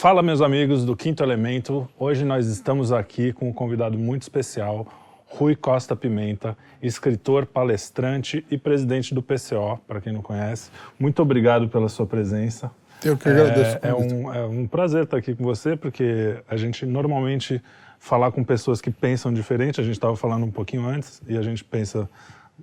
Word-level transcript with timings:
Fala, 0.00 0.22
meus 0.22 0.40
amigos 0.40 0.82
do 0.82 0.96
Quinto 0.96 1.22
Elemento. 1.22 1.86
Hoje 1.98 2.24
nós 2.24 2.46
estamos 2.46 2.90
aqui 2.90 3.34
com 3.34 3.50
um 3.50 3.52
convidado 3.52 3.98
muito 3.98 4.22
especial, 4.22 4.86
Rui 5.26 5.54
Costa 5.54 5.94
Pimenta, 5.94 6.56
escritor, 6.82 7.44
palestrante 7.44 8.42
e 8.50 8.56
presidente 8.56 9.14
do 9.14 9.22
PCO, 9.22 9.78
para 9.86 10.00
quem 10.00 10.10
não 10.10 10.22
conhece. 10.22 10.70
Muito 10.98 11.20
obrigado 11.20 11.68
pela 11.68 11.86
sua 11.90 12.06
presença. 12.06 12.70
Eu 13.04 13.14
que 13.14 13.28
agradeço. 13.28 13.78
É, 13.82 13.90
é, 13.90 13.94
um, 13.94 14.34
é 14.34 14.46
um 14.46 14.66
prazer 14.66 15.04
estar 15.04 15.18
aqui 15.18 15.34
com 15.34 15.44
você, 15.44 15.76
porque 15.76 16.34
a 16.48 16.56
gente 16.56 16.86
normalmente 16.86 17.62
falar 17.98 18.32
com 18.32 18.42
pessoas 18.42 18.80
que 18.80 18.90
pensam 18.90 19.30
diferente, 19.30 19.82
a 19.82 19.84
gente 19.84 19.96
estava 19.96 20.16
falando 20.16 20.46
um 20.46 20.50
pouquinho 20.50 20.86
antes, 20.86 21.20
e 21.28 21.36
a 21.36 21.42
gente 21.42 21.62
pensa 21.62 22.08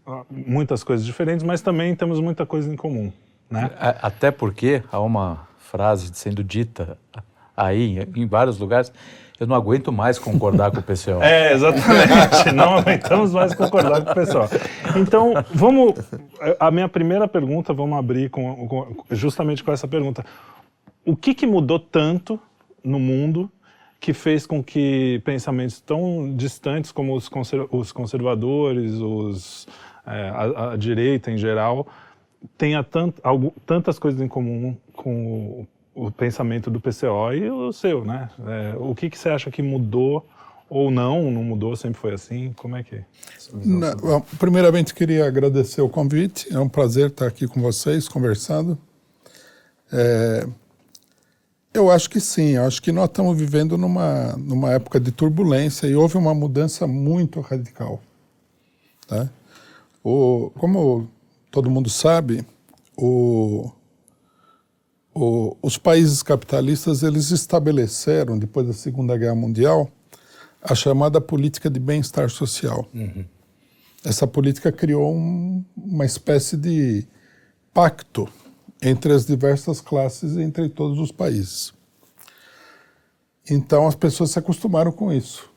ah, 0.07 0.23
muitas 0.31 0.83
coisas 0.83 1.05
diferentes, 1.05 1.45
mas 1.45 1.61
também 1.61 1.95
temos 1.95 2.19
muita 2.19 2.47
coisa 2.47 2.67
em 2.67 2.75
comum. 2.75 3.13
Né? 3.47 3.69
Até 4.01 4.31
porque 4.31 4.81
há 4.91 4.99
uma 4.99 5.46
frase 5.67 6.09
sendo 6.13 6.43
dita 6.43 6.97
aí 7.55 7.99
em 8.15 8.25
vários 8.27 8.57
lugares, 8.57 8.91
eu 9.39 9.45
não 9.45 9.55
aguento 9.55 9.91
mais 9.91 10.17
concordar 10.17 10.71
com 10.71 10.79
o 10.79 10.83
pessoal. 10.83 11.21
É, 11.23 11.53
exatamente. 11.53 12.51
não 12.53 12.77
aguentamos 12.77 13.33
mais 13.33 13.53
concordar 13.53 14.03
com 14.03 14.11
o 14.11 14.15
pessoal. 14.15 14.47
Então, 14.95 15.33
vamos. 15.53 15.93
A 16.59 16.71
minha 16.71 16.89
primeira 16.89 17.27
pergunta, 17.27 17.73
vamos 17.73 17.97
abrir 17.97 18.29
com, 18.29 18.67
com, 18.67 18.95
justamente 19.11 19.63
com 19.63 19.71
essa 19.71 19.87
pergunta. 19.87 20.25
O 21.05 21.15
que, 21.15 21.33
que 21.33 21.45
mudou 21.45 21.79
tanto 21.79 22.39
no 22.83 22.99
mundo 22.99 23.51
que 23.99 24.13
fez 24.13 24.45
com 24.45 24.63
que 24.63 25.21
pensamentos 25.25 25.79
tão 25.79 26.35
distantes 26.35 26.91
como 26.91 27.15
os, 27.15 27.27
conser 27.27 27.65
os 27.71 27.91
conservadores, 27.91 28.93
os, 28.93 29.67
é, 30.05 30.29
a, 30.29 30.71
a, 30.71 30.77
direita 30.77 31.31
em 31.31 31.37
geral, 31.37 31.87
tenha 32.57 32.83
tant, 32.83 33.13
algo, 33.23 33.53
tantas 33.65 33.97
coisas 33.99 34.21
em 34.21 34.27
comum 34.27 34.75
com 34.93 35.67
o, 35.95 36.05
o, 36.07 36.11
pensamento 36.11 36.69
do 36.69 36.79
PCO 36.79 37.33
e 37.33 37.49
o 37.49 37.71
seu, 37.71 38.05
né? 38.05 38.29
É, 38.45 38.75
o 38.77 38.93
que, 38.93 39.09
que 39.09 39.17
você 39.17 39.29
acha 39.29 39.51
que 39.51 39.61
mudou 39.61 40.25
ou 40.69 40.91
não, 40.91 41.31
não 41.31 41.43
mudou, 41.43 41.75
sempre 41.75 41.99
foi 41.99 42.13
assim? 42.13 42.53
Como 42.57 42.75
é 42.75 42.83
que 42.83 42.95
é? 42.95 43.05
Não, 43.53 44.21
primeiramente, 44.37 44.93
queria 44.93 45.25
agradecer 45.25 45.81
o 45.81 45.89
convite. 45.89 46.53
É 46.53 46.59
um 46.59 46.67
prazer 46.67 47.07
estar 47.07 47.27
aqui 47.27 47.47
com 47.47 47.61
vocês, 47.61 48.07
conversando. 48.07 48.77
É, 49.91 50.45
eu 51.73 51.89
acho 51.89 52.09
que 52.09 52.19
sim. 52.19 52.55
Eu 52.55 52.65
acho 52.65 52.81
que 52.81 52.91
nós 52.91 53.05
estamos 53.05 53.37
vivendo 53.37 53.77
numa, 53.77 54.33
numa 54.37 54.71
época 54.73 54.99
de 54.99 55.11
turbulência 55.11 55.87
e 55.87 55.95
houve 55.95 56.17
uma 56.17 56.33
mudança 56.33 56.85
muito 56.85 57.39
radical. 57.39 58.01
Tá? 59.07 59.29
O, 60.03 60.51
como 60.57 61.09
todo 61.51 61.69
mundo 61.69 61.89
sabe, 61.89 62.45
o, 62.95 63.71
o, 65.13 65.55
os 65.61 65.77
países 65.77 66.21
capitalistas 66.21 67.03
eles 67.03 67.31
estabeleceram, 67.31 68.37
depois 68.37 68.67
da 68.67 68.73
Segunda 68.73 69.17
Guerra 69.17 69.35
Mundial, 69.35 69.89
a 70.61 70.75
chamada 70.75 71.21
política 71.21 71.69
de 71.69 71.79
bem-estar 71.79 72.29
social. 72.29 72.87
Uhum. 72.93 73.25
Essa 74.03 74.27
política 74.27 74.71
criou 74.71 75.13
um, 75.13 75.63
uma 75.75 76.05
espécie 76.05 76.55
de 76.55 77.05
pacto 77.73 78.27
entre 78.81 79.11
as 79.13 79.25
diversas 79.25 79.81
classes 79.81 80.35
e 80.35 80.41
entre 80.41 80.69
todos 80.69 80.99
os 80.99 81.11
países. 81.11 81.73
Então 83.49 83.87
as 83.87 83.95
pessoas 83.95 84.31
se 84.31 84.39
acostumaram 84.39 84.91
com 84.91 85.11
isso. 85.11 85.49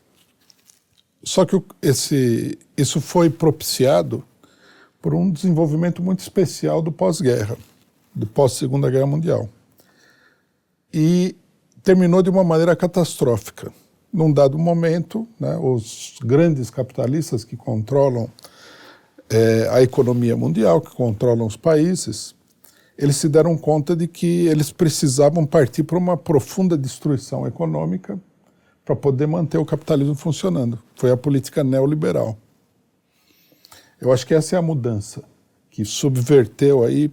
Só 1.22 1.44
que 1.44 1.60
esse, 1.82 2.58
isso 2.76 3.00
foi 3.00 3.28
propiciado 3.28 4.24
por 5.00 5.14
um 5.14 5.30
desenvolvimento 5.30 6.02
muito 6.02 6.20
especial 6.20 6.82
do 6.82 6.92
pós-guerra, 6.92 7.56
do 8.14 8.26
pós-Segunda 8.26 8.90
Guerra 8.90 9.06
Mundial. 9.06 9.48
E 10.92 11.36
terminou 11.82 12.22
de 12.22 12.30
uma 12.30 12.44
maneira 12.44 12.76
catastrófica. 12.76 13.72
Num 14.12 14.32
dado 14.32 14.58
momento, 14.58 15.26
né, 15.38 15.56
os 15.56 16.18
grandes 16.22 16.68
capitalistas 16.68 17.44
que 17.44 17.56
controlam 17.56 18.28
é, 19.30 19.68
a 19.70 19.80
economia 19.80 20.36
mundial, 20.36 20.80
que 20.80 20.94
controlam 20.94 21.46
os 21.46 21.56
países, 21.56 22.34
eles 22.98 23.16
se 23.16 23.28
deram 23.28 23.56
conta 23.56 23.96
de 23.96 24.06
que 24.06 24.46
eles 24.48 24.72
precisavam 24.72 25.46
partir 25.46 25.84
para 25.84 25.96
uma 25.96 26.16
profunda 26.16 26.76
destruição 26.76 27.46
econômica 27.46 28.20
para 28.84 28.96
poder 28.96 29.26
manter 29.26 29.56
o 29.56 29.64
capitalismo 29.64 30.14
funcionando. 30.14 30.78
Foi 30.96 31.10
a 31.10 31.16
política 31.16 31.62
neoliberal. 31.62 32.36
Eu 34.00 34.12
acho 34.12 34.26
que 34.26 34.34
essa 34.34 34.56
é 34.56 34.58
a 34.58 34.62
mudança 34.62 35.22
que 35.70 35.84
subverteu 35.84 36.84
aí 36.84 37.10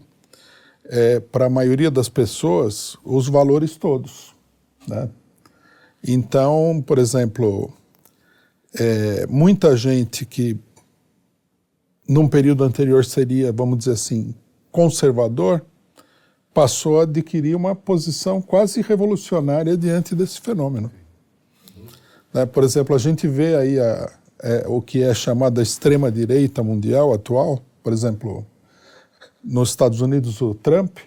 é, 0.85 1.19
para 1.19 1.45
a 1.45 1.49
maioria 1.49 1.91
das 1.91 2.07
pessoas 2.07 2.97
os 3.03 3.27
valores 3.27 3.75
todos. 3.75 4.33
Né? 4.87 5.09
Então, 6.07 6.83
por 6.85 6.97
exemplo, 6.97 7.71
é, 8.73 9.27
muita 9.27 9.75
gente 9.75 10.25
que 10.25 10.57
num 12.07 12.27
período 12.27 12.63
anterior 12.63 13.03
seria, 13.03 13.51
vamos 13.51 13.79
dizer 13.79 13.91
assim, 13.91 14.33
conservador, 14.71 15.65
passou 16.53 17.01
a 17.01 17.03
adquirir 17.03 17.55
uma 17.55 17.75
posição 17.75 18.41
quase 18.41 18.81
revolucionária 18.81 19.75
diante 19.75 20.15
desse 20.15 20.39
fenômeno. 20.39 20.89
Né? 22.33 22.45
Por 22.45 22.63
exemplo, 22.63 22.95
a 22.95 22.99
gente 22.99 23.27
vê 23.27 23.55
aí 23.55 23.79
a, 23.79 24.11
é, 24.41 24.65
o 24.67 24.81
que 24.81 25.01
é 25.03 25.13
chamada 25.13 25.61
extrema-direita 25.61 26.63
mundial 26.63 27.13
atual, 27.13 27.61
por 27.83 27.93
exemplo, 27.93 28.45
nos 29.43 29.69
Estados 29.69 30.01
Unidos, 30.01 30.41
o 30.41 30.53
Trump, 30.53 30.97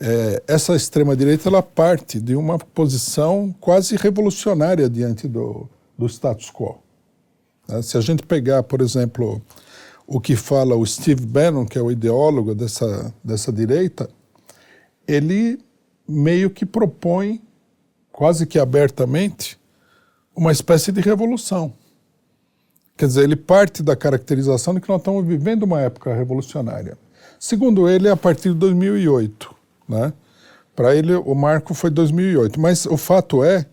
é, 0.00 0.42
essa 0.46 0.74
extrema-direita 0.74 1.48
ela 1.48 1.62
parte 1.62 2.20
de 2.20 2.34
uma 2.36 2.58
posição 2.58 3.54
quase 3.60 3.96
revolucionária 3.96 4.88
diante 4.88 5.26
do, 5.28 5.68
do 5.96 6.06
status 6.06 6.50
quo. 6.50 6.78
Né? 7.68 7.82
Se 7.82 7.96
a 7.96 8.00
gente 8.00 8.22
pegar, 8.22 8.62
por 8.62 8.80
exemplo, 8.80 9.40
o 10.06 10.20
que 10.20 10.36
fala 10.36 10.74
o 10.74 10.86
Steve 10.86 11.24
Bannon, 11.24 11.66
que 11.66 11.78
é 11.78 11.82
o 11.82 11.90
ideólogo 11.90 12.54
dessa, 12.54 13.14
dessa 13.22 13.52
direita, 13.52 14.08
ele 15.06 15.58
meio 16.06 16.50
que 16.50 16.66
propõe, 16.66 17.40
quase 18.10 18.46
que 18.46 18.58
abertamente, 18.58 19.58
uma 20.34 20.50
espécie 20.50 20.90
de 20.90 21.00
revolução. 21.00 21.72
Quer 23.00 23.06
dizer, 23.06 23.24
ele 23.24 23.34
parte 23.34 23.82
da 23.82 23.96
caracterização 23.96 24.74
de 24.74 24.80
que 24.82 24.88
nós 24.90 25.00
estamos 25.00 25.26
vivendo 25.26 25.62
uma 25.62 25.80
época 25.80 26.14
revolucionária. 26.14 26.98
Segundo 27.38 27.88
ele, 27.88 28.08
é 28.08 28.10
a 28.10 28.16
partir 28.16 28.50
de 28.50 28.56
2008. 28.56 29.54
Né? 29.88 30.12
Para 30.76 30.94
ele, 30.94 31.14
o 31.14 31.34
marco 31.34 31.72
foi 31.72 31.88
2008. 31.88 32.60
Mas 32.60 32.84
o 32.84 32.98
fato 32.98 33.42
é 33.42 33.64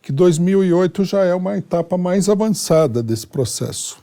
que 0.00 0.12
2008 0.12 1.04
já 1.04 1.24
é 1.24 1.34
uma 1.34 1.58
etapa 1.58 1.98
mais 1.98 2.28
avançada 2.28 3.02
desse 3.02 3.26
processo. 3.26 3.98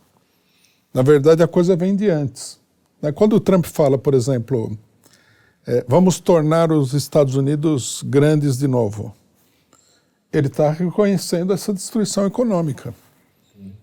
Na 0.93 1.01
verdade, 1.01 1.41
a 1.41 1.47
coisa 1.47 1.73
vem 1.77 1.95
de 1.95 2.09
antes. 2.09 2.59
Né? 3.01 3.13
Quando 3.13 3.37
o 3.37 3.39
Trump 3.39 3.65
fala, 3.67 3.97
por 3.97 4.13
exemplo, 4.13 4.77
é, 5.65 5.85
vamos 5.87 6.19
tornar 6.19 6.69
os 6.73 6.93
Estados 6.93 7.37
Unidos 7.37 8.03
grandes 8.05 8.57
de 8.57 8.67
novo, 8.67 9.15
ele 10.33 10.47
está 10.47 10.69
reconhecendo 10.69 11.53
essa 11.53 11.71
destruição 11.71 12.25
econômica. 12.25 12.93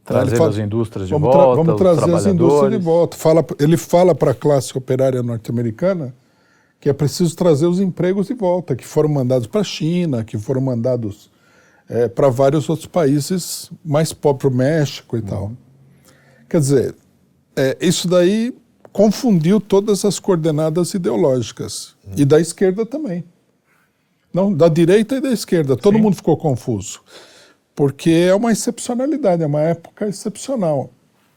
Trazer 0.05 0.37
fala, 0.37 0.51
as 0.51 0.59
indústrias 0.59 1.09
de 1.09 1.15
vamos 1.15 1.35
volta, 1.35 1.63
vamos 1.63 1.81
trazer 1.81 2.15
as 2.15 2.27
indústrias 2.27 2.73
de 2.73 2.79
volta. 2.79 3.17
Fala, 3.17 3.45
ele 3.59 3.77
fala 3.77 4.15
para 4.15 4.33
a 4.33 4.35
classe 4.35 4.77
operária 4.77 5.23
norte-americana 5.23 6.15
que 6.81 6.89
é 6.89 6.93
preciso 6.93 7.37
trazer 7.37 7.67
os 7.67 7.79
empregos 7.79 8.27
de 8.27 8.35
volta, 8.35 8.75
que 8.75 8.85
foram 8.85 9.09
mandados 9.09 9.47
para 9.47 9.61
a 9.61 9.65
China, 9.65 10.25
que 10.25 10.37
foram 10.37 10.61
mandados 10.61 11.31
é, 11.89 12.09
para 12.09 12.29
vários 12.29 12.69
outros 12.69 12.89
países 12.89 13.71
mais 13.85 14.13
pobres, 14.13 14.53
o 14.53 14.57
México 14.57 15.17
e 15.17 15.21
uhum. 15.21 15.27
tal. 15.27 15.53
Quer 16.51 16.59
dizer, 16.59 16.95
é, 17.55 17.79
isso 17.81 18.09
daí 18.09 18.53
confundiu 18.93 19.61
todas 19.61 20.05
as 20.05 20.19
coordenadas 20.19 20.93
ideológicas. 20.93 21.95
Uhum. 22.05 22.15
E 22.17 22.25
da 22.25 22.41
esquerda 22.41 22.85
também. 22.85 23.23
Não, 24.35 24.53
da 24.53 24.67
direita 24.67 25.15
e 25.15 25.21
da 25.21 25.31
esquerda. 25.31 25.77
Todo 25.77 25.95
Sim. 25.95 26.03
mundo 26.03 26.17
ficou 26.17 26.37
confuso 26.37 27.01
porque 27.75 28.11
é 28.11 28.35
uma 28.35 28.53
excepcionalidade, 28.53 29.43
é 29.43 29.47
uma 29.47 29.61
época 29.61 30.07
excepcional. 30.07 30.91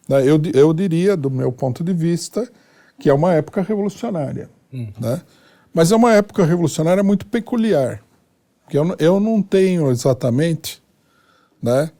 Né? 0.07 0.21
Eu, 0.21 0.41
eu 0.53 0.73
diria, 0.73 1.15
do 1.15 1.29
meu 1.29 1.51
ponto 1.51 1.83
de 1.83 1.93
vista, 1.93 2.49
que 2.99 3.09
é 3.09 3.13
uma 3.13 3.33
época 3.33 3.61
revolucionária. 3.61 4.49
Uhum. 4.71 4.91
Né? 4.99 5.21
Mas 5.73 5.91
é 5.91 5.95
uma 5.95 6.13
época 6.13 6.45
revolucionária 6.45 7.03
muito 7.03 7.25
peculiar, 7.25 8.01
porque 8.63 8.77
eu, 8.77 8.95
eu 8.97 9.19
não 9.19 9.41
tenho 9.41 9.91
exatamente, 9.91 10.81
né, 11.61 11.91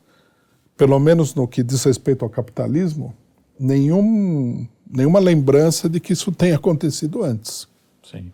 pelo 0.77 0.99
menos 0.99 1.35
no 1.35 1.47
que 1.47 1.61
diz 1.61 1.83
respeito 1.83 2.23
ao 2.23 2.29
capitalismo, 2.29 3.13
nenhum, 3.59 4.67
nenhuma 4.89 5.19
lembrança 5.19 5.89
de 5.89 5.99
que 5.99 6.13
isso 6.13 6.31
tenha 6.31 6.55
acontecido 6.55 7.23
antes. 7.23 7.67
Sim. 8.03 8.31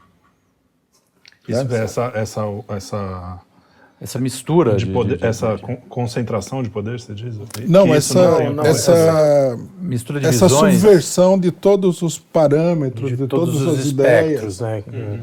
Isso, 1.48 1.64
né? 1.64 1.84
essa, 1.84 2.12
essa, 2.14 2.42
essa 2.70 3.42
essa 4.02 4.18
mistura 4.18 4.76
de, 4.76 4.86
de 4.86 4.92
poder, 4.92 5.14
de, 5.14 5.22
de, 5.22 5.28
essa 5.28 5.60
concentração 5.88 6.64
de 6.64 6.72
poder, 6.72 7.00
você 7.00 7.14
diz? 7.14 7.38
Não, 7.68 7.94
essa, 7.94 8.40
não, 8.40 8.54
não, 8.56 8.66
essa, 8.66 8.92
essa, 8.92 9.60
mistura 9.80 10.20
de 10.20 10.26
essa 10.26 10.48
visões, 10.48 10.80
subversão 10.80 11.40
de 11.40 11.52
todos 11.52 12.02
os 12.02 12.18
parâmetros, 12.18 13.16
de, 13.16 13.28
todas 13.28 13.62
as 13.68 13.86
ideias. 13.86 14.60
Né? 14.60 14.84
Uhum. 14.92 15.20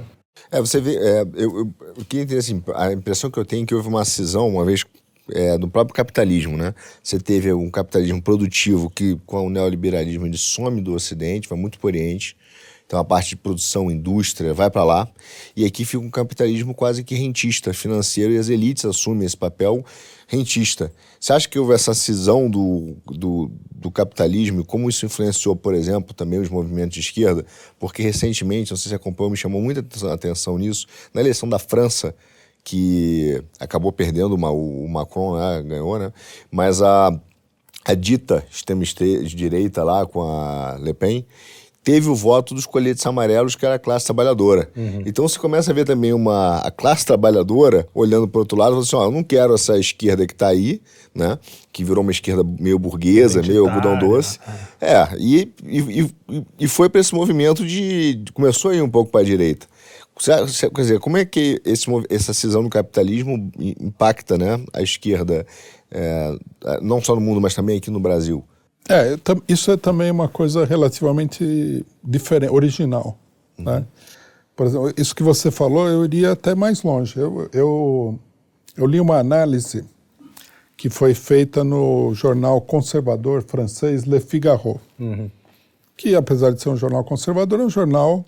É, 0.53 0.61
você 0.61 0.81
vê, 0.81 0.97
é, 0.97 1.23
eu, 1.35 1.59
eu, 1.59 1.75
o 1.99 2.05
que 2.05 2.21
assim, 2.37 2.63
a 2.73 2.93
impressão 2.93 3.29
que 3.29 3.39
eu 3.39 3.45
tenho 3.45 3.65
é 3.65 3.67
que 3.67 3.75
houve 3.75 3.89
uma 3.89 4.05
cisão 4.05 4.49
uma 4.49 4.65
vez 4.65 4.85
é, 5.33 5.59
do 5.59 5.69
próprio 5.69 5.95
capitalismo, 5.95 6.57
né? 6.57 6.73
Você 7.03 7.19
teve 7.19 7.53
um 7.53 7.71
capitalismo 7.71 8.23
produtivo 8.23 8.89
que, 8.89 9.19
com 9.27 9.47
o 9.47 9.51
neoliberalismo, 9.51 10.25
ele 10.25 10.39
some 10.39 10.81
do 10.81 10.95
Ocidente, 10.95 11.49
vai 11.49 11.59
muito 11.59 11.81
para 11.81 11.87
o 11.87 11.91
Oriente. 11.91 12.37
Então 12.89 12.99
a 12.99 13.05
parte 13.05 13.29
de 13.29 13.37
produção, 13.37 13.91
indústria, 13.91 14.55
vai 14.55 14.71
para 14.71 14.83
lá. 14.83 15.07
E 15.55 15.67
aqui 15.67 15.85
fica 15.85 16.03
um 16.03 16.11
capitalismo 16.11 16.75
quase 16.75 17.05
que 17.05 17.15
rentista, 17.15 17.75
financeiro, 17.75 18.33
e 18.33 18.39
as 18.39 18.49
elites 18.49 18.87
assumem 18.87 19.27
esse 19.27 19.37
papel 19.37 19.85
rentista. 20.27 20.91
Você 21.21 21.35
acha 21.35 21.47
que 21.47 21.59
houve 21.59 21.75
essa 21.75 21.93
cisão 21.93 22.49
do, 22.49 22.97
do, 23.05 23.51
do 23.71 23.91
capitalismo 23.91 24.63
e 24.63 24.65
como 24.65 24.89
isso 24.89 25.05
influenciou, 25.05 25.55
por 25.55 25.75
exemplo, 25.75 26.15
também 26.15 26.41
os 26.41 26.49
movimentos 26.49 26.95
de 26.95 27.01
esquerda? 27.01 27.45
Porque 27.79 28.03
recentemente, 28.03 28.71
não 28.71 28.79
sei 28.79 28.89
se 28.89 28.95
acompanhou, 28.95 29.31
me 29.31 29.37
chamou 29.37 29.61
muita 29.61 29.85
atenção 30.11 30.57
nisso, 30.57 30.87
na 31.13 31.21
eleição 31.21 31.47
da 31.47 31.59
França, 31.59 32.15
que 32.65 33.43
acabou 33.61 33.93
perdendo 33.93 34.35
uma, 34.35 34.51
o 34.51 34.89
Macron, 34.89 35.39
né, 35.39 35.63
ganhou, 35.63 35.99
né? 35.99 36.11
Mas 36.51 36.81
a, 36.81 37.11
a 37.85 37.95
dita 37.95 38.47
extrema-direita 38.51 39.85
lá 39.85 40.07
com 40.07 40.23
a 40.23 40.79
Le 40.81 40.95
Pen 40.95 41.27
teve 41.89 42.11
o 42.11 42.15
voto 42.15 42.55
dos 42.55 42.67
coletes 42.67 43.07
amarelos, 43.07 43.57
que 43.57 43.65
era 43.65 43.77
a 43.77 43.79
classe 43.79 44.05
trabalhadora. 44.05 44.71
Uhum. 44.77 45.05
Então 45.07 45.27
você 45.27 45.39
começa 45.39 45.71
a 45.71 45.75
ver 45.75 45.87
também 45.87 46.13
uma 46.13 46.59
a 46.59 46.71
classe 46.71 47.07
trabalhadora 47.07 47.89
olhando 47.95 48.29
para 48.29 48.37
o 48.37 48.41
outro 48.41 48.59
lado, 48.59 48.73
falando 48.73 48.85
assim, 48.85 48.97
ó, 48.97 49.05
eu 49.07 49.11
não 49.11 49.23
quero 49.25 49.55
essa 49.55 49.79
esquerda 49.79 50.27
que 50.27 50.35
está 50.35 50.49
aí, 50.49 50.83
né, 51.15 51.39
que 51.73 51.83
virou 51.83 52.03
uma 52.03 52.11
esquerda 52.11 52.45
meio 52.45 52.79
burguesa, 52.79 53.41
meio 53.41 53.67
algodão 53.67 53.99
doce. 53.99 54.39
É, 54.79 54.97
é 54.97 55.09
e, 55.19 55.51
e, 55.65 56.15
e 56.61 56.69
foi 56.69 56.91
para 56.91 57.01
esse 57.01 57.15
movimento 57.15 57.67
de, 57.67 58.23
começou 58.35 58.71
a 58.71 58.75
ir 58.75 58.83
um 58.83 58.91
pouco 58.91 59.11
para 59.11 59.23
a 59.23 59.25
direita. 59.25 59.67
Quer 60.23 60.83
dizer, 60.83 61.01
como 61.01 61.17
é 61.17 61.25
que 61.25 61.59
esse, 61.65 61.87
essa 62.11 62.35
cisão 62.35 62.63
do 62.63 62.69
capitalismo 62.69 63.51
impacta 63.59 64.37
né, 64.37 64.61
a 64.75 64.83
esquerda, 64.83 65.47
é, 65.91 66.37
não 66.83 67.01
só 67.01 67.15
no 67.15 67.21
mundo, 67.23 67.41
mas 67.41 67.55
também 67.55 67.79
aqui 67.79 67.91
no 67.91 67.99
Brasil? 67.99 68.45
É, 68.89 69.19
isso 69.47 69.71
é 69.71 69.77
também 69.77 70.11
uma 70.11 70.29
coisa 70.29 70.65
relativamente 70.65 71.85
diferente, 72.03 72.51
original. 72.53 73.19
Uhum. 73.59 73.65
Né? 73.65 73.87
Por 74.57 74.67
exemplo, 74.67 74.93
isso 74.97 75.15
que 75.15 75.23
você 75.23 75.51
falou, 75.51 75.89
eu 75.89 76.05
iria 76.05 76.33
até 76.33 76.55
mais 76.55 76.83
longe. 76.83 77.19
Eu, 77.19 77.49
eu, 77.53 78.19
eu 78.77 78.87
li 78.87 78.99
uma 78.99 79.19
análise 79.19 79.85
que 80.77 80.89
foi 80.89 81.13
feita 81.13 81.63
no 81.63 82.15
jornal 82.15 82.61
conservador 82.61 83.43
francês 83.43 84.05
Le 84.05 84.21
Figaro, 84.21 84.81
uhum. 84.99 85.31
que 85.97 86.15
apesar 86.15 86.53
de 86.53 86.63
ser 86.63 86.71
um 86.71 86.77
jornal 86.77 87.05
conservador, 87.05 87.61
é 87.61 87.65
um 87.65 87.71
jornal 87.71 88.25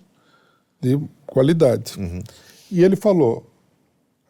de 0.79 0.99
qualidade. 1.25 1.97
Uhum. 1.97 2.21
E 2.69 2.83
ele 2.83 2.95
falou: 2.95 3.45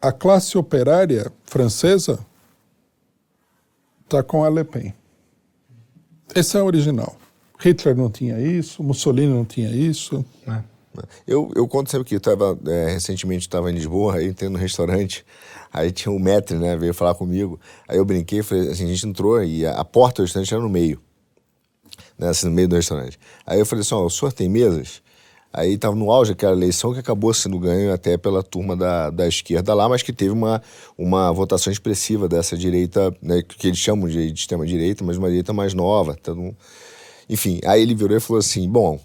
a 0.00 0.12
classe 0.12 0.56
operária 0.56 1.30
francesa 1.44 2.18
está 4.04 4.22
com 4.22 4.44
a 4.44 4.48
Le 4.48 4.64
Pen. 4.64 4.94
Esse 6.34 6.56
é 6.56 6.62
o 6.62 6.66
original. 6.66 7.16
Hitler 7.58 7.96
não 7.96 8.10
tinha 8.10 8.40
isso, 8.40 8.82
Mussolini 8.82 9.32
não 9.32 9.44
tinha 9.44 9.70
isso. 9.70 10.24
É. 10.46 10.62
Eu, 11.26 11.50
eu 11.54 11.66
conto 11.66 11.90
sempre 11.90 12.06
que 12.06 12.16
eu 12.16 12.20
tava, 12.20 12.58
é, 12.66 12.92
recentemente 12.92 13.46
estava 13.46 13.70
em 13.70 13.74
Lisboa, 13.74 14.16
aí 14.16 14.28
entrei 14.28 14.50
no 14.50 14.58
restaurante, 14.58 15.24
aí 15.72 15.90
tinha 15.90 16.12
um 16.12 16.18
metre, 16.18 16.58
né, 16.58 16.76
veio 16.76 16.92
falar 16.92 17.14
comigo, 17.14 17.58
aí 17.88 17.96
eu 17.96 18.04
brinquei, 18.04 18.42
falei, 18.42 18.68
assim, 18.68 18.84
a 18.84 18.88
gente 18.88 19.06
entrou 19.06 19.42
e 19.42 19.64
a, 19.64 19.80
a 19.80 19.84
porta 19.84 20.22
do 20.22 20.26
restaurante 20.26 20.52
era 20.52 20.62
no 20.62 20.68
meio, 20.68 21.00
né, 22.18 22.28
assim, 22.28 22.46
no 22.46 22.52
meio 22.52 22.68
do 22.68 22.76
restaurante. 22.76 23.18
Aí 23.46 23.58
eu 23.58 23.64
falei 23.64 23.80
assim, 23.80 23.94
ó, 23.94 24.04
o 24.04 24.10
senhor 24.10 24.32
tem 24.32 24.48
mesas? 24.48 25.02
Aí 25.52 25.74
estava 25.74 25.94
no 25.94 26.10
auge 26.10 26.32
aquela 26.32 26.52
eleição 26.52 26.94
que 26.94 27.00
acabou 27.00 27.34
sendo 27.34 27.58
ganho 27.58 27.92
até 27.92 28.16
pela 28.16 28.42
turma 28.42 28.74
da, 28.74 29.10
da 29.10 29.28
esquerda 29.28 29.74
lá, 29.74 29.88
mas 29.88 30.02
que 30.02 30.12
teve 30.12 30.30
uma, 30.30 30.62
uma 30.96 31.30
votação 31.30 31.70
expressiva 31.70 32.26
dessa 32.26 32.56
direita, 32.56 33.14
né, 33.20 33.42
que 33.42 33.66
eles 33.66 33.78
chamam 33.78 34.08
de, 34.08 34.32
de 34.32 34.40
extrema-direita, 34.40 35.04
mas 35.04 35.18
uma 35.18 35.28
direita 35.28 35.52
mais 35.52 35.74
nova. 35.74 36.16
No... 36.28 36.56
Enfim, 37.28 37.60
aí 37.66 37.82
ele 37.82 37.94
virou 37.94 38.16
e 38.16 38.20
falou 38.20 38.40
assim: 38.40 38.66
bom, 38.68 38.98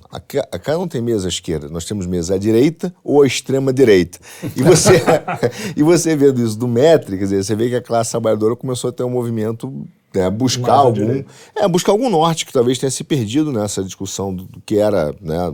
cá 0.64 0.74
não 0.74 0.88
tem 0.88 1.02
mesa 1.02 1.28
à 1.28 1.30
esquerda, 1.30 1.68
nós 1.68 1.84
temos 1.84 2.06
mesa 2.06 2.36
à 2.36 2.38
direita 2.38 2.96
ou 3.04 3.24
à 3.24 3.28
extrema-direita. 3.28 4.18
E 4.56 4.64
você, 4.64 5.02
e 5.76 5.84
você 5.84 6.16
vendo 6.16 6.42
isso 6.42 6.58
do 6.58 6.68
Metri, 6.68 7.18
quer 7.18 7.24
dizer, 7.26 7.44
você 7.44 7.56
vê 7.56 7.68
que 7.68 7.76
a 7.76 7.82
classe 7.82 8.12
trabalhadora 8.12 8.56
começou 8.56 8.90
a 8.90 8.94
ter 8.94 9.04
um 9.04 9.10
movimento 9.10 9.86
né, 10.14 10.30
buscar 10.30 10.74
algum 10.74 11.24
é 11.56 11.68
buscar 11.68 11.92
algum 11.92 12.10
norte 12.10 12.46
que 12.46 12.54
talvez 12.54 12.80
tenha 12.80 12.90
se 12.90 13.04
perdido 13.04 13.52
nessa 13.52 13.84
discussão 13.84 14.34
do, 14.34 14.46
do 14.46 14.62
que 14.62 14.78
era 14.78 15.14
né, 15.22 15.54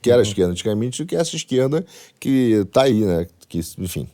que 0.00 0.10
era 0.10 0.20
a 0.20 0.22
esquerda 0.22 0.52
antigamente 0.52 1.02
do 1.02 1.06
que 1.06 1.16
essa 1.16 1.36
esquerda 1.36 1.84
que 2.18 2.62
está 2.62 2.82
aí, 2.82 3.04
né? 3.04 3.26
Que, 3.48 3.60
enfim, 3.78 4.08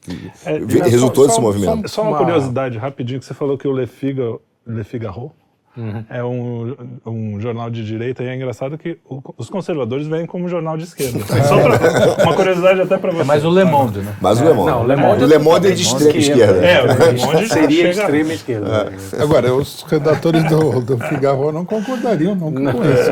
que 0.00 0.30
é, 0.44 0.88
resultou 0.88 1.24
só, 1.24 1.26
desse 1.26 1.36
só, 1.36 1.42
movimento. 1.42 1.88
Só, 1.88 1.96
só 1.96 2.02
uma, 2.02 2.10
uma, 2.10 2.18
curiosidade 2.18 2.78
rapidinho, 2.78 3.18
que 3.18 3.26
você 3.26 3.34
falou 3.34 3.58
que 3.58 3.66
o 3.66 3.72
Le 3.72 3.86
Figaro, 3.86 4.40
Le 4.66 4.84
Figaro 4.84 5.32
Uhum. 5.76 6.04
É 6.08 6.24
um, 6.24 6.74
um 7.04 7.40
jornal 7.40 7.68
de 7.68 7.84
direita 7.84 8.22
e 8.22 8.28
é 8.28 8.34
engraçado 8.34 8.78
que 8.78 8.98
o, 9.04 9.20
os 9.36 9.50
conservadores 9.50 10.06
vêm 10.06 10.24
como 10.24 10.48
jornal 10.48 10.76
de 10.78 10.84
esquerda. 10.84 11.18
Só 11.20 11.60
pra, 11.60 12.24
uma 12.24 12.34
curiosidade 12.34 12.80
até 12.80 12.96
para 12.96 13.12
você. 13.12 13.20
É 13.20 13.24
mais 13.24 13.44
o 13.44 13.50
Le 13.50 13.64
Monde, 13.64 14.00
né? 14.00 14.16
Mais 14.20 14.40
o 14.40 14.44
Le 14.44 14.54
Monde. 14.54 14.70
Não, 14.70 14.82
o 14.82 14.86
Le 14.86 14.96
Monde, 14.96 15.24
o 15.24 15.26
Le 15.26 15.38
Monde 15.38 15.68
é 15.68 15.70
de 15.72 15.82
extrema 15.82 16.16
esquerda. 16.16 16.66
É, 16.66 16.82
o 16.82 16.86
Le 16.86 17.20
Monde 17.20 17.48
seria 17.48 17.90
extrema 17.90 18.32
esquerda. 18.32 18.92
É. 19.12 19.22
Agora, 19.22 19.54
os 19.54 19.82
redatores 19.82 20.44
do, 20.44 20.80
do 20.80 20.98
Figaro 20.98 21.52
não 21.52 21.66
concordariam 21.66 22.34
nunca 22.34 22.60
não. 22.60 22.72
com 22.72 22.82
isso. 22.82 23.10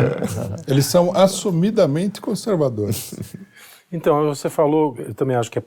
Eles 0.66 0.87
são 0.87 1.14
assumidamente 1.14 2.20
conservadores. 2.20 3.14
Então, 3.93 4.26
você 4.26 4.49
falou, 4.49 4.96
eu 4.99 5.14
também 5.14 5.37
acho 5.37 5.50
que 5.50 5.58
é, 5.58 5.62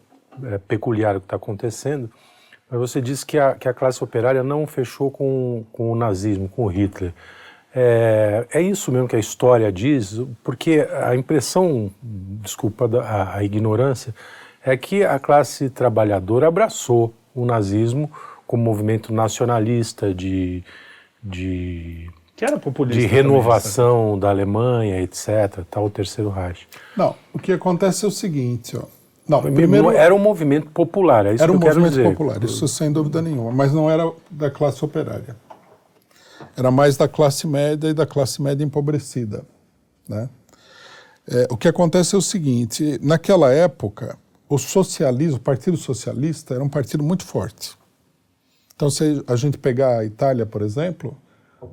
é 0.51 0.57
peculiar 0.57 1.15
o 1.15 1.19
que 1.19 1.27
está 1.27 1.35
acontecendo, 1.35 2.09
mas 2.69 2.79
você 2.79 3.01
disse 3.01 3.25
que 3.25 3.37
a, 3.37 3.55
que 3.55 3.67
a 3.67 3.73
classe 3.73 4.03
operária 4.03 4.43
não 4.43 4.67
fechou 4.67 5.09
com, 5.09 5.63
com 5.71 5.91
o 5.91 5.95
nazismo, 5.95 6.49
com 6.49 6.65
o 6.65 6.67
Hitler. 6.67 7.13
É, 7.73 8.45
é 8.51 8.61
isso 8.61 8.91
mesmo 8.91 9.07
que 9.07 9.15
a 9.15 9.19
história 9.19 9.71
diz? 9.71 10.19
Porque 10.43 10.87
a 11.03 11.15
impressão, 11.15 11.91
desculpa 12.01 12.89
a, 13.01 13.37
a 13.37 13.43
ignorância, 13.43 14.13
é 14.65 14.75
que 14.75 15.03
a 15.03 15.19
classe 15.19 15.69
trabalhadora 15.69 16.47
abraçou 16.47 17.13
o 17.33 17.45
nazismo 17.45 18.11
como 18.45 18.63
movimento 18.63 19.13
nacionalista 19.13 20.13
de, 20.13 20.63
de 21.23 22.09
que 22.35 22.45
era 22.45 22.57
populista 22.57 23.01
de 23.01 23.07
renovação 23.07 24.05
também, 24.05 24.19
da 24.19 24.29
Alemanha, 24.29 25.01
etc. 25.01 25.63
Tal 25.69 25.85
o 25.85 25.89
terceiro 25.89 26.29
Reich. 26.29 26.67
Não, 26.95 27.15
o 27.33 27.39
que 27.39 27.51
acontece 27.51 28.05
é 28.05 28.07
o 28.07 28.11
seguinte, 28.11 28.77
ó. 28.77 28.83
Não, 29.27 29.41
primeiro 29.41 29.91
era 29.91 30.13
um 30.15 30.19
movimento 30.19 30.69
popular, 30.71 31.25
é 31.25 31.33
isso 31.33 31.43
era 31.43 31.51
um 31.51 31.59
que 31.59 31.67
eu 31.67 31.79
movimento 31.79 32.09
popular, 32.11 32.43
isso 32.43 32.67
sem 32.67 32.91
dúvida 32.91 33.21
nenhuma, 33.21 33.51
mas 33.51 33.73
não 33.73 33.89
era 33.89 34.09
da 34.31 34.49
classe 34.49 34.83
operária. 34.83 35.35
Era 36.55 36.71
mais 36.71 36.97
da 36.97 37.07
classe 37.07 37.45
média 37.45 37.89
e 37.89 37.93
da 37.93 38.05
classe 38.05 38.41
média 38.41 38.63
empobrecida, 38.63 39.43
né? 40.07 40.29
É, 41.29 41.45
o 41.51 41.57
que 41.57 41.67
acontece 41.67 42.15
é 42.15 42.17
o 42.17 42.21
seguinte: 42.21 42.97
naquela 43.01 43.51
época, 43.51 44.17
o 44.47 44.57
socialismo, 44.57 45.37
o 45.37 45.41
Partido 45.41 45.75
Socialista, 45.75 46.53
era 46.53 46.63
um 46.63 46.69
partido 46.69 47.03
muito 47.03 47.25
forte. 47.25 47.77
Então, 48.75 48.89
se 48.89 49.23
a 49.27 49.35
gente 49.35 49.57
pegar 49.57 49.99
a 49.99 50.05
Itália, 50.05 50.45
por 50.45 50.61
exemplo, 50.61 51.17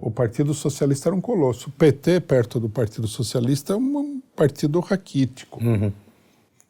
o 0.01 0.11
Partido 0.11 0.55
Socialista 0.55 1.09
era 1.09 1.15
um 1.15 1.21
colosso. 1.21 1.69
O 1.69 1.73
PT, 1.73 2.21
perto 2.21 2.59
do 2.59 2.69
Partido 2.69 3.07
Socialista, 3.07 3.75
é 3.75 3.77
um 3.77 4.21
partido 4.35 4.81
raquítico. 4.81 5.63
Uhum. 5.63 5.93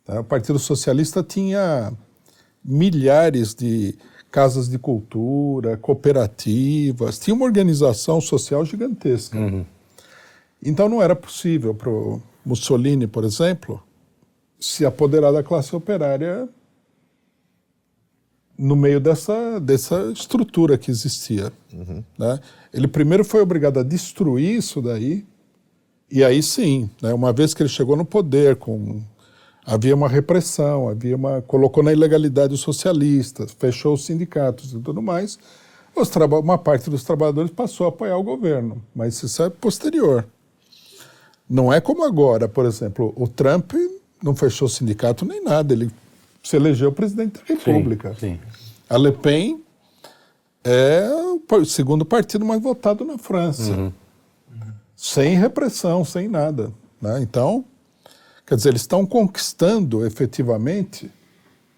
Tá? 0.05 0.21
O 0.21 0.25
Partido 0.25 0.59
Socialista 0.59 1.23
tinha 1.23 1.93
milhares 2.65 3.55
de 3.55 3.97
casas 4.31 4.69
de 4.69 4.79
cultura, 4.79 5.77
cooperativas, 5.77 7.19
tinha 7.19 7.35
uma 7.35 7.45
organização 7.45 8.21
social 8.21 8.65
gigantesca. 8.65 9.39
Uhum. 9.39 9.65
Então 10.63 10.89
não 10.89 11.01
era 11.01 11.15
possível 11.15 11.75
para 11.75 11.91
o 11.91 12.21
Mussolini, 12.45 13.07
por 13.07 13.23
exemplo, 13.23 13.83
se 14.59 14.85
apoderar 14.85 15.33
da 15.33 15.43
classe 15.43 15.77
operária 15.77 16.49
no 18.59 18.75
meio 18.75 19.01
dessa, 19.01 19.61
dessa 19.61 20.11
estrutura 20.13 20.79
que 20.79 20.91
existia. 20.91 21.53
Uhum. 21.73 22.03
Né? 22.19 22.41
Ele 22.73 22.89
primeiro 22.89 23.25
foi 23.25 23.41
obrigado 23.41 23.79
a 23.79 23.83
destruir 23.83 24.57
isso 24.57 24.81
daí, 24.81 25.25
e 26.11 26.25
aí 26.25 26.43
sim, 26.43 26.89
né, 27.03 27.13
uma 27.13 27.33
vez 27.33 27.55
que 27.55 27.63
ele 27.63 27.69
chegou 27.69 27.97
no 27.97 28.05
poder 28.05 28.57
com 28.57 29.03
havia 29.67 29.95
uma 29.95 30.09
repressão, 30.09 30.89
havia 30.89 31.17
uma 31.17 31.43
colocou 31.43 31.83
na 31.83 31.93
ilegalidade 31.93 32.55
os 32.55 32.61
socialistas, 32.61 33.53
fechou 33.59 33.95
os 33.95 34.05
sindicatos 34.05 34.73
e 34.73 34.79
tudo 34.79 35.01
mais. 35.01 35.39
uma 36.43 36.59
parte 36.59 36.91
dos 36.91 37.05
trabalhadores 37.05 37.51
passou 37.51 37.87
a 37.87 37.89
apoiar 37.89 38.17
o 38.17 38.23
governo, 38.23 38.83
mas 38.95 39.23
isso 39.23 39.43
é 39.43 39.51
posterior. 39.51 40.27
Não 41.49 41.73
é 41.73 41.81
como 41.81 42.05
agora, 42.05 42.49
por 42.49 42.65
exemplo, 42.67 43.13
o 43.17 43.29
Trump 43.29 43.73
não 44.23 44.35
fechou 44.35 44.67
o 44.67 44.71
sindicato 44.71 45.25
nem 45.25 45.43
nada, 45.43 45.73
ele 45.73 45.91
se 46.43 46.57
elegeu 46.57 46.91
presidente 46.93 47.41
da 47.41 47.45
República. 47.47 48.15
Sim, 48.15 48.35
sim. 48.35 48.41
A 48.89 48.97
Le 48.97 49.13
Pen 49.13 49.63
é 50.63 51.07
o 51.51 51.65
segundo 51.65 52.05
partido 52.05 52.45
mais 52.45 52.61
votado 52.61 53.05
na 53.05 53.19
França, 53.19 53.73
uhum. 53.73 53.93
sem 54.97 55.37
repressão, 55.37 56.05
sem 56.05 56.27
nada. 56.27 56.73
Né? 57.01 57.21
Então, 57.21 57.65
Quer 58.55 58.59
dizer, 58.59 58.69
eles 58.69 58.83
estão 58.83 59.05
conquistando 59.05 60.07
efetivamente 60.07 61.11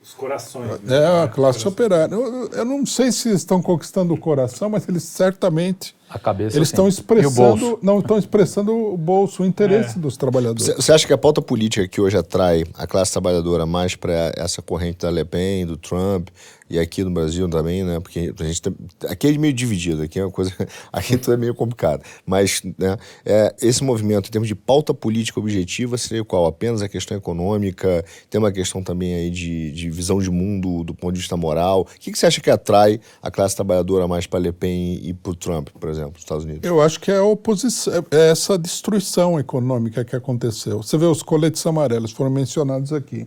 Os 0.03 0.13
corações. 0.13 0.79
é, 0.87 1.23
a 1.23 1.27
classe 1.27 1.67
operária. 1.67 2.15
Eu, 2.15 2.49
eu 2.51 2.65
não 2.67 2.85
sei 2.85 3.11
se 3.11 3.31
eles 3.31 3.41
estão 3.41 3.63
conquistando 3.63 4.13
o 4.13 4.19
coração, 4.19 4.69
mas 4.69 4.87
eles 4.87 5.03
certamente 5.05 5.97
A 6.09 6.19
cabeça 6.19 6.57
eles 6.57 6.69
estão 6.69 6.85
o 6.85 6.89
expressando, 6.89 7.79
não 7.83 7.99
estão 7.99 8.17
expressando 8.17 8.73
o 8.73 8.97
bolso, 8.97 9.43
o 9.43 9.47
interesse 9.47 9.99
dos 9.99 10.17
trabalhadores. 10.17 10.75
Você 10.77 10.93
acha 10.93 11.07
que 11.07 11.13
a 11.13 11.19
pauta 11.19 11.43
política 11.43 11.87
que 11.89 12.01
hoje 12.01 12.17
atrai 12.17 12.65
a 12.75 12.87
classe 12.87 13.13
trabalhadora 13.13 13.67
mais 13.67 13.97
para 13.97 14.33
essa 14.37 14.63
corrente 14.63 14.99
da 14.99 15.11
Le 15.11 15.25
Pen, 15.25 15.67
do 15.67 15.77
Trump 15.77 16.29
e 16.69 16.79
aqui 16.79 17.05
no 17.05 17.11
Brasil 17.11 17.49
também, 17.49 17.85
né? 17.85 18.01
Porque 18.01 18.33
a 18.39 18.45
gente 18.45 18.63
tem- 18.63 18.75
aqui 19.09 19.29
é 19.29 19.39
meio 19.39 19.53
dividido, 19.53 20.03
aqui 20.03 20.19
é 20.19 20.25
uma 20.25 20.31
coisa, 20.33 20.53
aqui 20.93 21.17
tudo 21.17 21.35
é 21.35 21.37
meio 21.37 21.55
complicado. 21.55 22.03
Mas 22.25 22.61
né, 22.79 22.97
é, 23.25 23.55
esse 23.63 23.83
movimento 23.85 24.29
em 24.29 24.31
termos 24.31 24.49
de 24.49 24.55
pauta 24.55 24.93
política 24.93 25.39
objetiva 25.39 25.97
seria 25.97 26.25
qual? 26.25 26.47
Apenas 26.47 26.83
a 26.83 26.89
questão 26.89 27.17
econômica? 27.17 28.05
Tem 28.29 28.39
uma 28.39 28.51
questão 28.51 28.83
também 28.83 29.15
aí 29.15 29.31
de, 29.31 29.71
de 29.73 29.91
visão 29.91 30.21
de 30.21 30.31
mundo 30.31 30.83
do 30.83 30.95
ponto 30.95 31.13
de 31.15 31.21
vista 31.21 31.37
moral. 31.37 31.83
O 31.83 31.85
que, 32.01 32.11
que 32.11 32.19
você 32.19 32.27
acha 32.27 32.41
que 32.41 32.51
atrai 32.51 33.01
a 33.23 33.31
classe 33.31 33.55
trabalhadora 33.55 34.09
mais 34.09 34.27
para 34.27 34.41
Le 34.41 34.53
Pen 34.53 35.01
e 35.03 35.13
para 35.15 35.31
o 35.33 35.35
Trump, 35.35 35.69
por 35.79 35.89
exemplo, 35.89 35.96
nos 36.05 36.19
Estados 36.19 36.45
Unidos? 36.45 36.63
Eu 36.69 36.81
acho 36.83 37.01
que 37.01 37.11
é 37.11 37.17
a 37.17 37.25
oposição, 37.25 37.93
é 38.11 38.31
essa 38.31 38.57
destruição 38.59 39.39
econômica 39.39 40.05
que 40.05 40.15
aconteceu. 40.17 40.83
Você 40.83 40.97
vê 40.99 41.07
os 41.07 41.23
coletes 41.23 41.65
amarelos 41.67 42.13
foram 42.13 42.31
mencionados 42.31 42.93
aqui. 42.93 43.27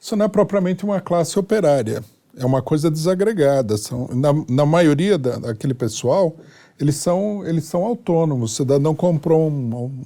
Isso 0.00 0.16
não 0.16 0.26
é 0.26 0.28
propriamente 0.28 0.84
uma 0.84 1.00
classe 1.00 1.38
operária, 1.38 2.02
é 2.36 2.44
uma 2.44 2.60
coisa 2.62 2.90
desagregada. 2.90 3.76
São, 3.76 4.08
na, 4.12 4.32
na 4.48 4.66
maioria 4.66 5.16
da, 5.16 5.38
daquele 5.38 5.74
pessoal, 5.74 6.34
eles 6.80 6.96
são, 6.96 7.46
eles 7.46 7.64
são 7.64 7.84
autônomos. 7.84 8.52
O 8.52 8.54
cidadão 8.56 8.94
comprou 8.94 9.48
um- 9.48 9.76
um- 9.76 10.04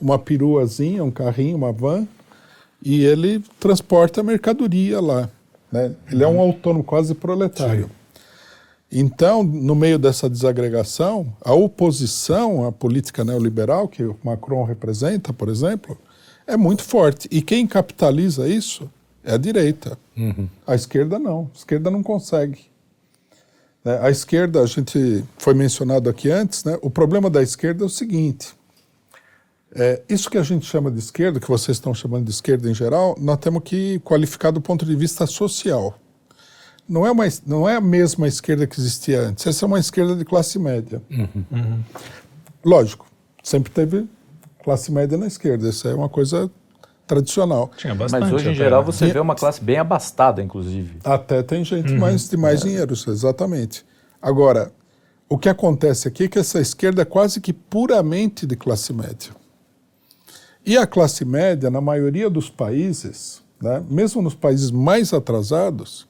uma 0.00 0.18
peruazinha, 0.18 1.02
um 1.02 1.10
carrinho, 1.10 1.56
uma 1.56 1.72
van, 1.72 2.06
e 2.82 3.04
ele 3.04 3.42
transporta 3.58 4.22
mercadoria 4.22 5.00
lá. 5.00 5.28
né? 5.72 5.94
Ele 6.10 6.22
é 6.24 6.28
um 6.28 6.40
autônomo 6.40 6.84
quase 6.84 7.14
proletário. 7.14 7.90
Então, 8.90 9.42
no 9.42 9.74
meio 9.74 9.98
dessa 9.98 10.30
desagregação, 10.30 11.30
a 11.42 11.52
oposição 11.52 12.66
à 12.66 12.72
política 12.72 13.22
neoliberal, 13.22 13.86
que 13.86 14.02
o 14.02 14.16
Macron 14.24 14.64
representa, 14.64 15.32
por 15.32 15.50
exemplo, 15.50 15.98
é 16.46 16.56
muito 16.56 16.82
forte. 16.82 17.28
E 17.30 17.42
quem 17.42 17.66
capitaliza 17.66 18.48
isso 18.48 18.90
é 19.22 19.34
a 19.34 19.36
direita. 19.36 19.98
A 20.66 20.74
esquerda 20.74 21.18
não. 21.18 21.50
A 21.54 21.58
esquerda 21.58 21.90
não 21.90 22.02
consegue. 22.02 22.60
Né? 23.84 23.98
A 24.00 24.10
esquerda, 24.10 24.62
a 24.62 24.66
gente 24.66 25.22
foi 25.36 25.52
mencionado 25.52 26.08
aqui 26.08 26.30
antes, 26.30 26.64
né? 26.64 26.78
o 26.80 26.88
problema 26.88 27.28
da 27.28 27.42
esquerda 27.42 27.84
é 27.84 27.86
o 27.86 27.90
seguinte: 27.90 28.54
é, 29.74 30.02
isso 30.08 30.30
que 30.30 30.38
a 30.38 30.42
gente 30.42 30.64
chama 30.64 30.90
de 30.90 30.98
esquerda, 30.98 31.38
que 31.38 31.48
vocês 31.48 31.76
estão 31.76 31.92
chamando 31.92 32.24
de 32.24 32.30
esquerda 32.30 32.70
em 32.70 32.74
geral, 32.74 33.14
nós 33.20 33.36
temos 33.36 33.62
que 33.62 33.98
qualificar 33.98 34.50
do 34.50 34.62
ponto 34.62 34.86
de 34.86 34.96
vista 34.96 35.26
social 35.26 35.94
não 36.88 37.06
é, 37.06 37.10
uma, 37.10 37.24
não 37.46 37.68
é 37.68 37.76
a 37.76 37.80
mesma 37.80 38.26
esquerda 38.26 38.66
que 38.66 38.80
existia 38.80 39.20
antes. 39.20 39.46
Essa 39.46 39.64
é 39.64 39.66
uma 39.66 39.78
esquerda 39.78 40.16
de 40.16 40.24
classe 40.24 40.58
média. 40.58 41.02
Lógico, 42.64 43.06
sempre 43.42 43.70
teve 43.70 44.06
classe 44.64 44.90
média 44.90 45.18
na 45.18 45.26
esquerda. 45.26 45.68
Isso 45.68 45.86
é 45.86 45.94
uma 45.94 46.08
coisa 46.08 46.50
tradicional. 47.06 47.70
Tinha 47.76 47.94
bastante. 47.94 48.22
Mas 48.22 48.32
hoje, 48.32 48.50
em 48.50 48.54
geral, 48.54 48.80
né? 48.80 48.86
você 48.86 49.06
vê 49.06 49.20
uma 49.20 49.34
classe 49.34 49.62
bem 49.62 49.78
abastada, 49.78 50.42
inclusive. 50.42 50.98
Até 51.04 51.42
tem 51.42 51.62
gente 51.62 51.92
mais, 51.92 52.28
de 52.28 52.36
mais 52.36 52.60
dinheiro, 52.60 52.94
isso, 52.94 53.10
exatamente. 53.10 53.84
Agora, 54.20 54.72
o 55.28 55.36
que 55.36 55.48
acontece 55.48 56.08
aqui 56.08 56.24
é 56.24 56.28
que 56.28 56.38
essa 56.38 56.58
esquerda 56.58 57.02
é 57.02 57.04
quase 57.04 57.40
que 57.40 57.52
puramente 57.52 58.46
de 58.46 58.56
classe 58.56 58.92
média. 58.94 59.32
E 60.64 60.76
a 60.76 60.86
classe 60.86 61.24
média, 61.24 61.70
na 61.70 61.80
maioria 61.80 62.28
dos 62.30 62.50
países, 62.50 63.42
né, 63.60 63.82
mesmo 63.88 64.22
nos 64.22 64.34
países 64.34 64.70
mais 64.70 65.12
atrasados, 65.12 66.07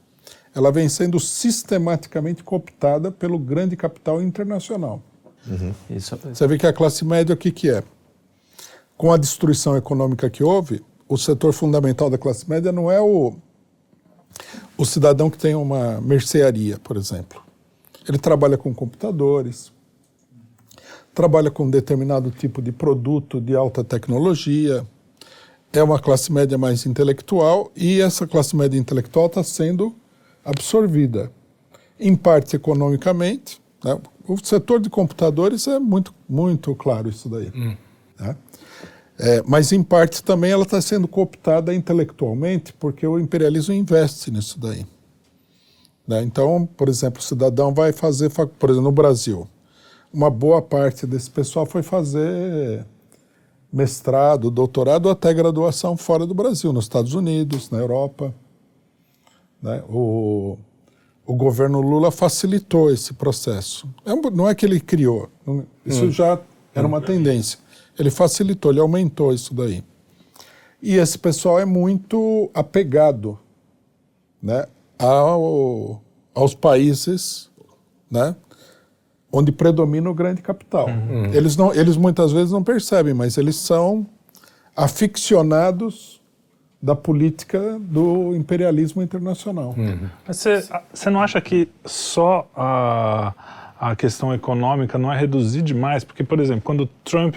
ela 0.59 0.73
vem 0.73 0.89
sendo 0.89 1.21
sistematicamente 1.21 2.43
cooptada 2.43 3.11
pelo 3.11 3.39
grande 3.39 3.77
capital 3.77 4.21
internacional. 4.21 5.01
Isso, 5.89 6.17
Você 6.17 6.47
vê 6.47 6.59
que 6.59 6.67
a 6.67 6.73
classe 6.73 7.05
média, 7.05 7.35
o 7.35 7.37
que, 7.37 7.51
que 7.51 7.71
é? 7.71 7.83
Com 8.97 9.13
a 9.13 9.17
destruição 9.17 9.77
econômica 9.77 10.29
que 10.29 10.43
houve, 10.43 10.85
o 11.09 11.17
setor 11.17 11.53
fundamental 11.53 12.11
da 12.11 12.19
classe 12.19 12.49
média 12.49 12.73
não 12.73 12.91
é 12.91 13.01
o, 13.01 13.35
o 14.77 14.85
cidadão 14.85 15.31
que 15.31 15.39
tem 15.39 15.55
uma 15.55 16.01
mercearia, 16.01 16.79
por 16.79 16.97
exemplo. 16.97 17.41
Ele 18.07 18.19
trabalha 18.19 18.59
com 18.59 18.75
computadores, 18.75 19.73
trabalha 21.15 21.51
com 21.51 21.71
determinado 21.71 22.31
tipo 22.31 22.61
de 22.61 22.73
produto 22.73 23.41
de 23.41 23.55
alta 23.55 23.85
tecnologia, 23.85 24.85
é 25.73 25.83
uma 25.83 25.99
classe 25.99 26.33
média 26.33 26.59
mais 26.59 26.85
intelectual 26.85 27.71
e 27.77 28.01
essa 28.01 28.27
classe 28.27 28.57
média 28.57 28.79
intelectual 28.79 29.27
está 29.27 29.43
sendo 29.43 29.95
absorvida, 30.49 31.31
em 32.01 32.17
parte 32.17 32.57
economicamente. 32.57 33.61
né? 33.85 33.99
O 34.27 34.37
setor 34.43 34.81
de 34.81 34.89
computadores 34.91 35.67
é 35.67 35.79
muito, 35.79 36.15
muito 36.29 36.75
claro 36.75 37.09
isso 37.09 37.29
daí. 37.29 37.51
né? 38.19 38.37
É, 39.19 39.43
mas, 39.47 39.73
em 39.73 39.83
parte, 39.83 40.23
também 40.23 40.53
ela 40.53 40.63
está 40.63 40.81
sendo 40.81 41.09
cooptada 41.09 41.75
intelectualmente 41.75 42.73
porque 42.73 43.07
o 43.07 43.19
imperialismo 43.19 43.75
investe 43.75 44.31
nisso 44.31 44.61
daí. 44.61 44.87
né? 46.07 46.23
Então, 46.23 46.67
por 46.77 46.89
exemplo, 46.89 47.21
o 47.21 47.25
cidadão 47.25 47.75
vai 47.75 47.93
fazer, 47.93 48.31
por 48.31 48.71
exemplo, 48.71 48.85
no 48.85 48.93
Brasil, 48.93 49.47
uma 50.13 50.31
boa 50.31 50.63
parte 50.63 51.07
desse 51.07 51.31
pessoal 51.31 51.67
foi 51.67 51.83
fazer 51.83 52.87
mestrado, 53.73 54.51
doutorado 54.51 55.07
ou 55.07 55.13
até 55.13 55.35
graduação 55.35 55.97
fora 55.97 56.25
do 56.27 56.33
Brasil, 56.33 56.73
nos 56.73 56.85
Estados 56.85 57.13
Unidos, 57.13 57.71
na 57.71 57.79
Europa. 57.79 58.35
Né? 59.63 59.83
O, 59.89 60.57
o 61.27 61.35
governo 61.35 61.81
Lula 61.81 62.11
facilitou 62.11 62.91
esse 62.91 63.13
processo. 63.15 63.89
É 64.05 64.15
não 64.31 64.49
é 64.49 64.55
que 64.55 64.65
ele 64.65 64.81
criou, 64.81 65.29
isso 65.85 66.11
já 66.11 66.41
era 66.75 66.87
uma 66.87 67.01
tendência. 67.01 67.59
Ele 67.99 68.11
facilitou, 68.11 68.71
ele 68.71 68.81
aumentou 68.81 69.33
isso 69.33 69.53
daí. 69.53 69.83
E 70.81 70.97
esse 70.97 71.19
pessoal 71.19 71.59
é 71.59 71.65
muito 71.65 72.49
apegado 72.55 73.39
né, 74.41 74.67
ao, 74.99 76.01
aos 76.33 76.55
países 76.55 77.51
né, 78.09 78.37
onde 79.31 79.53
predomina 79.53 80.09
o 80.09 80.15
grande 80.15 80.41
capital. 80.41 80.89
Eles, 81.33 81.57
não, 81.57 81.75
eles 81.75 81.97
muitas 81.97 82.33
vezes 82.33 82.53
não 82.53 82.63
percebem, 82.63 83.13
mas 83.13 83.37
eles 83.37 83.57
são 83.57 84.07
aficionados 84.77 86.18
da 86.81 86.95
política 86.95 87.77
do 87.81 88.35
imperialismo 88.37 89.03
internacional. 89.03 89.75
Mas 90.27 90.37
Você, 90.93 91.11
não 91.11 91.21
acha 91.21 91.41
que 91.41 91.69
só 91.85 92.49
a, 92.57 93.33
a 93.81 93.97
questão 93.97 94.33
econômica 94.33 94.97
não 94.97 95.13
é 95.13 95.19
reduzir 95.19 95.63
demais? 95.63 96.05
Porque, 96.05 96.23
por 96.23 96.39
exemplo, 96.39 96.63
quando 96.63 96.89
Trump 97.05 97.37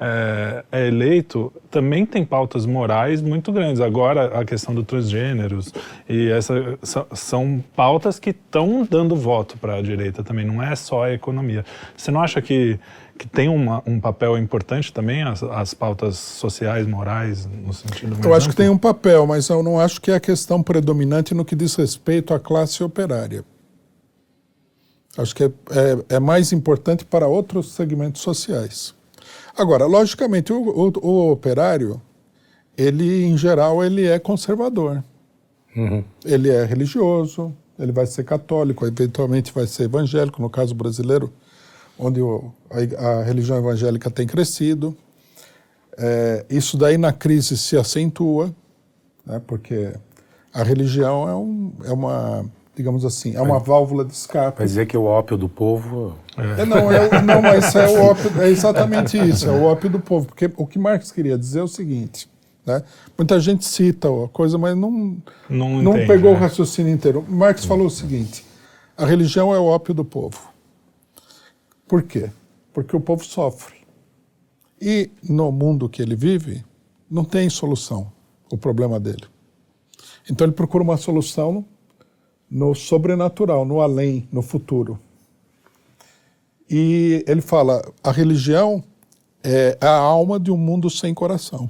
é, 0.00 0.64
é 0.72 0.88
eleito, 0.88 1.52
também 1.70 2.06
tem 2.06 2.24
pautas 2.24 2.64
morais 2.64 3.20
muito 3.20 3.52
grandes. 3.52 3.80
Agora, 3.80 4.40
a 4.40 4.44
questão 4.44 4.74
do 4.74 4.82
transgêneros, 4.82 5.72
e 6.08 6.28
essa, 6.30 6.78
são, 6.82 7.06
são 7.12 7.64
pautas 7.76 8.18
que 8.18 8.30
estão 8.30 8.86
dando 8.88 9.14
voto 9.14 9.58
para 9.58 9.76
a 9.76 9.82
direita 9.82 10.24
também, 10.24 10.44
não 10.44 10.62
é 10.62 10.74
só 10.74 11.04
a 11.04 11.12
economia. 11.12 11.64
Você 11.96 12.10
não 12.10 12.22
acha 12.22 12.40
que, 12.40 12.78
que 13.20 13.28
tem 13.28 13.50
uma, 13.50 13.82
um 13.86 14.00
papel 14.00 14.38
importante 14.38 14.90
também 14.90 15.22
as, 15.22 15.42
as 15.42 15.74
pautas 15.74 16.16
sociais, 16.16 16.86
morais, 16.86 17.44
no 17.44 17.70
sentido 17.70 18.12
mais 18.12 18.24
Eu 18.24 18.32
acho 18.32 18.46
que 18.46 18.52
amplo? 18.52 18.64
tem 18.64 18.70
um 18.70 18.78
papel, 18.78 19.26
mas 19.26 19.46
eu 19.50 19.62
não 19.62 19.78
acho 19.78 20.00
que 20.00 20.10
é 20.10 20.14
a 20.14 20.20
questão 20.20 20.62
predominante 20.62 21.34
no 21.34 21.44
que 21.44 21.54
diz 21.54 21.74
respeito 21.74 22.32
à 22.32 22.40
classe 22.40 22.82
operária. 22.82 23.44
Acho 25.18 25.34
que 25.36 25.44
é, 25.44 25.46
é- 25.48 26.16
é 26.16 26.18
mais 26.18 26.50
importante 26.50 27.04
para 27.04 27.26
outros 27.28 27.72
segmentos 27.72 28.22
sociais. 28.22 28.94
Agora, 29.54 29.84
logicamente, 29.84 30.50
o, 30.50 30.62
o- 30.62 31.06
o 31.06 31.30
operário, 31.30 32.00
ele, 32.74 33.24
em 33.26 33.36
geral, 33.36 33.84
ele 33.84 34.06
é 34.06 34.18
conservador. 34.18 35.04
Ele 36.24 36.48
é 36.48 36.64
religioso, 36.64 37.54
ele 37.78 37.92
vai 37.92 38.06
ser 38.06 38.24
católico, 38.24 38.86
eventualmente 38.86 39.52
vai 39.52 39.66
ser 39.66 39.82
evangélico, 39.84 40.40
no 40.40 40.48
caso 40.48 40.74
brasileiro, 40.74 41.30
onde 42.00 42.20
o- 42.20 42.50
a, 42.98 43.06
a 43.06 43.22
religião 43.22 43.58
evangélica 43.58 44.10
tem 44.10 44.26
crescido. 44.26 44.96
É, 45.98 46.46
isso 46.48 46.76
daí 46.76 46.96
na 46.96 47.12
crise 47.12 47.56
se 47.58 47.76
acentua, 47.76 48.54
né, 49.26 49.40
porque 49.46 49.92
a 50.52 50.62
religião 50.62 51.28
é, 51.28 51.34
um, 51.34 51.72
é 51.84 51.92
uma, 51.92 52.44
digamos 52.74 53.04
assim, 53.04 53.34
é 53.36 53.40
uma 53.42 53.58
válvula 53.58 54.04
de 54.04 54.12
escape. 54.14 54.58
Vai 54.58 54.66
dizer 54.66 54.86
que 54.86 54.96
o 54.96 55.04
ópio 55.04 55.36
do 55.36 55.48
povo. 55.48 56.14
É, 56.58 56.64
não, 56.64 56.90
é, 56.90 57.06
o- 57.06 57.22
não, 57.22 57.42
mas 57.42 57.74
é, 57.74 57.86
o 57.86 58.02
ópio, 58.04 58.30
é 58.40 58.48
exatamente 58.48 59.18
isso, 59.18 59.46
é 59.48 59.52
o 59.52 59.64
ópio 59.64 59.90
do 59.90 60.00
povo. 60.00 60.26
Porque 60.28 60.50
o 60.56 60.66
que 60.66 60.78
Marx 60.78 61.12
queria 61.12 61.36
dizer 61.36 61.58
é 61.60 61.62
o 61.62 61.68
seguinte, 61.68 62.30
né? 62.64 62.82
muita 63.18 63.38
gente 63.38 63.66
cita 63.66 64.08
a 64.08 64.28
coisa, 64.28 64.56
mas 64.56 64.74
não, 64.76 65.18
Não 65.50 65.82
não 65.82 65.92
entende, 65.92 66.06
pegou 66.06 66.30
o 66.30 66.34
né? 66.34 66.40
raciocínio 66.40 66.92
inteiro. 66.92 67.22
Marx 67.28 67.64
falou 67.66 67.86
o 67.88 67.90
seguinte, 67.90 68.46
a 68.96 69.04
religião 69.04 69.54
é 69.54 69.58
o 69.58 69.64
ópio 69.64 69.92
do 69.92 70.04
povo. 70.04 70.48
Por 71.90 72.04
quê? 72.04 72.30
Porque 72.72 72.94
o 72.94 73.00
povo 73.00 73.24
sofre. 73.24 73.74
E 74.80 75.10
no 75.28 75.50
mundo 75.50 75.88
que 75.88 76.00
ele 76.00 76.14
vive, 76.14 76.64
não 77.10 77.24
tem 77.24 77.50
solução 77.50 78.12
o 78.48 78.56
problema 78.56 79.00
dele. 79.00 79.24
Então 80.30 80.46
ele 80.46 80.54
procura 80.54 80.84
uma 80.84 80.96
solução 80.96 81.64
no 82.48 82.76
sobrenatural, 82.76 83.64
no 83.64 83.80
além, 83.80 84.28
no 84.30 84.40
futuro. 84.40 85.00
E 86.70 87.24
ele 87.26 87.40
fala: 87.40 87.82
a 88.04 88.12
religião 88.12 88.84
é 89.42 89.76
a 89.80 89.90
alma 89.90 90.38
de 90.38 90.52
um 90.52 90.56
mundo 90.56 90.88
sem 90.88 91.12
coração. 91.12 91.68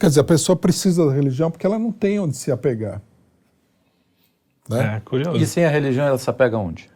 Quer 0.00 0.06
dizer, 0.08 0.20
a 0.20 0.24
pessoa 0.24 0.56
precisa 0.56 1.04
da 1.04 1.12
religião 1.12 1.50
porque 1.50 1.66
ela 1.66 1.78
não 1.78 1.92
tem 1.92 2.18
onde 2.18 2.34
se 2.34 2.50
apegar. 2.50 3.02
Né? 4.70 4.96
É, 4.96 5.00
curioso. 5.00 5.36
E 5.36 5.46
sem 5.46 5.66
a 5.66 5.68
religião 5.68 6.06
ela 6.06 6.16
se 6.16 6.30
apega 6.30 6.56
onde? 6.56 6.95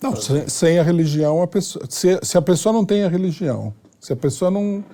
Não, 0.00 0.14
sem, 0.14 0.48
sem 0.48 0.78
a 0.78 0.82
religião, 0.82 1.42
a 1.42 1.46
pessoa, 1.46 1.84
se, 1.88 2.18
se, 2.22 2.38
a 2.38 2.42
pessoa 2.42 2.72
não 2.72 2.84
tem 2.84 3.04
a 3.04 3.08
religião, 3.08 3.74
se 4.00 4.12
a 4.12 4.16
pessoa 4.16 4.50
não, 4.50 4.84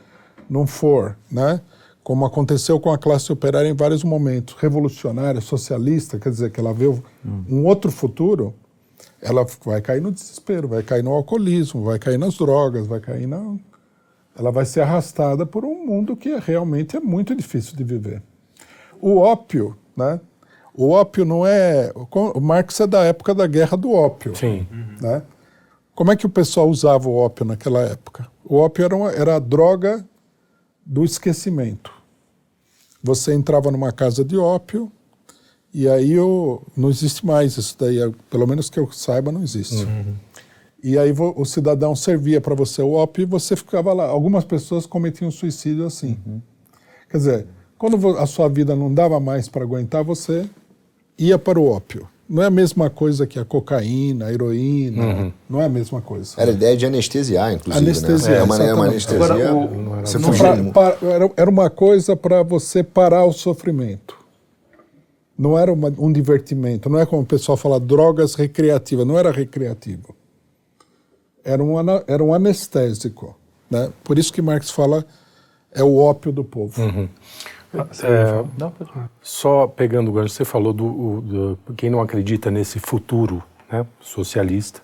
não 0.48 0.66
for, 0.66 1.16
né, 1.30 1.60
como 2.02 2.24
aconteceu 2.24 2.80
com 2.80 2.90
a 2.90 2.98
classe 2.98 3.32
operária 3.32 3.68
em 3.68 3.74
vários 3.74 4.02
momentos, 4.02 4.54
revolucionária, 4.58 5.40
socialista, 5.40 6.18
quer 6.18 6.30
dizer, 6.30 6.50
que 6.50 6.60
ela 6.60 6.72
vê 6.72 6.86
hum. 6.86 7.00
um 7.48 7.64
outro 7.64 7.90
futuro, 7.90 8.54
ela 9.20 9.46
vai 9.64 9.80
cair 9.80 10.02
no 10.02 10.12
desespero, 10.12 10.68
vai 10.68 10.82
cair 10.82 11.02
no 11.02 11.12
alcoolismo, 11.12 11.82
vai 11.82 11.98
cair 11.98 12.18
nas 12.18 12.34
drogas, 12.34 12.86
vai 12.86 13.00
cair 13.00 13.26
na. 13.26 13.56
Ela 14.38 14.50
vai 14.50 14.66
ser 14.66 14.82
arrastada 14.82 15.46
por 15.46 15.64
um 15.64 15.86
mundo 15.86 16.14
que 16.14 16.36
realmente 16.36 16.96
é 16.96 17.00
muito 17.00 17.34
difícil 17.34 17.74
de 17.74 17.84
viver. 17.84 18.22
O 19.00 19.16
ópio, 19.16 19.76
né? 19.96 20.20
O 20.76 20.90
ópio 20.90 21.24
não 21.24 21.46
é. 21.46 21.92
O 21.94 22.40
Marx 22.40 22.80
é 22.80 22.86
da 22.86 23.04
época 23.04 23.32
da 23.32 23.46
guerra 23.46 23.76
do 23.76 23.92
ópio. 23.92 24.34
Sim. 24.34 24.66
Né? 25.00 25.22
Como 25.94 26.10
é 26.10 26.16
que 26.16 26.26
o 26.26 26.30
pessoal 26.30 26.68
usava 26.68 27.08
o 27.08 27.14
ópio 27.14 27.44
naquela 27.44 27.80
época? 27.82 28.26
O 28.44 28.56
ópio 28.56 28.84
era, 28.84 28.96
uma, 28.96 29.12
era 29.12 29.36
a 29.36 29.38
droga 29.38 30.04
do 30.84 31.04
esquecimento. 31.04 31.92
Você 33.02 33.32
entrava 33.32 33.70
numa 33.70 33.92
casa 33.92 34.24
de 34.24 34.36
ópio 34.36 34.90
e 35.72 35.88
aí 35.88 36.12
eu, 36.12 36.62
não 36.76 36.90
existe 36.90 37.24
mais 37.24 37.56
isso 37.56 37.76
daí, 37.78 37.98
pelo 38.28 38.46
menos 38.46 38.68
que 38.68 38.78
eu 38.78 38.90
saiba, 38.90 39.30
não 39.30 39.42
existe. 39.42 39.84
Uhum. 39.84 40.14
E 40.82 40.98
aí 40.98 41.12
o 41.12 41.44
cidadão 41.44 41.96
servia 41.96 42.40
para 42.40 42.54
você 42.54 42.82
o 42.82 42.92
ópio 42.92 43.22
e 43.22 43.24
você 43.24 43.56
ficava 43.56 43.92
lá. 43.92 44.04
Algumas 44.04 44.44
pessoas 44.44 44.86
cometiam 44.86 45.30
suicídio 45.30 45.86
assim. 45.86 46.18
Uhum. 46.26 46.42
Quer 47.08 47.16
dizer, 47.16 47.46
quando 47.78 48.18
a 48.18 48.26
sua 48.26 48.48
vida 48.48 48.74
não 48.74 48.92
dava 48.92 49.18
mais 49.20 49.48
para 49.48 49.62
aguentar, 49.62 50.04
você 50.04 50.48
ia 51.18 51.38
para 51.38 51.58
o 51.58 51.66
ópio. 51.68 52.08
Não 52.28 52.42
é 52.42 52.46
a 52.46 52.50
mesma 52.50 52.88
coisa 52.88 53.26
que 53.26 53.38
a 53.38 53.44
cocaína, 53.44 54.26
a 54.26 54.32
heroína, 54.32 55.04
uhum. 55.04 55.32
não 55.48 55.60
é 55.60 55.66
a 55.66 55.68
mesma 55.68 56.00
coisa. 56.00 56.34
Era 56.38 56.50
a 56.50 56.54
ideia 56.54 56.76
de 56.76 56.86
anestesiar, 56.86 57.52
inclusive. 57.52 57.84
Anestesiar, 57.84 58.30
né? 58.30 58.38
é, 58.38 58.42
uma, 58.42 58.74
uma 58.74 58.84
anestesia. 58.86 59.24
Agora, 59.24 59.54
o, 59.54 60.00
você 60.00 60.18
não 60.18 60.32
pra, 60.32 60.94
pra, 60.94 61.08
era, 61.10 61.30
era 61.36 61.50
uma 61.50 61.68
coisa 61.68 62.16
para 62.16 62.42
você 62.42 62.82
parar 62.82 63.24
o 63.24 63.32
sofrimento. 63.32 64.16
Não 65.36 65.58
era 65.58 65.70
uma, 65.70 65.92
um 65.98 66.10
divertimento, 66.10 66.88
não 66.88 66.98
é 66.98 67.04
como 67.04 67.22
o 67.22 67.26
pessoal 67.26 67.58
fala 67.58 67.78
drogas 67.78 68.34
recreativas, 68.34 69.06
não 69.06 69.18
era 69.18 69.30
recreativo. 69.30 70.14
Era 71.44 71.62
um, 71.62 71.74
era 72.06 72.24
um 72.24 72.32
anestésico. 72.32 73.36
Né? 73.70 73.90
Por 74.02 74.18
isso 74.18 74.32
que 74.32 74.40
Marx 74.40 74.70
fala 74.70 75.04
é 75.72 75.82
o 75.82 75.96
ópio 75.96 76.32
do 76.32 76.44
povo. 76.44 76.80
Uhum. 76.80 77.08
É, 78.02 78.44
não, 78.58 78.72
só 79.20 79.66
pegando 79.66 80.10
o 80.10 80.14
gancho, 80.14 80.34
você 80.34 80.44
falou 80.44 80.72
do, 80.72 81.20
do, 81.20 81.58
quem 81.74 81.90
não 81.90 82.00
acredita 82.00 82.50
nesse 82.50 82.78
futuro 82.78 83.42
né, 83.70 83.84
socialista 84.00 84.80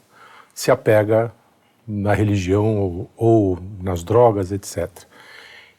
se 0.55 0.71
apega 0.71 1.33
na 1.87 2.13
religião 2.13 2.79
ou, 2.79 3.11
ou, 3.17 3.59
nas 3.83 4.03
drogas, 4.03 4.53
etc. 4.53 4.89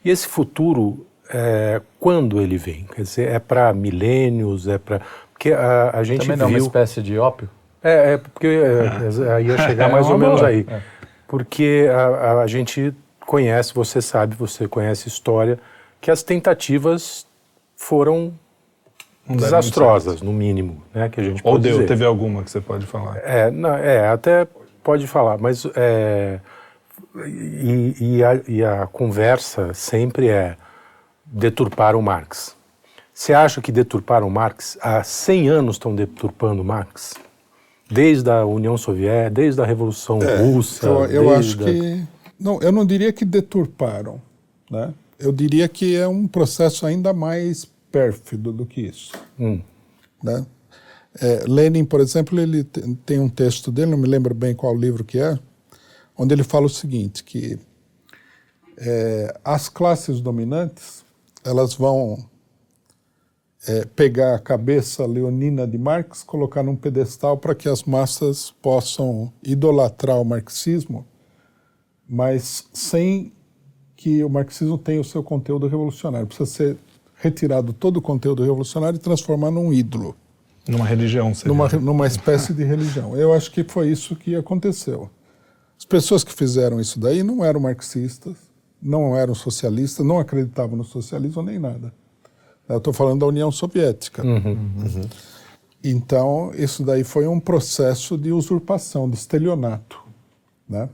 E 0.04 0.10
esse 0.10 0.28
futuro, 0.28 1.06
é, 1.30 1.82
quando 2.00 2.42
ele 2.42 2.58
vem? 2.58 2.86
Quer 2.96 3.02
dizer, 3.04 3.30
é 3.30 3.40
para 3.40 3.74
milênios, 3.74 4.68
é 4.68 4.78
para 4.78 5.02
porque 5.32 5.54
a, 5.54 5.98
a 5.98 6.04
gente 6.04 6.22
Também 6.22 6.38
viu... 6.38 6.46
não 6.46 6.54
é 6.54 6.58
uma 6.60 6.68
espécie 6.68 7.02
de 7.02 7.18
ópio? 7.18 7.50
É, 7.84 8.14
é 8.14 8.18
porque 8.18 8.48
é, 8.48 9.38
é, 9.38 9.42
ia 9.42 9.58
chegar 9.68 9.90
mais 9.90 10.08
ou 10.08 10.18
menos 10.18 10.44
aí. 10.44 10.66
É. 10.70 10.82
Porque 11.28 11.88
a, 11.90 12.06
a, 12.06 12.42
a 12.42 12.48
gente 12.48 12.94
conhece, 13.26 13.74
você 13.74 14.02
sabe, 14.02 14.36
você 14.36 14.68
conhece 14.68 15.08
história 15.08 15.58
que 16.02 16.10
as 16.10 16.24
tentativas 16.24 17.28
foram 17.76 18.34
desastrosas, 19.30 20.22
no 20.22 20.34
mínimo, 20.34 20.84
né, 20.94 21.08
que 21.08 21.22
a 21.22 21.24
gente 21.24 21.42
Ou 21.44 21.54
pode 21.54 21.64
deu, 21.64 21.74
dizer. 21.74 21.88
teve 21.88 22.04
alguma 22.04 22.44
que 22.44 22.52
você 22.52 22.60
pode 22.60 22.86
falar? 22.86 23.18
É, 23.18 23.50
não, 23.52 23.76
é 23.76 24.08
até 24.10 24.48
pode 24.84 25.08
falar, 25.08 25.38
mas 25.38 25.66
é, 25.76 26.40
e, 27.28 27.96
e, 28.00 28.24
a, 28.24 28.42
e 28.48 28.64
a 28.64 28.88
conversa 28.88 29.74
sempre 29.74 30.28
é 30.28 30.58
deturpar 31.26 31.96
o 31.96 32.02
Marx. 32.02 32.56
Você 33.14 33.34
acha 33.34 33.62
que 33.62 33.72
deturparam 33.72 34.30
Marx? 34.30 34.78
Há 34.82 35.04
100 35.04 35.50
anos 35.50 35.76
estão 35.76 35.94
deturpando 35.94 36.64
Marx? 36.64 37.14
Desde 37.90 38.30
a 38.32 38.46
União 38.46 38.78
Soviética, 38.78 39.30
desde 39.30 39.62
a 39.62 39.66
Revolução 39.66 40.20
é, 40.24 40.38
Russa? 40.38 40.88
Eu, 40.88 41.06
eu 41.06 41.36
acho 41.36 41.58
que... 41.58 42.04
Não, 42.40 42.60
eu 42.62 42.72
não 42.72 42.86
diria 42.86 43.14
que 43.14 43.24
deturparam, 43.24 44.20
né? 44.70 44.92
Eu 45.22 45.32
diria 45.32 45.68
que 45.68 45.96
é 45.96 46.08
um 46.08 46.28
processo 46.28 46.86
ainda 46.86 47.14
mais 47.14 47.66
pérfido 47.92 48.52
do 48.52 48.66
que 48.66 48.82
isso. 48.82 49.12
Hum. 49.40 49.62
Né? 50.24 50.46
É, 51.20 51.44
Lenin, 51.48 51.86
por 51.86 52.00
exemplo, 52.00 52.40
ele 52.40 52.64
tem 53.06 53.20
um 53.20 53.30
texto 53.30 53.72
dele, 53.72 53.92
não 53.92 53.98
me 53.98 54.08
lembro 54.08 54.34
bem 54.34 54.56
qual 54.56 54.76
livro 54.76 55.04
que 55.04 55.20
é, 55.20 55.38
onde 56.18 56.34
ele 56.34 56.44
fala 56.44 56.66
o 56.66 56.70
seguinte, 56.70 57.24
que 57.24 57.60
é, 58.78 59.40
as 59.44 59.68
classes 59.68 60.22
dominantes 60.22 61.04
elas 61.44 61.74
vão 61.74 62.30
é, 63.68 63.86
pegar 63.86 64.36
a 64.36 64.40
cabeça 64.40 65.06
leonina 65.06 65.68
de 65.68 65.78
Marx, 65.78 66.24
colocar 66.24 66.64
num 66.64 66.76
pedestal 66.76 67.38
para 67.38 67.54
que 67.54 67.68
as 67.68 67.84
massas 67.84 68.52
possam 68.62 69.32
idolatrar 69.44 70.20
o 70.20 70.26
marxismo, 70.26 71.06
mas 72.08 72.68
sem 72.74 73.34
que 74.02 74.24
o 74.24 74.30
marxismo 74.30 74.80
tem 74.80 75.00
o 75.00 75.04
seu 75.04 75.22
conteúdo 75.22 75.68
revolucionário. 75.68 76.26
Precisa 76.26 76.50
ser 76.50 76.78
retirado 77.18 77.72
todo 77.72 77.98
o 77.98 78.02
conteúdo 78.02 78.42
revolucionário 78.42 78.98
e 78.98 79.00
transformar 79.00 79.52
num 79.52 79.72
ídolo. 79.72 80.16
Numa 80.68 80.86
religião, 80.86 81.36
seria. 81.36 81.54
Numa, 81.54 81.70
numa 81.70 82.08
espécie 82.08 82.52
de 82.52 82.64
religião. 82.64 83.16
Eu 83.16 83.32
acho 83.32 83.52
que 83.52 83.64
foi 83.64 83.90
isso 83.90 84.16
que 84.16 84.36
aconteceu. 84.36 85.08
As 85.78 85.86
pessoas 85.86 86.24
que 86.24 86.34
fizeram 86.34 86.82
isso 86.82 87.00
daí 87.00 87.22
não 87.22 87.46
eram 87.46 87.60
marxistas, 87.60 88.38
não 88.82 89.16
eram 89.16 89.36
socialistas, 89.36 90.04
não 90.04 90.18
acreditavam 90.18 90.76
no 90.76 90.84
socialismo 90.84 91.44
nem 91.44 91.60
nada. 91.60 91.94
Eu 92.68 92.80
estou 92.80 92.94
falando 92.94 93.20
da 93.20 93.28
União 93.28 93.52
Soviética. 93.52 94.26
Uhum, 94.26 94.58
uhum. 94.78 95.10
Então, 95.84 96.52
isso 96.56 96.84
daí 96.84 97.04
foi 97.04 97.28
um 97.28 97.40
processo 97.40 98.18
de 98.18 98.32
usurpação, 98.32 99.08
de 99.08 99.16
estelionato. 99.16 100.02
Né? 100.68 100.90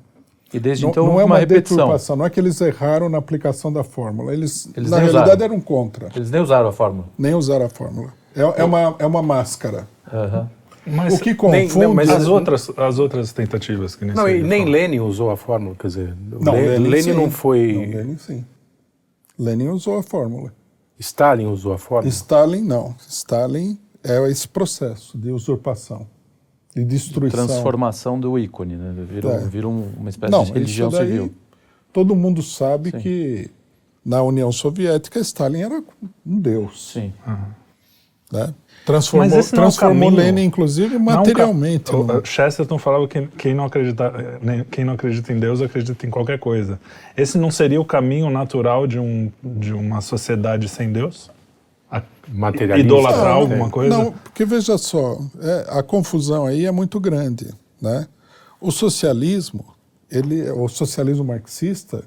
E 0.53 0.59
desde 0.59 0.83
não, 0.83 0.91
então 0.91 1.05
não 1.05 1.13
é 1.19 1.25
uma, 1.25 1.35
uma 1.35 1.39
repetição. 1.39 1.97
não 2.15 2.25
é 2.25 2.29
que 2.29 2.39
eles 2.39 2.59
erraram 2.61 3.09
na 3.09 3.17
aplicação 3.17 3.71
da 3.71 3.83
fórmula, 3.83 4.33
eles, 4.33 4.69
eles 4.75 4.89
na 4.89 4.97
realidade 4.97 5.29
usaram. 5.29 5.43
eram 5.43 5.59
contra. 5.59 6.09
Eles 6.15 6.31
nem 6.31 6.41
usaram 6.41 6.69
a 6.69 6.71
fórmula. 6.71 7.07
Nem 7.17 7.33
usaram 7.33 7.65
a 7.65 7.69
fórmula. 7.69 8.13
É, 8.35 8.61
é 8.61 8.63
uma, 8.63 8.95
é 8.99 9.05
uma 9.05 9.21
máscara. 9.21 9.87
Uhum. 10.11 10.47
Mas, 10.89 11.15
o 11.15 11.19
que 11.19 11.35
confunde... 11.35 11.77
Nem, 11.77 11.93
mas 11.93 12.09
as 12.09 12.27
outras, 12.27 12.71
as 12.77 12.97
outras 12.97 13.33
tentativas 13.33 13.93
que 13.93 14.05
nem 14.05 14.15
Não, 14.15 14.29
e 14.29 14.41
nem 14.41 14.63
Lenin 14.63 15.01
usou 15.01 15.29
a 15.31 15.35
fórmula, 15.35 15.75
quer 15.77 15.87
dizer... 15.87 16.15
Não, 16.39 16.53
Lenin, 16.53 16.87
Lenin 16.87 17.13
não 17.13 17.29
foi... 17.29 17.73
Não, 17.73 17.97
Lenin 17.97 18.17
sim. 18.17 18.45
Lenin 19.37 19.67
usou 19.67 19.97
a 19.97 20.03
fórmula. 20.03 20.53
Stalin 20.97 21.47
usou 21.47 21.73
a 21.73 21.77
fórmula? 21.77 22.07
Stalin 22.07 22.61
não. 22.61 22.95
Stalin 23.05 23.77
é 24.01 24.17
esse 24.29 24.47
processo 24.47 25.17
de 25.17 25.29
usurpação 25.29 26.07
de 26.77 26.85
destruição. 26.85 27.47
Transformação 27.47 28.19
do 28.19 28.37
ícone, 28.37 28.75
né? 28.75 28.93
Virou, 29.09 29.31
é. 29.31 29.39
virou 29.39 29.71
uma 29.97 30.09
espécie 30.09 30.31
Não, 30.31 30.43
de 30.43 30.53
religião 30.53 30.89
daí, 30.89 31.07
civil. 31.07 31.33
Todo 31.91 32.15
mundo 32.15 32.43
sabe 32.43 32.91
Sim. 32.91 32.99
que 32.99 33.51
na 34.05 34.21
União 34.21 34.51
Soviética 34.51 35.19
Stalin 35.19 35.61
era 35.61 35.83
um 36.25 36.39
deus. 36.39 36.91
Sim. 36.93 37.13
Uhum. 37.25 37.35
Né? 38.31 38.53
Transformou, 38.85 39.39
é 39.39 39.43
transformou 39.43 40.11
é 40.11 40.15
Lenin, 40.15 40.43
inclusive, 40.43 40.97
materialmente. 40.99 41.91
Não, 41.91 42.03
no... 42.03 42.25
Chesterton 42.25 42.77
falava 42.77 43.07
que 43.07 43.27
quem 43.37 43.53
não, 43.53 43.65
acredita, 43.65 44.13
quem 44.69 44.85
não 44.85 44.93
acredita 44.93 45.33
em 45.33 45.39
Deus 45.39 45.61
acredita 45.61 46.05
em 46.05 46.09
qualquer 46.09 46.37
coisa. 46.37 46.79
Esse 47.15 47.37
não 47.37 47.49
seria 47.49 47.81
o 47.81 47.85
caminho 47.85 48.29
natural 48.29 48.85
de, 48.85 48.99
um, 48.99 49.31
de 49.43 49.73
uma 49.73 49.99
sociedade 49.99 50.69
sem 50.69 50.91
Deus? 50.91 51.29
Materialista. 52.27 52.85
Idolatrar 52.85 53.33
não, 53.33 53.41
alguma 53.41 53.69
coisa? 53.69 53.97
Não, 53.97 54.11
porque 54.11 54.45
veja 54.45 54.77
só, 54.77 55.19
é, 55.39 55.65
a 55.69 55.83
confusão 55.83 56.45
aí 56.45 56.65
é 56.65 56.71
muito 56.71 56.99
grande. 56.99 57.53
Né? 57.81 58.07
O 58.59 58.71
socialismo, 58.71 59.65
ele, 60.09 60.49
o 60.51 60.67
socialismo 60.67 61.23
marxista, 61.23 62.03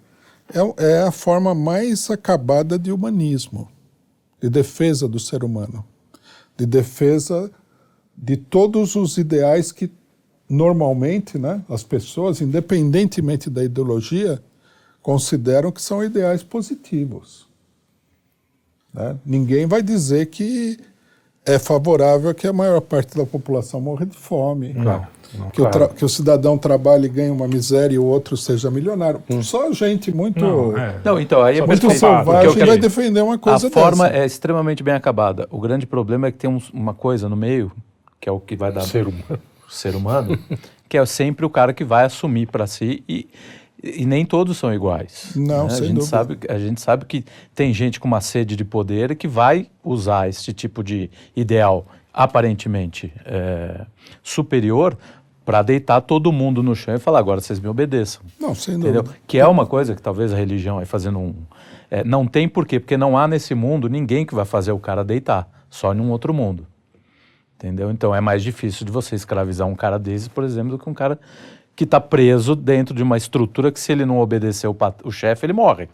é, 0.53 0.85
é 0.85 1.03
a 1.03 1.11
forma 1.11 1.55
mais 1.55 2.11
acabada 2.11 2.79
de 2.79 2.93
humanismo, 2.93 3.69
de 4.41 4.49
defesa 4.49 5.09
do 5.09 5.19
ser 5.19 5.45
humano, 5.45 5.85
de 6.57 6.67
defesa 6.67 7.51
de 8.17 8.37
todos 8.37 8.97
os 8.97 9.17
ideais 9.17 9.73
que 9.73 9.91
normalmente 10.49 11.39
né, 11.39 11.65
as 11.69 11.83
pessoas, 11.83 12.41
independentemente 12.41 13.49
da 13.49 13.65
ideologia, 13.65 14.43
consideram 15.01 15.73
que 15.73 15.81
são 15.81 16.05
ideais 16.05 16.43
positivos. 16.43 17.49
Né? 18.93 19.17
Ninguém 19.25 19.67
vai 19.67 19.83
dizer 19.83 20.27
que 20.27 20.79
é 21.47 21.59
favorável 21.59 22.35
que 22.35 22.47
a 22.47 22.53
maior 22.53 22.81
parte 22.81 23.17
da 23.17 23.25
população 23.25 23.81
morra 23.81 24.05
de 24.05 24.17
fome. 24.17 24.73
Não, 24.75 25.07
não, 25.39 25.51
que, 25.51 25.61
o 25.63 25.65
claro. 25.65 25.71
tra- 25.71 25.89
que 25.89 26.05
o 26.05 26.09
cidadão 26.09 26.59
trabalhe 26.59 27.07
e 27.07 27.09
ganhe 27.09 27.31
uma 27.31 27.49
miséria 27.49 27.95
e 27.95 27.99
o 27.99 28.05
outro 28.05 28.37
seja 28.37 28.71
milionário. 28.71 29.23
Só 29.43 29.73
gente 29.73 30.13
muito, 30.13 30.41
Não, 30.45 30.77
é. 30.77 30.97
Não, 31.05 31.19
então, 31.21 31.43
aí 31.43 31.59
é 31.59 31.67
muito 31.67 31.81
perfeito. 31.87 32.01
selvagem 32.01 32.53
quero- 32.55 32.67
vai 32.67 32.79
defender 32.79 33.23
uma 33.23 33.39
coisa 33.39 33.69
a 33.69 33.71
forma 33.71 34.09
dessa. 34.09 34.23
é 34.23 34.27
extremamente 34.27 34.83
bem 34.83 34.95
acabada. 34.95 35.47
O 35.51 35.59
grande 35.61 35.87
problema 35.87 36.27
é 36.27 36.33
que 36.33 36.39
tem 36.39 36.51
um- 36.51 36.61
uma 36.75 36.93
coisa 36.95 37.29
no 37.29 37.37
meio, 37.37 37.73
que 38.21 38.29
é 38.29 38.33
o 38.33 38.39
que 38.41 38.55
vai 38.57 38.71
dar 38.73 38.83
Ser 38.83 39.07
humano. 39.07 39.39
o 39.67 39.73
ser 39.73 39.95
humano, 39.97 40.39
que 40.89 40.99
é 40.99 41.07
sempre 41.07 41.47
o 41.47 41.51
cara 41.51 41.73
que 41.73 41.85
vai 41.85 42.05
assumir 42.05 42.47
para 42.49 42.67
si 42.67 43.03
e, 43.09 43.29
e 43.83 44.05
nem 44.05 44.25
todos 44.25 44.57
são 44.59 44.73
iguais. 44.73 45.33
Não, 45.37 45.67
né? 45.67 45.67
a 45.67 45.71
sem 45.71 45.87
gente 45.89 45.95
dúvida. 45.95 46.07
sabe 46.07 46.39
A 46.49 46.59
gente 46.59 46.81
sabe 46.81 47.05
que 47.07 47.25
tem 47.55 47.73
gente 47.73 47.99
com 47.99 48.07
uma 48.07 48.21
sede 48.21 48.57
de 48.57 48.65
poder 48.65 49.17
que 49.17 49.27
vai 49.27 49.69
usar 49.83 50.29
esse 50.29 50.53
tipo 50.53 50.83
de 50.83 51.11
ideal 51.35 51.87
aparentemente 52.13 53.13
é, 53.25 53.87
superior 54.23 54.97
para 55.45 55.63
deitar 55.63 56.01
todo 56.03 56.31
mundo 56.31 56.63
no 56.63 56.77
chão 56.77 56.95
e 56.95 56.99
falar 56.99 57.19
agora 57.19 57.41
vocês 57.41 57.59
me 57.59 57.69
obedeçam. 57.69 58.23
Não, 58.39 58.55
sem 58.55 58.75
Entendeu? 58.75 59.03
dúvida. 59.03 59.21
Que 59.27 59.39
é 59.39 59.47
uma 59.47 59.67
coisa 59.67 59.95
que 59.95 60.03
talvez 60.03 60.33
a 60.33 60.37
religião 60.37 60.79
aí 60.79 60.87
fazendo 60.87 61.19
um. 61.19 61.35
é, 61.91 62.05
não 62.05 62.27
tem 62.27 62.49
porquê, 62.49 62.79
porque 62.79 62.97
não 62.97 63.17
há 63.17 63.27
nesse 63.27 63.55
mundo 63.55 63.89
ninguém 63.89 64.25
que 64.27 64.35
vai 64.35 64.45
fazer 64.45 64.73
o 64.73 64.79
cara 64.79 65.03
deitar, 65.05 65.49
só 65.69 65.93
em 65.95 66.01
um 66.01 66.11
outro 66.11 66.35
mundo. 66.35 66.67
Entendeu? 67.57 67.91
Então 67.91 68.15
é 68.15 68.21
mais 68.21 68.43
difícil 68.43 68.87
de 68.87 68.93
você 68.93 69.15
escravizar 69.15 69.67
um 69.67 69.75
cara 69.75 69.99
desses, 69.99 70.29
por 70.29 70.45
exemplo, 70.45 70.71
do 70.73 70.79
que 70.79 70.89
um 70.89 70.95
cara 70.95 71.19
que 71.77 71.85
está 71.85 72.01
preso 72.01 72.55
dentro 72.55 72.95
de 72.95 73.03
uma 73.03 73.17
estrutura 73.17 73.73
que, 73.73 73.81
se 73.81 73.91
ele 73.93 74.05
não 74.05 74.19
obedecer 74.19 74.67
o, 74.67 74.75
pat- 74.75 75.01
o 75.05 75.11
chefe, 75.11 75.47
ele 75.47 75.53
morre. 75.53 75.89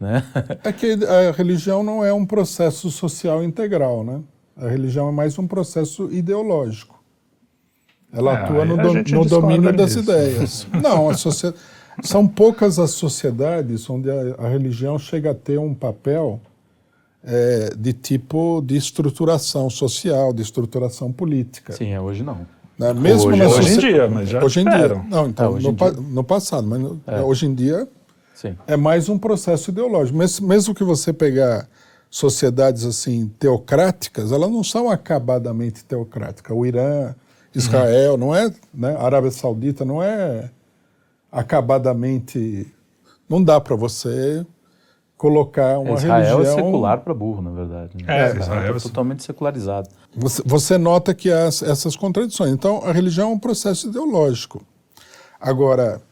Né? 0.00 0.24
É 0.64 0.72
que 0.72 0.92
a 1.04 1.30
religião 1.32 1.82
não 1.82 2.04
é 2.04 2.12
um 2.12 2.24
processo 2.26 2.90
social 2.90 3.42
integral, 3.44 4.02
né? 4.02 4.20
A 4.56 4.68
religião 4.68 5.08
é 5.08 5.12
mais 5.12 5.38
um 5.38 5.46
processo 5.46 6.10
ideológico. 6.12 7.00
Ela 8.12 8.32
É, 8.32 8.42
atua 8.42 8.64
no, 8.64 8.76
do- 8.76 8.94
no 9.14 9.24
domínio 9.24 9.72
das 9.74 9.94
nisso. 9.96 10.10
ideias. 10.10 10.66
Não, 10.82 11.08
são 12.02 12.26
poucas 12.26 12.78
as 12.78 12.90
sociedades 12.92 13.88
onde 13.88 14.10
a, 14.10 14.14
a 14.38 14.48
religião 14.48 14.98
chega 14.98 15.30
a 15.30 15.34
ter 15.34 15.58
um 15.58 15.72
papel 15.74 16.40
é, 17.24 17.70
de 17.76 17.92
tipo 17.92 18.62
de 18.66 18.76
estruturação 18.76 19.70
social, 19.70 20.32
de 20.32 20.42
estruturação 20.42 21.12
política. 21.12 21.72
Sim, 21.74 21.92
é, 21.92 22.00
hoje 22.00 22.22
não. 22.22 22.46
Né? 22.82 22.92
Mesmo 22.94 23.30
Hoje- 23.30 23.42
Hoje 23.44 23.74
em 23.74 23.78
dia, 23.78 24.08
mas 24.08 24.28
já 24.28 24.44
Hoje 24.44 24.60
em 24.60 24.64
dia. 24.64 25.02
Não, 25.08 25.28
então, 25.28 25.46
É, 25.46 25.48
hoje 25.48 25.66
no, 25.66 25.72
em 25.72 25.74
pa- 25.76 25.90
dia. 25.90 26.00
no 26.00 26.24
passado, 26.24 26.66
mas 26.66 26.80
no- 26.80 27.00
hoje 27.24 27.46
em 27.46 27.54
dia 27.54 27.88
Sim. 28.34 28.56
é 28.66 28.76
mais 28.76 29.08
um 29.08 29.18
processo 29.18 29.70
ideológico. 29.70 30.16
Mes- 30.18 30.40
Mesmo 30.40 30.74
que 30.74 30.82
você 30.84 31.12
pegar 31.12 31.68
sociedades 32.10 32.84
assim 32.84 33.30
teocráticas, 33.38 34.32
elas 34.32 34.50
não 34.50 34.62
são 34.64 34.90
acabadamente 34.90 35.84
teocráticas. 35.84 36.54
O 36.56 36.66
Irã, 36.66 37.14
Israel, 37.54 38.16
não 38.16 38.34
é, 38.34 38.50
né? 38.72 38.96
A 38.98 39.04
Arábia 39.04 39.30
Saudita 39.30 39.84
não 39.84 40.02
é 40.02 40.50
acabadamente. 41.30 42.66
Não 43.28 43.42
dá 43.42 43.60
para 43.60 43.74
você 43.76 44.44
colocar 45.22 45.78
uma 45.78 45.94
Israel 45.94 46.38
religião. 46.38 46.58
é 46.58 46.64
secular 46.64 46.98
para 47.00 47.14
burro, 47.14 47.40
na 47.42 47.50
verdade. 47.52 47.90
né? 48.04 48.04
É, 48.08 48.26
Israel 48.30 48.40
Israel 48.40 48.74
é 48.74 48.76
é- 48.76 48.80
totalmente 48.80 49.22
secularizado. 49.22 49.88
Você, 50.16 50.42
você 50.44 50.76
nota 50.76 51.14
que 51.14 51.30
há 51.30 51.46
as- 51.46 51.62
essas 51.62 51.94
contradições. 51.94 52.50
Então, 52.52 52.82
a 52.84 52.90
religião 52.90 53.30
é 53.30 53.32
um 53.32 53.38
processo 53.38 53.88
ideológico. 53.88 54.60
Agora, 55.40 56.02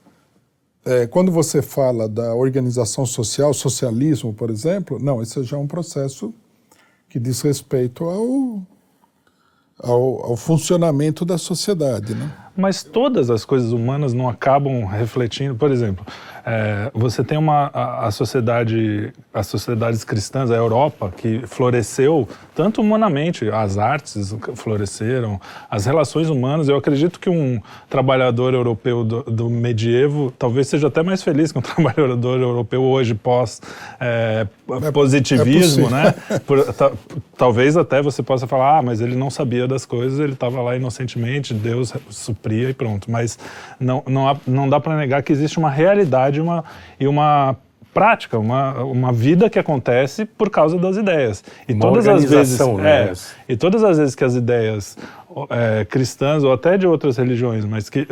é, 0.87 1.09
quando 1.09 1.33
você 1.33 1.61
fala 1.61 2.09
da 2.09 2.33
organização 2.37 3.05
social, 3.05 3.53
socialismo, 3.53 4.33
por 4.33 4.49
exemplo, 4.49 4.97
não, 5.01 5.21
esse 5.21 5.43
já 5.43 5.57
é 5.57 5.61
um 5.61 5.67
processo 5.67 6.33
que 7.09 7.19
diz 7.19 7.41
respeito 7.43 8.05
ao, 8.05 8.63
ao, 9.83 10.25
ao 10.31 10.37
funcionamento 10.37 11.25
da 11.25 11.37
sociedade. 11.37 12.15
Né? 12.15 12.31
Mas 12.57 12.85
todas 12.85 13.29
as 13.31 13.45
coisas 13.45 13.73
humanas 13.73 14.13
não 14.13 14.29
acabam 14.29 14.85
refletindo. 14.85 15.57
Por 15.57 15.71
exemplo, 15.73 16.07
é, 16.51 16.91
você 16.93 17.23
tem 17.23 17.39
uma 17.39 17.71
a, 17.73 18.07
a 18.09 18.11
sociedade, 18.11 19.13
as 19.33 19.47
sociedades 19.47 20.03
cristãs, 20.03 20.51
a 20.51 20.57
Europa, 20.57 21.13
que 21.17 21.43
floresceu 21.47 22.29
tanto 22.57 22.81
humanamente, 22.81 23.49
as 23.49 23.79
artes 23.79 24.35
floresceram, 24.57 25.41
as 25.71 25.87
relações 25.87 26.29
humanas. 26.29 26.69
Eu 26.69 26.77
acredito 26.77 27.21
que 27.21 27.31
um 27.31 27.61
trabalhador 27.89 28.53
europeu 28.53 29.05
do, 29.05 29.23
do 29.23 29.49
medievo 29.49 30.33
talvez 30.37 30.67
seja 30.67 30.89
até 30.89 31.03
mais 31.05 31.23
feliz 31.23 31.53
que 31.53 31.59
um 31.59 31.63
trabalhador 31.73 32.41
europeu 32.41 32.83
hoje 32.83 33.15
pós 33.15 33.61
é, 34.01 34.45
positivismo, 34.93 35.89
possível. 35.89 35.91
né? 35.91 36.15
Por- 36.47 36.73
ta- 36.75 36.91
talvez 37.39 37.77
até 37.77 38.03
você 38.03 38.23
possa 38.25 38.47
falar, 38.49 38.79
ah, 38.79 38.83
mas 38.83 39.01
ele 39.01 39.15
não 39.15 39.31
sabia 39.31 39.69
das 39.69 39.87
coisas, 39.87 40.19
ele 40.19 40.33
estava 40.33 40.61
lá 40.61 40.75
inocentemente, 40.75 41.55
Deus 41.55 41.95
supria 42.11 42.71
e 42.71 42.75
pronto. 42.75 43.09
Mas 43.11 43.39
não, 43.79 44.03
não, 44.09 44.29
há- 44.29 44.37
não 44.47 44.69
dá 44.69 44.81
para 44.81 44.97
negar 44.97 45.23
que 45.23 45.33
existe 45.33 45.59
uma 45.59 45.71
realidade 45.71 46.40
uma, 46.41 46.65
e 46.99 47.07
uma 47.07 47.57
prática, 47.93 48.39
uma, 48.39 48.83
uma 48.85 49.13
vida 49.13 49.51
que 49.51 49.59
acontece 49.59 50.25
por 50.25 50.51
causa 50.51 50.79
das 50.79 50.97
ideias. 50.97 51.43
E 51.69 51.73
Uma 51.73 51.81
todas 51.81 52.09
as 52.09 52.25
vezes, 52.25 52.59
né? 52.59 53.11
é, 53.11 53.13
e 53.49 53.57
todas 53.57 53.83
as 53.83 53.99
vezes 53.99 54.15
que 54.15 54.25
as 54.25 54.35
ideias 54.35 54.97
é, 55.51 55.85
cristãs 55.85 56.45
ou 56.45 56.53
até 56.53 56.79
de 56.79 56.87
outras 56.87 57.17
religiões, 57.17 57.65
mas 57.65 57.91
que 57.91 58.07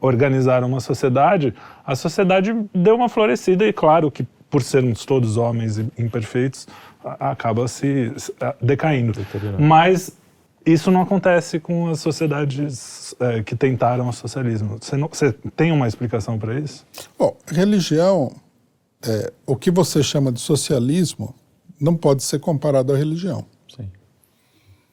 organizaram 0.00 0.68
uma 0.68 0.80
sociedade, 0.80 1.54
a 1.86 1.96
sociedade 1.96 2.54
deu 2.74 2.94
uma 2.94 3.08
florescida 3.08 3.64
e 3.64 3.72
claro 3.72 4.10
que 4.10 4.26
por 4.50 4.62
sermos 4.62 5.04
todos 5.04 5.36
homens 5.36 5.78
e 5.78 5.88
imperfeitos, 5.98 6.68
acaba 7.18 7.66
se 7.66 8.12
decaindo. 8.62 9.12
Mas 9.58 10.16
isso 10.66 10.90
não 10.90 11.02
acontece 11.02 11.60
com 11.60 11.88
as 11.88 12.00
sociedades 12.00 13.14
é, 13.20 13.42
que 13.42 13.54
tentaram 13.54 14.08
o 14.08 14.12
socialismo. 14.12 14.78
Você, 14.80 14.96
não- 14.96 15.08
você 15.08 15.32
tem 15.32 15.72
uma 15.72 15.86
explicação 15.86 16.38
para 16.38 16.58
isso? 16.58 16.86
Bom, 17.18 17.36
religião, 17.46 18.32
é, 19.02 19.32
o 19.46 19.56
que 19.56 19.70
você 19.70 20.02
chama 20.02 20.32
de 20.32 20.40
socialismo, 20.40 21.34
não 21.80 21.96
pode 21.96 22.22
ser 22.22 22.38
comparado 22.40 22.92
à 22.92 22.96
religião. 22.96 23.44
Sim. 23.74 23.90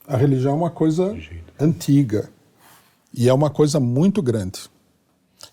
A 0.07 0.17
religião 0.17 0.53
é 0.53 0.55
uma 0.55 0.71
coisa 0.71 1.15
antiga 1.59 2.29
e 3.13 3.29
é 3.29 3.33
uma 3.33 3.49
coisa 3.49 3.79
muito 3.79 4.21
grande. 4.21 4.69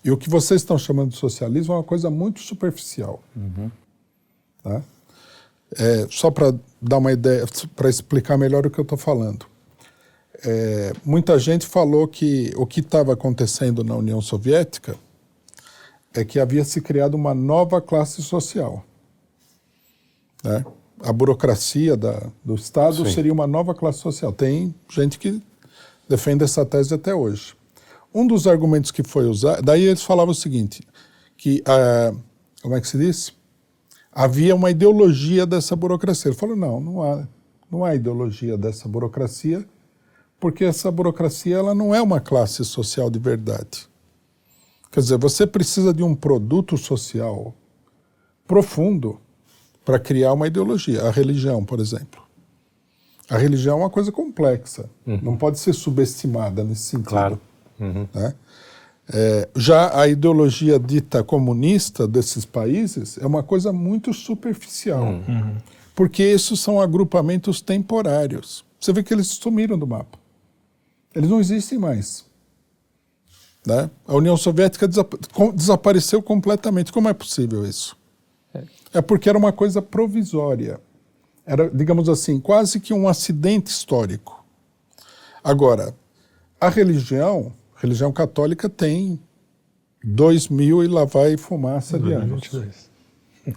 E 0.03 0.11
o 0.11 0.17
que 0.17 0.29
vocês 0.29 0.61
estão 0.61 0.77
chamando 0.77 1.11
de 1.11 1.17
socialismo 1.17 1.73
é 1.73 1.77
uma 1.77 1.83
coisa 1.83 2.09
muito 2.09 2.39
superficial. 2.41 3.21
Tá? 4.63 4.81
É, 5.77 6.07
só 6.09 6.31
para 6.31 6.53
dar 6.81 6.97
uma 6.97 7.11
ideia, 7.11 7.45
para 7.75 7.89
explicar 7.89 8.37
melhor 8.37 8.65
o 8.65 8.69
que 8.69 8.79
eu 8.79 8.83
estou 8.83 8.97
falando. 8.97 9.45
É, 10.45 10.93
muita 11.03 11.37
gente 11.37 11.65
falou 11.65 12.07
que 12.07 12.53
o 12.55 12.65
que 12.65 12.79
estava 12.79 13.13
acontecendo 13.13 13.83
na 13.83 13.95
União 13.95 14.21
Soviética 14.21 14.95
é 16.13 16.23
que 16.23 16.39
havia 16.39 16.63
se 16.63 16.81
criado 16.81 17.15
uma 17.15 17.33
nova 17.33 17.81
classe 17.81 18.21
social. 18.21 18.83
Né? 20.43 20.65
A 21.01 21.13
burocracia 21.13 21.95
da, 21.95 22.27
do 22.43 22.55
Estado 22.55 23.05
Sim. 23.05 23.13
seria 23.13 23.33
uma 23.33 23.47
nova 23.47 23.75
classe 23.75 23.99
social. 23.99 24.31
Tem 24.31 24.73
gente 24.89 25.19
que 25.19 25.41
defende 26.07 26.43
essa 26.43 26.65
tese 26.65 26.93
até 26.93 27.13
hoje. 27.13 27.53
Um 28.13 28.25
dos 28.25 28.47
argumentos 28.47 28.91
que 28.91 29.03
foi 29.03 29.25
usado, 29.25 29.61
daí 29.61 29.83
eles 29.83 30.01
falavam 30.01 30.31
o 30.31 30.35
seguinte, 30.35 30.81
que, 31.37 31.61
ah, 31.65 32.13
como 32.61 32.75
é 32.75 32.81
que 32.81 32.87
se 32.87 32.97
diz? 32.97 33.31
Havia 34.11 34.55
uma 34.55 34.71
ideologia 34.71 35.45
dessa 35.45 35.75
burocracia. 35.75 36.29
Ele 36.29 36.37
falou, 36.37 36.55
não, 36.55 36.79
não 36.79 37.03
há, 37.03 37.27
não 37.71 37.85
há 37.85 37.93
ideologia 37.93 38.57
dessa 38.57 38.89
burocracia, 38.89 39.63
porque 40.39 40.63
essa 40.63 40.89
burocracia 40.89 41.57
ela 41.57 41.75
não 41.75 41.93
é 41.93 42.01
uma 42.01 42.19
classe 42.19 42.63
social 42.63 43.09
de 43.09 43.19
verdade. 43.19 43.87
Quer 44.91 45.01
dizer, 45.01 45.17
você 45.17 45.45
precisa 45.45 45.93
de 45.93 46.01
um 46.01 46.15
produto 46.15 46.77
social 46.77 47.53
profundo 48.47 49.19
para 49.85 49.99
criar 49.99 50.33
uma 50.33 50.47
ideologia. 50.47 51.03
A 51.03 51.11
religião, 51.11 51.63
por 51.63 51.79
exemplo. 51.79 52.21
A 53.29 53.37
religião 53.37 53.77
é 53.77 53.81
uma 53.81 53.89
coisa 53.89 54.11
complexa, 54.11 54.89
não 55.05 55.37
pode 55.37 55.59
ser 55.59 55.73
subestimada 55.73 56.63
nesse 56.63 56.81
sentido. 56.83 57.09
Claro. 57.09 57.39
né? 57.79 58.33
É, 59.11 59.49
já 59.55 59.99
a 59.99 60.07
ideologia 60.07 60.79
dita 60.79 61.23
comunista 61.23 62.07
desses 62.07 62.45
países 62.45 63.17
é 63.19 63.25
uma 63.25 63.41
coisa 63.41 63.71
muito 63.73 64.13
superficial, 64.13 65.03
porque 65.95 66.21
esses 66.21 66.59
são 66.59 66.79
agrupamentos 66.81 67.61
temporários. 67.61 68.63
Você 68.79 68.93
vê 68.93 69.03
que 69.03 69.13
eles 69.13 69.27
sumiram 69.27 69.77
do 69.77 69.85
mapa. 69.87 70.18
Eles 71.15 71.29
não 71.29 71.39
existem 71.39 71.77
mais. 71.77 72.25
Né? 73.65 73.89
A 74.07 74.15
União 74.15 74.37
Soviética 74.37 74.87
desapareceu 75.53 76.21
completamente. 76.21 76.91
Como 76.91 77.09
é 77.09 77.13
possível 77.13 77.65
isso? 77.65 77.97
É 78.93 79.01
porque 79.01 79.29
era 79.29 79.37
uma 79.37 79.51
coisa 79.51 79.81
provisória. 79.81 80.79
Era, 81.45 81.69
digamos 81.69 82.09
assim, 82.09 82.39
quase 82.39 82.79
que 82.79 82.93
um 82.93 83.07
acidente 83.07 83.69
histórico. 83.69 84.43
Agora, 85.43 85.95
a 86.59 86.69
religião, 86.69 87.53
a 87.75 87.81
religião 87.81 88.11
católica 88.11 88.69
tem 88.69 89.19
dois 90.03 90.47
mil 90.47 90.83
e 90.83 90.87
lá 90.87 91.05
vai 91.05 91.37
fumaça 91.37 91.99
de 91.99 92.13
anos. 92.13 92.49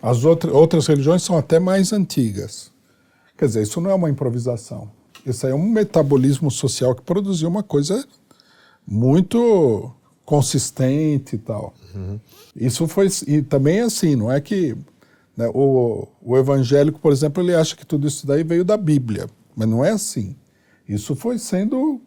As 0.00 0.24
outra, 0.24 0.52
outras 0.52 0.86
religiões 0.86 1.22
são 1.22 1.36
até 1.36 1.58
mais 1.58 1.92
antigas. 1.92 2.70
Quer 3.36 3.46
dizer, 3.46 3.62
isso 3.62 3.80
não 3.80 3.90
é 3.90 3.94
uma 3.94 4.10
improvisação. 4.10 4.90
Isso 5.24 5.46
aí 5.46 5.52
é 5.52 5.54
um 5.54 5.68
metabolismo 5.68 6.50
social 6.50 6.94
que 6.94 7.02
produziu 7.02 7.48
uma 7.48 7.62
coisa 7.62 8.04
muito 8.87 9.90
consistente 10.24 11.37
e 11.37 11.38
tal. 11.38 11.74
Uhum. 11.94 12.18
Isso 12.56 12.87
foi 12.88 13.08
e 13.26 13.42
também 13.42 13.78
é 13.78 13.82
assim, 13.82 14.16
não 14.16 14.30
é 14.30 14.40
que 14.40 14.76
né, 15.37 15.48
o, 15.52 16.06
o 16.20 16.37
evangélico, 16.37 16.98
por 16.98 17.12
exemplo, 17.12 17.42
ele 17.42 17.54
acha 17.54 17.76
que 17.76 17.87
tudo 17.87 18.06
isso 18.06 18.26
daí 18.26 18.42
veio 18.42 18.64
da 18.64 18.76
Bíblia, 18.76 19.26
mas 19.54 19.68
não 19.68 19.85
é 19.85 19.90
assim. 19.90 20.37
Isso 20.88 21.14
foi 21.14 21.38
sendo 21.38 22.00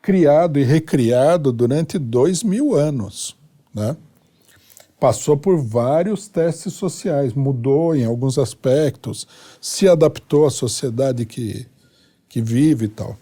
criado 0.00 0.58
e 0.58 0.62
recriado 0.62 1.52
durante 1.52 1.98
dois 1.98 2.42
mil 2.42 2.74
anos, 2.74 3.36
né? 3.74 3.96
Passou 4.98 5.36
por 5.36 5.58
vários 5.58 6.26
testes 6.26 6.72
sociais, 6.72 7.34
mudou 7.34 7.94
em 7.94 8.04
alguns 8.04 8.38
aspectos, 8.38 9.26
se 9.60 9.86
adaptou 9.86 10.46
à 10.46 10.50
sociedade 10.50 11.26
que, 11.26 11.66
que 12.36 12.42
vive 12.42 12.84
e 12.84 12.88
tal. 12.88 13.16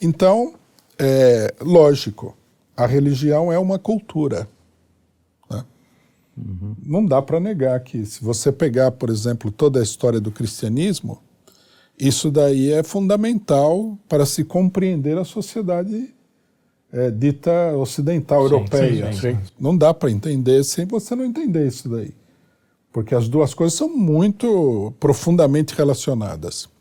Então, 0.00 0.54
é 0.96 1.52
lógico, 1.60 2.36
a 2.76 2.86
religião 2.86 3.52
é 3.52 3.58
uma 3.58 3.80
cultura. 3.80 4.48
Né? 5.50 5.64
Uhum. 6.38 6.76
Não 6.80 7.04
dá 7.04 7.20
para 7.20 7.40
negar 7.40 7.80
que, 7.80 8.06
se 8.06 8.22
você 8.22 8.52
pegar, 8.52 8.92
por 8.92 9.10
exemplo, 9.10 9.50
toda 9.50 9.80
a 9.80 9.82
história 9.82 10.20
do 10.20 10.30
cristianismo, 10.30 11.20
isso 11.98 12.30
daí 12.30 12.70
é 12.70 12.84
fundamental 12.84 13.98
para 14.08 14.24
se 14.24 14.44
compreender 14.44 15.18
a 15.18 15.24
sociedade 15.24 16.14
é, 16.92 17.10
dita 17.10 17.76
ocidental, 17.76 18.46
sim, 18.46 18.54
europeia. 18.54 19.12
Sim, 19.12 19.20
sim, 19.20 19.38
não 19.58 19.76
dá 19.76 19.92
para 19.92 20.12
entender 20.12 20.62
sem 20.62 20.86
você 20.86 21.16
não 21.16 21.24
entender 21.24 21.66
isso 21.66 21.88
daí. 21.88 22.14
Porque 22.92 23.16
as 23.16 23.28
duas 23.28 23.52
coisas 23.52 23.76
são 23.76 23.88
muito 23.88 24.92
profundamente 25.00 25.74
relacionadas. 25.74 26.72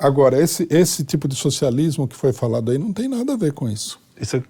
Agora, 0.00 0.42
esse, 0.42 0.66
esse 0.70 1.04
tipo 1.04 1.28
de 1.28 1.36
socialismo 1.36 2.08
que 2.08 2.16
foi 2.16 2.32
falado 2.32 2.70
aí 2.70 2.78
não 2.78 2.90
tem 2.90 3.06
nada 3.06 3.34
a 3.34 3.36
ver 3.36 3.52
com 3.52 3.68
isso. 3.68 4.00
Isso 4.18 4.36
é, 4.36 4.42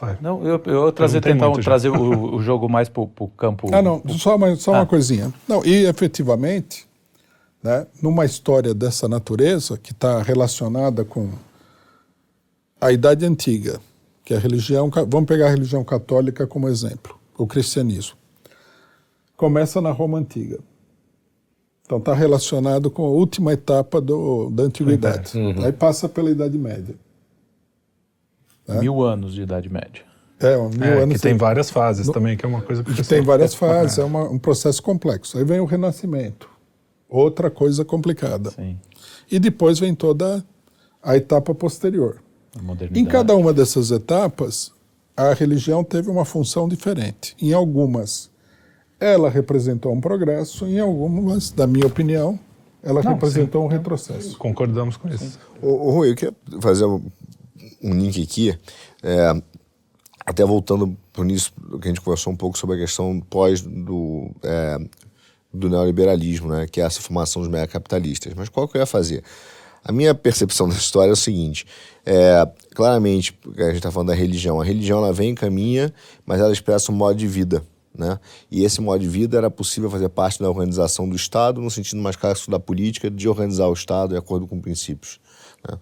vai. 0.00 0.18
Não, 0.20 0.44
eu, 0.44 0.60
eu 0.66 0.92
trazer, 0.92 1.20
tentar 1.20 1.48
um, 1.48 1.52
trazer 1.54 1.90
o, 1.90 2.34
o, 2.34 2.42
jogo 2.42 2.68
mais 2.68 2.88
para 2.88 3.02
o 3.02 3.28
campo. 3.36 3.68
Ah, 3.72 3.80
não, 3.80 4.02
só 4.18 4.34
uma, 4.34 4.56
só 4.56 4.74
ah. 4.74 4.78
uma 4.78 4.86
coisinha. 4.86 5.32
Não, 5.46 5.64
e 5.64 5.84
efetivamente, 5.86 6.88
né, 7.62 7.86
numa 8.02 8.24
história 8.24 8.74
dessa 8.74 9.08
natureza, 9.08 9.78
que 9.78 9.92
está 9.92 10.22
relacionada 10.22 11.04
com 11.04 11.30
a 12.80 12.90
Idade 12.90 13.24
Antiga, 13.24 13.80
que 14.24 14.34
é 14.34 14.36
a 14.36 14.40
religião. 14.40 14.90
Vamos 15.08 15.26
pegar 15.26 15.46
a 15.46 15.50
religião 15.50 15.84
católica 15.84 16.48
como 16.48 16.68
exemplo, 16.68 17.16
o 17.38 17.46
cristianismo. 17.46 18.16
Começa 19.36 19.80
na 19.80 19.92
Roma 19.92 20.18
Antiga. 20.18 20.58
Então 21.90 21.98
está 21.98 22.14
relacionado 22.14 22.88
com 22.88 23.04
a 23.04 23.08
última 23.08 23.52
etapa 23.52 24.00
do, 24.00 24.48
da 24.50 24.62
antiguidade. 24.62 25.36
Uhum. 25.36 25.64
Aí 25.64 25.72
passa 25.72 26.08
pela 26.08 26.30
Idade 26.30 26.56
Média. 26.56 26.94
Né? 28.68 28.78
Mil 28.78 29.02
anos 29.02 29.34
de 29.34 29.42
Idade 29.42 29.68
Média. 29.68 30.04
É, 30.38 30.56
mil 30.56 30.84
é, 30.84 31.02
anos. 31.02 31.16
Que 31.16 31.20
tem 31.20 31.36
várias 31.36 31.68
fases 31.68 32.06
no, 32.06 32.12
também, 32.12 32.36
que 32.36 32.46
é 32.46 32.48
uma 32.48 32.62
coisa 32.62 32.84
que. 32.84 33.02
tem 33.02 33.22
várias 33.22 33.56
fases, 33.56 33.98
é, 33.98 34.02
é 34.02 34.04
uma, 34.04 34.22
um 34.30 34.38
processo 34.38 34.80
complexo. 34.80 35.36
Aí 35.36 35.42
vem 35.42 35.58
o 35.58 35.64
Renascimento, 35.64 36.48
outra 37.08 37.50
coisa 37.50 37.84
complicada. 37.84 38.52
Sim. 38.52 38.78
E 39.28 39.40
depois 39.40 39.80
vem 39.80 39.92
toda 39.92 40.44
a 41.02 41.16
etapa 41.16 41.52
posterior. 41.56 42.22
Em 42.94 43.04
cada 43.04 43.34
uma 43.34 43.52
dessas 43.52 43.90
etapas, 43.90 44.72
a 45.16 45.34
religião 45.34 45.82
teve 45.82 46.08
uma 46.08 46.24
função 46.24 46.68
diferente. 46.68 47.34
Em 47.42 47.52
algumas, 47.52 48.29
ela 49.00 49.30
representou 49.30 49.92
um 49.92 50.00
progresso, 50.00 50.66
em 50.66 50.78
algumas, 50.78 51.50
da 51.50 51.66
minha 51.66 51.86
opinião, 51.86 52.38
ela 52.82 53.02
Não, 53.02 53.12
representou 53.12 53.62
sim. 53.62 53.66
um 53.66 53.70
retrocesso. 53.70 54.36
Concordamos 54.38 54.96
com 54.96 55.08
isso. 55.08 55.38
O, 55.60 55.90
Rui, 55.90 56.10
eu 56.10 56.14
queria 56.14 56.34
fazer 56.60 56.84
um, 56.84 57.02
um 57.82 57.94
link 57.94 58.22
aqui, 58.22 58.56
é, 59.02 59.42
até 60.24 60.44
voltando 60.44 60.96
para 61.12 61.22
o 61.22 61.24
início, 61.24 61.52
que 61.80 61.88
a 61.88 61.88
gente 61.88 62.00
conversou 62.00 62.32
um 62.32 62.36
pouco 62.36 62.58
sobre 62.58 62.76
a 62.76 62.78
questão 62.78 63.20
pós 63.20 63.62
do, 63.62 64.30
é, 64.42 64.78
do 65.52 65.68
neoliberalismo, 65.68 66.48
né, 66.48 66.66
que 66.70 66.80
é 66.80 66.84
essa 66.84 67.00
formação 67.00 67.42
dos 67.42 67.50
megacapitalistas. 67.50 68.32
Mas 68.34 68.48
qual 68.48 68.68
que 68.68 68.76
eu 68.76 68.80
ia 68.80 68.86
fazer? 68.86 69.22
A 69.82 69.92
minha 69.92 70.14
percepção 70.14 70.68
da 70.68 70.74
história 70.74 71.10
é 71.10 71.12
o 71.12 71.16
seguinte: 71.16 71.66
é, 72.04 72.48
claramente, 72.74 73.38
a 73.56 73.62
gente 73.64 73.76
está 73.76 73.90
falando 73.90 74.08
da 74.08 74.14
religião. 74.14 74.60
A 74.60 74.64
religião 74.64 74.98
ela 74.98 75.12
vem 75.12 75.30
e 75.30 75.34
caminha, 75.34 75.92
mas 76.24 76.40
ela 76.40 76.52
expressa 76.52 76.92
um 76.92 76.94
modo 76.94 77.18
de 77.18 77.26
vida. 77.26 77.62
Né? 77.96 78.18
E 78.50 78.64
esse 78.64 78.80
modo 78.80 79.00
de 79.00 79.08
vida 79.08 79.36
era 79.36 79.50
possível 79.50 79.90
fazer 79.90 80.08
parte 80.08 80.38
da 80.38 80.48
organização 80.48 81.08
do 81.08 81.16
Estado, 81.16 81.60
no 81.60 81.70
sentido 81.70 82.00
mais 82.00 82.16
clássico 82.16 82.50
da 82.50 82.60
política, 82.60 83.10
de 83.10 83.28
organizar 83.28 83.66
o 83.66 83.72
Estado 83.72 84.10
de 84.10 84.16
acordo 84.16 84.46
com 84.46 84.60
princípios. 84.60 85.18
Né? 85.68 85.76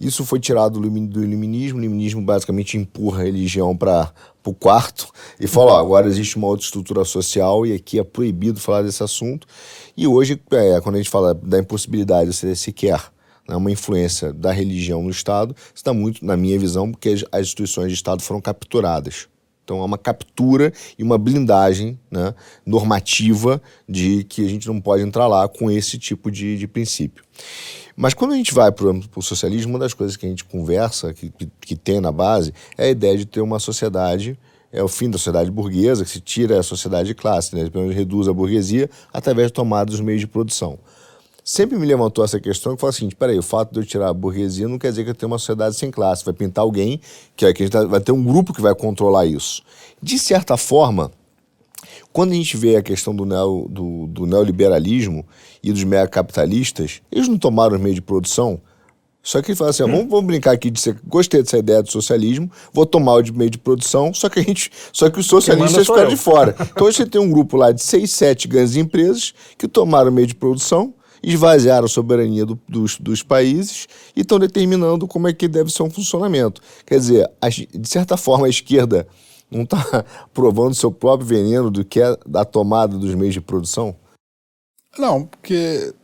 Isso 0.00 0.24
foi 0.24 0.40
tirado 0.40 0.80
do 0.80 1.22
iluminismo. 1.22 1.78
O 1.78 1.82
iluminismo 1.82 2.22
basicamente 2.22 2.76
empurra 2.76 3.20
a 3.20 3.24
religião 3.24 3.76
para 3.76 4.12
o 4.44 4.52
quarto 4.52 5.08
e 5.38 5.46
fala: 5.46 5.72
ó, 5.72 5.80
agora 5.80 6.06
existe 6.06 6.36
uma 6.36 6.48
outra 6.48 6.64
estrutura 6.64 7.04
social 7.04 7.64
e 7.64 7.72
aqui 7.72 7.98
é 7.98 8.04
proibido 8.04 8.58
falar 8.60 8.82
desse 8.82 9.02
assunto. 9.02 9.46
E 9.96 10.06
hoje, 10.06 10.40
é, 10.50 10.80
quando 10.80 10.96
a 10.96 10.98
gente 10.98 11.10
fala 11.10 11.34
da 11.34 11.58
impossibilidade 11.58 12.30
de 12.30 12.36
você 12.36 12.54
sequer 12.56 13.00
né, 13.48 13.54
uma 13.54 13.70
influência 13.70 14.32
da 14.32 14.50
religião 14.50 15.02
no 15.02 15.10
Estado, 15.10 15.54
está 15.74 15.92
muito, 15.92 16.24
na 16.24 16.36
minha 16.36 16.58
visão, 16.58 16.90
porque 16.90 17.14
as 17.30 17.42
instituições 17.42 17.88
de 17.88 17.94
Estado 17.94 18.22
foram 18.22 18.40
capturadas. 18.40 19.28
Então 19.64 19.80
é 19.80 19.84
uma 19.84 19.98
captura 19.98 20.72
e 20.98 21.02
uma 21.02 21.16
blindagem 21.16 21.98
né, 22.10 22.34
normativa 22.64 23.60
de 23.88 24.22
que 24.24 24.44
a 24.44 24.48
gente 24.48 24.68
não 24.68 24.80
pode 24.80 25.02
entrar 25.02 25.26
lá 25.26 25.48
com 25.48 25.70
esse 25.70 25.98
tipo 25.98 26.30
de, 26.30 26.58
de 26.58 26.68
princípio. 26.68 27.24
Mas 27.96 28.12
quando 28.12 28.32
a 28.32 28.36
gente 28.36 28.52
vai 28.52 28.70
para 28.70 28.86
o 29.16 29.22
socialismo, 29.22 29.72
uma 29.72 29.78
das 29.78 29.94
coisas 29.94 30.16
que 30.16 30.26
a 30.26 30.28
gente 30.28 30.44
conversa, 30.44 31.14
que, 31.14 31.30
que, 31.30 31.48
que, 31.60 31.76
tem 31.76 32.00
na 32.00 32.12
base, 32.12 32.52
é 32.76 32.86
a 32.86 32.90
ideia 32.90 33.16
de 33.16 33.24
ter 33.24 33.40
uma 33.40 33.58
sociedade, 33.58 34.38
é 34.70 34.82
o 34.82 34.88
fim 34.88 35.08
da 35.08 35.16
sociedade 35.16 35.50
burguesa, 35.50 36.04
que 36.04 36.10
se 36.10 36.20
tira 36.20 36.58
a 36.58 36.62
sociedade 36.62 37.08
de 37.08 37.14
classe, 37.14 37.54
né, 37.54 37.68
reduz 37.92 38.28
a 38.28 38.32
burguesia 38.32 38.90
através 39.12 39.50
da 39.50 39.54
tomada 39.54 39.86
dos 39.86 40.00
meios 40.00 40.20
de 40.20 40.26
produção 40.26 40.78
sempre 41.44 41.78
me 41.78 41.86
levantou 41.86 42.24
essa 42.24 42.40
questão 42.40 42.74
que 42.74 42.80
fala 42.80 42.90
assim: 42.90 43.10
peraí, 43.10 43.38
o 43.38 43.42
fato 43.42 43.72
de 43.72 43.80
eu 43.80 43.84
tirar 43.84 44.08
a 44.08 44.14
burguesia 44.14 44.66
não 44.66 44.78
quer 44.78 44.88
dizer 44.88 45.04
que 45.04 45.10
eu 45.10 45.14
tenho 45.14 45.30
uma 45.30 45.38
sociedade 45.38 45.76
sem 45.76 45.90
classe. 45.90 46.24
Vai 46.24 46.32
pintar 46.32 46.62
alguém, 46.62 46.98
que, 47.36 47.52
que 47.52 47.62
a 47.62 47.66
gente 47.66 47.86
vai 47.86 48.00
ter 48.00 48.12
um 48.12 48.24
grupo 48.24 48.54
que 48.54 48.62
vai 48.62 48.74
controlar 48.74 49.26
isso. 49.26 49.62
De 50.02 50.18
certa 50.18 50.56
forma, 50.56 51.12
quando 52.12 52.32
a 52.32 52.34
gente 52.34 52.56
vê 52.56 52.76
a 52.76 52.82
questão 52.82 53.14
do, 53.14 53.26
neo, 53.26 53.66
do, 53.68 54.06
do 54.06 54.26
neoliberalismo 54.26 55.26
e 55.62 55.70
dos 55.70 55.84
megacapitalistas, 55.84 57.02
eles 57.12 57.28
não 57.28 57.36
tomaram 57.36 57.76
os 57.76 57.80
meios 57.80 57.96
de 57.96 58.02
produção. 58.02 58.60
Só 59.22 59.40
que 59.40 59.50
ele 59.50 59.56
fala 59.56 59.70
assim: 59.70 59.82
ó, 59.82 59.86
vamos, 59.86 60.08
vamos, 60.08 60.26
brincar 60.26 60.52
aqui 60.52 60.70
de 60.70 60.80
ser. 60.80 60.98
Gostei 61.06 61.42
dessa 61.42 61.58
ideia 61.58 61.82
do 61.82 61.90
socialismo, 61.90 62.50
vou 62.72 62.84
tomar 62.84 63.14
o 63.14 63.22
de 63.22 63.32
meio 63.32 63.50
de 63.50 63.58
produção, 63.58 64.12
só 64.14 64.28
que 64.28 64.40
a 64.40 64.42
gente. 64.42 64.70
Só 64.92 65.10
que 65.10 65.18
os 65.18 65.26
socialistas 65.26 65.86
ficaram 65.86 66.08
de 66.08 66.16
fora. 66.16 66.54
Então 66.60 66.86
você 66.86 67.06
tem 67.06 67.20
um 67.20 67.30
grupo 67.30 67.56
lá 67.56 67.72
de 67.72 67.82
seis, 67.82 68.10
sete 68.10 68.46
grandes 68.46 68.76
empresas 68.76 69.32
que 69.56 69.66
tomaram 69.66 70.10
o 70.10 70.12
meio 70.12 70.26
de 70.26 70.34
produção 70.34 70.94
esvaziaram 71.30 71.86
a 71.86 71.88
soberania 71.88 72.44
do, 72.44 72.58
dos, 72.68 72.98
dos 72.98 73.22
países 73.22 73.86
e 74.14 74.20
estão 74.20 74.38
determinando 74.38 75.06
como 75.06 75.28
é 75.28 75.32
que 75.32 75.48
deve 75.48 75.70
ser 75.70 75.82
um 75.82 75.90
funcionamento. 75.90 76.60
Quer 76.84 76.98
dizer, 76.98 77.30
a, 77.40 77.48
de 77.48 77.88
certa 77.88 78.16
forma, 78.16 78.46
a 78.46 78.50
esquerda 78.50 79.06
não 79.50 79.62
está 79.62 80.04
provando 80.34 80.74
seu 80.74 80.90
próprio 80.92 81.26
veneno 81.26 81.70
do 81.70 81.84
que 81.84 82.00
é 82.00 82.16
a 82.34 82.44
tomada 82.44 82.98
dos 82.98 83.14
meios 83.14 83.34
de 83.34 83.40
produção? 83.40 83.96
Não, 84.98 85.24
porque 85.24 85.94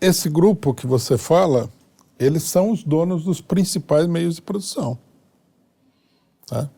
esse 0.00 0.28
grupo 0.28 0.74
que 0.74 0.86
você 0.86 1.16
fala, 1.16 1.70
eles 2.18 2.42
são 2.42 2.70
os 2.70 2.82
donos 2.82 3.24
dos 3.24 3.40
principais 3.40 4.06
meios 4.06 4.36
de 4.36 4.42
produção. 4.42 4.98
Tá? 6.46 6.68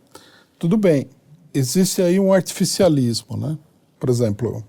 Tudo 0.58 0.76
bem, 0.76 1.08
existe 1.52 2.02
aí 2.02 2.20
um 2.20 2.32
artificialismo, 2.32 3.36
né? 3.36 3.58
Por 3.98 4.10
exemplo, 4.10 4.64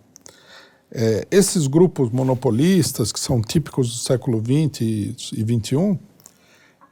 é, 0.92 1.28
esses 1.30 1.68
grupos 1.68 2.10
monopolistas, 2.10 3.12
que 3.12 3.20
são 3.20 3.42
típicos 3.42 3.90
do 3.90 3.96
século 3.96 4.40
XX 4.42 4.82
e 4.82 5.16
XXI, 5.16 6.00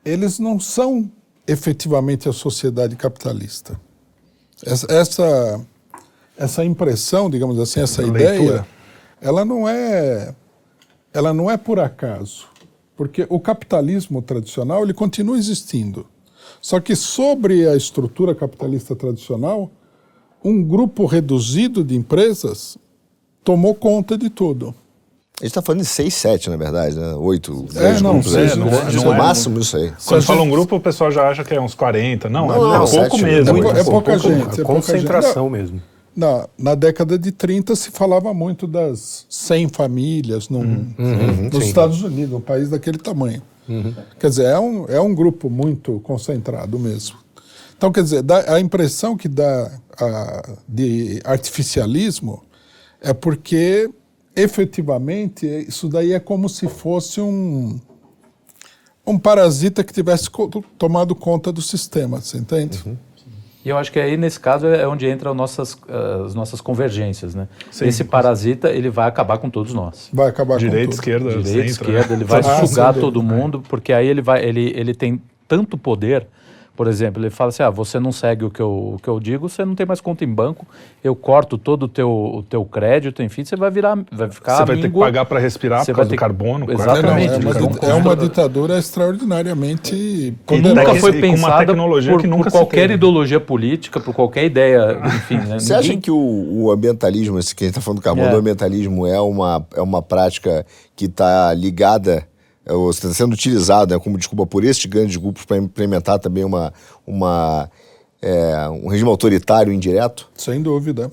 eles 0.03 0.37
não 0.39 0.59
são 0.59 1.09
efetivamente 1.47 2.27
a 2.27 2.33
sociedade 2.33 2.95
capitalista. 2.95 3.79
Essa, 4.63 4.91
essa, 4.91 5.65
essa 6.37 6.65
impressão, 6.65 7.29
digamos 7.29 7.59
assim, 7.59 7.81
essa 7.81 8.01
Leitura. 8.01 8.23
ideia, 8.23 8.67
ela 9.21 9.45
não 9.45 9.67
é, 9.67 10.35
ela 11.13 11.33
não 11.33 11.49
é 11.49 11.57
por 11.57 11.79
acaso, 11.79 12.47
porque 12.95 13.25
o 13.29 13.39
capitalismo 13.39 14.21
tradicional 14.21 14.83
ele 14.83 14.93
continua 14.93 15.37
existindo. 15.37 16.05
Só 16.61 16.79
que 16.79 16.95
sobre 16.95 17.67
a 17.67 17.75
estrutura 17.75 18.33
capitalista 18.33 18.95
tradicional, 18.95 19.71
um 20.43 20.63
grupo 20.63 21.05
reduzido 21.05 21.83
de 21.83 21.95
empresas 21.95 22.77
tomou 23.45 23.75
conta 23.75 24.17
de 24.17 24.29
tudo. 24.29 24.75
A 25.39 25.43
gente 25.43 25.51
está 25.51 25.61
falando 25.61 25.81
de 25.81 25.87
6, 25.87 26.13
7, 26.13 26.49
na 26.49 26.57
verdade, 26.57 26.97
né? 26.97 27.13
8, 27.13 27.65
10 27.73 27.75
é, 27.75 28.01
não, 28.01 28.13
grupos. 28.13 28.35
É, 28.35 28.55
não, 28.55 28.65
não, 28.65 28.91
não 29.03 29.13
é 29.13 29.17
máximo 29.17 29.59
isso 29.59 29.75
aí. 29.75 29.91
Quando 30.05 30.23
fala 30.23 30.41
um 30.41 30.49
grupo, 30.49 30.77
o 30.77 30.79
pessoal 30.79 31.11
já 31.11 31.27
acha 31.29 31.43
que 31.43 31.53
é 31.53 31.59
uns 31.59 31.75
40. 31.75 32.29
Não, 32.29 32.47
não 32.47 32.83
é, 32.83 32.89
pouco 32.89 33.17
mesmo. 33.17 33.57
É, 33.67 33.79
é, 33.79 33.83
pouca, 33.83 34.17
gente. 34.17 34.61
É 34.61 34.63
concentração 34.63 35.49
mesmo. 35.49 35.81
Na, 36.15 36.47
na 36.57 36.73
década 36.73 37.19
de 37.19 37.33
30 37.33 37.75
se 37.75 37.91
falava 37.91 38.33
muito 38.33 38.65
das 38.65 39.25
100 39.29 39.67
famílias 39.67 40.47
num, 40.47 40.61
Uhum, 40.97 41.49
nos 41.51 41.65
Estados 41.65 42.01
Unidos, 42.01 42.33
um 42.33 42.39
país 42.39 42.69
daquele 42.69 42.97
tamanho. 42.97 43.41
Quer 44.17 44.29
dizer, 44.29 44.45
é 44.45 44.59
um, 44.59 44.85
é 44.87 45.01
um 45.01 45.13
grupo 45.13 45.49
muito 45.49 45.99
concentrado 45.99 46.79
mesmo. 46.79 47.17
Então, 47.77 47.91
quer 47.91 48.03
dizer, 48.03 48.21
dá, 48.21 48.53
a 48.53 48.59
impressão 48.61 49.17
que 49.17 49.27
dá 49.27 49.69
a, 49.99 50.49
de 50.65 51.19
artificialismo 51.25 52.41
é 53.05 53.13
porque, 53.13 53.87
efetivamente, 54.35 55.45
isso 55.67 55.87
daí 55.87 56.11
é 56.13 56.19
como 56.19 56.49
se 56.49 56.67
fosse 56.67 57.21
um, 57.21 57.79
um 59.05 59.17
parasita 59.19 59.83
que 59.83 59.93
tivesse 59.93 60.29
co- 60.29 60.49
tomado 60.77 61.13
conta 61.15 61.51
do 61.51 61.61
sistema, 61.61 62.19
você 62.19 62.37
entende? 62.37 62.81
E 63.63 63.69
eu 63.69 63.77
acho 63.77 63.91
que 63.91 63.99
aí, 63.99 64.15
nesse 64.15 64.39
caso, 64.39 64.67
é 64.67 64.87
onde 64.87 65.09
entram 65.09 65.33
nossas, 65.33 65.75
as 66.25 66.35
nossas 66.35 66.61
convergências, 66.61 67.33
né? 67.33 67.47
Esse 67.81 68.03
parasita, 68.03 68.69
ele 68.69 68.89
vai 68.91 69.07
acabar 69.07 69.37
com 69.39 69.49
todos 69.49 69.73
nós. 69.73 70.09
Vai 70.13 70.29
acabar 70.29 70.57
Direita, 70.57 70.85
com 70.87 70.93
esquerda, 70.93 71.29
Direita, 71.29 71.49
centro. 71.49 71.65
esquerda, 71.91 72.13
ele 72.13 72.23
vai 72.25 72.39
Ah, 72.41 72.65
sugar 72.67 72.93
todo 72.93 73.23
mundo, 73.23 73.63
porque 73.67 73.91
aí 73.93 74.07
ele 74.07 74.21
vai, 74.21 74.43
ele, 74.45 74.71
ele 74.75 74.93
tem 74.93 75.19
tanto 75.47 75.77
poder. 75.79 76.27
Por 76.75 76.87
exemplo, 76.87 77.21
ele 77.23 77.29
fala 77.29 77.49
assim: 77.49 77.63
ah, 77.63 77.69
você 77.69 77.99
não 77.99 78.11
segue 78.11 78.43
o 78.45 78.49
que, 78.51 78.59
eu, 78.61 78.95
o 78.95 78.99
que 79.01 79.07
eu 79.07 79.19
digo, 79.19 79.47
você 79.47 79.63
não 79.63 79.75
tem 79.75 79.85
mais 79.85 80.01
conta 80.01 80.23
em 80.25 80.27
banco, 80.33 80.67
eu 81.03 81.15
corto 81.15 81.57
todo 81.57 81.83
o 81.83 81.87
teu, 81.87 82.09
o 82.09 82.43
teu 82.43 82.65
crédito, 82.65 83.23
enfim, 83.23 83.45
você 83.45 83.55
vai 83.55 83.71
virar, 83.71 83.97
vai 84.11 84.29
ficar 84.29 84.57
Você 84.57 84.65
vai 84.65 84.77
ter 84.81 84.91
que 84.91 84.99
pagar 84.99 85.25
para 85.25 85.39
respirar 85.39 85.85
Você 85.85 85.91
por 85.93 85.97
causa 85.97 86.09
vai 86.09 86.09
ter 86.09 86.15
do 86.15 86.17
que- 86.17 86.19
carbono. 86.19 86.71
Exatamente, 86.71 87.33
É, 87.33 87.39
não, 87.39 87.51
é, 87.51 87.53
uma, 87.53 87.59
eles 87.61 87.69
di- 87.73 87.79
vão 87.79 87.89
é 87.89 87.93
uma 87.93 88.15
ditadura 88.15 88.77
extraordinariamente 88.77 89.95
E. 89.95 90.33
Nunca 90.61 90.95
foi 90.95 91.11
uma 91.11 91.21
pensada 91.21 91.65
tecnologia 91.65 92.11
por, 92.11 92.21
que 92.21 92.27
nunca 92.27 92.43
por 92.45 92.51
qualquer 92.51 92.81
teve. 92.81 92.93
ideologia 92.95 93.39
política, 93.39 93.99
por 93.99 94.13
qualquer 94.13 94.45
ideia, 94.45 94.99
enfim. 95.05 95.37
Né? 95.37 95.59
Você 95.59 95.73
acha 95.73 95.83
Ninguém- 95.83 96.01
que 96.01 96.11
o, 96.11 96.17
o 96.63 96.71
ambientalismo, 96.71 97.39
esse 97.39 97.55
que 97.55 97.63
a 97.63 97.67
gente 97.67 97.71
está 97.77 97.81
falando 97.81 97.99
do 97.99 98.03
carbono, 98.03 98.27
É. 98.27 98.33
o 98.35 98.37
ambientalismo 98.37 99.05
é 99.07 99.19
uma, 99.19 99.65
é 99.75 99.81
uma 99.81 100.01
prática 100.01 100.65
que 100.95 101.05
está 101.05 101.53
ligada, 101.53 102.15
é, 102.17 102.23
ou 102.67 102.89
está 102.89 103.13
sendo 103.13 103.33
utilizada 103.33 103.99
como 103.99 104.17
desculpa 104.17 104.45
por 104.45 104.63
esses 104.63 104.85
grandes 104.85 105.15
grupos 105.17 105.45
para 105.45 105.57
implementar 105.57 106.19
também 106.19 106.43
uma, 106.43 106.73
uma, 107.05 107.69
é, 108.21 108.69
um 108.69 108.87
regime 108.87 109.09
autoritário 109.09 109.71
indireto? 109.71 110.29
Sem 110.35 110.61
dúvida. 110.61 111.11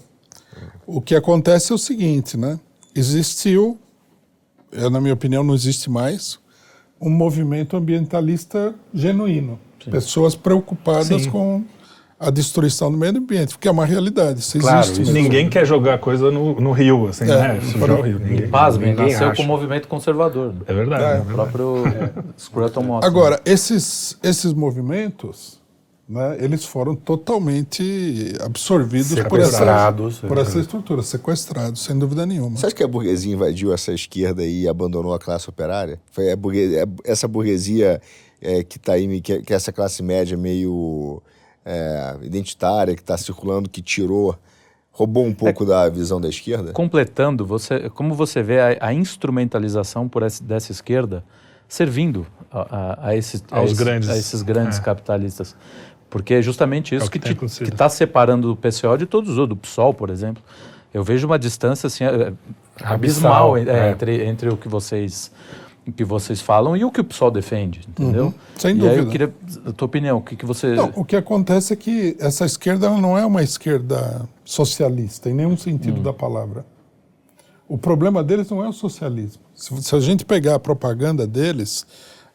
O 0.87 1.01
que 1.01 1.15
acontece 1.15 1.73
é 1.73 1.75
o 1.75 1.79
seguinte, 1.79 2.37
né? 2.37 2.59
Existiu, 2.95 3.79
eh, 4.73 4.91
na 4.91 5.01
minha 5.01 5.15
opinião, 5.15 5.43
não 5.43 5.55
existe 5.55 5.89
mais, 5.89 6.39
um 7.01 7.11
movimento 7.11 7.77
ambientalista 7.77 8.75
genuíno. 8.93 9.59
Pessoas 9.91 10.35
preocupadas 10.35 11.23
Sim. 11.23 11.31
com 11.31 11.65
a 12.23 12.31
destruição 12.31 12.91
do 12.91 12.97
meio 12.97 13.17
ambiente, 13.17 13.51
porque 13.55 13.67
é 13.67 13.71
uma 13.71 13.85
realidade. 13.85 14.41
Isso 14.41 14.59
Claro, 14.59 14.81
existe. 14.87 15.03
isso. 15.03 15.13
Ninguém 15.13 15.49
quer 15.49 15.67
jogar 15.67 15.99
coisa 15.99 16.31
no, 16.31 16.61
no 16.61 16.73
rio, 16.73 17.09
assim, 17.09 17.25
É, 17.25 17.27
né? 17.27 17.61
Sujar 17.61 17.99
o 17.99 18.03
rio. 18.03 18.19
Ninguém. 18.19 18.49
Pasmem, 18.49 18.91
Ninguém 18.91 19.13
nasceu 19.13 19.29
acha. 19.29 19.37
com 19.37 19.43
o 19.43 19.47
movimento 19.47 19.89
conservador. 19.89 20.53
né? 20.55 20.61
É 20.67 20.73
verdade. 20.73 21.03
É. 21.05 21.17
é 21.17 21.21
O 21.21 21.25
próprio 21.25 21.85
Scruton 22.39 22.83
Moss. 22.83 23.05
Agora, 23.05 23.41
esses, 23.45 24.17
esses 24.23 24.53
movimentos, 24.53 25.61
né, 26.09 26.37
eles 26.41 26.65
foram 26.65 26.95
totalmente 26.95 28.35
absorvidos 28.45 29.09
por 29.25 29.39
essa, 29.41 29.51
Sequestrados, 29.51 30.19
por 30.21 30.39
é. 30.39 30.41
essa 30.43 30.59
estrutura, 30.59 31.03
sequestrados, 31.03 31.83
sem 31.83 31.99
dúvida 31.99 32.25
nenhuma. 32.27 32.57
Você 32.57 32.67
acha 32.67 32.75
que 32.75 32.83
a 32.85 32.89
burguesia 32.89 33.33
invadiu 33.33 33.73
essa 33.73 33.93
esquerda 33.93 34.45
e 34.45 34.69
abandonou 34.69 35.15
a 35.15 35.19
classe 35.19 35.49
operária? 35.49 36.01
Foi 36.11 36.31
a 36.31 36.37
burguesia, 36.37 36.87
essa 37.05 37.27
burguesia 37.27 38.01
é, 38.41 38.63
que 38.63 38.77
está 38.77 38.93
aí, 38.95 39.21
que, 39.21 39.41
que 39.43 39.55
essa 39.55 39.73
classe 39.73 40.03
média 40.03 40.37
meio 40.37 41.23
é, 41.65 42.17
identitária, 42.23 42.95
que 42.95 43.01
está 43.03 43.17
circulando, 43.17 43.69
que 43.69 43.81
tirou, 43.83 44.37
roubou 44.91 45.25
um 45.25 45.33
pouco 45.35 45.65
da 45.65 45.89
visão 45.89 46.21
da 46.21 46.29
esquerda? 46.29 46.73
completando, 46.73 47.45
você, 47.47 47.89
como 47.91 48.15
você 48.15 48.43
vê 48.43 48.61
a, 48.61 48.89
a 48.89 48.95
instrumentalização 48.95 50.09
por 50.09 50.23
esse, 50.23 50.43
dessa 50.43 50.73
esquerda 50.73 51.25
servindo 51.69 52.27
a, 52.51 52.61
a, 52.61 53.09
a 53.09 53.17
esses, 53.17 53.43
a 53.51 53.59
Aos 53.59 53.71
esses- 53.73 53.79
grandes. 53.79 54.09
a 54.11 54.17
esses 54.19 54.43
grandes 54.43 54.79
É. 54.79 54.83
capitalistas. 54.83 55.57
Porque 56.11 56.35
é 56.35 56.43
justamente 56.43 56.95
isso 56.95 57.07
o 57.07 57.11
que 57.11 57.17
está 57.17 57.75
tá 57.77 57.89
separando 57.89 58.53
o 58.53 58.57
PCO 58.57 58.99
de 58.99 59.07
todos 59.07 59.31
os 59.31 59.39
outros, 59.39 59.57
do 59.59 59.63
PSOL, 59.63 59.95
por 59.95 60.11
exemplo. 60.11 60.43
Eu 60.93 61.03
vejo 61.03 61.27
uma 61.27 61.39
distância 61.39 61.87
assim, 61.87 62.05
é, 62.05 62.35
abismal 62.85 63.55
Abissal, 63.57 63.57
é, 63.57 63.89
é. 63.89 63.91
entre, 63.93 64.25
entre 64.27 64.49
o 64.51 64.57
que 64.59 64.69
vocês 64.69 65.33
que 65.91 66.05
vocês 66.05 66.41
falam 66.41 66.77
e 66.77 66.85
o 66.85 66.93
que 66.93 67.01
o 67.01 67.05
PSOL 67.05 67.31
defende, 67.31 67.81
entendeu? 67.89 68.27
Uhum, 68.27 68.35
sem 68.57 68.77
e 68.77 68.81
aí 68.83 68.99
eu 68.99 69.05
dúvida. 69.05 69.11
queria 69.11 69.35
a 69.71 69.73
tua 69.73 69.87
opinião, 69.87 70.19
o 70.19 70.23
que, 70.23 70.37
que 70.37 70.47
você 70.47 70.75
Não, 70.75 70.93
o 70.95 71.05
que 71.05 71.17
acontece 71.17 71.73
é 71.73 71.77
que 71.77 72.17
essa 72.21 72.45
esquerda 72.45 72.89
não 72.91 73.19
é 73.19 73.27
uma 73.27 73.43
esquerda 73.43 74.29
socialista, 74.45 75.29
em 75.29 75.35
nenhum 75.35 75.57
sentido 75.57 76.01
da 76.01 76.13
palavra. 76.13 76.65
O 77.69 77.77
problema 77.79 78.23
deles 78.23 78.49
não 78.51 78.63
é 78.63 78.69
o 78.69 78.73
socialismo. 78.73 79.43
Se, 79.55 79.83
se 79.83 79.95
a 79.97 80.01
gente 80.01 80.25
pegar 80.25 80.55
a 80.55 80.59
propaganda 80.61 81.27
deles, 81.27 81.85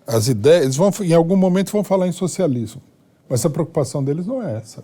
as 0.06 0.28
ideias, 0.28 0.64
eles 0.64 0.76
vão, 0.76 0.92
em 1.02 1.14
algum 1.14 1.36
momento 1.38 1.72
vão 1.72 1.84
falar 1.84 2.08
em 2.08 2.12
socialismo. 2.12 2.82
Mas 3.30 3.46
a 3.46 3.50
preocupação 3.50 4.04
deles 4.04 4.26
não 4.26 4.42
é 4.42 4.58
essa. 4.58 4.84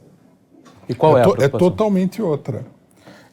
e 0.87 0.93
qual 0.93 1.17
é, 1.17 1.21
a 1.21 1.23
to- 1.25 1.33
preocupação? 1.35 1.69
totalmente 1.69 2.21
outra. 2.21 2.65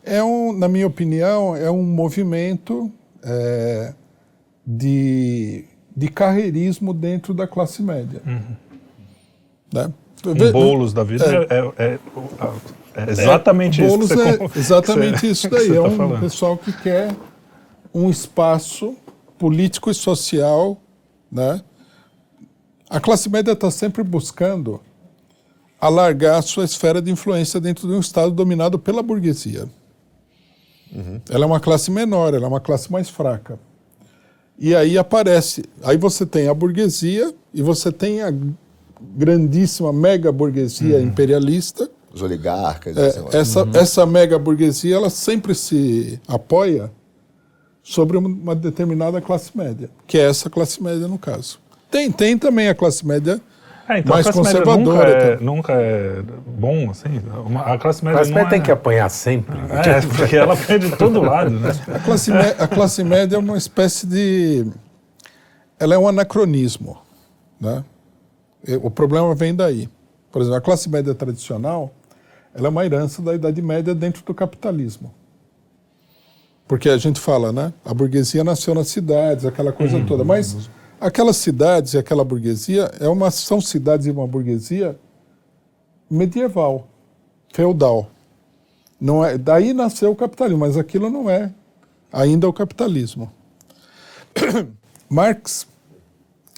É 0.03 0.23
um, 0.23 0.53
na 0.53 0.67
minha 0.67 0.87
opinião, 0.87 1.55
é 1.55 1.71
um 1.71 1.83
movimento 1.83 2.91
é, 3.23 3.93
de, 4.77 5.65
de 5.97 6.09
carreirismo 6.09 6.95
dentro 6.95 7.35
da 7.35 7.47
classe 7.47 7.83
média. 7.83 8.23
Né? 9.73 9.93
Um 10.25 10.53
bolos 10.53 10.93
da 10.93 11.03
vida 11.03 11.25
é, 11.25 11.85
é- 11.85 11.95
é- 11.95 11.99
é 12.95 13.11
exatamente 13.11 13.83
isso. 13.85 13.99
você 13.99 14.15
é 14.29 14.39
exatamente 14.59 15.27
isso 15.29 15.49
daí. 15.51 15.71
É 15.71 15.75
tá 15.75 15.83
um 15.83 15.97
falando. 15.97 16.21
pessoal 16.21 16.57
que 16.57 16.73
quer 16.73 17.15
um 17.95 18.11
espaço 18.11 18.95
político 19.39 19.91
e 19.91 19.95
social, 19.95 20.81
né? 21.33 21.63
A 22.89 23.01
classe 23.01 23.29
média 23.29 23.53
está 23.53 23.71
sempre 23.71 24.03
buscando 24.03 24.81
alargar 25.81 26.39
a 26.39 26.43
sua 26.43 26.65
esfera 26.65 27.01
de 27.01 27.11
influência 27.11 27.59
dentro 27.61 27.89
de 27.89 27.95
um 27.95 28.01
Estado 28.01 28.31
dominado 28.33 28.79
pela 28.79 29.03
burguesia. 29.03 29.67
Ela 31.31 31.45
é 31.45 31.47
uma 31.47 31.61
classe 31.61 31.91
menor, 31.91 32.35
ela 32.35 32.45
é 32.45 32.49
uma 32.49 32.61
classe 32.61 32.91
mais 32.93 33.09
fraca. 33.09 33.59
E 34.61 34.75
aí 34.75 34.99
aparece, 34.99 35.65
aí 35.83 35.97
você 35.97 36.27
tem 36.27 36.47
a 36.47 36.53
burguesia 36.53 37.33
e 37.55 37.63
você 37.63 37.91
tem 37.91 38.21
a 38.21 38.31
grandíssima 39.17 39.91
mega 39.91 40.31
burguesia 40.31 41.01
imperialista, 41.01 41.91
Os 42.13 42.21
oligarcas, 42.21 42.95
é, 42.95 43.17
negócio. 43.17 43.39
essa, 43.39 43.69
essa 43.73 44.07
mega 44.07 44.39
burguesia 44.39 44.97
ela 44.97 45.09
sempre 45.09 45.55
se 45.55 46.21
apoia 46.29 46.93
sobre 47.83 48.19
uma 48.19 48.55
determinada 48.55 49.19
classe 49.23 49.57
média, 49.57 49.89
que 50.07 50.19
é 50.19 50.29
essa 50.29 50.51
classe 50.51 50.83
média 50.83 51.09
no 51.09 51.19
caso. 51.19 51.59
Tem, 51.91 52.13
tem 52.13 52.37
também 52.37 52.69
a 52.69 52.75
classe 52.75 53.07
média 53.07 53.41
É, 53.91 53.99
então 53.99 54.15
mais 54.15 54.25
a 54.27 54.33
classe 54.33 54.55
média 54.55 54.63
conservadora. 54.63 55.09
nunca 55.09 55.25
é, 55.27 55.35
então. 55.35 55.47
nunca 55.47 55.73
é 55.73 56.23
bom, 56.47 56.91
assim. 56.91 57.21
Uma- 57.45 57.63
a 57.63 57.77
classe 57.77 58.05
média 58.05 58.21
Mas 58.21 58.31
não 58.31 58.49
tem 58.49 58.61
é... 58.61 58.63
que 58.63 58.71
apanhar 58.71 59.09
sempre. 59.11 59.59
É, 59.69 60.01
porque 60.07 60.37
ela 60.37 60.57
perde 60.57 60.91
de 60.91 60.97
todo 60.97 61.21
lado, 61.21 61.51
né? 61.51 61.73
A 61.93 61.99
classe, 61.99 62.31
a 62.33 62.69
classe 62.69 63.03
média 63.03 63.35
é 63.35 63.39
uma 63.39 63.59
espécie 63.59 64.07
de. 64.07 64.67
Ela 65.79 65.97
é 65.97 65.99
um 65.99 66.07
anacronismo. 66.07 66.99
Né? 67.61 67.85
E 68.67 68.77
O 68.77 68.91
problema 68.91 69.35
vem 69.35 69.55
daí. 69.55 69.89
Por 70.31 70.41
exemplo, 70.41 70.59
a 70.59 70.61
classe 70.61 70.89
média 70.89 71.13
tradicional 71.15 71.93
ela 72.55 72.67
é 72.67 72.71
uma 72.71 72.85
herança 72.85 73.23
da 73.23 73.35
Idade 73.35 73.61
Média 73.63 73.95
dentro 73.95 74.25
do 74.25 74.35
capitalismo. 74.35 75.13
Porque 76.67 76.89
a 76.89 76.97
gente 76.97 77.19
fala, 77.19 77.53
né? 77.53 77.73
A 77.85 77.93
burguesia 77.93 78.45
nasceu 78.45 78.75
nas 78.75 78.89
cidades, 78.89 79.45
aquela 79.45 79.73
coisa 79.73 80.01
toda. 80.05 80.23
Mas 80.23 80.71
aquelas 81.01 81.37
cidades 81.37 81.95
e 81.95 81.99
aquela 81.99 82.25
burguesia 82.25 82.91
é 83.01 83.09
uma, 83.09 83.31
são 83.31 83.61
cidades 83.61 84.07
e 84.07 84.11
uma 84.11 84.27
burguesia 84.27 84.99
medieval, 86.11 86.89
feudal. 87.53 88.11
Não 89.01 89.25
é, 89.25 89.39
daí 89.39 89.73
nasceu 89.73 90.11
o 90.11 90.17
capitalismo, 90.17 90.61
mas 90.61 90.77
aquilo 90.77 91.09
não 91.09 91.31
é 91.31 91.53
ainda 92.13 92.49
o 92.49 92.53
capitalismo. 92.53 93.33
Marx 95.09 95.67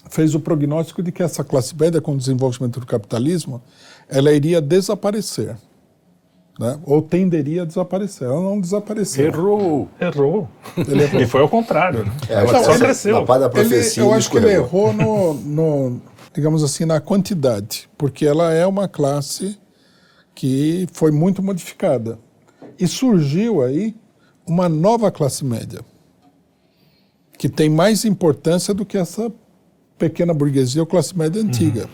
fez 0.09 0.35
o 0.35 0.39
prognóstico 0.39 1.01
de 1.01 1.11
que 1.11 1.23
essa 1.23 1.43
classe 1.43 1.75
média, 1.75 2.01
com 2.01 2.13
o 2.13 2.17
desenvolvimento 2.17 2.79
do 2.79 2.85
capitalismo, 2.85 3.61
ela 4.09 4.31
iria 4.31 4.61
desaparecer. 4.61 5.57
Né? 6.59 6.79
Ou 6.85 7.01
tenderia 7.01 7.63
a 7.63 7.65
desaparecer. 7.65 8.27
Ela 8.27 8.39
não 8.39 8.61
desapareceu. 8.61 9.25
Errou. 9.25 9.89
Errou. 9.99 10.47
Ele 10.77 11.03
errou. 11.03 11.21
E 11.21 11.25
foi 11.25 11.41
ao 11.41 11.49
contrário. 11.49 12.05
Né? 12.05 12.11
É, 12.29 12.33
ela 12.33 12.63
só 12.63 12.77
cresceu. 12.77 13.25
Na 13.25 13.37
da 13.37 13.45
Ele- 13.45 13.49
profecia, 13.49 14.03
eu 14.03 14.07
ele 14.07 14.15
acho 14.15 14.29
que 14.29 14.37
ele 14.37 14.51
errou 14.51 14.93
no, 14.93 15.33
no, 15.33 16.01
digamos 16.33 16.63
assim, 16.63 16.85
na 16.85 16.99
quantidade, 17.01 17.89
porque 17.97 18.25
ela 18.25 18.53
é 18.53 18.65
uma 18.67 18.87
classe 18.87 19.57
que 20.35 20.87
foi 20.93 21.11
muito 21.11 21.41
modificada. 21.41 22.19
E 22.79 22.87
surgiu 22.87 23.63
aí 23.63 23.95
uma 24.45 24.67
nova 24.67 25.09
classe 25.11 25.43
média, 25.45 25.81
que 27.37 27.49
tem 27.49 27.69
mais 27.69 28.05
importância 28.05 28.73
do 28.73 28.85
que 28.85 28.97
essa 28.97 29.31
pequena 29.97 30.33
burguesia 30.33 30.81
ou 30.81 30.85
classe 30.87 31.17
média 31.17 31.41
antiga. 31.41 31.87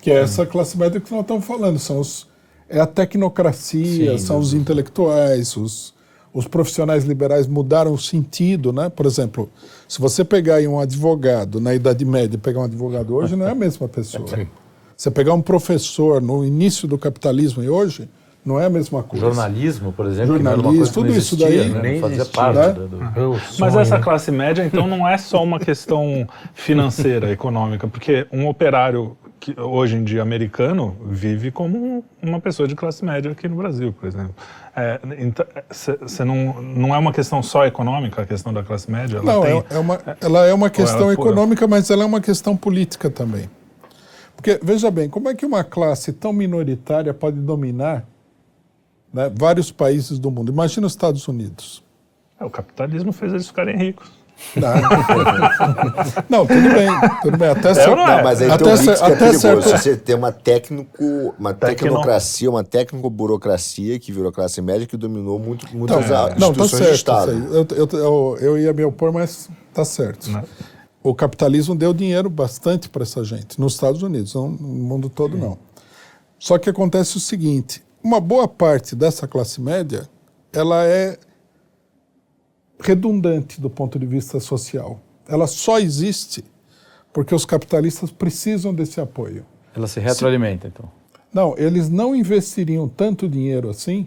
Que 0.00 0.10
é 0.10 0.20
essa 0.20 0.44
classe 0.44 0.76
média 0.76 1.00
que 1.00 1.10
nós 1.12 1.22
estamos 1.22 1.44
falando, 1.44 1.78
são 1.78 2.00
os, 2.00 2.26
é 2.68 2.80
a 2.80 2.86
tecnocracia, 2.86 4.12
Sim, 4.12 4.18
são 4.18 4.38
os 4.38 4.54
intelectuais, 4.54 5.56
os, 5.56 5.94
os 6.32 6.46
profissionais 6.46 7.04
liberais 7.04 7.46
mudaram 7.46 7.92
o 7.92 7.98
sentido, 7.98 8.72
né? 8.72 8.88
Por 8.88 9.06
exemplo, 9.06 9.50
se 9.88 10.00
você 10.00 10.24
pegar 10.24 10.56
aí 10.56 10.66
um 10.68 10.78
advogado 10.80 11.60
na 11.60 11.74
Idade 11.74 12.04
Média 12.04 12.36
e 12.36 12.38
pegar 12.38 12.60
um 12.60 12.64
advogado 12.64 13.14
hoje, 13.14 13.36
não 13.36 13.46
é 13.46 13.50
a 13.50 13.54
mesma 13.54 13.88
pessoa. 13.88 14.26
Você 14.94 15.10
pegar 15.10 15.34
um 15.34 15.42
professor 15.42 16.22
no 16.22 16.44
início 16.44 16.86
do 16.86 16.96
capitalismo 16.96 17.60
e 17.60 17.68
hoje, 17.68 18.08
não 18.44 18.60
é 18.60 18.66
a 18.66 18.70
mesma 18.70 19.02
coisa. 19.02 19.26
Jornalismo, 19.26 19.92
por 19.92 20.06
exemplo, 20.06 20.34
Jornalismo, 20.34 20.92
tudo 20.94 21.12
isso 21.12 21.36
daí 21.36 21.68
né? 21.70 21.80
nem 21.82 22.00
fazia 22.00 22.18
existia, 22.18 22.40
parte 22.40 22.56
né? 22.58 22.72
do- 22.72 22.88
do- 22.88 22.96
Meu 23.12 23.40
Mas 23.58 23.74
essa 23.74 23.98
classe 23.98 24.30
média, 24.30 24.64
então, 24.64 24.86
não 24.86 25.08
é 25.08 25.18
só 25.18 25.42
uma 25.42 25.58
questão 25.58 26.24
financeira, 26.54 27.30
econômica, 27.32 27.88
porque 27.88 28.26
um 28.32 28.46
operário 28.46 29.16
que 29.42 29.60
hoje 29.60 29.96
em 29.96 30.04
dia 30.04 30.22
americano 30.22 30.96
vive 31.04 31.50
como 31.50 31.76
um- 31.76 32.02
uma 32.22 32.40
pessoa 32.40 32.68
de 32.68 32.76
classe 32.76 33.04
média 33.04 33.32
aqui 33.32 33.48
no 33.48 33.56
Brasil, 33.56 33.92
por 33.92 34.06
exemplo. 34.06 34.32
É, 34.74 35.00
então, 35.18 35.44
cê- 35.68 35.98
cê 36.06 36.24
não, 36.24 36.62
não 36.62 36.94
é 36.94 36.98
uma 36.98 37.12
questão 37.12 37.42
só 37.42 37.66
econômica, 37.66 38.22
a 38.22 38.26
questão 38.26 38.52
da 38.54 38.62
classe 38.62 38.88
média? 38.88 39.16
Ela 39.16 39.24
Não, 39.32 39.42
tem, 39.42 39.58
é, 39.58 39.64
é 39.74 39.78
uma, 39.80 40.00
ela 40.20 40.46
é 40.46 40.54
uma 40.54 40.70
questão 40.70 41.00
ela 41.00 41.10
é 41.10 41.14
econômica, 41.14 41.66
mas 41.66 41.90
ela 41.90 42.04
é 42.04 42.06
uma 42.06 42.20
questão 42.20 42.56
política 42.56 43.10
também. 43.10 43.50
Porque, 44.36 44.60
veja 44.62 44.92
bem, 44.92 45.08
como 45.08 45.28
é 45.28 45.34
que 45.34 45.44
uma 45.44 45.64
classe 45.64 46.12
tão 46.12 46.32
minoritária 46.32 47.12
pode 47.12 47.38
dominar 47.40 48.04
né, 49.12 49.28
vários 49.36 49.72
países 49.72 50.20
do 50.20 50.30
mundo? 50.30 50.52
Imagina 50.52 50.86
os 50.86 50.92
Estados 50.92 51.26
Unidos. 51.26 51.82
é, 52.38 52.44
o 52.44 52.50
capitalismo 52.50 53.12
fez 53.12 53.32
eles 53.32 53.48
ficarem 53.48 53.76
ricos. 53.76 54.08
Não, 54.56 54.72
não 56.28 56.46
tudo 56.46 56.68
bem, 56.74 56.88
tudo 57.22 57.36
bem. 57.38 57.48
Até 57.48 57.68
ou 57.70 57.74
certo- 57.74 57.96
não 57.96 58.08
é? 58.08 58.16
Não, 58.16 58.24
mas 58.24 58.42
aí 58.42 58.50
Até 58.50 58.64
tem 58.64 58.72
um 58.74 58.76
mix 58.76 59.00
que 59.00 59.04
é 59.04 59.16
perigoso. 59.16 59.38
certo- 59.40 59.62
Você 59.68 59.96
tem 59.96 60.14
uma 60.16 60.32
técnico, 60.32 61.34
uma 61.38 61.54
Tecno- 61.54 61.76
tecnocracia, 61.76 62.50
uma 62.50 62.64
técnico-burocracia 62.64 63.98
que 63.98 64.12
virou 64.12 64.30
classe 64.32 64.60
média 64.60 64.86
que 64.86 64.96
dominou 64.96 65.38
muito, 65.38 65.64
Então, 65.66 65.78
muitas 65.78 66.10
a- 66.10 66.30
não, 66.38 66.52
tá 66.52 66.64
instituições 66.64 66.70
certo. 66.70 66.88
de 66.90 66.94
Estado. 66.94 67.32
isso 67.32 67.46
aí. 67.46 67.54
Eu, 67.54 67.66
eu, 67.76 67.98
eu, 67.98 68.38
eu 68.40 68.58
ia 68.58 68.72
me 68.72 68.84
opor, 68.84 69.12
mas 69.12 69.48
tá 69.72 69.84
certo. 69.84 70.30
Né? 70.30 70.42
O 71.02 71.14
capitalismo 71.14 71.74
deu 71.74 71.92
dinheiro 71.92 72.30
bastante 72.30 72.88
para 72.88 73.02
essa 73.02 73.24
gente, 73.24 73.58
nos 73.60 73.74
Estados 73.74 74.02
Unidos, 74.02 74.34
não 74.34 74.48
no 74.48 74.68
mundo 74.68 75.08
todo 75.08 75.36
não. 75.36 75.58
Só 76.38 76.58
que 76.58 76.68
acontece 76.70 77.16
o 77.16 77.20
seguinte: 77.20 77.82
uma 78.04 78.20
boa 78.20 78.46
parte 78.46 78.94
dessa 78.94 79.26
classe 79.26 79.60
média, 79.60 80.08
ela 80.52 80.84
é 80.84 81.16
redundante 82.82 83.60
do 83.60 83.70
ponto 83.70 83.98
de 83.98 84.06
vista 84.06 84.40
social. 84.40 85.00
Ela 85.28 85.46
só 85.46 85.78
existe 85.78 86.44
porque 87.12 87.34
os 87.34 87.44
capitalistas 87.44 88.10
precisam 88.10 88.74
desse 88.74 89.00
apoio. 89.00 89.44
Ela 89.74 89.86
se 89.86 90.00
retroalimenta, 90.00 90.66
então. 90.66 90.90
Não, 91.32 91.54
eles 91.56 91.88
não 91.88 92.14
investiriam 92.14 92.88
tanto 92.88 93.28
dinheiro 93.28 93.70
assim 93.70 94.06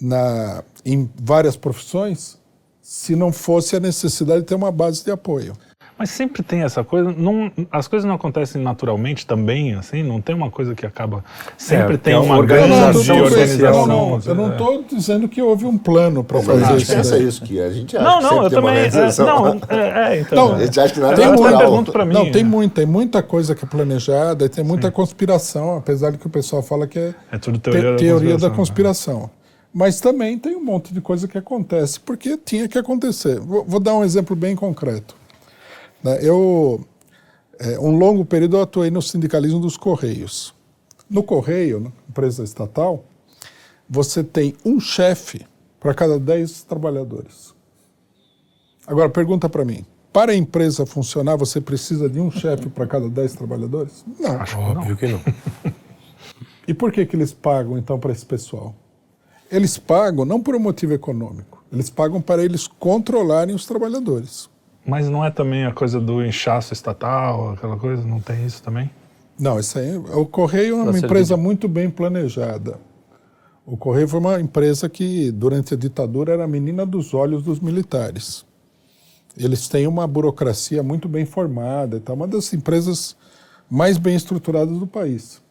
na, 0.00 0.62
em 0.84 1.10
várias 1.20 1.56
profissões 1.56 2.38
se 2.80 3.16
não 3.16 3.32
fosse 3.32 3.74
a 3.74 3.80
necessidade 3.80 4.42
de 4.42 4.46
ter 4.46 4.54
uma 4.54 4.70
base 4.70 5.02
de 5.02 5.10
apoio. 5.10 5.54
Mas 5.96 6.10
sempre 6.10 6.42
tem 6.42 6.62
essa 6.62 6.82
coisa, 6.82 7.14
não, 7.16 7.52
as 7.70 7.86
coisas 7.86 8.04
não 8.06 8.16
acontecem 8.16 8.60
naturalmente 8.60 9.24
também, 9.24 9.74
assim, 9.74 10.02
não 10.02 10.20
tem 10.20 10.34
uma 10.34 10.50
coisa 10.50 10.74
que 10.74 10.84
acaba. 10.84 11.24
Sempre 11.56 11.84
É, 11.94 11.98
tem 11.98 11.98
tem 11.98 12.14
uma 12.16 12.24
uma 12.24 12.38
organização. 12.38 13.86
Não, 13.86 13.86
não, 13.86 14.20
eu 14.26 14.34
não 14.34 14.48
é. 14.48 14.50
estou 14.52 14.82
dizendo 14.82 15.28
que 15.28 15.40
houve 15.40 15.64
um 15.66 15.78
plano 15.78 16.24
para 16.24 16.40
Pô, 16.40 16.44
mas 16.46 16.56
a 16.56 16.60
fazer 16.66 16.72
gente 16.72 16.82
isso. 16.82 16.96
pensa 16.96 17.18
isso, 17.18 17.42
que 17.42 17.60
a 17.60 17.70
gente 17.70 17.96
acha 17.96 18.04
Não, 18.04 18.20
não, 18.20 18.42
eu 18.42 18.50
também. 18.50 18.74
É, 18.74 18.84
organização. 18.86 19.26
não, 19.26 19.60
é, 19.68 20.16
é, 20.16 20.20
então. 20.20 20.48
Não, 20.48 20.54
A 20.56 20.64
gente 20.64 20.80
acha 20.80 20.94
que 20.94 21.00
nada 21.00 21.14
Tem 21.14 21.24
é 21.26 21.28
natural. 21.28 22.06
mim. 22.06 22.12
Não, 22.12 22.30
tem 22.32 22.42
é. 22.42 22.44
muito, 22.44 22.72
tem 22.72 22.86
muita 22.86 23.22
coisa 23.22 23.54
que 23.54 23.64
é 23.64 23.68
planejada, 23.68 24.44
e 24.46 24.48
tem 24.48 24.64
muita 24.64 24.90
conspiração, 24.90 25.76
apesar 25.76 26.10
de 26.10 26.18
que 26.18 26.26
o 26.26 26.30
pessoal 26.30 26.60
fala 26.60 26.88
que 26.88 26.98
é 26.98 27.14
É 27.30 27.38
tudo 27.38 27.58
te- 27.58 27.70
teoria, 27.70 27.92
da 27.92 27.96
teoria 27.96 28.36
da 28.36 28.50
conspiração, 28.50 29.14
né? 29.14 29.20
conspiração. 29.20 29.30
Mas 29.72 30.00
também 30.00 30.38
tem 30.38 30.56
um 30.56 30.64
monte 30.64 30.92
de 30.92 31.00
coisa 31.00 31.26
que 31.28 31.38
acontece, 31.38 31.98
porque 32.00 32.36
tinha 32.36 32.68
que 32.68 32.78
acontecer. 32.78 33.38
Vou, 33.40 33.64
vou 33.64 33.78
dar 33.80 33.94
um 33.94 34.04
exemplo 34.04 34.34
bem 34.34 34.54
concreto. 34.56 35.14
Né, 36.04 36.18
Eu, 36.20 36.84
é, 37.58 37.78
um 37.80 37.96
longo 37.96 38.24
período, 38.24 38.58
eu 38.58 38.62
atuei 38.62 38.90
no 38.90 39.00
sindicalismo 39.00 39.58
dos 39.58 39.78
Correios. 39.78 40.54
No 41.08 41.22
Correio, 41.22 41.80
né, 41.80 41.92
empresa 42.08 42.44
estatal, 42.44 43.04
você 43.88 44.22
tem 44.22 44.54
um 44.64 44.78
chefe 44.78 45.46
para 45.80 45.94
cada 45.94 46.18
10 46.18 46.62
trabalhadores. 46.64 47.54
Agora, 48.86 49.08
pergunta 49.08 49.48
para 49.48 49.64
mim. 49.64 49.84
Para 50.12 50.32
a 50.32 50.36
empresa 50.36 50.86
funcionar, 50.86 51.36
você 51.36 51.60
precisa 51.60 52.08
de 52.08 52.20
um 52.20 52.30
chefe 52.30 52.68
para 52.68 52.86
cada 52.86 53.08
10 53.08 53.32
trabalhadores? 53.34 54.04
Não. 54.20 54.70
Óbvio 54.70 54.96
que 54.96 55.08
não. 55.08 55.20
E 56.66 56.72
por 56.72 56.90
que, 56.90 57.04
que 57.04 57.14
eles 57.14 57.30
pagam, 57.30 57.76
então, 57.76 57.98
para 57.98 58.10
esse 58.10 58.24
pessoal? 58.24 58.74
Eles 59.50 59.76
pagam 59.76 60.24
não 60.24 60.40
por 60.40 60.54
um 60.54 60.58
motivo 60.58 60.94
econômico, 60.94 61.62
eles 61.70 61.90
pagam 61.90 62.22
para 62.22 62.42
eles 62.42 62.66
controlarem 62.66 63.54
os 63.54 63.66
trabalhadores. 63.66 64.48
Mas 64.86 65.08
não 65.08 65.24
é 65.24 65.30
também 65.30 65.64
a 65.64 65.72
coisa 65.72 65.98
do 65.98 66.24
inchaço 66.24 66.72
estatal, 66.72 67.52
aquela 67.52 67.76
coisa? 67.76 68.06
Não 68.06 68.20
tem 68.20 68.44
isso 68.44 68.62
também? 68.62 68.90
Não, 69.38 69.58
isso 69.58 69.78
aí, 69.78 69.96
o 69.96 70.26
Correio 70.26 70.78
é 70.78 70.82
uma 70.82 70.98
empresa 70.98 71.36
muito 71.36 71.66
bem 71.68 71.90
planejada. 71.90 72.78
O 73.66 73.76
Correio 73.76 74.06
foi 74.06 74.20
uma 74.20 74.40
empresa 74.40 74.88
que, 74.88 75.32
durante 75.32 75.74
a 75.74 75.76
ditadura, 75.76 76.34
era 76.34 76.44
a 76.44 76.48
menina 76.48 76.84
dos 76.84 77.14
olhos 77.14 77.42
dos 77.42 77.60
militares. 77.60 78.44
Eles 79.36 79.66
têm 79.66 79.86
uma 79.86 80.06
burocracia 80.06 80.82
muito 80.82 81.08
bem 81.08 81.24
formada, 81.24 81.96
e 81.96 82.00
tal, 82.00 82.14
uma 82.14 82.28
das 82.28 82.52
empresas 82.52 83.16
mais 83.68 83.96
bem 83.96 84.14
estruturadas 84.14 84.78
do 84.78 84.86
país. 84.86 85.42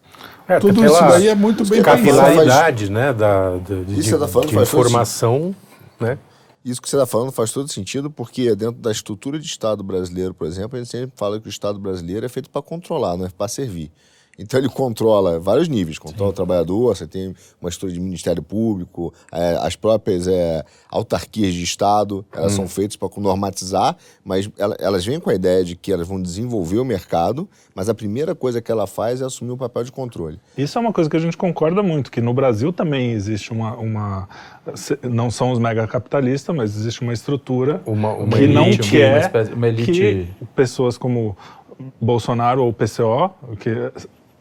É, 0.47 0.59
Tudo 0.59 0.81
pela 0.81 0.93
isso 0.93 1.07
daí 1.07 1.27
é 1.27 1.35
muito 1.35 1.65
bem 1.65 1.81
pensado. 1.81 2.03
capilaridade, 2.03 2.89
né, 2.89 3.11
da, 3.11 3.57
de, 3.57 3.83
de, 3.85 4.11
tá 4.11 4.25
de 4.25 4.31
faz 4.31 4.31
todo 4.31 4.61
informação, 4.61 5.55
né? 5.99 6.17
Isso 6.63 6.81
que 6.81 6.89
você 6.89 6.95
está 6.95 7.05
falando 7.05 7.31
faz 7.31 7.51
todo 7.51 7.71
sentido, 7.71 8.09
porque 8.09 8.55
dentro 8.55 8.81
da 8.81 8.91
estrutura 8.91 9.37
de 9.37 9.45
Estado 9.45 9.83
brasileiro, 9.83 10.33
por 10.33 10.47
exemplo, 10.47 10.77
a 10.77 10.79
gente 10.79 10.89
sempre 10.91 11.17
fala 11.17 11.39
que 11.39 11.47
o 11.47 11.49
Estado 11.49 11.77
brasileiro 11.77 12.25
é 12.25 12.29
feito 12.29 12.49
para 12.49 12.61
controlar, 12.61 13.17
não 13.17 13.25
é 13.25 13.29
para 13.29 13.49
servir. 13.49 13.91
Então 14.39 14.59
ele 14.59 14.67
controla 14.67 15.39
vários 15.39 15.67
níveis, 15.67 15.99
controla 15.99 16.31
o 16.31 16.33
trabalhador, 16.33 16.95
você 16.95 17.05
tem 17.05 17.35
uma 17.61 17.69
estrutura 17.69 17.93
de 17.93 17.99
Ministério 17.99 18.41
Público, 18.41 19.13
é, 19.31 19.57
as 19.61 19.75
próprias 19.75 20.27
é, 20.27 20.63
autarquias 20.89 21.53
de 21.53 21.61
Estado, 21.63 22.25
elas 22.33 22.53
são 22.53 22.67
feitas 22.67 22.95
para 22.95 23.09
normatizar, 23.17 23.95
mas 24.25 24.49
ela- 24.57 24.75
elas 24.79 25.05
vêm 25.05 25.19
com 25.19 25.29
a 25.29 25.35
ideia 25.35 25.63
de 25.63 25.75
que 25.75 25.91
elas 25.93 26.07
vão 26.07 26.19
desenvolver 26.19 26.79
o 26.79 26.85
mercado, 26.85 27.47
mas 27.75 27.89
a 27.89 27.93
primeira 27.93 28.33
coisa 28.33 28.59
que 28.59 28.71
ela 28.71 28.87
faz 28.87 29.21
é 29.21 29.25
assumir 29.25 29.51
o 29.51 29.57
papel 29.57 29.83
de 29.83 29.91
controle. 29.91 30.39
Isso 30.57 30.79
é 30.79 30.81
uma 30.81 30.91
coisa 30.91 31.07
que 31.07 31.15
a 31.17 31.19
gente 31.19 31.37
concorda 31.37 31.83
muito, 31.83 32.09
que 32.09 32.19
no 32.19 32.33
Brasil 32.33 32.73
também 32.73 33.11
existe 33.11 33.51
uma. 33.51 33.75
uma 33.77 34.27
não 35.03 35.29
são 35.29 35.51
os 35.51 35.59
megacapitalistas, 35.59 36.55
mas 36.55 36.75
existe 36.75 37.01
uma 37.01 37.13
estrutura 37.13 37.81
Uma- 37.85 38.13
uma 38.13 38.35
que 38.37 38.47
não 38.47 38.65
elite, 38.65 38.81
uma 38.81 38.89
quer 38.89 39.21
espécie- 39.21 39.53
uma 39.53 39.67
elite- 39.67 39.91
que 39.91 40.27
pessoas 40.55 40.97
como 40.97 41.37
Bolsonaro 42.01 42.63
ou 42.63 42.71
PCO 42.73 43.31
que 43.59 43.69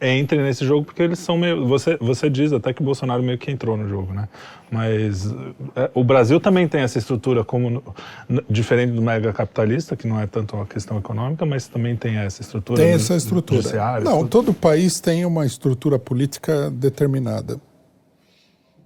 entrem 0.03 0.41
nesse 0.41 0.65
jogo 0.65 0.85
porque 0.85 1.01
eles 1.01 1.19
são 1.19 1.37
meio. 1.37 1.65
Você, 1.67 1.97
você 1.97 2.29
diz 2.29 2.51
até 2.51 2.73
que 2.73 2.81
o 2.81 2.83
Bolsonaro 2.85 3.21
meio 3.23 3.37
que 3.37 3.49
entrou 3.51 3.77
no 3.77 3.87
jogo, 3.87 4.13
né? 4.13 4.27
Mas 4.71 5.25
é, 5.75 5.89
o 5.93 6.03
Brasil 6.03 6.39
também 6.39 6.67
tem 6.67 6.81
essa 6.81 6.97
estrutura 6.97 7.43
como 7.43 7.69
no- 7.69 8.43
diferente 8.49 8.91
do 8.93 9.01
megacapitalista, 9.01 9.95
que 9.95 10.07
não 10.07 10.19
é 10.19 10.25
tanto 10.27 10.55
uma 10.55 10.65
questão 10.65 10.97
econômica, 10.97 11.45
mas 11.45 11.67
também 11.67 11.95
tem 11.95 12.17
essa 12.17 12.41
estrutura. 12.41 12.81
Tem 12.81 12.91
essa 12.91 13.15
estrutura. 13.15 13.61
judiciária, 13.61 14.03
Não, 14.03 14.19
tudo. 14.19 14.29
todo 14.29 14.53
país 14.53 14.99
tem 14.99 15.25
uma 15.25 15.45
estrutura 15.45 15.97
política 15.99 16.69
determinada, 16.71 17.61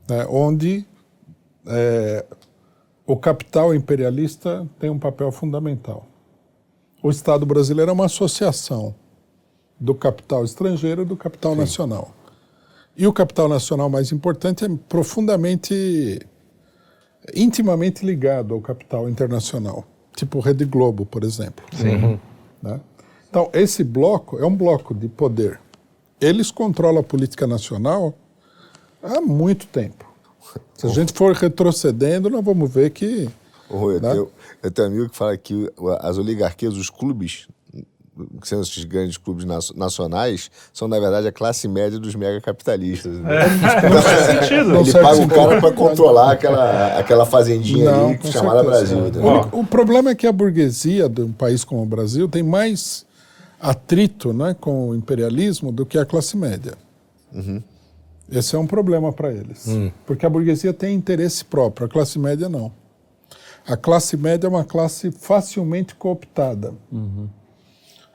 né, 0.09 0.25
onde 0.29 0.85
é, 1.65 2.25
o 3.05 3.15
capital 3.15 3.73
imperialista 3.73 4.67
tem 4.79 4.89
um 4.89 4.99
papel 4.99 5.31
fundamental. 5.31 6.05
O 7.01 7.09
Estado 7.09 7.45
brasileiro 7.45 7.89
é 7.91 7.93
uma 7.93 8.05
associação 8.05 8.93
do 9.79 9.93
capital 9.93 10.43
estrangeiro 10.43 11.03
e 11.03 11.05
do 11.05 11.15
capital 11.15 11.55
nacional. 11.55 12.11
E 12.95 13.05
o 13.05 13.13
capital 13.13 13.47
nacional 13.47 13.89
mais 13.89 14.11
importante 14.11 14.65
é 14.65 14.69
profundamente, 14.89 16.19
intimamente 17.35 18.05
ligado 18.05 18.53
ao 18.53 18.61
capital 18.61 19.07
internacional, 19.09 19.85
tipo 20.15 20.39
Rede 20.39 20.65
Globo, 20.65 21.05
por 21.05 21.23
exemplo. 21.23 21.63
Né? 22.61 22.79
Então, 23.29 23.49
esse 23.53 23.83
bloco 23.83 24.39
é 24.39 24.45
um 24.45 24.55
bloco 24.55 24.95
de 24.95 25.07
poder. 25.07 25.59
Eles 26.19 26.49
controlam 26.49 27.01
a 27.01 27.03
política 27.03 27.45
nacional 27.45 28.15
há 29.03 29.21
muito 29.21 29.67
tempo. 29.67 30.05
Se 30.73 30.87
a 30.87 30.89
gente 30.89 31.13
for 31.13 31.35
retrocedendo, 31.35 32.29
nós 32.29 32.43
vamos 32.43 32.71
ver 32.71 32.89
que. 32.89 33.29
Ô, 33.69 33.91
eu, 33.91 34.01
Né? 34.01 34.11
tenho, 34.11 34.31
eu 34.63 34.71
tenho 34.71 34.87
um 34.87 34.91
amigo 34.91 35.09
que 35.09 35.17
fala 35.17 35.37
que 35.37 35.71
as 35.99 36.17
oligarquias, 36.17 36.75
os 36.75 36.89
clubes, 36.89 37.47
que 38.41 38.47
são 38.47 38.61
esses 38.61 38.83
grandes 38.83 39.17
clubes 39.17 39.45
nacio- 39.45 39.75
nacionais, 39.77 40.49
são, 40.73 40.87
na 40.87 40.99
verdade, 40.99 41.27
a 41.27 41.31
classe 41.31 41.67
média 41.67 41.99
dos 41.99 42.15
megacapitalistas. 42.15 43.13
né? 43.19 43.29
Não 43.91 44.01
faz 44.01 44.25
sentido. 44.47 44.69
Não 44.69 44.81
Ele 44.81 44.91
certo 44.91 45.03
paga 45.03 45.15
o 45.15 45.21
sentido. 45.21 45.35
cara 45.35 45.61
para 45.61 45.71
controlar 45.71 46.31
aquela, 46.31 46.97
aquela 46.97 47.25
fazendinha 47.25 47.91
Não, 47.91 48.09
ali 48.09 48.31
chamada 48.31 48.59
certeza. 48.63 48.77
Brasil. 48.79 48.97
O 48.97 49.07
entendeu? 49.07 49.31
único- 49.31 49.59
O 49.59 49.65
problema 49.65 50.09
é 50.11 50.15
que 50.15 50.25
a 50.27 50.31
burguesia 50.31 51.07
de 51.09 51.21
um 51.21 51.31
país 51.31 51.63
como 51.63 51.81
o 51.83 51.85
Brasil 51.85 52.27
tem 52.27 52.43
mais 52.43 53.05
atrito 53.59 54.33
né, 54.33 54.55
com 54.59 54.89
o 54.89 54.95
imperialismo 54.95 55.71
do 55.71 55.85
que 55.85 55.97
a 55.97 56.05
classe 56.05 56.37
média. 56.37 56.73
Esse 58.31 58.55
é 58.55 58.59
um 58.59 58.67
problema 58.67 59.11
para 59.13 59.31
eles. 59.31 59.67
Hum. 59.67 59.91
Porque 60.05 60.25
a 60.25 60.29
burguesia 60.29 60.73
tem 60.73 60.95
interesse 60.95 61.45
próprio, 61.45 61.85
a 61.87 61.89
classe 61.89 62.19
média 62.19 62.49
não. 62.49 62.71
A 63.65 63.75
classe 63.75 64.15
média 64.15 64.47
é 64.47 64.49
uma 64.49 64.63
classe 64.63 65.11
facilmente 65.11 65.93
cooptada. 65.95 66.73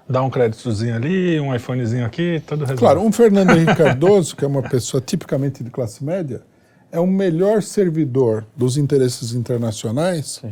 Dá 0.09 0.23
um 0.23 0.31
créditozinho 0.31 0.95
ali, 0.95 1.39
um 1.41 1.55
iPhonezinho 1.55 2.05
aqui, 2.05 2.43
tudo 2.47 2.61
resolve. 2.61 2.79
Claro, 2.79 3.01
um 3.01 3.13
Fernando 3.13 3.51
Henrique 3.51 3.77
Cardoso, 3.77 4.37
que 4.37 4.45
é 4.45 4.49
uma 4.49 4.63
pessoa 4.63 5.01
tipicamente 5.01 5.63
de 5.63 5.71
classe 5.71 6.05
média, 6.05 6.43
é 6.91 7.01
um 7.01 7.07
melhor 7.07 7.63
servidor 7.63 8.45
dos 8.57 8.77
interesses 8.77 9.33
internacionais 9.33 10.43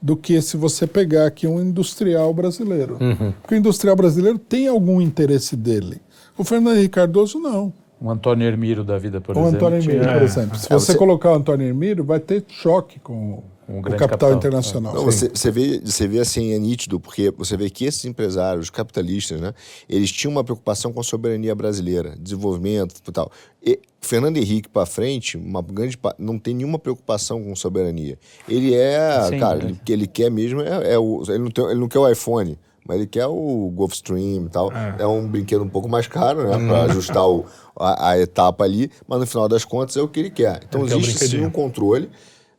do 0.00 0.16
que 0.16 0.40
se 0.40 0.56
você 0.56 0.86
pegar 0.86 1.26
aqui 1.26 1.46
um 1.46 1.60
industrial 1.60 2.32
brasileiro. 2.32 2.98
Porque 3.40 3.54
o 3.54 3.58
industrial 3.58 3.96
brasileiro 3.96 4.38
tem 4.38 4.68
algum 4.68 5.00
interesse 5.00 5.56
dele. 5.56 6.00
O 6.38 6.44
Fernando 6.44 6.76
Henrique 6.76 6.94
Cardoso 6.94 7.38
não. 7.38 7.72
Um 8.00 8.10
Antônio 8.10 8.46
Hermiro 8.46 8.82
da 8.82 8.96
vida, 8.98 9.20
por 9.20 9.36
O 9.36 9.40
exemplo. 9.40 9.56
Antônio 9.56 9.78
Hermírio, 9.78 10.00
tinha- 10.02 10.12
por 10.14 10.22
exemplo. 10.22 10.58
Se 10.58 10.66
É, 10.72 10.78
você 10.78 10.92
você- 10.92 10.98
colocar 10.98 11.32
o 11.32 11.34
Antônio 11.34 11.66
Hermírio, 11.66 12.02
vai 12.02 12.18
ter 12.18 12.42
choque 12.48 12.98
com 12.98 13.42
Um 13.68 13.80
o 13.80 13.82
capital, 13.82 14.08
capital. 14.08 14.32
internacional. 14.32 14.94
Não, 14.94 15.04
você, 15.04 15.28
você, 15.28 15.50
vê, 15.50 15.80
você 15.84 16.08
vê 16.08 16.18
assim, 16.18 16.52
é 16.54 16.58
nítido, 16.58 16.98
porque 16.98 17.30
você 17.36 17.58
vê 17.58 17.68
que 17.68 17.84
esses 17.84 18.04
empresários 18.06 18.70
capitalistas, 18.70 19.38
né, 19.40 19.52
eles 19.88 20.10
tinham 20.10 20.32
uma 20.32 20.42
preocupação 20.42 20.92
com 20.94 21.00
a 21.00 21.04
soberania 21.04 21.54
brasileira, 21.54 22.14
desenvolvimento 22.18 22.94
e 23.06 23.12
tal. 23.12 23.30
E 23.62 23.78
Fernando 24.00 24.38
Henrique 24.38 24.68
para 24.70 24.86
frente, 24.86 25.36
uma 25.36 25.60
grande 25.60 25.98
não 26.18 26.38
tem 26.38 26.54
nenhuma 26.54 26.78
preocupação 26.78 27.42
com 27.44 27.54
soberania. 27.54 28.18
Ele 28.48 28.74
é, 28.74 29.26
Sim, 29.28 29.38
cara, 29.38 29.58
é. 29.62 29.64
ele- 29.66 29.80
ele 29.90 30.06
quer 30.06 30.30
mesmo 30.30 30.62
é, 30.62 30.94
é 30.94 30.98
o, 30.98 31.22
ele 31.28 31.38
não, 31.40 31.50
tem, 31.50 31.64
ele 31.66 31.80
não 31.80 31.86
quer 31.88 31.98
o 31.98 32.08
iPhone. 32.08 32.58
Mas 32.90 32.96
ele 32.96 33.06
quer 33.06 33.28
o 33.28 33.70
Gulfstream 33.72 34.46
e 34.46 34.48
tal. 34.48 34.72
É, 34.98 35.06
um 35.06 35.28
brinquedo 35.28 35.62
um 35.62 35.68
pouco 35.68 35.88
mais 35.88 36.08
caro, 36.08 36.42
né? 36.42 36.66
Para 36.66 36.82
ajustar 36.86 37.24
o, 37.24 37.44
a, 37.78 38.10
a 38.10 38.18
etapa 38.18 38.64
ali. 38.64 38.90
Mas 39.06 39.20
no 39.20 39.26
final 39.28 39.48
das 39.48 39.64
contas 39.64 39.96
é 39.96 40.02
o 40.02 40.08
que 40.08 40.18
ele 40.18 40.30
quer. 40.30 40.60
Então 40.68 40.80
Ele 40.80 40.90
quer 40.90 40.96
o 40.96 40.98
existe 40.98 41.28
sim 41.28 41.44
um 41.44 41.50
controle 41.50 42.10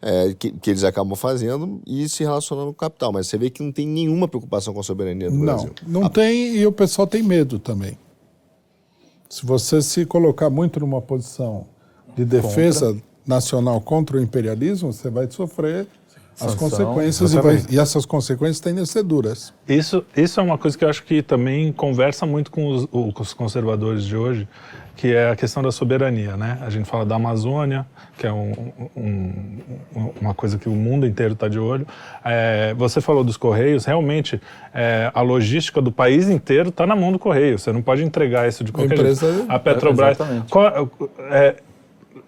é, 0.01 0.34
que, 0.34 0.51
que 0.53 0.69
eles 0.69 0.86
acabam 0.86 1.17
fazendo 1.17 1.82
e 1.86 2.07
se 2.07 2.23
relacionando 2.23 2.67
com 2.67 2.71
o 2.71 2.75
capital. 2.75 3.11
Mas 3.11 3.27
você 3.27 3.38
vê 3.38 3.49
que 3.49 3.61
não 3.61 3.73
tem 3.73 3.86
nenhuma 3.86 4.25
preocupação 4.25 4.73
com 4.73 4.79
a 4.79 4.84
soberania 4.84 5.29
do 5.29 5.36
Não, 5.36 5.43
Brasil. 5.43 5.71
não 5.86 6.07
tem 6.07 6.55
e 6.55 6.65
o 6.65 6.71
pessoal 6.71 7.05
tem 7.05 7.21
medo 7.21 7.59
também. 7.59 7.97
Se 9.29 9.45
você 9.45 9.82
se 9.82 10.05
colocar 10.05 10.49
muito 10.49 10.79
numa 10.79 11.01
posição 11.01 11.65
de 12.15 12.23
defesa 12.23 12.95
nacional 13.27 13.82
contra 13.82 14.15
o 14.15 14.21
imperialismo, 14.21 14.93
você 14.93 15.09
vai 15.09 15.29
sofrer 15.29 15.88
as 16.39 16.51
Sanção, 16.53 16.69
consequências 16.69 17.34
e, 17.34 17.39
vai- 17.39 17.63
e 17.69 17.79
essas 17.79 18.05
consequências 18.05 18.59
tendem 18.59 18.82
a 18.84 18.86
ser 18.86 19.03
duras. 19.03 19.53
Isso, 19.67 20.03
isso 20.15 20.39
é 20.39 20.43
uma 20.43 20.57
coisa 20.57 20.77
que 20.77 20.84
eu 20.84 20.89
acho 20.89 21.03
que 21.03 21.21
também 21.21 21.71
conversa 21.71 22.25
muito 22.25 22.49
com 22.49 22.67
os, 22.67 22.86
com 22.86 23.21
os 23.21 23.34
conservadores 23.34 24.03
de 24.03 24.15
hoje, 24.17 24.47
que 24.95 25.13
é 25.13 25.29
a 25.32 25.36
questão 25.36 25.61
da 25.63 25.71
soberania, 25.71 26.36
né? 26.38 26.57
A 26.61 26.69
gente 26.69 26.88
fala 26.88 27.05
da 27.05 27.15
Amazônia, 27.15 27.86
que 28.17 28.25
é 28.27 28.32
um- 28.32 28.53
um- 28.95 29.34
um- 29.95 30.09
uma 30.21 30.34
coisa 30.34 30.57
que 30.57 30.67
o 30.69 30.73
mundo 30.73 31.05
inteiro 31.07 31.34
está 31.34 31.47
de 31.47 31.57
olho. 31.59 31.88
É, 32.23 32.73
você 32.75 33.01
falou 33.01 33.23
dos 33.23 33.38
Correios, 33.38 33.86
realmente 33.86 34.39
é, 34.73 35.11
a 35.13 35.21
logística 35.21 35.82
do 35.82 35.91
país 35.91 36.27
inteiro 36.29 36.69
está 36.69 36.86
na 36.86 36.95
mão 36.95 37.11
do 37.11 37.17
Correio. 37.19 37.57
Você 37.57 37.71
não 37.71 37.82
pode 37.82 38.03
entregar 38.03 38.47
isso 38.47 38.63
de 38.63 38.71
qualquer 38.71 38.95
empresa- 38.95 39.32
jeito. 39.34 39.51
A 39.51 39.57
Petrobras... 39.59 40.17
Exatamente. 40.17 40.51
Qual- 40.51 40.89
é, 41.32 41.55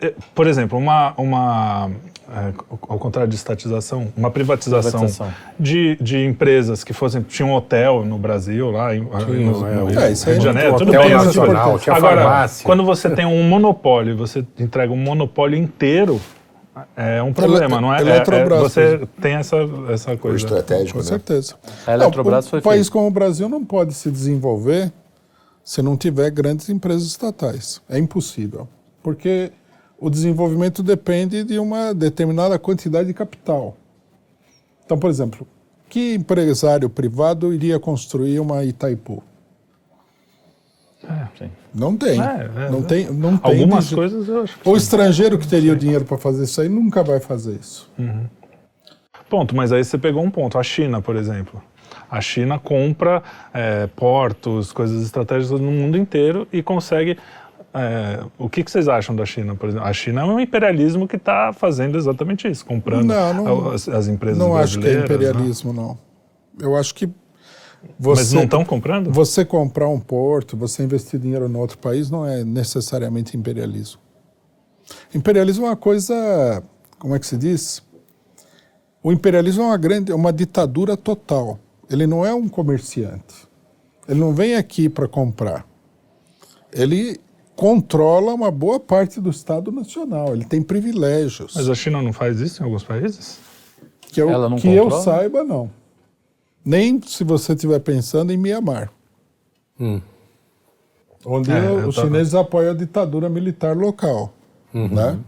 é, 0.01 0.13
por 0.33 0.47
exemplo, 0.47 0.77
uma, 0.77 1.13
uma 1.17 1.91
é, 1.91 2.12
ao 2.89 2.97
contrário 2.97 3.29
de 3.29 3.35
estatização, 3.35 4.11
uma 4.17 4.31
privatização, 4.31 4.91
Privatização. 5.01 5.33
De, 5.59 5.95
de 6.01 6.25
empresas 6.25 6.83
que 6.83 6.91
fossem 6.93 7.21
tinha 7.21 7.45
um 7.45 7.53
hotel 7.53 8.03
no 8.03 8.17
Brasil 8.17 8.71
lá 8.71 8.95
em, 8.95 8.99
em- 9.01 9.03
no, 9.45 9.67
é, 9.67 9.75
no 9.75 9.83
o- 9.83 9.85
Rio 9.87 9.99
é, 9.99 10.11
isso 10.11 10.27
aí 10.29 10.35
de 10.35 10.41
é 10.41 10.43
Janeiro, 10.51 10.77
tudo 10.77 10.89
hotel 10.89 11.01
bem. 11.03 11.11
nacional, 11.13 11.63
coisas. 11.65 11.83
tinha 11.83 11.95
Agora, 11.95 12.21
farmácia. 12.23 12.65
quando 12.65 12.83
você 12.83 13.09
tem 13.09 13.25
um 13.25 13.43
monopólio, 13.47 14.17
você 14.17 14.45
entrega 14.59 14.91
um 14.91 14.97
monopólio 14.97 15.57
inteiro, 15.57 16.19
é 16.97 17.21
um 17.21 17.31
problema, 17.31 17.79
não 17.79 17.93
é? 17.93 17.97
É- 17.97 18.01
é- 18.01 18.09
Eletrobras, 18.15 18.59
você 18.61 19.07
tem 19.21 19.33
essa 19.35 19.57
essa 19.89 20.13
O 20.13 20.17
coisa. 20.17 20.37
estratégico, 20.37 20.93
Com 20.97 21.03
né? 21.03 21.09
certeza. 21.09 21.55
A 21.85 21.93
Eletrobras 21.93 22.45
Não, 22.45 22.49
foi 22.49 22.59
um 22.59 22.63
país 22.63 22.89
como 22.89 23.07
o 23.07 23.11
Brasil 23.11 23.47
não 23.47 23.63
pode 23.63 23.93
se 23.93 24.09
desenvolver 24.09 24.91
se 25.63 25.81
não 25.83 25.95
tiver 25.95 26.29
grandes 26.31 26.67
empresas 26.69 27.03
estatais. 27.03 27.79
É 27.87 27.99
impossível. 27.99 28.67
Porque 29.03 29.51
o 29.99 30.09
desenvolvimento 30.09 30.83
depende 30.83 31.43
de 31.43 31.57
uma 31.59 31.93
determinada 31.93 32.57
quantidade 32.59 33.07
de 33.07 33.13
capital. 33.13 33.77
Então, 34.85 34.97
por 34.97 35.09
exemplo, 35.09 35.47
que 35.89 36.15
empresário 36.15 36.89
privado 36.89 37.53
iria 37.53 37.79
construir 37.79 38.39
uma 38.39 38.63
Itaipu? 38.63 39.23
Sim. 41.37 41.49
Não 41.73 41.97
tem. 41.97 42.21
É, 42.21 42.49
é, 42.65 42.69
não 42.69 42.79
é. 42.79 42.83
tem, 42.83 43.11
não 43.11 43.37
tem 43.37 43.51
Algumas 43.59 43.89
de- 43.89 43.95
coisas 43.95 44.27
eu 44.27 44.43
acho 44.43 44.57
que 44.57 44.69
O 44.69 44.71
sim. 44.71 44.77
estrangeiro 44.77 45.37
que 45.37 45.47
teria 45.47 45.73
o 45.73 45.75
dinheiro 45.75 46.05
para 46.05 46.17
fazer 46.17 46.43
isso 46.45 46.61
aí 46.61 46.69
nunca 46.69 47.03
vai 47.03 47.19
fazer 47.19 47.57
isso. 47.59 47.89
Ponto, 49.29 49.55
mas 49.55 49.71
aí 49.73 49.83
você 49.83 49.97
pegou 49.97 50.23
um 50.23 50.31
ponto. 50.31 50.57
A 50.57 50.63
China, 50.63 51.01
por 51.01 51.15
exemplo. 51.15 51.61
A 52.09 52.21
China 52.21 52.57
compra 52.59 53.21
é, 53.53 53.87
portos, 53.87 54.71
coisas 54.71 55.03
estratégicas 55.03 55.59
no 55.59 55.71
mundo 55.71 55.97
inteiro 55.97 56.47
e 56.53 56.61
consegue. 56.63 57.17
É, 57.73 58.23
o 58.37 58.47
que, 58.49 58.63
que 58.63 58.69
vocês 58.71 58.87
acham 58.87 59.15
da 59.15 59.25
China, 59.25 59.55
por 59.55 59.69
exemplo? 59.69 59.87
A 59.87 59.93
China 59.93 60.21
é 60.21 60.25
um 60.25 60.39
imperialismo 60.39 61.07
que 61.07 61.15
está 61.15 61.51
fazendo 61.53 61.97
exatamente 61.97 62.47
isso, 62.47 62.65
comprando 62.65 63.05
Não, 63.07 63.33
não- 63.33 63.71
as, 63.71 63.87
as 63.89 64.07
empresas 64.07 64.37
Não 64.37 64.55
acho 64.55 64.79
que 64.79 64.87
é 64.87 64.91
brasileiras. 64.97 65.09
né? 65.09 65.15
imperialismo, 65.29 65.73
não. 65.73 65.97
Eu 66.59 66.75
acho 66.77 66.93
que 66.93 67.09
você, 67.99 68.21
Mas 68.21 68.33
não 68.33 68.43
estão 68.43 68.63
comprando? 68.63 69.11
você 69.11 69.43
comprar 69.43 69.89
um 69.89 69.99
porto, 69.99 70.55
você 70.55 70.83
investir 70.83 71.19
dinheiro 71.19 71.47
em 71.49 71.55
outro 71.55 71.77
país 71.77 72.09
não 72.09 72.25
é 72.25 72.43
necessariamente 72.43 73.35
imperialismo. 73.35 73.99
Imperialismo 75.13 75.65
é 75.65 75.69
uma 75.69 75.75
coisa, 75.75 76.63
como 76.99 77.15
é 77.15 77.19
que 77.19 77.25
se 77.25 77.37
diz? 77.37 77.81
O 79.01 79.11
imperialismo 79.11 79.63
é 79.63 79.65
uma 79.67 79.77
grande, 79.77 80.11
é 80.11 80.15
uma 80.15 80.31
ditadura 80.31 80.95
total. 80.95 81.59
Ele 81.89 82.07
não 82.07 82.25
é 82.25 82.33
um 82.33 82.47
comerciante. 82.47 83.47
Ele 84.07 84.19
não 84.19 84.33
vem 84.33 84.55
aqui 84.55 84.87
para 84.87 85.07
comprar. 85.07 85.65
Ele 86.71 87.19
controla 87.55 88.33
uma 88.33 88.49
boa 88.51 88.79
parte 88.79 89.21
do 89.21 89.29
Estado 89.29 89.71
Nacional. 89.71 90.33
Ele 90.35 90.45
tem 90.45 90.61
privilégios. 90.61 91.53
Mas 91.55 91.69
a 91.69 91.75
China 91.75 92.01
não 92.01 92.11
faz 92.13 92.39
isso 92.39 92.61
em 92.61 92.65
alguns 92.65 92.83
países? 92.83 93.39
Que 94.01 94.21
eu, 94.21 94.29
Ela 94.29 94.49
não 94.49 94.57
que 94.57 94.67
eu 94.67 94.83
controla? 94.83 95.03
saiba, 95.03 95.43
não. 95.43 95.69
Nem 96.65 97.01
se 97.01 97.23
você 97.23 97.53
estiver 97.53 97.79
pensando 97.79 98.31
em 98.31 98.37
Mianmar. 98.37 98.91
Onde 101.25 101.51
É, 101.51 101.57
eu 101.65 101.87
os 101.89 101.95
tava- 101.95 102.07
chineses 102.07 102.35
apoiam 102.35 102.71
a 102.71 102.75
ditadura 102.75 103.29
militar 103.29 103.75
local. 103.75 104.33
Né? 104.73 105.19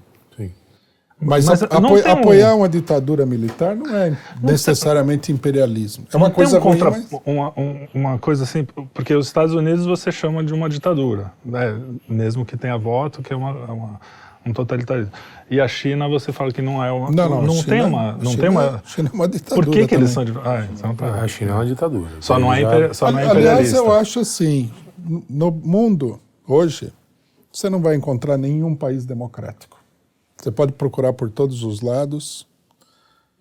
Mas, 1.26 1.46
Mas 1.48 1.62
não 1.62 1.68
apo- 1.90 2.02
tem 2.02 2.12
um- 2.14 2.20
apoiar 2.20 2.56
uma 2.56 2.70
ditadura 2.70 3.26
militar 3.26 3.76
não 3.76 3.96
é 3.96 4.16
necessariamente 4.42 5.32
imperialismo. 5.32 6.06
É 6.14 6.18
uma 6.18 6.28
Não 6.28 6.36
tem 6.36 6.36
coisa 6.36 6.60
um 6.60 6.62
contra, 6.62 6.90
ruim, 6.90 7.06
mas... 7.12 7.22
uma, 7.26 7.54
um- 7.58 7.88
uma 7.94 8.18
coisa 8.20 8.44
assim, 8.44 8.64
porque 8.94 9.14
os 9.16 9.26
Estados 9.28 9.54
Unidos 9.56 9.86
você 9.86 10.12
chama 10.12 10.44
de 10.44 10.54
uma 10.54 10.70
ditadura, 10.70 11.32
né? 11.44 11.78
mesmo 12.08 12.46
que 12.46 12.56
tenha 12.56 12.78
voto, 12.78 13.22
que 13.22 13.34
é 13.34 13.36
uma, 13.36 13.50
é 13.50 13.72
uma- 13.72 14.00
um 14.46 14.54
totalitarismo. 14.54 15.12
E 15.50 15.60
a 15.60 15.68
China 15.68 16.08
você 16.08 16.32
fala 16.32 16.52
que 16.52 16.62
não 16.62 16.84
é 16.84 16.92
uma. 16.92 17.10
Não, 17.12 17.30
não. 17.30 17.42
não 17.42 17.54
China- 17.56 17.66
tem 17.68 17.82
uma. 17.84 18.12
Não 18.14 18.32
China, 18.32 18.38
tem 18.42 18.50
uma. 18.50 18.84
China 18.86 19.10
é 19.12 19.16
uma 19.16 19.28
ditadura 19.28 19.66
Por 19.66 19.74
que, 19.74 19.88
que 19.88 19.96
eles 19.96 20.10
são. 20.12 20.24
de- 20.24 20.38
Ah, 20.44 20.68
então 20.72 20.94
tá. 20.96 21.08
A 21.22 21.28
China 21.28 21.52
é 21.52 21.54
uma 21.56 21.66
ditadura. 21.66 22.10
Só 22.20 22.38
não 22.38 22.54
é, 22.54 22.62
imperi- 22.62 22.94
só 22.94 23.12
não 23.12 23.18
é 23.20 23.24
Ali- 23.24 23.32
Aliás, 23.32 23.70
imperialista. 23.70 23.78
eu 23.78 23.92
acho 23.92 24.20
assim, 24.20 24.72
no 25.30 25.50
mundo, 25.52 26.20
hoje, 26.48 26.94
você 27.52 27.70
não 27.70 27.82
vai 27.82 27.96
encontrar 27.96 28.38
nenhum 28.38 28.76
país 28.76 29.04
democrático. 29.06 29.78
Você 30.42 30.52
pode 30.52 30.74
procurar 30.74 31.14
por 31.14 31.30
todos 31.30 31.64
os 31.64 31.82
lados 31.82 32.46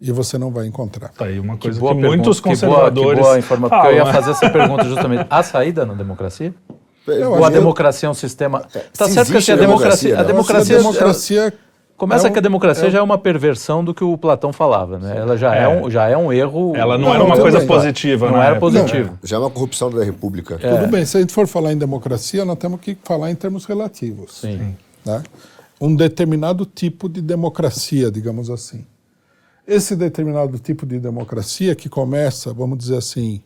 e 0.01 0.11
você 0.13 0.39
não 0.39 0.51
vai 0.51 0.67
encontrar. 0.67 1.09
Tá 1.11 1.27
aí 1.27 1.39
uma 1.39 1.57
coisa 1.57 1.77
que, 1.79 1.81
Boa 1.81 1.95
pergunta, 1.95 2.17
muitos 2.17 2.41
que 2.41 2.45
boa- 2.45 2.55
conservadores. 2.55 3.19
Que 3.47 3.57
boa. 3.57 3.69
Porque 3.71 3.87
eu 3.89 3.93
ia 3.97 4.05
né? 4.05 4.13
fazer 4.13 4.31
essa 4.31 4.51
pergunta 4.51 4.85
justamente. 4.85 5.27
Há 5.29 5.43
saída 5.43 5.85
na 5.85 5.95
democracia? 5.95 6.55
Eu 7.07 7.33
Ou 7.33 7.45
a 7.45 7.49
que- 7.49 7.55
democracia 7.59 8.07
é 8.07 8.11
um 8.11 8.15
sistema. 8.15 8.61
Tá 8.97 9.07
se 9.07 9.13
certo 9.15 9.31
que 9.31 9.37
assim, 9.39 9.53
a 9.53 9.57
democracia. 9.57 10.15
A 10.15 10.23
né? 10.23 10.25
democracia, 10.25 10.75
a 10.77 10.79
democracia 10.79 11.55
Começa 11.97 12.27
é 12.27 12.31
um- 12.31 12.33
que 12.33 12.39
a 12.39 12.43
democracia 12.43 12.85
é 12.85 12.89
um- 12.89 12.91
já 12.91 12.99
é 12.99 13.03
uma 13.03 13.19
perversão 13.19 13.85
do 13.85 13.95
que 13.95 14.03
o 14.03 14.17
Platão 14.19 14.53
falava, 14.53 14.99
né? 14.99 15.17
Ela 15.17 15.37
já 15.37 15.55
é, 15.55 15.63
É. 15.63 15.69
um, 15.69 15.89
já 15.91 16.09
é 16.09 16.17
um 16.17 16.33
erro. 16.33 16.73
Ela 16.75 16.97
não, 16.99 17.09
Não, 17.09 17.15
era 17.15 17.25
uma 17.25 17.39
coisa 17.39 17.59
bem. 17.59 17.69
positiva, 17.69 18.27
Não 18.27 18.37
na 18.39 18.45
era 18.47 18.57
época. 18.57 18.73
positivo. 18.73 19.19
Já 19.23 19.37
é 19.37 19.39
uma 19.39 19.51
corrupção 19.51 19.91
da 19.91 20.03
República. 20.03 20.59
Tudo 20.59 20.89
bem, 20.91 21.05
se 21.05 21.17
a 21.17 21.21
gente 21.21 21.33
for 21.33 21.47
falar 21.47 21.73
em 21.73 21.79
democracia, 21.79 22.45
nós 22.45 22.57
temos 22.59 22.81
que 22.81 22.97
falar 23.05 23.31
em 23.31 23.35
termos 23.35 23.65
relativos. 23.67 24.39
Sim. 24.39 24.75
né? 25.07 25.23
Um 25.81 25.95
determinado 25.95 26.65
tipo 26.65 27.09
de 27.09 27.21
democracia, 27.21 28.11
digamos 28.11 28.49
assim. 28.51 28.87
Esse 29.67 29.97
determinado 29.97 30.59
tipo 30.59 30.85
de 30.87 30.99
democracia 31.01 31.75
que 31.75 31.89
começa, 31.89 32.53
vamos 32.53 32.79
dizer 32.79 32.97
assim, 32.99 33.43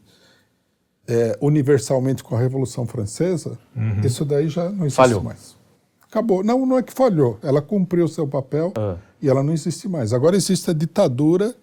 é, 1.06 1.38
universalmente 1.40 2.22
com 2.22 2.34
a 2.36 2.38
Revolução 2.40 2.86
Francesa, 2.86 3.58
isso 4.04 4.24
daí 4.24 4.48
já 4.48 4.68
não 4.68 4.84
existe 4.84 4.96
Falhou. 4.96 5.22
mais. 5.22 5.56
Acabou. 6.02 6.42
Não, 6.42 6.64
não 6.66 6.78
é 6.78 6.82
que 6.82 6.92
falhou. 6.92 7.38
Ela 7.42 7.62
cumpriu 7.62 8.04
o 8.04 8.08
seu 8.08 8.26
papel 8.26 8.72
Ah. 8.76 8.96
e 9.22 9.28
ela 9.28 9.42
não 9.42 9.52
existe 9.52 9.88
mais. 9.88 10.12
Agora 10.12 10.36
existe 10.36 10.70
a 10.70 10.74
ditadura 10.74 11.54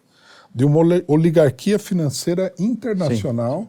de 0.53 0.63
uma 0.65 0.77
oli- 0.77 1.03
oligarquia 1.07 1.77
financeira 1.77 2.53
internacional 2.57 3.67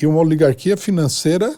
e 0.00 0.06
uma 0.06 0.18
oligarquia 0.20 0.76
financeira 0.76 1.54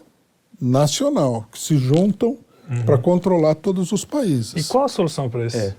nacional, 0.59 1.47
que 1.51 1.59
se 1.59 1.77
juntam 1.77 2.37
para 2.85 2.97
controlar 2.97 3.55
todos 3.55 3.91
os 3.91 4.03
E 4.03 4.05
países. 4.07 4.67
qual 4.67 4.85
a 4.85 4.87
solução 4.87 5.29
para 5.29 5.45
isso? 5.45 5.57
É. 5.57 5.75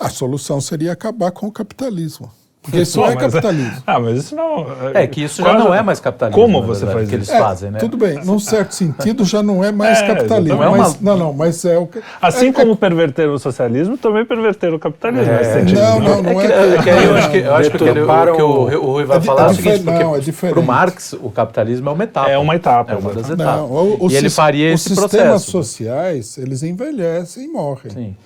A 0.00 0.08
solução 0.08 0.60
seria 0.60 0.92
acabar 0.92 1.30
com 1.30 1.46
o 1.46 1.52
capitalismo. 1.52 2.30
Porque 2.62 2.78
isso 2.82 3.00
Pô, 3.00 3.06
não 3.06 3.12
é 3.12 3.14
mas- 3.16 3.24
capitalismo. 3.32 3.82
Ah, 3.84 3.98
mas 3.98 4.18
isso 4.18 4.36
não. 4.36 4.66
É 4.94 5.04
que 5.08 5.24
isso 5.24 5.42
já 5.42 5.52
não 5.54 5.74
é 5.74 5.82
mais 5.82 5.98
capitalismo. 5.98 6.40
Como 6.40 6.62
você 6.62 6.84
verdade, 6.86 6.96
faz 6.98 7.08
que 7.08 7.14
eles 7.16 7.26
isso? 7.26 7.36
É, 7.36 7.40
fazem, 7.40 7.70
né? 7.72 7.78
Tudo 7.80 7.96
bem, 7.96 8.24
num 8.24 8.38
certo 8.38 8.70
sentido 8.72 9.24
já 9.24 9.42
não 9.42 9.64
é 9.64 9.72
mais 9.72 9.98
É, 10.00 10.06
capitalismo. 10.06 10.58
Mas, 10.58 10.66
É 10.66 10.70
uma- 10.70 10.96
Não, 11.00 11.16
não, 11.16 11.32
mas 11.32 11.64
é 11.64 11.76
o 11.76 11.88
que. 11.88 12.00
Assim 12.20 12.50
é, 12.50 12.52
como 12.52 12.76
perverteram 12.76 13.34
o 13.34 13.38
socialismo, 13.40 13.98
também 13.98 14.24
perverteram 14.24 14.76
o 14.76 14.78
capitalismo. 14.78 15.32
É. 15.32 15.38
nesse 15.38 15.52
sentido, 15.54 15.80
Não, 15.80 15.98
não, 16.00 16.22
não 16.22 16.40
É 16.40 16.44
é. 16.44 16.82
que, 16.82 16.90
é 16.90 17.06
eu 17.06 17.14
acho 17.16 17.30
que, 17.32 17.36
eu 17.38 17.54
acho 17.56 17.70
que, 17.72 17.76
aquele- 17.78 18.00
o, 18.02 18.34
que 18.36 18.42
o, 18.42 18.46
o 18.46 18.92
Rui 18.92 19.04
vai 19.06 19.18
É 19.18 19.20
falar 19.20 19.42
é, 19.42 19.46
é 19.46 19.50
o 19.50 19.54
seguinte, 19.54 19.82
não, 19.84 20.14
é 20.16 20.20
diferente. 20.20 20.54
para 20.54 20.62
o 20.62 20.66
Marx 20.66 21.12
o 21.14 21.30
capitalismo 21.30 21.88
é 21.88 21.92
uma 21.92 22.04
etapa. 22.04 22.30
É 22.30 22.38
uma 22.38 22.54
etapa, 22.54 22.92
É 22.92 22.96
uma 22.96 23.12
das 23.12 23.28
etapas. 23.28 23.44
Não, 23.56 23.66
o- 23.72 24.06
o 24.06 24.08
e 24.10 24.14
ele 24.14 24.30
faria 24.30 24.72
os 24.72 24.80
esse 24.86 24.94
sistemas 24.94 25.10
processo. 25.44 25.50
sociais, 25.50 26.38
eles 26.38 26.62
envelhecem 26.62 27.44
e 27.44 27.48
morrem. 27.48 27.90
Sim. 27.92 28.16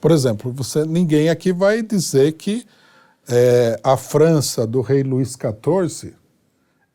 Por 0.00 0.12
exemplo, 0.12 0.52
você, 0.54 0.84
ninguém 0.84 1.28
aqui 1.30 1.52
vai 1.52 1.82
dizer 1.82 2.30
que 2.32 2.64
é, 3.28 3.78
a 3.82 3.96
França 3.96 4.66
do 4.66 4.80
rei 4.80 5.02
Luís 5.02 5.36
XIV 5.36 6.14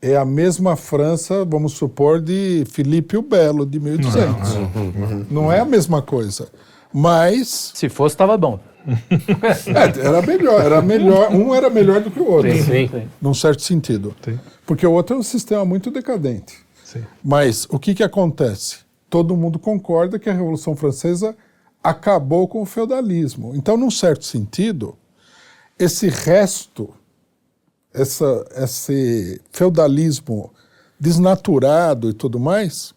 é 0.02 0.16
a 0.16 0.26
mesma 0.26 0.76
França, 0.76 1.44
vamos 1.44 1.74
supor, 1.74 2.22
de 2.22 2.64
Filipe 2.72 3.18
o 3.18 3.22
Belo, 3.22 3.66
de 3.66 3.80
1200. 3.80 5.32
Não 5.32 5.52
é 5.52 5.60
a 5.60 5.66
mesma 5.66 6.02
coisa. 6.02 6.50
Mas 6.94 7.72
Se 7.74 7.90
fosse, 7.90 8.14
estava 8.14 8.38
bom. 8.38 8.60
é, 8.88 10.06
era 10.06 10.22
melhor, 10.22 10.62
era 10.62 10.82
melhor, 10.82 11.34
um 11.34 11.54
era 11.54 11.70
melhor 11.70 12.00
do 12.00 12.10
que 12.10 12.20
o 12.20 12.32
outro, 12.32 12.52
Sim. 12.64 12.90
num 13.22 13.34
certo 13.34 13.62
sentido. 13.62 14.16
Sim. 14.24 14.40
Porque 14.66 14.88
o 14.88 14.94
outro 14.94 15.16
é 15.16 15.20
um 15.20 15.24
sistema 15.24 15.66
muito 15.66 15.92
decadente. 15.92 16.56
Sim. 16.84 17.04
Mas 17.22 17.68
o 17.70 17.78
que, 17.78 17.94
que 17.94 18.04
acontece? 18.04 18.78
Todo 19.10 19.36
mundo 19.36 19.60
concorda 19.60 20.18
que 20.18 20.30
a 20.30 20.34
Revolução 20.34 20.76
Francesa 20.76 21.36
acabou 21.84 22.48
com 22.48 22.62
o 22.62 22.66
feudalismo. 22.66 23.54
Então, 23.56 23.76
num 23.76 23.92
certo 23.92 24.24
sentido, 24.26 24.96
esse 25.80 26.10
resto, 26.10 26.90
essa, 27.94 28.46
esse 28.58 29.42
feudalismo 29.52 30.52
desnaturado 31.00 32.10
e 32.10 32.14
tudo 32.14 32.40
mais, 32.40 32.94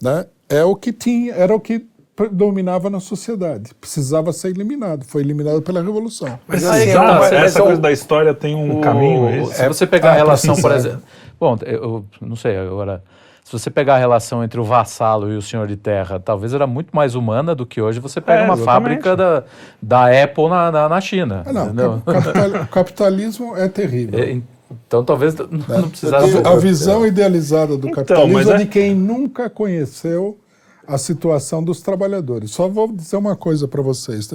né, 0.00 0.26
é 0.48 0.64
o 0.64 0.76
que 0.76 0.92
tinha, 0.92 1.34
era 1.34 1.54
o 1.54 1.60
que 1.60 1.84
dominava 2.32 2.88
na 2.88 3.00
sociedade. 3.00 3.74
Precisava 3.80 4.32
ser 4.32 4.48
eliminado. 4.48 5.04
Foi 5.04 5.20
eliminado 5.20 5.60
pela 5.60 5.82
Revolução. 5.82 6.38
Mas 6.48 6.64
Aí, 6.64 6.94
não, 6.94 7.04
mas 7.04 7.32
essa 7.32 7.58
é 7.58 7.62
o- 7.62 7.66
coisa 7.66 7.80
da 7.80 7.92
história 7.92 8.32
tem 8.32 8.54
um 8.54 8.80
caminho, 8.80 9.28
é 9.28 9.42
isso? 9.42 9.52
Se 9.52 9.68
você 9.68 9.86
pegar 9.86 10.10
Ah, 10.10 10.12
a 10.12 10.16
relação, 10.16 10.56
por 10.56 10.72
exemplo. 10.72 11.02
Bom, 11.38 11.58
eu, 11.66 11.82
eu 12.20 12.26
não 12.26 12.36
sei 12.36 12.56
agora. 12.56 13.04
Se 13.46 13.52
você 13.52 13.70
pegar 13.70 13.94
a 13.94 13.98
relação 13.98 14.42
entre 14.42 14.58
o 14.58 14.64
vassalo 14.64 15.30
e 15.32 15.36
o 15.36 15.40
senhor 15.40 15.68
de 15.68 15.76
terra, 15.76 16.18
talvez 16.18 16.52
era 16.52 16.66
muito 16.66 16.88
mais 16.92 17.14
humana 17.14 17.54
do 17.54 17.64
que 17.64 17.80
hoje 17.80 18.00
você 18.00 18.20
pega 18.20 18.40
É, 18.40 18.44
uma 18.44 18.54
exatamente. 18.54 19.04
fábrica 19.04 19.16
da, 19.16 19.44
da 19.80 20.24
Apple 20.24 20.48
na, 20.48 20.72
na, 20.72 20.88
na 20.88 21.00
China. 21.00 21.44
Ah, 21.46 21.52
não, 21.52 21.98
o 21.98 22.66
capitalismo 22.66 23.56
é 23.56 23.68
terrível. 23.68 24.18
É, 24.68 24.74
então 24.88 25.04
talvez 25.04 25.32
não, 25.36 25.46
não 25.46 25.86
precisasse. 25.88 26.38
A, 26.38 26.50
a 26.50 26.56
visão 26.56 27.06
idealizada 27.06 27.76
do 27.78 27.86
Então, 27.86 28.02
capitalismo 28.02 28.32
mas 28.32 28.48
é 28.48 28.54
é- 28.54 28.58
de 28.58 28.66
quem 28.66 28.96
nunca 28.96 29.48
conheceu 29.48 30.36
a 30.84 30.98
situação 30.98 31.62
dos 31.62 31.80
trabalhadores. 31.80 32.50
Só 32.50 32.66
vou 32.68 32.90
dizer 32.92 33.16
uma 33.16 33.36
coisa 33.36 33.68
para 33.68 33.80
vocês, 33.80 34.28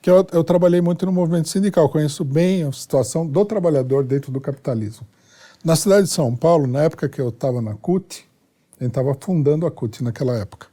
que 0.00 0.08
eu, 0.08 0.26
eu 0.32 0.42
trabalhei 0.42 0.80
muito 0.80 1.04
no 1.04 1.12
movimento 1.12 1.50
sindical, 1.50 1.86
conheço 1.90 2.24
bem 2.24 2.62
a 2.64 2.72
situação 2.72 3.26
do 3.26 3.44
trabalhador 3.44 4.04
dentro 4.04 4.32
do 4.32 4.40
capitalismo. 4.40 5.06
Na 5.62 5.76
cidade 5.76 6.04
de 6.04 6.10
São 6.14 6.34
Paulo, 6.34 6.66
na 6.66 6.84
época 6.84 7.06
que 7.06 7.20
eu 7.20 7.28
estava 7.28 7.60
na 7.60 7.74
CUT, 7.74 8.24
a 8.80 8.84
gente 8.84 8.90
estava 8.90 9.16
fundando 9.20 9.66
a 9.66 9.70
CUT 9.70 10.02
naquela 10.02 10.36
época, 10.36 10.66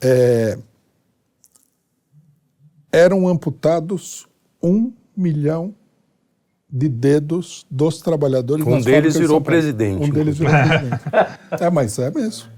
é, 0.00 0.58
eram 2.92 3.28
amputados 3.28 4.26
um 4.62 4.92
milhão 5.16 5.74
de 6.68 6.88
dedos 6.88 7.64
dos 7.70 8.00
trabalhadores. 8.00 8.66
Um 8.66 8.80
deles 8.80 9.16
virou 9.16 9.40
presidente, 9.40 10.02
Um 10.02 10.10
deles 10.10 10.38
virou 10.38 10.52
presidente. 10.66 11.02
É, 11.60 11.70
mas 11.70 11.98
é 11.98 12.10
mesmo. 12.10 12.55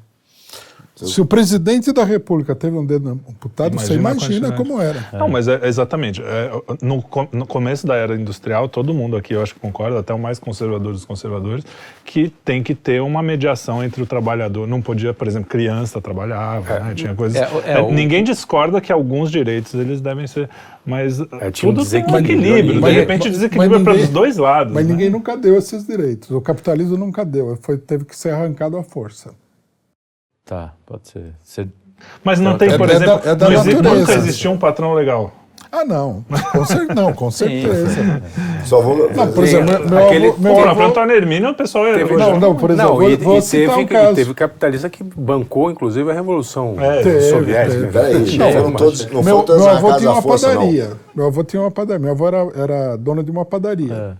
Se 1.06 1.20
o 1.20 1.24
presidente 1.26 1.92
da 1.92 2.02
República 2.04 2.54
teve 2.54 2.76
um 2.76 2.84
dedo 2.84 3.08
amputado, 3.10 3.74
você 3.78 3.94
Imagina 3.94 4.08
a 4.08 4.12
imagina 4.12 4.52
como 4.56 4.80
era. 4.80 5.06
Não, 5.12 5.28
mas 5.28 5.46
é, 5.46 5.60
exatamente. 5.66 6.20
É, 6.22 6.50
no, 6.82 7.04
no 7.32 7.46
começo 7.46 7.86
da 7.86 7.94
era 7.94 8.14
industrial, 8.16 8.68
todo 8.68 8.92
mundo 8.92 9.16
aqui, 9.16 9.34
eu 9.34 9.42
acho 9.42 9.54
que 9.54 9.60
concorda, 9.60 9.98
até 10.00 10.12
o 10.12 10.18
mais 10.18 10.38
conservador 10.38 10.92
dos 10.92 11.04
conservadores, 11.04 11.64
que 12.04 12.30
tem 12.44 12.62
que 12.62 12.74
ter 12.74 13.00
uma 13.00 13.22
mediação 13.22 13.82
entre 13.84 14.02
o 14.02 14.06
trabalhador. 14.06 14.66
Não 14.66 14.82
podia, 14.82 15.14
por 15.14 15.26
exemplo, 15.28 15.48
criança 15.48 16.00
trabalhava, 16.00 16.80
né? 16.80 16.94
tinha 16.94 17.14
coisas. 17.14 17.40
É, 17.40 17.48
é, 17.64 17.72
É, 17.78 17.92
Ninguém 17.92 18.24
discorda 18.24 18.80
que 18.80 18.92
alguns 18.92 19.30
direitos 19.30 19.74
eles 19.74 20.00
devem 20.00 20.26
ser, 20.26 20.48
mas 20.84 21.20
É, 21.40 21.50
tudo 21.50 21.84
tem 21.84 22.02
um 22.04 22.18
equilíbrio. 22.18 22.58
ali. 22.58 22.72
De 22.74 22.80
Mas- 22.80 22.94
repente, 22.94 23.22
mas- 23.24 23.32
desequilíbrio 23.32 23.80
mas 23.80 23.94
para 23.96 24.02
os 24.04 24.08
dois 24.08 24.36
lados. 24.36 24.72
Mas 24.72 24.86
né? 24.86 24.92
ninguém 24.92 25.10
nunca 25.10 25.36
deu 25.36 25.56
esses 25.56 25.86
direitos. 25.86 26.30
O 26.30 26.40
capitalismo 26.40 26.96
nunca 26.96 27.24
deu. 27.24 27.56
Foi, 27.62 27.76
teve 27.78 28.04
que 28.04 28.16
ser 28.16 28.30
arrancado 28.30 28.76
à 28.76 28.82
força. 28.82 29.30
Tá, 30.48 30.72
pode 30.86 31.06
ser. 31.08 31.34
Você- 31.44 31.68
Mas 32.24 32.40
não 32.40 32.56
tem, 32.56 32.70
É- 32.70 32.78
por 32.78 32.88
é 32.88 32.94
exemplo, 32.94 33.18
da- 33.22 33.30
é 33.30 33.34
da 33.34 33.46
não 33.50 33.52
existe- 33.60 33.74
natureza. 33.74 34.00
nunca 34.00 34.14
existiu 34.14 34.50
um 34.52 34.56
patrão 34.58 34.94
legal. 34.94 35.30
Ah, 35.70 35.84
não. 35.84 36.24
Com, 36.52 36.64
cer 36.64 36.86
não, 36.94 37.12
com 37.12 37.30
certeza. 37.30 38.22
Só 38.64 38.80
vou. 38.80 39.12
Não, 39.14 39.30
por 39.32 39.44
exemplo, 39.44 39.66
meu, 39.80 39.88
meu 39.90 40.06
Aquele- 40.06 40.28
avô... 40.28 40.38
Meu 40.40 40.54
Pô, 40.54 40.60
avô 40.62 40.74
para 40.76 40.86
Antônio 40.86 41.14
Hermínio, 41.16 41.50
o 41.50 41.54
pessoal 41.54 41.86
é. 41.88 41.98
Teve- 41.98 42.16
não, 42.16 42.40
não, 42.40 42.56
por 42.56 42.70
exemplo, 42.70 42.94
Não, 42.94 43.10
e, 43.10 43.16
vou 43.16 43.36
e 43.36 43.42
teve, 43.42 43.70
um 43.74 43.86
caso. 43.86 44.12
e 44.12 44.14
teve 44.14 44.32
capitalista 44.32 44.88
que 44.88 45.04
bancou, 45.04 45.70
inclusive, 45.70 46.10
a 46.10 46.14
Revolução 46.14 46.74
É, 46.80 47.02
Teve, 47.02 47.20
Soviética. 47.28 47.80
teve. 47.80 47.92
Peraí, 47.92 48.38
Não, 48.38 48.46
não 48.46 48.52
foram 48.52 48.72
todos. 48.72 49.06
Não 49.10 49.22
meu, 49.22 49.44
meu 49.46 49.68
avô 49.68 49.96
tinha 49.98 50.10
uma 50.12 50.22
força, 50.22 50.48
não. 50.54 50.60
padaria. 50.60 50.92
Meu 51.14 51.26
avô 51.26 51.44
tinha 51.44 51.60
uma 51.60 51.70
padaria. 51.70 51.98
Meu 51.98 52.12
avô 52.12 52.26
era, 52.28 52.48
era 52.54 52.96
dono 52.96 53.22
de 53.22 53.30
uma 53.30 53.44
padaria. 53.44 54.16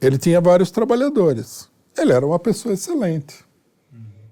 Ele 0.00 0.16
tinha 0.16 0.40
vários 0.40 0.70
trabalhadores. 0.70 1.68
Ele 1.98 2.12
era 2.12 2.24
uma 2.26 2.38
pessoa 2.38 2.72
excelente. 2.72 3.44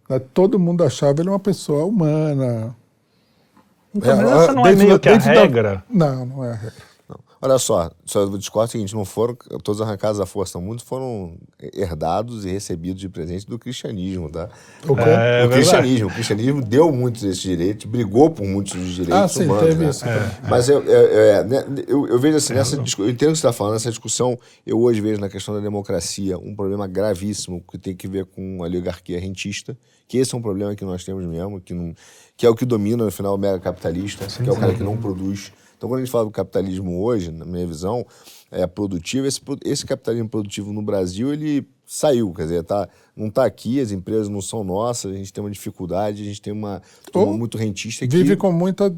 Né, 0.08 0.18
Todo 0.32 0.58
mundo 0.58 0.84
achava 0.84 1.20
ele 1.20 1.28
uma 1.30 1.38
pessoa 1.38 1.84
humana. 1.84 2.74
Então, 3.94 4.16
mas 4.16 4.30
essa 4.42 4.52
não 4.52 4.66
é 4.66 4.74
meio 4.74 4.90
da- 4.90 4.98
que 4.98 5.08
a 5.08 5.12
dentro 5.12 5.26
da- 5.32 5.40
regra? 5.40 5.84
Não, 5.88 6.26
não 6.26 6.44
é 6.44 6.50
a 6.50 6.54
regra. 6.54 6.93
Olha 7.46 7.58
só, 7.58 7.90
só 8.06 8.20
eu 8.20 8.38
discordo 8.38 8.68
o 8.70 8.72
seguinte: 8.72 8.94
não 8.94 9.04
foram 9.04 9.36
todos 9.62 9.82
arrancados 9.82 10.18
à 10.18 10.24
força, 10.24 10.58
não. 10.58 10.64
Muitos 10.66 10.86
foram 10.86 11.36
herdados 11.74 12.46
e 12.46 12.48
recebidos 12.48 12.98
de 12.98 13.06
presente 13.10 13.46
do 13.46 13.58
cristianismo, 13.58 14.30
tá? 14.30 14.48
O? 14.88 14.92
É 14.92 14.92
o 14.92 14.94
verdade. 14.96 15.52
cristianismo. 15.52 16.08
O 16.08 16.10
cristianismo 16.14 16.62
deu 16.62 16.90
muitos 16.90 17.20
desses 17.20 17.42
direitos, 17.42 17.84
brigou 17.84 18.30
por 18.30 18.46
muitos 18.46 18.72
dos 18.72 18.94
direitos 18.94 19.14
Ah, 19.14 19.28
sim, 19.28 19.44
humanos. 19.44 19.62
teve 19.62 19.84
né? 19.84 19.90
isso 19.90 20.00
também. 20.04 20.30
Mas 20.48 20.68
eu, 20.70 20.82
eu, 20.84 21.02
eu- 21.02 21.44
né, 21.44 21.64
eu- 21.86 22.06
eu 22.08 22.18
vejo 22.18 22.38
assim, 22.38 22.54
nessa 22.54 22.76
eu 22.76 22.82
entendo 22.82 23.02
o 23.02 23.16
que 23.16 23.24
você 23.24 23.30
está 23.32 23.52
falando, 23.52 23.76
essa 23.76 23.90
discussão, 23.90 24.38
eu 24.66 24.80
hoje 24.80 25.02
vejo 25.02 25.20
na 25.20 25.28
questão 25.28 25.54
da 25.54 25.60
democracia 25.60 26.38
um 26.38 26.54
problema 26.56 26.86
gravíssimo 26.86 27.62
que 27.70 27.76
tem 27.76 27.94
que 27.94 28.08
ver 28.08 28.24
com 28.24 28.62
a 28.62 28.66
oligarquia 28.66 29.20
rentista, 29.20 29.76
que 30.08 30.16
esse 30.16 30.34
é 30.34 30.38
um 30.38 30.42
problema 30.42 30.74
que 30.74 30.84
nós 30.86 31.04
temos 31.04 31.22
mesmo, 31.26 31.60
que, 31.60 31.74
não, 31.74 31.94
que 32.38 32.46
é 32.46 32.48
o 32.48 32.54
que 32.54 32.64
domina, 32.64 33.04
no 33.04 33.10
final, 33.10 33.34
o 33.34 33.38
mega 33.38 33.58
capitalista, 33.60 34.26
que 34.42 34.48
é 34.48 34.52
o 34.52 34.56
cara 34.56 34.72
que 34.72 34.82
não 34.82 34.96
produz. 34.96 35.52
Então, 35.84 35.90
quando 35.90 35.98
a 36.00 36.04
gente 36.04 36.10
fala 36.10 36.24
do 36.24 36.30
capitalismo 36.30 37.02
hoje, 37.02 37.30
na 37.30 37.44
minha 37.44 37.66
visão, 37.66 38.06
é 38.50 38.66
produtivo, 38.66 39.26
esse, 39.26 39.38
esse 39.66 39.84
capitalismo 39.84 40.30
produtivo 40.30 40.72
no 40.72 40.80
Brasil, 40.80 41.30
ele 41.30 41.66
saiu, 41.84 42.32
quer 42.32 42.44
dizer, 42.44 42.62
tá, 42.64 42.88
não 43.14 43.26
está 43.26 43.44
aqui, 43.44 43.78
as 43.80 43.90
empresas 43.90 44.30
não 44.30 44.40
são 44.40 44.64
nossas, 44.64 45.12
a 45.12 45.14
gente 45.14 45.30
tem 45.30 45.44
uma 45.44 45.50
dificuldade, 45.50 46.22
a 46.22 46.24
gente 46.24 46.40
tem 46.40 46.54
uma 46.54 46.80
turma 47.12 47.36
muito 47.36 47.58
rentista 47.58 48.06
que... 48.08 48.16
Vive 48.16 48.34
com 48.34 48.50
muita 48.50 48.96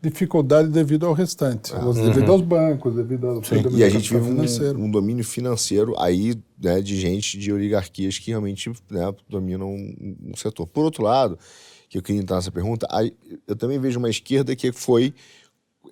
dificuldade 0.00 0.68
devido 0.68 1.06
ao 1.06 1.12
restante. 1.12 1.74
Os- 1.74 1.96
Devido 1.96 2.30
aos 2.30 2.40
bancos, 2.42 2.94
devido 2.94 3.26
ao 3.26 3.38
Ah. 3.38 3.42
E 3.72 3.82
a 3.82 3.90
gente 3.90 4.14
vive 4.14 4.26
financeiro. 4.26 4.78
um, 4.78 4.84
um 4.84 4.90
domínio 4.92 5.24
financeiro 5.24 6.00
aí, 6.00 6.36
né, 6.62 6.80
de 6.80 7.00
gente, 7.00 7.36
de 7.36 7.52
oligarquias 7.52 8.16
que 8.16 8.30
realmente 8.30 8.70
né, 8.88 9.12
dominam 9.28 9.68
um, 9.74 10.16
um 10.30 10.36
setor. 10.36 10.68
Por 10.68 10.84
outro 10.84 11.02
lado, 11.02 11.36
que 11.88 11.98
eu 11.98 12.02
queria 12.02 12.20
entrar 12.20 12.36
nessa 12.36 12.52
pergunta, 12.52 12.86
aí 12.90 13.12
eu 13.46 13.56
também 13.56 13.78
vejo 13.80 13.98
uma 13.98 14.10
esquerda 14.10 14.54
que 14.54 14.70
foi 14.70 15.12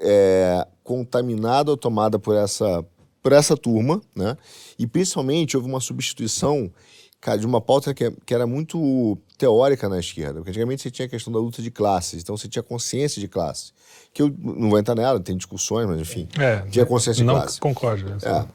é, 0.01 0.67
contaminada 0.83 1.71
ou 1.71 1.77
tomada 1.77 2.19
por 2.19 2.37
essa, 2.37 2.85
por 3.23 3.33
essa 3.33 3.57
turma, 3.57 4.01
né? 4.15 4.37
E 4.79 4.87
principalmente 4.87 5.57
houve 5.57 5.69
uma 5.69 5.81
substituição 5.81 6.71
cara, 7.21 7.39
de 7.39 7.47
uma 7.47 7.61
pauta 7.61 7.93
que, 7.93 8.11
que 8.25 8.35
era 8.35 8.47
muito 8.47 9.19
teórica 9.37 9.89
na 9.89 9.99
esquerda. 9.99 10.35
Porque 10.35 10.51
antigamente 10.51 10.83
você 10.83 10.91
tinha 10.91 11.07
a 11.07 11.09
questão 11.09 11.33
da 11.33 11.39
luta 11.39 11.61
de 11.61 11.71
classes, 11.71 12.23
então 12.23 12.37
você 12.37 12.49
tinha 12.49 12.63
consciência 12.63 13.21
de 13.21 13.29
classe. 13.29 13.73
Que 14.13 14.23
eu 14.23 14.35
não 14.39 14.71
vou 14.71 14.79
entrar 14.79 14.95
nela, 14.95 15.19
tem 15.21 15.37
discussões, 15.37 15.87
mas 15.87 16.01
enfim. 16.01 16.29
É, 16.39 16.61
tinha 16.71 16.87
consciência 16.87 17.23
de 17.23 17.27
não 17.27 17.35
classe. 17.35 17.61
concordo. 17.61 18.17
É. 18.25 18.47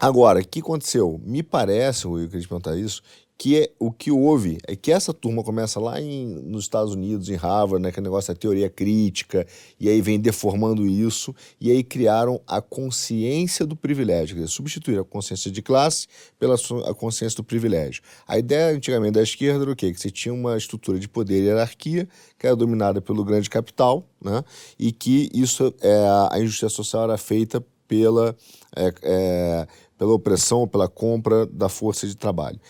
Agora, 0.00 0.40
o 0.40 0.44
que 0.46 0.60
aconteceu? 0.60 1.20
Me 1.22 1.42
parece, 1.42 2.06
eu 2.06 2.12
queria 2.12 2.40
te 2.40 2.48
perguntar 2.48 2.76
isso, 2.76 3.02
que 3.40 3.56
é, 3.58 3.70
o 3.78 3.90
que 3.90 4.10
houve 4.10 4.58
é 4.68 4.76
que 4.76 4.92
essa 4.92 5.14
turma 5.14 5.42
começa 5.42 5.80
lá 5.80 5.98
em, 5.98 6.26
nos 6.26 6.64
Estados 6.64 6.92
Unidos, 6.92 7.30
em 7.30 7.36
Harvard, 7.36 7.82
né, 7.82 7.90
que 7.90 7.98
é 7.98 8.02
o 8.02 8.04
negócio 8.04 8.34
da 8.34 8.38
teoria 8.38 8.68
crítica, 8.68 9.46
e 9.80 9.88
aí 9.88 10.02
vem 10.02 10.20
deformando 10.20 10.86
isso, 10.86 11.34
e 11.58 11.70
aí 11.70 11.82
criaram 11.82 12.38
a 12.46 12.60
consciência 12.60 13.64
do 13.64 13.74
privilégio, 13.74 14.36
quer 14.36 14.42
dizer, 14.42 14.52
substituir 14.52 14.98
a 14.98 15.04
consciência 15.04 15.50
de 15.50 15.62
classe 15.62 16.06
pela 16.38 16.54
a 16.86 16.92
consciência 16.92 17.38
do 17.38 17.42
privilégio. 17.42 18.02
A 18.28 18.38
ideia 18.38 18.76
antigamente 18.76 19.12
da 19.12 19.22
esquerda 19.22 19.64
era 19.64 19.72
o 19.72 19.74
quê? 19.74 19.90
Que 19.90 19.98
você 19.98 20.10
tinha 20.10 20.34
uma 20.34 20.58
estrutura 20.58 20.98
de 20.98 21.08
poder 21.08 21.40
e 21.40 21.46
hierarquia 21.46 22.06
que 22.38 22.46
era 22.46 22.54
dominada 22.54 23.00
pelo 23.00 23.24
grande 23.24 23.48
capital, 23.48 24.06
né, 24.22 24.44
e 24.78 24.92
que 24.92 25.30
isso, 25.32 25.72
é, 25.80 26.28
a 26.30 26.38
injustiça 26.38 26.68
social 26.68 27.04
era 27.04 27.16
feita 27.16 27.64
pela, 27.88 28.36
é, 28.76 28.92
é, 29.02 29.66
pela 29.96 30.12
opressão, 30.12 30.68
pela 30.68 30.88
compra 30.88 31.46
da 31.46 31.70
força 31.70 32.06
de 32.06 32.14
trabalho. 32.14 32.60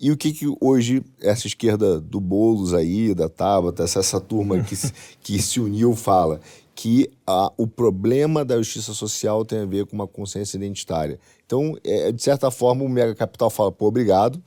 E 0.00 0.12
o 0.12 0.16
que, 0.16 0.32
que 0.32 0.46
hoje 0.60 1.02
essa 1.20 1.46
esquerda 1.46 2.00
do 2.00 2.20
Boulos 2.20 2.72
aí, 2.72 3.14
da 3.14 3.28
Tabata, 3.28 3.82
essa, 3.82 3.98
essa 3.98 4.20
turma 4.20 4.62
que, 4.62 4.76
que 5.20 5.42
se 5.42 5.58
uniu 5.58 5.94
fala? 5.96 6.40
Que 6.72 7.10
a, 7.26 7.50
o 7.56 7.66
problema 7.66 8.44
da 8.44 8.56
justiça 8.58 8.94
social 8.94 9.44
tem 9.44 9.58
a 9.62 9.64
ver 9.66 9.84
com 9.86 9.96
uma 9.96 10.06
consciência 10.06 10.56
identitária. 10.56 11.18
Então, 11.44 11.76
é, 11.82 12.12
de 12.12 12.22
certa 12.22 12.52
forma, 12.52 12.84
o 12.84 12.88
mega 12.88 13.12
capital 13.16 13.50
fala, 13.50 13.72
pô, 13.72 13.86
obrigado. 13.86 14.40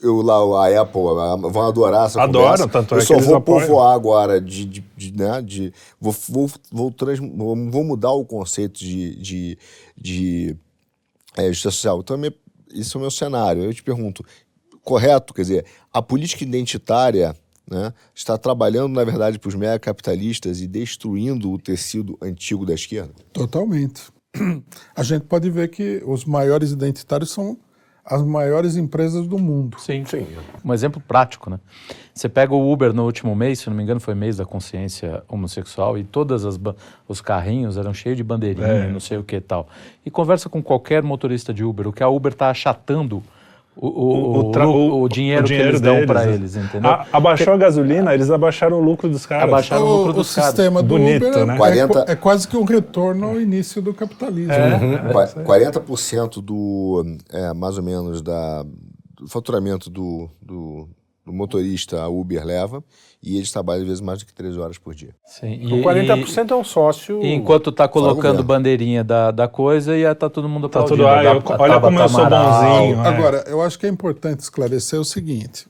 Eu 0.00 0.22
lá, 0.22 0.36
a 0.68 0.82
Apple, 0.82 1.00
vão 1.50 1.62
adorar 1.66 2.06
essa 2.06 2.22
Adoram, 2.22 2.44
conversa. 2.44 2.68
tanto 2.68 2.94
é 2.94 2.98
Eu 2.98 3.00
que 3.00 3.06
só 3.06 3.18
vou 3.18 3.34
apoiam. 3.34 3.60
povoar 3.66 3.94
agora 3.96 4.40
de, 4.40 4.64
de, 4.64 4.84
de, 4.96 5.16
né, 5.16 5.42
de 5.42 5.72
vou, 6.00 6.14
vou, 6.28 6.48
vou, 6.70 6.92
trans, 6.92 7.18
vou, 7.18 7.56
vou 7.68 7.82
mudar 7.82 8.12
o 8.12 8.24
conceito 8.24 8.78
de, 8.78 9.16
de, 9.16 9.58
de 10.00 10.56
é, 11.36 11.48
justiça 11.48 11.72
social. 11.72 11.98
Então, 11.98 12.16
minha, 12.16 12.32
isso 12.72 12.96
é 12.96 12.98
o 12.98 13.00
meu 13.00 13.10
cenário. 13.10 13.64
Eu 13.64 13.74
te 13.74 13.82
pergunto, 13.82 14.24
correto? 14.82 15.32
Quer 15.34 15.42
dizer, 15.42 15.64
a 15.92 16.02
política 16.02 16.44
identitária 16.44 17.34
né, 17.68 17.92
está 18.14 18.36
trabalhando, 18.36 18.94
na 18.94 19.04
verdade, 19.04 19.38
para 19.38 19.48
os 19.48 19.54
megacapitalistas 19.54 20.60
e 20.60 20.66
destruindo 20.66 21.50
o 21.52 21.58
tecido 21.58 22.18
antigo 22.20 22.66
da 22.66 22.74
esquerda? 22.74 23.14
Totalmente. 23.32 24.02
A 24.94 25.02
gente 25.02 25.24
pode 25.24 25.50
ver 25.50 25.68
que 25.68 26.02
os 26.06 26.24
maiores 26.24 26.70
identitários 26.70 27.30
são 27.30 27.56
as 28.04 28.20
maiores 28.20 28.74
empresas 28.76 29.28
do 29.28 29.38
mundo. 29.38 29.78
Sim. 29.78 30.02
Um 30.64 30.74
exemplo 30.74 31.00
prático, 31.06 31.48
né? 31.48 31.60
Você 32.12 32.28
pega 32.28 32.52
o 32.52 32.72
Uber 32.72 32.92
no 32.92 33.04
último 33.04 33.34
mês, 33.36 33.60
se 33.60 33.70
não 33.70 33.76
me 33.76 33.82
engano, 33.84 34.00
foi 34.00 34.12
mês 34.14 34.38
da 34.38 34.44
consciência 34.44 35.22
homossexual 35.28 35.96
e 35.96 36.02
todos 36.02 36.42
os 37.08 37.20
carrinhos 37.20 37.76
eram 37.76 37.94
cheios 37.94 38.16
de 38.16 38.24
bandeirinha, 38.24 38.66
É. 38.66 38.90
não 38.90 38.98
sei 38.98 39.18
o 39.18 39.22
que 39.22 39.36
e 39.36 39.40
tal. 39.40 39.68
E 40.04 40.10
conversa 40.10 40.48
com 40.48 40.60
qualquer 40.60 41.00
motorista 41.00 41.54
de 41.54 41.62
Uber, 41.62 41.86
o 41.86 41.92
que 41.92 42.02
a 42.02 42.08
Uber 42.08 42.32
está 42.32 42.50
achatando 42.50 43.22
o, 43.74 43.86
o, 43.88 44.38
o, 44.38 44.50
tra- 44.52 44.64
lu- 44.64 45.02
o 45.02 45.08
dinheiro, 45.08 45.44
que 45.44 45.54
eles 45.54 45.80
dão 45.80 45.94
deles, 45.94 46.06
para 46.06 46.26
né? 46.26 46.34
eles, 46.34 46.56
entendeu? 46.56 46.90
A- 46.90 47.06
abaixou 47.12 47.54
a 47.54 47.56
gasolina, 47.56 48.12
eles 48.12 48.30
abaixaram 48.30 48.78
o 48.78 48.84
lucro 48.84 49.08
dos 49.08 49.24
caras. 49.24 49.44
Abaixaram 49.44 49.84
o 49.84 49.96
lucro 49.96 50.10
o 50.10 50.14
dos 50.14 50.34
caras. 50.34 50.50
sistema 50.50 50.82
do 50.82 50.88
Bonito, 50.88 51.26
Uber 51.26 51.38
é, 51.38 51.46
né? 51.46 51.54
é 51.54 51.56
40 51.56 51.88
qua- 51.88 52.04
é 52.08 52.16
quase 52.16 52.46
que 52.48 52.56
um 52.56 52.64
retorno 52.64 53.26
ao 53.28 53.40
início 53.40 53.80
do 53.80 53.94
capitalismo. 53.94 54.52
Qua- 55.12 55.26
40% 55.26 56.42
do, 56.42 57.04
é, 57.32 57.52
mais 57.54 57.78
ou 57.78 57.82
menos, 57.82 58.20
da, 58.20 58.62
do 59.16 59.26
faturamento 59.28 59.88
do, 59.88 60.28
do, 60.40 60.88
do 61.24 61.32
motorista 61.32 62.00
a 62.02 62.08
Uber 62.08 62.44
leva 62.44 62.82
e 63.22 63.36
eles 63.36 63.52
trabalham 63.52 63.82
às 63.82 63.86
vezes 63.88 64.00
mais 64.00 64.18
do 64.18 64.26
que 64.26 64.34
3 64.34 64.56
horas 64.56 64.76
por 64.78 64.92
dia. 64.94 65.14
Sim, 65.24 65.66
O 65.72 65.82
40% 65.82 66.50
é 66.50 66.54
um 66.56 66.64
sócio. 66.64 67.22
E 67.22 67.32
enquanto 67.32 67.70
tá 67.70 67.86
colocando 67.86 68.42
bandeirinha 68.42 69.04
da, 69.04 69.30
da 69.30 69.46
coisa 69.46 69.96
e 69.96 70.04
aí 70.04 70.14
tá 70.14 70.28
todo 70.28 70.48
mundo 70.48 70.68
Tá 70.68 70.82
tudo, 70.82 71.06
ah, 71.06 71.20
A- 71.20 71.24
eu- 71.24 71.30
a 71.30 71.34
olha 71.34 71.44
como 71.80 71.96
Tabata 71.96 72.02
eu 72.02 72.08
sou 72.08 72.28
bonzinho. 72.28 73.04
é. 73.04 73.08
Agora, 73.08 73.44
eu 73.46 73.62
acho 73.62 73.78
que 73.78 73.86
é 73.86 73.88
importante 73.88 74.40
esclarecer 74.40 74.98
o 74.98 75.04
seguinte, 75.04 75.66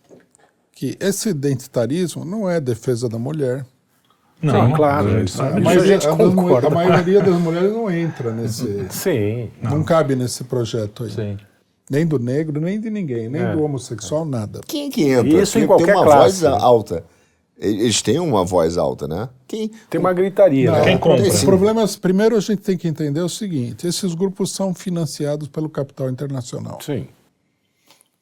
que 0.75 0.97
esse 0.99 1.29
identitarismo 1.29 2.25
não 2.25 2.49
é 2.49 2.59
defesa 2.61 3.09
da 3.09 3.19
mulher. 3.19 3.67
Não, 4.41 4.69
Sim, 4.69 4.73
claro, 4.73 5.07
a 5.09 5.19
gente 5.21 5.31
sabe 5.31 5.59
A 5.69 5.71
disso. 5.71 5.85
a 5.85 5.87
gente 5.87 6.09
concorda. 6.09 6.67
a 6.67 6.71
maioria 6.71 7.21
das 7.23 7.35
mulheres 7.39 7.71
não 7.73 7.89
entra 7.91 8.33
nesse... 8.33 8.87
Sim. 8.91 9.51
Não, 9.63 9.85
cabe 9.85 10.17
nesse 10.17 10.43
projeto 10.45 11.05
aí. 11.05 11.11
Sim. 11.11 11.37
Nem 11.93 12.07
do 12.07 12.19
negro, 12.19 12.59
nem 12.59 12.81
de 12.81 12.89
ninguém, 12.89 13.29
nem 13.29 13.43
É. 13.43 13.53
do 13.55 13.63
homossexual, 13.63 14.25
nada. 14.25 14.63
Quem 14.67 14.87
é 14.87 14.91
que 14.91 15.03
entra? 15.03 15.43
Isso 15.43 15.59
em 15.59 15.61
Tem- 15.61 15.67
qualquer 15.69 15.85
tem 15.89 15.95
uma 15.95 16.05
classe, 16.05 16.41
voz 16.41 16.63
alta. 16.63 17.05
Eles 17.59 18.01
têm 18.01 18.19
uma 18.19 18.43
voz 18.47 18.79
alta, 18.79 19.07
né? 19.07 19.29
Quem? 19.47 19.71
Tem 19.91 20.01
uma 20.01 20.15
gritaria. 20.15 20.71
Não, 20.71 20.79
né? 20.79 20.85
Quem 20.85 20.97
compra? 20.97 21.31
Problema 21.45 21.83
é, 21.83 21.87
primeiro 22.01 22.35
a 22.35 22.41
gente 22.41 22.63
tem 22.63 22.79
que 22.79 22.89
entender 22.89 23.21
o 23.21 23.29
seguinte, 23.29 23.87
esses 23.87 24.15
grupos 24.15 24.53
são 24.53 24.73
financiados 24.73 25.49
pelo 25.49 25.69
capital 25.69 26.09
internacional. 26.09 26.79
Sim. 26.81 27.07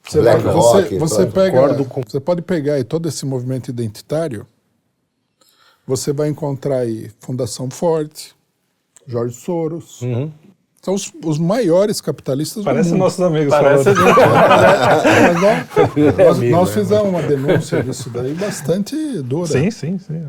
Você, 0.03 0.21
Black 0.21 0.43
vai- 0.43 0.53
Rock, 0.55 0.99
você, 0.99 0.99
você 0.99 1.27
pega, 1.27 1.85
com- 1.85 2.03
você 2.09 2.19
pode 2.19 2.43
pegar 2.43 2.75
aí 2.75 2.83
todo 2.83 3.09
esse 3.09 3.25
movimento 3.25 3.69
identitário, 3.69 4.45
você 5.87 6.13
vai 6.13 6.29
encontrar 6.29 6.79
aí 6.79 7.09
Fundação 7.21 7.71
Forte, 7.71 8.35
Jorge 9.07 9.37
Soros, 9.37 10.03
Uhum. 10.03 10.33
São 10.83 10.95
os, 10.95 11.13
os 11.25 11.39
maiores 11.39 12.01
capitalistas 12.01 12.65
Parece 12.65 12.89
do 12.89 12.93
mundo. 12.95 13.03
nossos 13.05 13.21
amigos 13.21 13.51
Parece 13.51 13.85
falando. 13.85 14.17
Mas 15.21 15.41
nós, 15.43 16.17
nós- 16.17 16.39
amigo, 16.39 16.57
nós 16.57 16.71
é, 16.71 16.73
fizemos 16.73 17.09
uma 17.09 17.23
denúncia 17.23 17.83
disso 17.83 18.09
daí 18.11 18.33
bastante 18.35 18.97
dura. 19.23 19.47
Sim, 19.47 19.71
sim, 19.71 19.99
sim. 19.99 20.23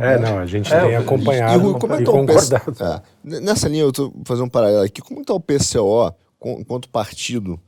É, 0.00 0.18
não, 0.18 0.38
a 0.38 0.46
gente 0.46 0.72
É, 0.72 0.80
tem 0.80 0.90
e- 0.90 0.96
acompanhado 0.96 1.70
E 1.76 1.78
como 1.78 1.92
é 1.92 1.96
e 1.96 1.98
que 2.00 2.04
tá 2.04 2.10
o 2.10 2.14
concordado. 2.14 2.72
PCO? 2.72 2.84
É, 2.84 3.40
nessa 3.40 3.68
linha, 3.68 3.82
eu 3.84 3.90
estou 3.90 4.12
fazendo 4.24 4.46
um 4.46 4.50
paralelo 4.50 4.82
aqui. 4.84 5.00
Como 5.00 5.20
está 5.20 5.34
o 5.34 5.40
PCO 5.40 6.12
enquanto 6.44 6.88
partido 6.88 7.58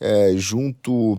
é, 0.00 0.32
junto 0.34 1.16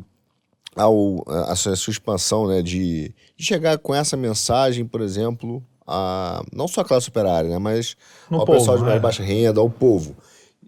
ao, 0.76 1.24
a, 1.50 1.56
sua, 1.56 1.74
a 1.74 1.76
sua 1.78 1.92
expansão 1.92 2.46
né, 2.48 2.62
de, 2.62 3.14
de 3.38 3.46
chegar 3.46 3.78
com 3.78 3.96
essa 3.96 4.18
mensagem, 4.18 4.86
por 4.86 5.00
exemplo, 5.02 5.64
a, 5.88 6.44
não 6.54 6.68
só 6.68 6.82
a 6.82 6.86
classe 6.86 7.08
operária, 7.10 7.50
né, 7.50 7.58
mas 7.58 7.96
No 8.30 8.40
ao 8.42 8.46
povo, 8.46 8.60
pessoal 8.60 8.78
de 8.78 8.84
mais 8.84 8.98
é. 8.98 9.00
baixa 9.00 9.24
renda, 9.24 9.60
ao 9.62 9.70
povo, 9.70 10.16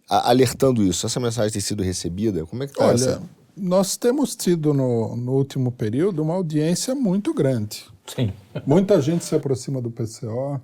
alertando 0.09 0.83
isso. 0.83 1.05
Essa 1.05 1.19
mensagem 1.19 1.51
tem 1.51 1.61
sido 1.61 1.83
recebida? 1.83 2.45
Como 2.45 2.63
é 2.63 2.65
que 2.67 2.73
está 2.73 2.85
Olha, 2.85 2.95
essa? 2.95 3.21
nós 3.55 3.95
temos 3.95 4.35
tido 4.35 4.73
no, 4.73 5.15
no 5.15 5.33
último 5.33 5.71
período 5.71 6.21
uma 6.21 6.33
audiência 6.33 6.95
muito 6.95 7.33
grande. 7.33 7.85
Sim. 8.07 8.33
Muita 8.65 8.99
gente 9.01 9.23
se 9.23 9.35
aproxima 9.35 9.81
do 9.81 9.91
PCO. 9.91 10.59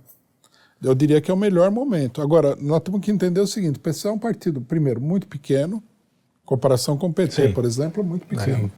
Eu 0.81 0.95
diria 0.95 1.21
que 1.21 1.29
é 1.29 1.33
o 1.33 1.37
melhor 1.37 1.71
momento. 1.71 2.21
Agora, 2.21 2.55
nós 2.55 2.81
temos 2.81 3.01
que 3.01 3.11
entender 3.11 3.39
o 3.39 3.47
seguinte: 3.47 3.77
o 3.77 3.79
PCO 3.79 4.07
é 4.07 4.11
um 4.11 4.19
partido, 4.19 4.61
primeiro, 4.61 4.99
muito 4.99 5.27
pequeno, 5.27 5.77
em 5.77 6.45
comparação 6.45 6.97
com 6.97 7.07
o 7.07 7.13
PT, 7.13 7.47
Sim. 7.47 7.53
por 7.53 7.65
exemplo, 7.65 8.03
muito 8.03 8.25
pequeno. 8.25 8.71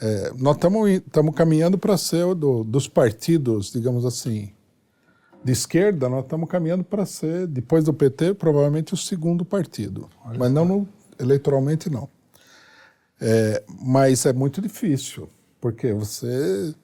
É, 0.00 0.32
nós 0.38 0.56
estamos 0.56 1.34
caminhando 1.34 1.76
para 1.76 1.96
ser 1.96 2.24
o 2.24 2.34
do, 2.34 2.64
dos 2.64 2.88
partidos, 2.88 3.72
digamos 3.72 4.04
assim, 4.04 4.50
de 5.42 5.52
esquerda, 5.52 6.08
nós 6.08 6.24
estamos 6.24 6.48
caminhando 6.48 6.84
para 6.84 7.06
ser, 7.06 7.46
depois 7.46 7.84
do 7.84 7.92
PT, 7.94 8.34
provavelmente 8.34 8.92
o 8.94 8.96
segundo 8.96 9.44
partido. 9.44 10.08
Mas 10.38 10.50
não 10.52 10.64
no- 10.64 10.88
eleitoralmente, 11.18 11.88
não. 11.88 12.08
É, 13.20 13.62
mas 13.82 14.24
é 14.26 14.32
muito 14.32 14.60
difícil, 14.60 15.28
porque 15.60 15.92
você, 15.92 16.74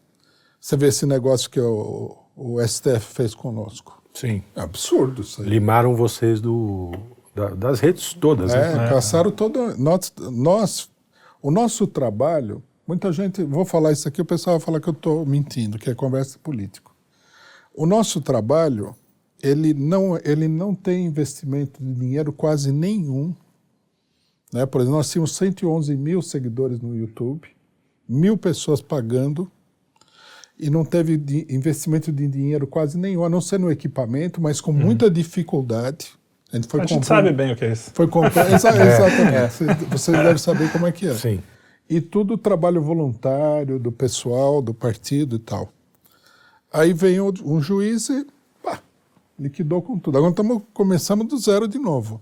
você 0.61 0.76
vê 0.76 0.88
esse 0.88 1.07
negócio 1.07 1.48
que 1.50 1.61
o, 1.61 2.16
o 2.36 2.61
STF 2.66 3.00
fez 3.00 3.34
conosco. 3.34 4.02
Sim. 4.12 4.42
É 4.54 4.61
absurdo 4.61 5.22
isso 5.22 5.42
aí. 5.42 5.48
Limaram 5.48 5.94
vocês 5.94 6.40
do, 6.40 6.92
da- 7.34 7.50
das 7.54 7.80
redes 7.80 8.14
todas, 8.14 8.52
É, 8.54 8.74
né? 8.74 8.88
caçaram 8.88 9.30
todo. 9.30 9.76
Nós, 9.78 10.12
nós, 10.30 10.90
o 11.42 11.50
nosso 11.50 11.86
trabalho, 11.86 12.62
muita 12.86 13.12
gente. 13.12 13.42
Vou 13.44 13.64
falar 13.66 13.92
isso 13.92 14.09
aqui, 14.09 14.20
o 14.22 14.24
pessoal 14.24 14.59
vai 14.59 14.64
falar 14.64 14.80
que 14.80 14.88
eu 14.88 14.94
estou 14.94 15.24
mentindo, 15.26 15.78
que 15.78 15.90
é 15.90 15.94
conversa 15.94 16.32
de 16.32 16.38
político. 16.38 16.95
O 17.77 17.85
nosso 17.87 18.20
trabalho, 18.20 18.95
ele 19.43 19.74
não, 19.74 20.18
ele 20.24 20.49
não 20.49 20.74
tem 20.74 21.05
investimento 21.07 21.83
de 21.85 21.93
dinheiro 21.95 22.33
quase 22.33 22.72
nenhum. 22.72 23.35
Né? 24.53 24.64
Por 24.64 24.81
exemplo, 24.81 24.97
nós 24.97 25.11
tínhamos 25.11 25.35
111 25.37 25.95
mil 25.97 26.22
seguidores 26.22 26.81
no 26.81 26.97
YouTube, 26.97 27.47
mil 28.09 28.37
pessoas 28.39 28.81
pagando, 28.81 29.51
e 30.59 30.70
não 30.70 30.85
teve 30.87 31.18
di- 31.18 31.47
investimento 31.51 32.11
de 32.11 32.27
dinheiro 32.27 32.66
quase 32.66 32.97
nenhum, 32.97 33.24
a 33.24 33.29
não 33.29 33.43
ser 33.43 33.61
no 33.61 33.70
equipamento, 33.70 34.41
mas 34.41 34.59
com 34.61 34.72
muita 34.72 35.11
dificuldade. 35.11 36.12
A 36.51 36.57
gente 36.57 36.68
foi 36.68 36.81
A 36.81 36.83
gente 36.85 36.95
comprando- 37.01 37.24
sabe 37.27 37.33
bem 37.37 37.53
o 37.53 37.57
que 37.57 37.64
é 37.66 37.72
isso. 37.72 37.91
foi 37.93 38.09
comprar. 38.09 38.47
Exa 38.55 38.70
exatamente. 38.70 39.53
Você- 39.53 39.74
Vocês 39.91 40.16
devem 40.16 40.39
saber 40.39 40.72
como 40.72 40.87
é 40.87 40.93
que 40.93 41.09
é. 41.09 41.14
Sim. 41.14 41.43
E 41.91 42.01
tudo 42.01 42.39
trabalho 42.39 42.81
voluntário 42.81 43.79
do 43.79 43.93
pessoal, 43.93 44.62
do 44.62 44.72
partido 44.72 45.37
e 45.37 45.39
tal. 45.39 45.70
Aí 46.72 46.92
vem 46.92 47.20
um 47.20 47.60
juiz 47.60 48.08
e 48.10 48.26
pá, 48.62 48.80
liquidou 49.38 49.80
com 49.82 49.98
tudo. 49.98 50.18
Agora 50.18 50.30
estamos 50.30 50.62
começando 50.74 51.24
do 51.24 51.38
zero 51.38 51.66
de 51.68 51.78
novo. 51.78 52.20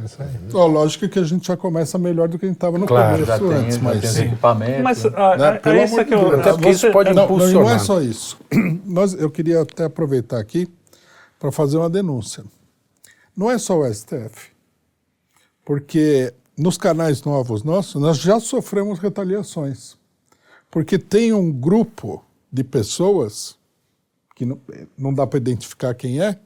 É 0.00 0.04
isso 0.04 0.22
aí. 0.22 0.28
Ó, 0.54 0.66
lógico 0.66 1.08
que 1.08 1.18
a 1.18 1.24
gente 1.24 1.48
já 1.48 1.56
começa 1.56 1.98
melhor 1.98 2.28
do 2.28 2.38
que 2.38 2.44
a 2.44 2.48
gente 2.48 2.56
estava 2.56 2.78
no 2.78 2.86
Claro, 2.86 3.24
Já 3.24 3.36
começo 3.38 3.56
tem, 3.56 3.64
antes, 3.66 3.76
já 3.76 3.82
mas. 3.82 4.00
tem 4.00 4.10
os 4.10 4.16
equipamentos. 4.18 4.82
Mas 4.82 5.04
Né? 5.04 5.10
ah, 5.16 5.58
Pelo 5.60 5.76
é 5.76 5.84
isso 5.84 5.94
amor 5.94 6.04
que 6.06 6.14
eu. 6.14 6.18
Deus. 6.20 6.34
Até 6.40 6.52
porque 6.52 6.68
isso 6.70 6.92
pode 6.92 7.12
Não, 7.12 7.14
não, 7.26 7.28
não 7.28 7.42
é 7.44 7.46
impulsionar. 7.48 7.80
só 7.80 8.00
isso. 8.00 8.38
Nós, 8.86 9.14
eu 9.14 9.28
queria 9.30 9.62
até 9.62 9.84
aproveitar 9.84 10.38
aqui 10.38 10.68
para 11.40 11.50
fazer 11.50 11.78
uma 11.78 11.90
denúncia. 11.90 12.44
Não 13.36 13.50
é 13.50 13.58
só 13.58 13.78
o 13.80 13.92
STF, 13.92 14.50
porque 15.64 16.32
nos 16.56 16.76
canais 16.78 17.22
novos 17.24 17.62
nossos 17.62 18.00
nós 18.00 18.18
já 18.18 18.38
sofremos 18.40 18.98
retaliações. 18.98 19.96
Porque 20.70 20.98
tem 20.98 21.32
um 21.32 21.50
grupo 21.50 22.24
de 22.52 22.62
pessoas 22.64 23.56
que 24.38 24.46
não, 24.46 24.56
não 24.96 25.12
dá 25.12 25.26
para 25.26 25.36
identificar 25.36 25.92
quem 25.94 26.20
é, 26.22 26.36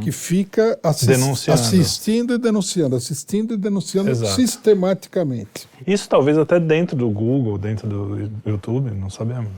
que 0.00 0.10
fica 0.10 0.78
assis- 0.82 1.06
Denunciando. 1.06 1.60
assistindo 1.60 2.34
e 2.34 2.38
denunciando, 2.38 2.96
assistindo 2.96 3.52
e 3.52 3.56
denunciando 3.58 4.08
Exato. 4.10 4.32
sistematicamente. 4.32 5.68
Isso 5.86 6.08
talvez 6.08 6.38
até 6.38 6.58
dentro 6.58 6.96
do 6.96 7.10
Google, 7.10 7.58
dentro 7.58 7.86
do 7.86 8.30
YouTube, 8.46 8.90
não 8.92 9.10
sabemos. 9.10 9.50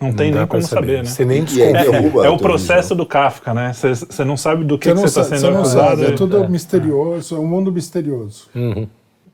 Não, 0.00 0.12
tem 0.12 0.30
dá 0.32 0.38
nem 0.40 0.46
como 0.48 0.62
saber, 0.62 0.98
né? 1.02 1.08
Você 1.08 1.24
nem. 1.24 1.42
É, 1.42 1.72
derruba 1.84 2.24
é 2.24 2.28
a 2.28 2.32
o 2.32 2.36
processo 2.38 2.94
do 2.94 3.04
Kafka, 3.06 3.52
né? 3.54 3.72
Você 3.72 4.24
não 4.24 4.36
sabe 4.36 4.64
do 4.64 4.78
que 4.78 4.88
Você 4.88 4.94
não, 4.94 5.04
está 5.04 5.24
sendo 5.24 5.40
você 5.40 5.50
não 5.50 5.60
acusado. 5.60 6.00
sabe, 6.00 6.12
é 6.12 6.14
tudo 6.16 6.36
É. 6.44 6.48
misterioso, 6.48 7.34
é 7.36 7.38
um 7.38 7.46
mundo 7.46 7.70
misterioso. 7.72 8.48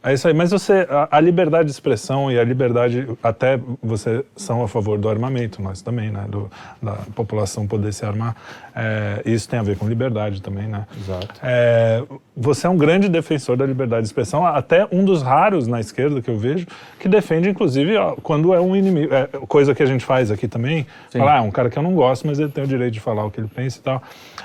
É 0.02 0.14
isso 0.14 0.28
aí, 0.28 0.34
mas 0.34 0.52
você, 0.52 0.86
a, 0.88 1.16
a 1.16 1.20
liberdade 1.20 1.66
de 1.66 1.72
expressão 1.72 2.30
e 2.30 2.38
a 2.38 2.44
liberdade, 2.44 3.08
até 3.20 3.58
você 3.82 4.24
são 4.36 4.62
a 4.62 4.68
favor 4.68 4.96
do 4.96 5.08
armamento, 5.08 5.60
nós 5.60 5.82
também, 5.82 6.08
né? 6.10 6.24
Do, 6.28 6.48
da 6.80 6.92
população 7.16 7.66
poder 7.66 7.92
se 7.92 8.06
armar. 8.06 8.36
É, 8.76 9.22
isso 9.26 9.48
tem 9.48 9.58
a 9.58 9.62
ver 9.62 9.76
com 9.76 9.88
liberdade 9.88 10.40
também, 10.40 10.68
né? 10.68 10.86
Exato. 10.96 11.34
É, 11.42 12.04
você 12.36 12.68
é 12.68 12.70
um 12.70 12.76
grande 12.76 13.08
defensor 13.08 13.56
da 13.56 13.66
liberdade 13.66 14.02
de 14.02 14.08
expressão, 14.08 14.46
até 14.46 14.86
um 14.92 15.04
dos 15.04 15.20
raros 15.20 15.66
na 15.66 15.80
esquerda 15.80 16.22
que 16.22 16.30
eu 16.30 16.38
vejo, 16.38 16.64
que 17.00 17.08
defende, 17.08 17.48
inclusive, 17.48 17.96
ó, 17.96 18.14
quando 18.22 18.54
é 18.54 18.60
um 18.60 18.76
inimigo. 18.76 19.12
É, 19.12 19.26
coisa 19.48 19.74
que 19.74 19.82
a 19.82 19.86
gente 19.86 20.04
faz 20.04 20.30
aqui 20.30 20.46
também, 20.46 20.86
falar, 21.10 21.34
ah, 21.34 21.38
é 21.38 21.40
um 21.40 21.50
cara 21.50 21.68
que 21.68 21.78
eu 21.78 21.82
não 21.82 21.94
gosto, 21.94 22.24
mas 22.24 22.38
ele 22.38 22.50
tem 22.50 22.62
o 22.62 22.68
direito 22.68 22.94
de 22.94 23.00
falar 23.00 23.24
o 23.24 23.32
que 23.32 23.40
ele 23.40 23.50
pensa 23.52 23.78
e 23.80 23.82
tal. 23.82 24.02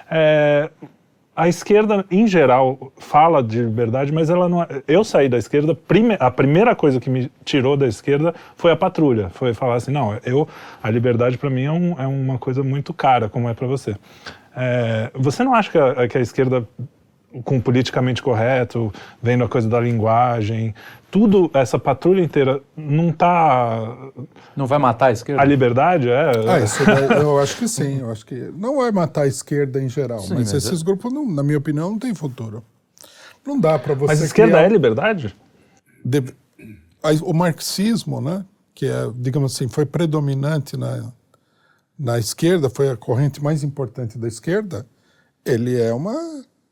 É, 0.10 0.70
a 1.36 1.48
esquerda, 1.48 2.06
em 2.12 2.28
geral, 2.28 2.92
fala 2.98 3.42
de 3.42 3.60
liberdade, 3.60 4.12
mas 4.12 4.30
ela 4.30 4.48
não. 4.48 4.62
é- 4.62 4.84
Eu 4.88 5.04
saí 5.04 5.28
da 5.28 5.38
esquerda, 5.38 5.74
prime- 5.74 6.18
a 6.20 6.30
primeira 6.30 6.76
coisa 6.76 7.00
que 7.00 7.10
me 7.10 7.32
tirou 7.44 7.76
da 7.76 7.88
esquerda 7.88 8.34
foi 8.56 8.72
a 8.72 8.76
patrulha. 8.76 9.30
Foi 9.30 9.54
falar 9.54 9.76
assim: 9.76 9.92
não, 9.92 10.18
eu, 10.26 10.48
a 10.82 10.90
liberdade 10.90 11.38
para 11.38 11.50
mim 11.50 11.64
é, 11.64 11.72
um- 11.72 11.96
é 12.00 12.06
uma 12.08 12.38
coisa 12.38 12.62
muito 12.64 12.94
cara, 12.94 13.28
como 13.30 13.50
é 13.50 13.54
para 13.54 13.66
você. 13.68 13.96
É, 14.56 15.10
você 15.16 15.44
não 15.44 15.56
acha 15.56 15.72
que 15.72 15.78
a, 15.80 16.08
que 16.08 16.18
a 16.18 16.22
esquerda, 16.22 16.68
com 17.44 17.60
politicamente 17.60 18.22
correto, 18.22 18.94
vendo 19.22 19.44
a 19.44 19.50
coisa 19.50 19.68
da 19.68 19.80
linguagem, 19.80 20.74
tudo, 21.10 21.50
essa 21.54 21.78
patrulha 21.80 22.22
inteira, 22.22 22.62
não 22.76 23.10
está. 23.10 23.96
Não 24.56 24.66
vai 24.68 24.80
matar 24.80 25.08
a 25.08 25.12
esquerda? 25.12 25.42
A 25.42 25.46
liberdade 25.46 26.10
é. 26.10 26.32
Ah, 26.48 26.60
isso 26.60 26.84
daí, 26.86 27.22
eu 27.22 27.40
acho 27.40 27.58
que 27.58 27.68
sim. 27.68 28.00
Eu 28.00 28.12
acho 28.12 28.26
que 28.26 28.36
não 28.56 28.78
vai 28.78 28.92
matar 28.92 29.22
a 29.24 29.28
esquerda 29.28 29.82
em 29.82 29.90
geral, 29.90 30.20
Sim, 30.20 30.36
mas, 30.36 30.52
mas 30.54 30.66
esses 30.66 30.82
grupos, 30.82 31.12
não, 31.14 31.28
na 31.30 31.44
minha 31.44 31.58
opinião, 31.58 31.92
não 31.92 32.00
tem 32.00 32.14
futuro. 32.14 32.64
Não 33.46 33.60
dá 33.60 33.78
para 33.78 33.94
você. 33.94 34.08
mas 34.14 34.22
a 34.22 34.26
esquerda 34.26 34.54
criar- 34.54 34.66
é 34.66 34.70
liberdade? 34.70 35.36
deve- 36.04 36.34
o 37.22 37.34
marxismo, 37.34 38.22
né, 38.22 38.46
que 38.74 38.86
é, 38.86 39.10
digamos 39.16 39.54
assim, 39.56 39.68
foi 39.68 39.86
predominante 39.86 40.78
na, 40.78 41.12
na 42.00 42.18
esquerda, 42.18 42.70
foi 42.70 42.90
a 42.90 42.96
corrente 42.98 43.44
mais 43.44 43.64
importante 43.64 44.18
da 44.18 44.28
esquerda, 44.28 44.86
ele 45.46 45.80
é 45.80 45.94
uma, 45.94 46.14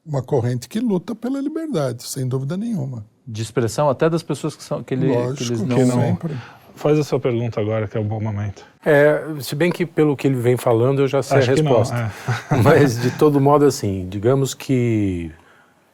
uma 0.05 0.21
corrente 0.21 0.67
que 0.67 0.79
luta 0.79 1.13
pela 1.15 1.39
liberdade, 1.39 2.03
sem 2.03 2.27
dúvida 2.27 2.57
nenhuma. 2.57 3.05
De 3.25 3.41
expressão 3.41 3.89
até 3.89 4.09
das 4.09 4.23
pessoas 4.23 4.55
que, 4.55 4.63
são, 4.63 4.83
que, 4.83 4.93
ele, 4.93 5.07
que 5.07 5.13
Lógico 5.13 5.43
eles 5.43 5.61
que 5.61 5.67
não... 5.67 5.85
não. 5.85 6.17
Faz 6.73 6.97
a 6.97 7.03
sua 7.03 7.19
pergunta 7.19 7.61
agora, 7.61 7.87
que 7.87 7.95
é 7.95 7.99
o 7.99 8.03
bom 8.03 8.19
momento. 8.19 8.65
É, 8.83 9.23
se 9.39 9.53
bem 9.55 9.71
que 9.71 9.85
pelo 9.85 10.15
que 10.15 10.25
ele 10.25 10.37
vem 10.37 10.57
falando 10.57 11.01
eu 11.01 11.07
já 11.07 11.21
sei 11.21 11.37
Acho 11.37 11.51
a 11.51 11.53
que 11.53 11.61
não, 11.61 11.77
resposta. 11.77 12.11
Mas 12.63 12.99
de 12.99 13.11
todo 13.11 13.39
modo 13.39 13.65
assim, 13.65 14.07
digamos 14.09 14.53
que 14.53 15.31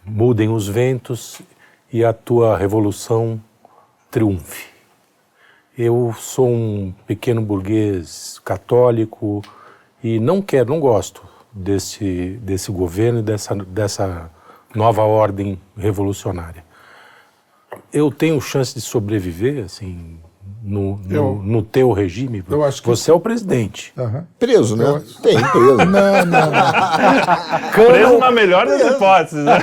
mudem 0.05 0.49
os 0.49 0.67
ventos 0.67 1.41
e 1.91 2.05
a 2.05 2.13
tua 2.13 2.57
revolução 2.57 3.41
triunfe. 4.09 4.67
Eu 5.77 6.15
sou 6.17 6.47
um 6.47 6.93
pequeno 7.05 7.41
burguês 7.41 8.39
católico 8.45 9.41
e 10.01 10.19
não 10.19 10.41
quero, 10.41 10.69
não 10.69 10.79
gosto 10.79 11.21
desse 11.57 12.39
desse 12.41 12.71
governo 12.71 13.19
e 13.19 13.23
dessa 13.23 13.55
dessa 13.55 14.29
nova 14.75 15.01
ordem 15.03 15.59
revolucionária. 15.77 16.63
Eu 17.91 18.11
tenho 18.11 18.39
chance 18.39 18.73
de 18.73 18.81
sobreviver 18.81 19.63
assim 19.65 20.19
no, 20.63 20.97
no, 20.97 21.15
Eu- 21.15 21.41
no 21.43 21.61
teu 21.61 21.91
regime? 21.91 22.43
eu 22.49 22.63
acho 22.63 22.81
que 22.81 22.87
Você 22.87 23.09
é 23.11 23.13
o 23.13 23.19
presidente. 23.19 23.93
Aham. 23.97 24.25
Preso, 24.39 24.75
né? 24.75 25.01
Tem, 25.21 25.35
preso. 25.39 25.77
Não, 25.85 25.85
não, 25.85 26.51
não. 26.51 27.71
Preso 27.71 28.17
na 28.17 28.31
melhor 28.31 28.65
das 28.65 28.81
hipóteses, 28.81 29.43
né? 29.45 29.57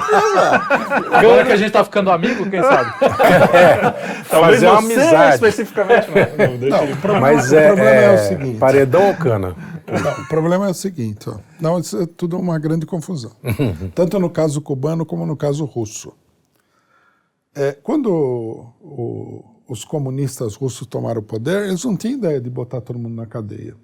Agora 1.13 1.45
que 1.45 1.53
a 1.53 1.57
gente 1.57 1.73
tá 1.73 1.85
ficando 1.85 2.11
amigo, 2.11 2.49
quem 2.49 2.63
sabe? 2.63 2.91
Talvez 4.31 4.55
Fazer 4.55 4.67
uma 4.69 4.79
amizade. 4.79 5.35
especificamente. 5.35 6.09
Não, 6.09 6.47
não, 6.47 6.57
deixa 6.59 6.77
Não, 6.77 6.85
ele- 6.85 6.93
o 6.93 6.97
problema, 6.97 7.27
Mas 7.33 7.53
o 7.53 7.57
é, 7.57 7.67
problema 7.67 7.91
é, 7.91 8.05
é 8.05 8.15
o 8.15 8.19
seguinte. 8.19 8.59
paredão 8.59 9.09
ou 9.09 9.15
cana? 9.15 9.55
Não, 9.87 10.23
o 10.23 10.29
problema 10.29 10.67
é 10.67 10.71
o 10.71 10.75
seguinte, 10.75 11.29
ó. 11.29 11.37
Não, 11.61 11.79
isso 11.79 12.01
é 12.01 12.07
tudo 12.07 12.39
uma 12.39 12.59
grande 12.59 12.87
confusão. 12.87 13.33
Tanto 13.95 14.19
no 14.19 14.31
caso 14.31 14.61
cubano 14.61 15.05
como 15.05 15.27
no 15.27 15.37
caso 15.37 15.65
russo. 15.65 16.13
É, 17.55 17.73
quando 17.73 18.07
o- 18.11 18.67
o- 18.83 19.45
os 19.69 19.85
comunistas 19.85 20.57
russos 20.57 20.87
tomaram 20.87 21.21
o 21.21 21.25
poder, 21.25 21.67
eles 21.69 21.85
não 21.85 21.97
tinham 21.97 22.19
ideia 22.19 22.41
de 22.41 22.51
botar 22.51 22.81
todo 22.81 22.99
mundo 22.99 23.15
na 23.15 23.27
cadeia. 23.27 23.75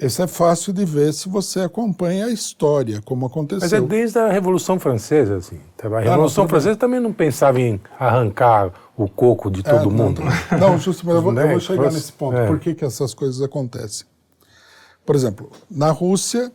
Isso 0.00 0.22
é 0.22 0.28
fácil 0.28 0.72
de 0.72 0.84
ver 0.84 1.12
se 1.12 1.28
você 1.28 1.58
acompanha 1.60 2.26
a 2.26 2.30
história, 2.30 3.02
como 3.04 3.26
aconteceu. 3.26 3.62
Mas 3.62 3.72
é 3.72 3.80
desde 3.80 4.16
a 4.20 4.28
Revolução 4.28 4.78
Francesa, 4.78 5.36
assim. 5.38 5.58
A 5.82 5.88
não, 5.88 5.98
Revolução 5.98 6.44
tudo 6.44 6.50
Francesa 6.50 6.76
também 6.76 7.00
não 7.00 7.12
pensava 7.12 7.60
em 7.60 7.80
arrancar 7.98 8.72
o 8.96 9.08
coco 9.08 9.50
de 9.50 9.58
É, 9.60 9.62
todo 9.64 9.90
não, 9.90 10.04
mundo. 10.06 10.22
Não, 10.52 10.58
não 10.70 10.78
justamente, 10.78 11.16
eu 11.16 11.22
vou, 11.22 11.32
eu 11.32 11.34
Né? 11.34 11.50
vou 11.50 11.58
chegar 11.60 11.82
Fosse- 11.84 11.96
nesse 11.96 12.12
ponto. 12.12 12.36
é. 12.36 12.46
Por 12.46 12.60
que, 12.60 12.74
que 12.76 12.84
essas 12.84 13.12
coisas 13.12 13.42
acontecem? 13.42 14.06
Por 15.08 15.16
exemplo, 15.16 15.50
na 15.70 15.90
Rússia, 15.90 16.52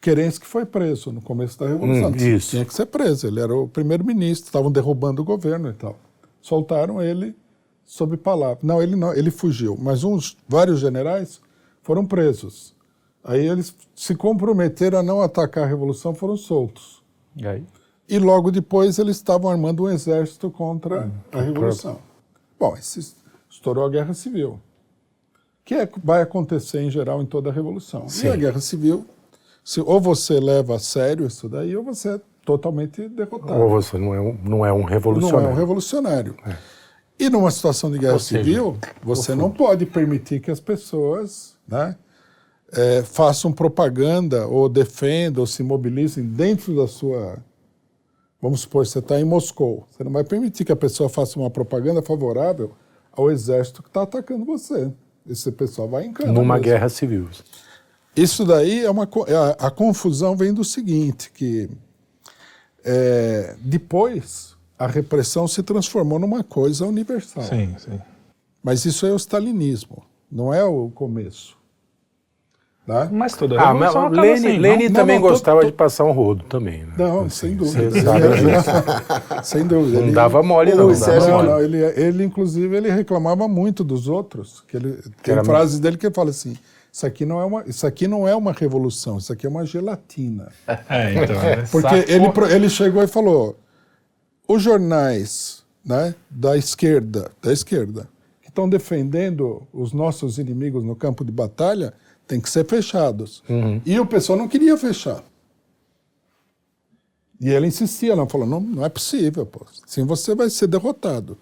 Kerensky 0.00 0.46
foi 0.46 0.64
preso 0.64 1.12
no 1.12 1.20
começo 1.20 1.58
da 1.58 1.66
Revolução. 1.68 2.10
Hum, 2.12 2.16
isso. 2.16 2.52
Tinha 2.52 2.64
que 2.64 2.72
ser 2.72 2.86
preso, 2.86 3.26
ele 3.26 3.40
era 3.40 3.54
o 3.54 3.68
primeiro-ministro, 3.68 4.46
estavam 4.46 4.72
derrubando 4.72 5.20
o 5.20 5.24
governo 5.24 5.68
e 5.68 5.74
tal. 5.74 5.94
Soltaram 6.40 7.02
ele 7.02 7.36
sob 7.84 8.16
palavra. 8.16 8.60
Não, 8.62 8.82
ele 8.82 8.96
não, 8.96 9.12
ele 9.12 9.30
fugiu, 9.30 9.76
mas 9.78 10.02
uns 10.02 10.34
vários 10.48 10.80
generais 10.80 11.42
foram 11.82 12.06
presos. 12.06 12.74
Aí 13.22 13.46
eles 13.46 13.74
se 13.94 14.14
comprometeram 14.14 15.00
a 15.00 15.02
não 15.02 15.20
atacar 15.20 15.64
a 15.64 15.66
revolução, 15.66 16.14
foram 16.14 16.38
soltos. 16.38 17.02
E 17.36 17.46
aí? 17.46 17.62
E 18.08 18.18
logo 18.18 18.50
depois 18.50 18.98
eles 18.98 19.16
estavam 19.16 19.50
armando 19.50 19.82
um 19.82 19.90
exército 19.90 20.50
contra 20.50 21.12
a 21.30 21.42
Revolução. 21.42 21.98
Bom, 22.58 22.74
esse- 22.78 23.14
estourou 23.50 23.84
a 23.84 23.90
Guerra 23.90 24.14
Civil, 24.14 24.58
que 25.68 25.74
é, 25.74 25.86
vai 26.02 26.22
acontecer 26.22 26.80
em 26.80 26.90
geral 26.90 27.20
em 27.20 27.26
toda 27.26 27.50
a 27.50 27.52
Revolução. 27.52 28.06
E 28.24 28.26
a 28.26 28.34
Guerra 28.34 28.58
Civil, 28.58 29.04
se, 29.62 29.82
ou 29.82 30.00
você 30.00 30.40
leva 30.40 30.76
a 30.76 30.78
sério 30.78 31.26
isso 31.26 31.46
daí, 31.46 31.76
ou 31.76 31.84
você 31.84 32.14
é 32.14 32.20
totalmente 32.42 33.06
derrotado. 33.06 33.60
Ou 33.60 33.68
você 33.68 33.98
não 33.98 34.14
é 34.14 34.18
um, 34.18 34.38
não 34.42 34.64
é 34.64 34.72
um 34.72 34.78
Não 34.78 34.88
é 34.88 34.90
revolucionário. 34.92 35.50
um 35.50 35.54
revolucionário. 35.54 36.34
E 37.18 37.28
numa 37.28 37.50
situação 37.50 37.90
de 37.90 37.98
guerra 37.98 38.18
seja, 38.18 38.42
civil, 38.42 38.78
você 39.02 39.34
não 39.34 39.50
pode 39.50 39.84
permitir 39.84 40.40
que 40.40 40.50
as 40.50 40.58
pessoas 40.58 41.54
né, 41.68 41.96
eh, 42.72 43.02
façam 43.02 43.52
propaganda 43.52 44.46
ou 44.46 44.70
defendam 44.70 45.42
ou 45.42 45.46
se 45.46 45.62
mobilizem 45.62 46.24
dentro 46.24 46.74
da 46.74 46.88
sua. 46.88 47.44
Vamos 48.40 48.60
supor, 48.60 48.86
você 48.86 49.00
está 49.00 49.20
em 49.20 49.24
Moscou. 49.24 49.86
Você 49.90 50.02
não 50.02 50.12
vai 50.12 50.24
permitir 50.24 50.64
que 50.64 50.72
a 50.72 50.76
pessoa 50.76 51.10
faça 51.10 51.38
uma 51.38 51.50
propaganda 51.50 52.00
favorável 52.00 52.72
ao 53.12 53.30
exército 53.30 53.82
que 53.82 53.90
está 53.90 54.00
atacando 54.00 54.46
você. 54.46 54.90
Esse 55.28 55.52
pessoal 55.52 55.88
vai 55.88 56.06
em 56.06 56.12
cana 56.12 56.32
Numa 56.32 56.54
mesmo. 56.54 56.64
guerra 56.64 56.88
civil. 56.88 57.28
Isso 58.16 58.44
daí 58.44 58.84
é 58.84 58.90
uma 58.90 59.08
é 59.26 59.34
a, 59.34 59.66
a 59.66 59.70
confusão 59.70 60.34
vem 60.34 60.52
do 60.52 60.64
seguinte 60.64 61.30
que 61.30 61.68
é, 62.84 63.54
depois 63.60 64.56
a 64.78 64.86
repressão 64.86 65.46
se 65.46 65.62
transformou 65.62 66.18
numa 66.18 66.42
coisa 66.42 66.86
universal. 66.86 67.42
Sim, 67.42 67.74
sim. 67.78 68.00
Mas 68.62 68.84
isso 68.84 69.04
é 69.06 69.12
o 69.12 69.16
stalinismo, 69.16 70.02
não 70.30 70.54
é 70.54 70.64
o 70.64 70.88
começo. 70.90 71.57
Tá? 72.88 73.06
Mas 73.12 73.34
toda 73.34 73.60
Ah, 73.60 73.74
mas 73.74 73.88
revolução 73.92 74.06
acaba 74.06 74.22
Lenin, 74.22 74.32
assim, 74.38 74.52
não? 74.54 74.60
Lenin 74.62 74.84
Não, 74.86 74.92
também 74.94 75.16
não, 75.16 75.22
tô- 75.22 75.28
gostava 75.28 75.60
tô- 75.60 75.66
de 75.66 75.72
passar 75.72 76.04
um 76.04 76.10
rodo 76.12 76.42
também. 76.44 76.84
Né? 76.84 76.94
Não, 76.96 77.28
sem 77.28 77.54
dúvida. 77.54 77.90
Sem 79.44 79.66
dúvida. 79.66 80.00
Não 80.00 80.10
dava 80.10 80.42
mole, 80.42 80.74
não. 80.74 80.88
Não 80.90 80.98
dava 80.98 81.20
Não, 81.28 81.36
mole. 81.36 81.48
não, 81.48 81.60
ele, 81.60 81.76
ele, 82.00 82.24
inclusive, 82.24 82.74
ele 82.74 82.90
reclamava 82.90 83.46
muito 83.46 83.84
dos 83.84 84.08
outros. 84.08 84.64
Que 84.66 84.78
ele, 84.78 84.98
tem 85.22 85.34
era- 85.34 85.44
frases 85.44 85.78
dele 85.78 85.98
que 85.98 86.06
ele 86.06 86.14
fala 86.14 86.30
assim: 86.30 86.56
isso 86.90 87.04
aqui, 87.06 87.26
não 87.26 87.38
é 87.38 87.44
uma, 87.44 87.62
isso 87.66 87.86
aqui 87.86 88.08
não 88.08 88.26
é 88.26 88.34
uma 88.34 88.52
revolução, 88.52 89.18
isso 89.18 89.32
aqui 89.34 89.44
é 89.46 89.50
uma 89.50 89.66
gelatina. 89.66 90.48
É, 90.88 91.12
então. 91.24 91.36
é 91.42 91.56
Porque 91.70 91.94
ele, 92.10 92.54
ele 92.54 92.70
chegou 92.70 93.02
e 93.02 93.06
falou: 93.06 93.54
os 94.48 94.62
jornais 94.62 95.62
né, 95.84 96.14
da 96.30 96.56
esquerda, 96.56 97.30
da 97.42 97.52
esquerda, 97.52 98.08
que 98.40 98.48
estão 98.48 98.66
defendendo 98.66 99.62
os 99.74 99.92
nossos 99.92 100.38
inimigos 100.38 100.82
no 100.84 100.96
campo 100.96 101.22
de 101.22 101.30
batalha, 101.32 101.92
têm 102.28 102.40
que 102.40 102.48
ser 102.50 102.64
fechados. 102.66 103.42
E 103.84 103.98
o 103.98 104.06
pessoal 104.06 104.38
não 104.38 104.46
queria 104.46 104.76
fechar. 104.76 105.22
E 107.40 107.48
ele 107.50 107.66
insistia, 107.66 108.14
não 108.16 108.28
falou: 108.28 108.46
não, 108.46 108.60
não 108.60 108.84
é 108.84 108.88
possível, 108.88 109.46
pô. 109.46 109.64
Assim 109.86 110.04
você 110.04 110.34
vai 110.34 110.50
ser 110.50 110.66
derrotado. 110.66 111.36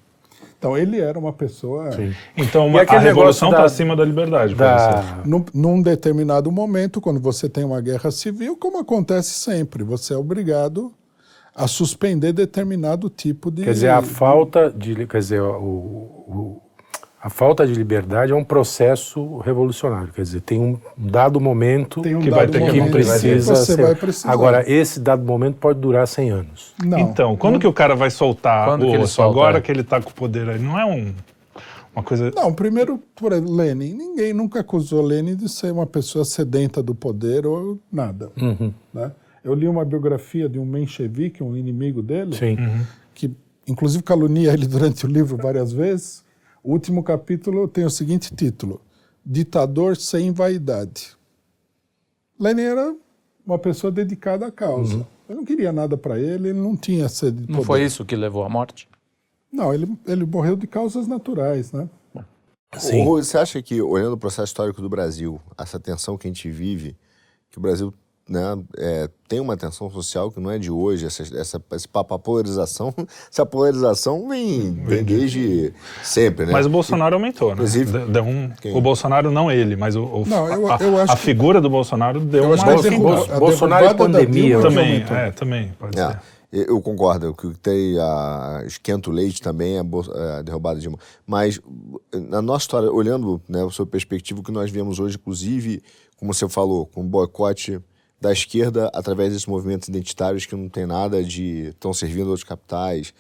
Então, 0.58 0.76
ele 0.76 0.98
era 0.98 1.18
uma 1.18 1.32
pessoa. 1.34 1.90
Então 2.36 2.66
E 2.66 2.70
uma- 2.70 2.80
a 2.80 2.98
revolução 2.98 3.48
está 3.50 3.60
da- 3.60 3.66
acima 3.66 3.94
da 3.94 4.04
liberdade. 4.04 4.54
Da, 4.54 5.22
Num, 5.26 5.44
num 5.52 5.82
determinado 5.82 6.50
momento, 6.50 7.00
quando 7.00 7.20
você 7.20 7.46
tem 7.48 7.62
uma 7.64 7.80
guerra 7.80 8.10
civil, 8.10 8.56
como 8.56 8.78
acontece 8.78 9.30
sempre, 9.34 9.84
você 9.84 10.14
é 10.14 10.16
obrigado 10.16 10.92
a 11.54 11.66
suspender 11.68 12.32
determinado 12.32 13.08
tipo 13.10 13.50
de. 13.50 13.64
quer 13.64 13.72
dizer, 13.74 13.88
a 13.90 14.02
falta 14.02 14.70
de, 14.70 15.06
quer 15.06 15.18
dizer, 15.18 15.40
o, 15.42 15.54
o- 15.62 16.62
a 17.26 17.28
falta 17.28 17.66
de 17.66 17.74
liberdade 17.74 18.30
é 18.30 18.36
um 18.36 18.44
processo 18.44 19.38
revolucionário. 19.38 20.12
Quer 20.12 20.22
dizer, 20.22 20.40
tem 20.42 20.60
um 20.60 20.78
dado 20.96 21.40
momento 21.40 22.00
Tem 22.00 22.14
um 22.14 22.20
que 22.20 22.30
vai 22.30 22.46
dado 22.46 22.52
ter 22.52 22.70
que 22.70 22.80
que 22.80 22.88
precisa 22.88 23.56
você 23.56 23.74
ser. 23.74 23.82
vai. 23.82 24.32
Agora, 24.32 24.62
esse 24.70 25.00
dado 25.00 25.24
momento 25.24 25.56
pode 25.56 25.80
durar 25.80 26.06
100 26.06 26.30
anos. 26.30 26.72
Não. 26.84 27.00
Então, 27.00 27.36
quando 27.36 27.58
que 27.58 27.66
o 27.66 27.72
cara 27.72 27.96
vai 27.96 28.10
soltar 28.10 28.68
Quando 28.68 28.86
o 28.86 28.90
que 28.92 28.98
osso? 28.98 29.14
solta, 29.14 29.28
Agora 29.40 29.58
é? 29.58 29.60
que 29.60 29.72
ele 29.72 29.80
está 29.80 30.00
com 30.00 30.10
o 30.10 30.14
poder 30.14 30.48
aí, 30.48 30.60
não 30.60 30.78
é 30.78 30.84
um, 30.84 31.12
uma 31.96 32.04
coisa... 32.04 32.30
Não, 32.30 32.54
primeiro, 32.54 33.02
por 33.16 33.32
exemplo, 33.32 33.56
Lenin. 33.56 33.94
Ninguém 33.94 34.32
nunca 34.32 34.60
acusou 34.60 35.02
Lenin 35.02 35.34
de 35.34 35.48
ser 35.48 35.72
uma 35.72 35.84
pessoa 35.84 36.24
sedenta 36.24 36.80
do 36.80 36.94
poder 36.94 37.44
ou 37.44 37.76
nada. 37.92 38.30
né? 38.94 39.10
Eu 39.42 39.52
li 39.52 39.66
uma 39.66 39.84
biografia 39.84 40.48
de 40.48 40.60
um 40.60 40.64
menchevique, 40.64 41.42
um 41.42 41.56
inimigo 41.56 42.02
dele, 42.02 42.36
Sim. 42.36 42.56
que 43.12 43.32
inclusive 43.66 44.04
calunia 44.04 44.52
ele 44.52 44.66
durante 44.68 45.04
o 45.04 45.08
livro 45.08 45.36
várias 45.36 45.72
vezes. 45.72 46.24
O 46.66 46.72
último 46.72 47.00
capítulo 47.04 47.68
tem 47.68 47.84
o 47.84 47.90
seguinte 47.90 48.34
título: 48.34 48.80
Ditador 49.24 49.96
sem 49.96 50.32
vaidade. 50.32 51.16
Lenin 52.40 52.62
era 52.62 52.96
uma 53.46 53.56
pessoa 53.56 53.92
dedicada 53.92 54.46
à 54.46 54.50
causa. 54.50 55.06
Eu 55.28 55.36
não 55.36 55.44
queria 55.44 55.72
nada 55.72 55.96
para 55.96 56.18
ele, 56.18 56.48
ele 56.48 56.58
não 56.58 56.76
tinha 56.76 57.08
sede 57.08 57.42
de 57.42 57.48
Não 57.48 57.58
poder. 57.58 57.66
foi 57.66 57.84
isso 57.84 58.04
que 58.04 58.16
levou 58.16 58.42
à 58.42 58.48
morte? 58.48 58.88
Não, 59.52 59.72
ele, 59.72 59.96
ele 60.08 60.24
morreu 60.26 60.56
de 60.56 60.66
causas 60.66 61.06
naturais, 61.06 61.70
né? 61.70 61.88
Sim. 62.76 63.04
Você 63.04 63.38
acha 63.38 63.62
que, 63.62 63.80
olhando 63.80 64.14
o 64.14 64.18
processo 64.18 64.46
histórico 64.50 64.82
do 64.82 64.88
Brasil, 64.88 65.40
essa 65.56 65.78
tensão 65.78 66.18
que 66.18 66.26
a 66.26 66.30
gente 66.30 66.50
vive, 66.50 66.96
que 67.48 67.58
o 67.58 67.60
Brasil 67.60 67.94
né, 68.28 68.40
é, 68.76 69.08
tem 69.28 69.38
uma 69.38 69.56
tensão 69.56 69.88
social 69.88 70.32
que 70.32 70.40
não 70.40 70.50
é 70.50 70.58
de 70.58 70.70
hoje, 70.70 71.06
essa, 71.06 71.22
essa, 71.38 71.62
esse 71.72 71.86
papo, 71.86 72.12
a 72.14 72.18
polarização, 72.18 72.92
essa 73.30 73.46
polarização 73.46 74.28
vem, 74.28 74.72
vem 74.84 75.04
desde 75.04 75.72
sempre, 76.02 76.44
né? 76.46 76.52
Mas 76.52 76.66
o 76.66 76.68
Bolsonaro 76.68 77.14
aumentou, 77.14 77.48
né? 77.50 77.54
Inclusive- 77.54 78.06
Deu- 78.06 78.24
um- 78.24 78.50
Quem? 78.60 78.76
o 78.76 78.80
Bolsonaro, 78.80 79.30
não 79.30 79.50
ele, 79.50 79.76
mas 79.76 79.94
o, 79.94 80.02
o- 80.02 80.24
Não, 80.26 80.48
eu- 80.52 80.70
a, 80.72 80.76
eu 80.80 80.96
acho 80.98 81.12
a 81.12 81.16
que- 81.16 81.22
figura 81.22 81.60
do 81.60 81.70
Bolsonaro 81.70 82.18
deu 82.18 82.42
Eu 82.44 82.48
uma... 82.50 82.56
que 82.56 82.62
a 83.32 83.36
a 83.36 83.38
Bolsonaro 83.38 83.86
e 83.86 83.94
pandemia, 83.94 84.54
eu 84.54 84.62
Também, 84.62 85.04
é, 85.08 85.30
também, 85.30 85.72
pode 85.78 85.96
É, 85.98 86.08
ser. 86.10 86.20
eu 86.68 86.80
concordo, 86.82 87.32
que 87.32 87.54
tem 87.60 87.96
a 88.00 88.62
esquenta 88.66 89.08
o 89.08 89.12
leite 89.12 89.40
também, 89.40 89.78
a, 89.78 89.84
bol- 89.84 90.04
a 90.12 90.42
derrubada 90.42 90.76
de 90.76 90.82
Dilma. 90.82 90.98
Mas 91.24 91.60
na 92.12 92.42
nossa 92.42 92.64
história, 92.64 92.90
olhando 92.90 93.40
né, 93.48 93.64
a 93.64 93.70
sua 93.70 93.86
perspectiva, 93.86 94.40
o 94.40 94.42
que 94.42 94.50
nós 94.50 94.68
vemos 94.68 94.98
hoje, 94.98 95.14
inclusive, 95.16 95.80
como 96.16 96.34
você 96.34 96.48
falou, 96.48 96.86
com 96.86 97.02
o 97.02 97.04
boicote 97.04 97.78
da 98.20 98.32
esquerda 98.32 98.90
através 98.94 99.32
desses 99.32 99.46
movimentos 99.46 99.88
identitários 99.88 100.46
que 100.46 100.56
não 100.56 100.68
tem 100.68 100.86
nada 100.86 101.22
de 101.22 101.68
estão 101.68 101.92
servindo 101.92 102.28
outros 102.28 102.44
capitais, 102.44 103.12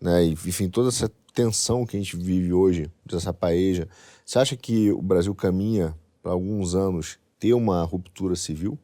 né? 0.00 0.24
Enfim, 0.24 0.68
toda 0.68 0.88
essa 0.88 1.10
tensão 1.34 1.86
que 1.86 1.96
a 1.96 2.00
gente 2.00 2.16
vive 2.16 2.52
hoje, 2.52 2.90
dessa 3.04 3.32
paeja. 3.32 3.88
Você 4.24 4.38
acha 4.38 4.56
que 4.56 4.90
o 4.92 5.00
Brasil 5.00 5.34
caminha 5.34 5.94
para 6.22 6.32
alguns 6.32 6.74
anos 6.74 7.18
ter 7.38 7.54
uma 7.54 7.82
ruptura 7.84 8.36
civil? 8.36 8.78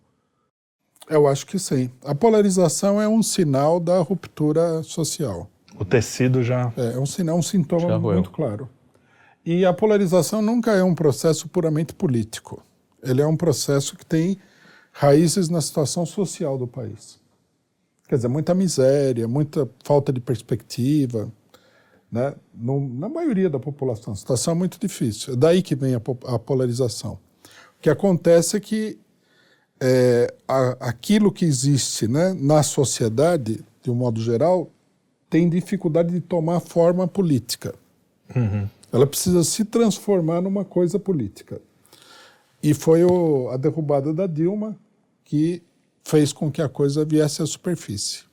Eu 1.08 1.26
acho 1.26 1.46
que 1.46 1.58
sim. 1.58 1.90
A 2.04 2.14
polarização 2.14 3.00
é 3.00 3.08
um 3.08 3.22
sinal 3.22 3.78
da 3.78 3.98
ruptura 3.98 4.82
social. 4.82 5.48
O 5.78 5.84
tecido 5.84 6.42
já... 6.42 6.72
É, 6.76 6.94
é 6.94 6.98
um 6.98 7.06
sinal, 7.06 7.38
um 7.38 7.42
sintoma 7.42 7.88
Já 7.88 7.98
muito 7.98 8.30
claro. 8.30 8.68
E 9.44 9.64
a 9.64 9.72
polarização 9.72 10.42
nunca 10.42 10.72
é 10.72 10.82
um 10.82 10.94
processo 10.94 11.48
puramente 11.48 11.94
político. 11.94 12.60
Ele 13.02 13.22
é 13.22 13.26
um 13.26 13.36
processo 13.36 13.96
que 13.96 14.04
tem 14.04 14.38
raízes 14.98 15.48
na 15.50 15.60
situação 15.60 16.06
social 16.06 16.56
do 16.56 16.66
país. 16.66 17.18
Quer 18.08 18.16
dizer, 18.16 18.28
muita 18.28 18.54
miséria, 18.54 19.28
muita 19.28 19.68
falta 19.84 20.10
de 20.12 20.20
perspectiva, 20.20 21.30
né? 22.10 22.34
No- 22.54 22.88
na 22.88 23.08
maioria 23.08 23.50
da 23.50 23.58
população. 23.58 24.12
A 24.12 24.16
situação 24.16 24.52
é 24.52 24.56
muito 24.56 24.78
difícil. 24.80 25.34
É 25.34 25.36
daí 25.36 25.60
que 25.62 25.74
vem 25.74 25.94
a, 25.94 26.00
a 26.26 26.38
polarização. 26.38 27.18
O 27.78 27.82
que 27.82 27.90
acontece 27.90 28.56
é 28.56 28.60
que 28.60 28.98
é, 29.78 30.32
a- 30.48 30.76
aquilo 30.80 31.30
que 31.30 31.44
existe 31.44 32.08
né, 32.08 32.32
na 32.32 32.62
sociedade, 32.62 33.62
de 33.82 33.90
um 33.90 33.94
modo 33.94 34.18
geral, 34.22 34.70
tem 35.28 35.46
dificuldade 35.50 36.10
de 36.10 36.20
tomar 36.20 36.60
forma 36.60 37.06
política. 37.06 37.74
Ela 38.90 39.06
precisa 39.06 39.44
se 39.44 39.64
transformar 39.64 40.40
numa 40.40 40.64
coisa 40.64 40.98
política. 40.98 41.60
E 42.62 42.72
foi 42.72 43.04
o- 43.04 43.50
a 43.50 43.56
derrubada 43.58 44.14
da 44.14 44.26
Dilma 44.26 44.74
que 45.26 45.62
fez 46.02 46.32
com 46.32 46.50
que 46.50 46.62
a 46.62 46.68
coisa 46.68 47.04
viesse 47.04 47.42
à 47.42 47.46
superfície. 47.46 48.24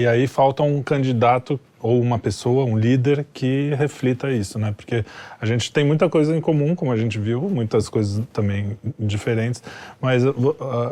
E 0.00 0.06
aí 0.06 0.26
falta 0.26 0.62
um 0.62 0.82
candidato 0.82 1.60
ou 1.82 2.00
uma 2.00 2.18
pessoa, 2.18 2.64
um 2.64 2.76
líder 2.76 3.26
que 3.32 3.74
reflita 3.74 4.30
isso, 4.30 4.58
né? 4.58 4.72
Porque 4.76 5.04
a 5.40 5.46
gente 5.46 5.72
tem 5.72 5.84
muita 5.84 6.08
coisa 6.08 6.36
em 6.36 6.40
comum, 6.40 6.74
como 6.74 6.92
a 6.92 6.96
gente 6.96 7.18
viu, 7.18 7.42
muitas 7.42 7.88
coisas 7.88 8.22
também 8.32 8.78
diferentes, 8.98 9.62
mas 10.00 10.24
uh, 10.24 10.34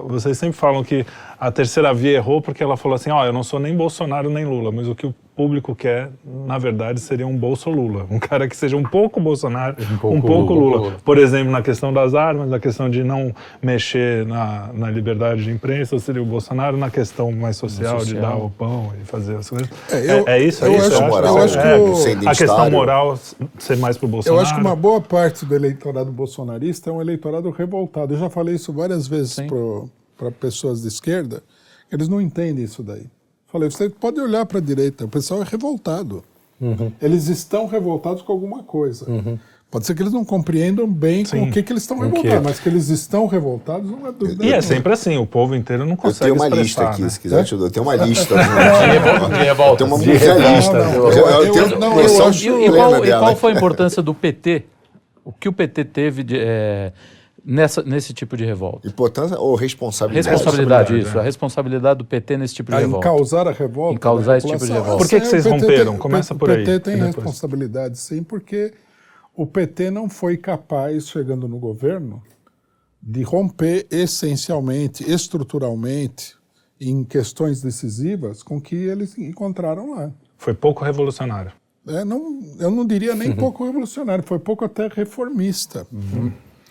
vocês 0.07 0.39
sempre 0.39 0.57
falam 0.57 0.83
que 0.83 1.05
a 1.39 1.51
terceira 1.51 1.93
via 1.93 2.13
errou 2.13 2.41
porque 2.41 2.63
ela 2.63 2.77
falou 2.77 2.97
assim, 2.97 3.11
ó, 3.11 3.25
eu 3.25 3.33
não 3.33 3.43
sou 3.43 3.61
nem 3.61 3.77
Bolsonaro 3.77 4.31
nem 4.31 4.47
Lula, 4.47 4.73
mas 4.73 4.89
o 4.89 4.95
que 4.95 5.07
o 5.07 5.15
público 5.37 5.73
quer, 5.73 6.11
na 6.47 6.59
verdade, 6.59 6.99
seria 6.99 7.25
um 7.25 7.37
Bolso 7.37 7.71
Lula, 7.71 8.07
um 8.11 8.19
cara 8.19 8.49
que 8.49 8.57
seja 8.57 8.77
um 8.77 8.83
pouco 8.83 9.21
Bolsonaro, 9.21 9.77
um 9.81 9.97
pouco, 9.99 10.27
pouco 10.27 10.55
Lula. 10.55 10.77
Lula. 10.79 10.97
Por 11.05 11.17
exemplo, 11.17 11.53
na 11.53 11.63
questão 11.63 11.93
das 11.93 12.13
armas, 12.13 12.49
na 12.49 12.59
questão 12.59 12.91
de 12.91 13.05
não 13.05 13.33
mexer 13.63 14.27
na, 14.27 14.71
na 14.75 14.91
liberdade 14.91 15.45
de 15.45 15.53
imprensa, 15.53 15.97
seria 16.01 16.21
o 16.21 16.27
Bolsonaro, 16.27 16.77
na 16.77 16.91
questão 16.91 17.31
mais 17.31 17.57
social, 17.57 17.99
de 17.99 18.07
social. 18.07 18.23
dar 18.23 18.37
o 18.37 18.51
pão 18.51 18.93
e 19.03 19.05
fazer 19.05 19.37
as 19.37 19.49
coisas. 19.49 19.69
É, 19.91 20.07
É, 20.07 20.21
eu- 20.21 20.29
é 20.29 20.43
isso? 20.43 20.65
É 20.65 20.69
eu 20.69 20.77
isso? 20.77 20.87
acho- 20.87 20.97
acha? 20.97 21.09
moral, 21.09 21.37
eu 21.39 21.45
acho 21.45 21.55
que 21.61 21.67
É, 21.67 21.77
o- 21.79 22.29
a 22.29 22.35
questão 22.35 22.71
moral 22.71 23.19
ser 23.59 23.77
mais 23.77 23.97
pro 23.97 24.07
Eu 24.07 24.11
Bolsonaro. 24.13 24.43
acho 24.43 24.55
que 24.55 24.61
uma 24.61 24.77
boa 24.77 25.01
parte 25.01 25.45
do 25.47 25.55
eleitorado 25.55 26.11
bolsonarista 26.13 26.91
é 26.91 26.93
um 26.93 27.01
eleitorado 27.01 27.51
revoltado. 27.51 28.15
Eu 28.15 28.19
já 28.19 28.31
falei 28.31 28.55
isso 28.55 28.73
várias 28.73 29.07
vezes 29.07 29.37
para 30.17 30.31
pessoas 30.33 30.83
de 30.83 30.89
esquerda, 30.89 31.43
eles 31.93 32.09
não 32.09 32.21
entendem 32.21 32.65
isso 32.65 32.83
daí. 32.83 33.07
Falei, 33.47 33.71
você 33.71 33.89
pode 33.89 34.21
olhar 34.21 34.45
para 34.45 34.59
a 34.59 34.61
direita, 34.61 35.05
o 35.05 35.09
pessoal 35.09 35.41
é 35.41 35.45
revoltado. 35.45 36.23
Eles 37.01 37.29
estão 37.29 37.67
revoltados 37.67 38.21
com 38.23 38.33
alguma 38.33 38.63
coisa. 38.63 39.07
Pode 39.71 39.85
ser 39.85 39.95
que 39.95 40.01
eles 40.03 40.15
não 40.15 40.25
compreendam 40.25 40.91
bem 40.91 41.25
com 41.27 41.43
o 41.43 41.51
que, 41.51 41.63
que 41.63 41.71
eles 41.75 41.83
estão 41.83 41.99
revoltados, 41.99 42.43
mas 42.43 42.59
que 42.59 42.69
eles 42.71 42.89
estão 42.89 43.27
revoltados 43.27 43.91
não 43.91 44.07
é 44.07 44.13
dúvida. 44.13 44.43
E 44.43 44.51
é 44.51 44.63
sempre 44.63 44.95
assim, 44.95 45.19
o 45.19 45.27
povo 45.27 45.55
inteiro 45.55 45.85
não 45.85 45.93
Eu 45.93 45.97
consegue 45.99 46.21
tenho 46.33 46.35
uma 46.37 46.49
lista 46.49 46.89
aqui, 46.89 47.03
né? 47.03 47.09
se 47.11 47.21
quiser 47.21 47.45
te 47.45 47.55
dou. 47.55 47.67
Eu 47.67 47.71
tenho 47.71 47.85
uma 47.85 47.95
lista. 47.97 48.35
De 48.35 49.45
revolta. 49.45 49.85
Uma 49.85 49.99
lista. 49.99 50.25
Eu, 50.27 51.11
eu- 51.11 51.27
eu 51.45 51.53
tenho 51.53 51.65
eu- 51.67 52.09
eu 52.09 52.27
acho- 52.27 52.49
E, 52.49 52.71
qual, 52.71 53.21
qual 53.21 53.37
foi 53.37 53.53
a 53.53 53.57
importância 53.57 54.03
do 54.03 54.15
PT? 54.15 54.65
O 55.23 55.33
que 55.33 55.49
o 55.49 55.53
PT 55.53 55.85
teve 55.85 56.23
de, 56.25 56.39
é, 56.41 56.91
nessa, 57.45 57.83
nesse 57.83 58.15
tipo 58.15 58.39
de 58.39 58.47
revolta? 58.47 58.89
Importância 58.89 59.39
ou 59.39 59.55
responsabilidade? 59.55 60.31
Responsabilidade, 60.31 60.81
responsabilidade, 60.95 61.09
isso. 61.11 61.19
é. 61.19 61.21
A 61.21 61.25
responsabilidade 61.25 61.99
do 61.99 62.05
PT 62.07 62.37
nesse 62.39 62.55
tipo 62.55 62.71
de 62.71 62.77
Ah, 62.79 62.81
em 62.81 62.85
revolta. 62.85 63.07
causar 63.07 63.47
a 63.47 63.53
revolta. 63.53 63.95
Em 63.95 63.99
causar 63.99 64.33
da 64.33 64.39
esse 64.39 64.47
tipo 64.47 64.59
de 64.61 64.65
população. 64.65 64.85
revolta. 64.85 65.05
Por 65.05 65.11
que 65.11 65.21
que 65.21 65.27
Ah, 65.27 65.31
vocês 65.31 65.45
o 65.45 65.51
romperam? 65.51 65.93
tem- 65.93 66.01
Começa 66.01 66.33
o 66.33 66.39
por 66.39 66.51
aí, 66.51 66.65
PT 66.65 66.81
tem 66.81 66.97
responsabilidade, 66.97 67.99
sim, 67.99 68.23
porque 68.23 68.73
o 69.39 69.47
PT 69.47 69.93
não 69.93 70.09
foi 70.09 70.37
capaz, 70.37 71.09
chegando 71.09 71.47
no 71.47 71.61
governo, 71.61 72.21
de 73.01 73.23
romper 73.23 73.87
essencialmente, 73.89 75.09
estruturalmente, 75.09 76.37
em 76.81 77.05
questões 77.05 77.63
decisivas, 77.63 78.43
com 78.43 78.61
que 78.61 78.75
eles 78.75 79.17
encontraram 79.17 79.95
lá. 79.95 80.11
Foi 80.37 80.55
pouco 80.55 80.83
revolucionário. 80.83 81.53
É, 81.87 82.05
não, 82.05 82.41
eu 82.59 82.69
não 82.69 82.85
diria 82.85 83.15
nem 83.15 83.35
pouco 83.35 83.65
revolucionário, 83.65 84.25
foi 84.25 84.41
pouco 84.41 84.65
até 84.65 84.89
reformista. 84.89 85.87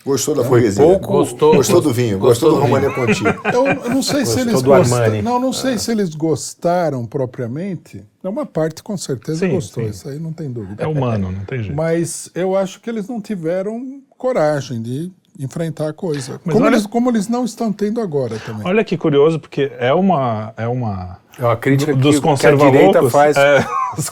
Gostou 0.04 0.34
da 0.34 0.44
freguesia? 0.44 0.82
pouco- 0.82 1.06
Gostou, 1.08 1.56
Gostou 1.56 1.80
do 1.80 1.92
vinho? 1.92 2.18
Gostou, 2.18 2.50
do 2.52 2.60
România 2.60 2.90
Conti? 2.94 3.22
Eu, 3.52 3.66
eu 3.66 3.90
não 3.90 4.02
sei 4.02 4.24
se 4.24 4.36
Gostou 4.36 4.42
eles 4.42 4.62
gostaram. 4.62 5.22
Não, 5.22 5.38
não 5.40 5.52
sei 5.52 5.78
se 5.78 5.90
eles 5.92 6.14
gostaram 6.14 7.04
propriamente. 7.04 8.02
Uma 8.22 8.44
parte 8.46 8.82
com 8.82 8.96
certeza 8.96 9.40
Sim, 9.46 9.54
gostou, 9.54 9.84
sim. 9.84 9.90
isso 9.90 10.08
aí 10.08 10.18
não 10.18 10.32
tem 10.32 10.50
dúvida. 10.50 10.82
É 10.82 10.86
humano, 10.86 11.30
não 11.32 11.44
tem 11.44 11.62
jeito. 11.62 11.74
Mas 11.76 12.30
eu 12.34 12.56
acho 12.56 12.80
que 12.80 12.88
eles 12.90 13.08
não 13.08 13.20
tiveram 13.20 14.00
coragem 14.16 14.82
de 14.82 15.10
enfrentar 15.38 15.88
a 15.88 15.92
coisa. 15.92 16.40
Mas 16.44 16.52
Como, 16.54 16.66
olha- 16.66 16.74
eles, 16.74 16.86
como 16.86 17.10
eles 17.10 17.28
não 17.28 17.44
estão 17.44 17.72
tendo 17.72 18.00
agora 18.00 18.38
também. 18.40 18.66
Olha 18.66 18.82
que 18.84 18.96
curioso, 18.96 19.38
porque 19.38 19.70
é 19.78 19.92
uma. 19.94 20.52
É 20.56 20.66
uma 20.66 21.18
É 21.38 21.44
uma 21.44 21.56
crítica 21.56 21.94
dos 21.94 22.16
a 22.16 22.20
conservalocos. 22.20 22.78
direita 22.78 23.10
faz. 23.10 23.36
é, 23.36 23.58
os 23.96 24.08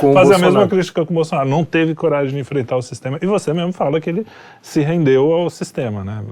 o 0.00 0.12
fazem 0.14 0.36
a 0.36 0.38
mesma 0.38 0.68
crítica 0.68 1.04
com 1.04 1.12
o 1.12 1.16
Bolsonaro. 1.16 1.48
Não 1.48 1.64
teve 1.64 1.94
coragem 1.94 2.34
de 2.34 2.40
enfrentar 2.40 2.76
o 2.76 2.82
sistema. 2.82 3.18
E 3.20 3.26
você 3.26 3.52
mesmo 3.52 3.72
fala 3.72 4.00
que 4.00 4.08
ele 4.08 4.24
se 4.62 4.80
rendeu 4.82 5.32
ao 5.32 5.50
sistema, 5.50 6.04
né? 6.04 6.24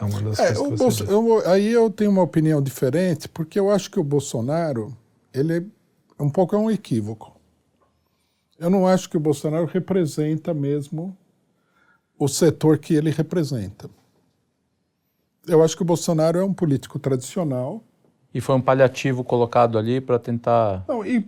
É 0.00 0.04
uma 0.04 0.20
das 0.22 0.38
É, 0.38 0.54
coisas 0.54 0.78
Bolso- 0.78 1.04
eu- 1.04 1.42
aí 1.50 1.72
eu 1.72 1.90
tenho 1.90 2.10
uma 2.12 2.22
opinião 2.22 2.62
diferente, 2.62 3.28
porque 3.28 3.58
eu 3.58 3.70
acho 3.70 3.90
que 3.90 3.98
o 3.98 4.04
Bolsonaro, 4.04 4.96
ele 5.34 5.66
é 6.18 6.22
um 6.22 6.30
pouco 6.30 6.54
é 6.54 6.58
um 6.58 6.70
equívoco. 6.70 7.36
Eu 8.58 8.70
não 8.70 8.86
acho 8.88 9.08
que 9.10 9.16
o 9.16 9.20
Bolsonaro 9.20 9.66
representa 9.66 10.52
mesmo 10.54 11.16
o 12.18 12.28
setor 12.28 12.78
que 12.78 12.94
ele 12.94 13.10
representa. 13.10 13.88
Eu 15.46 15.62
acho 15.62 15.76
que 15.76 15.82
o 15.82 15.86
Bolsonaro 15.86 16.38
é 16.38 16.44
um 16.44 16.52
político 16.52 16.98
tradicional. 16.98 17.82
E 18.34 18.40
foi 18.40 18.54
um 18.54 18.60
paliativo 18.60 19.24
colocado 19.24 19.78
ali 19.78 20.00
para 20.00 20.18
tentar. 20.18 20.84
Não, 20.86 21.04
e 21.04 21.26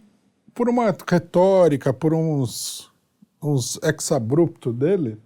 por 0.55 0.69
uma 0.69 0.95
retórica, 1.09 1.93
por 1.93 2.13
uns, 2.13 2.91
uns 3.43 3.79
exabrupto 3.83 4.73
dele, 4.73 5.19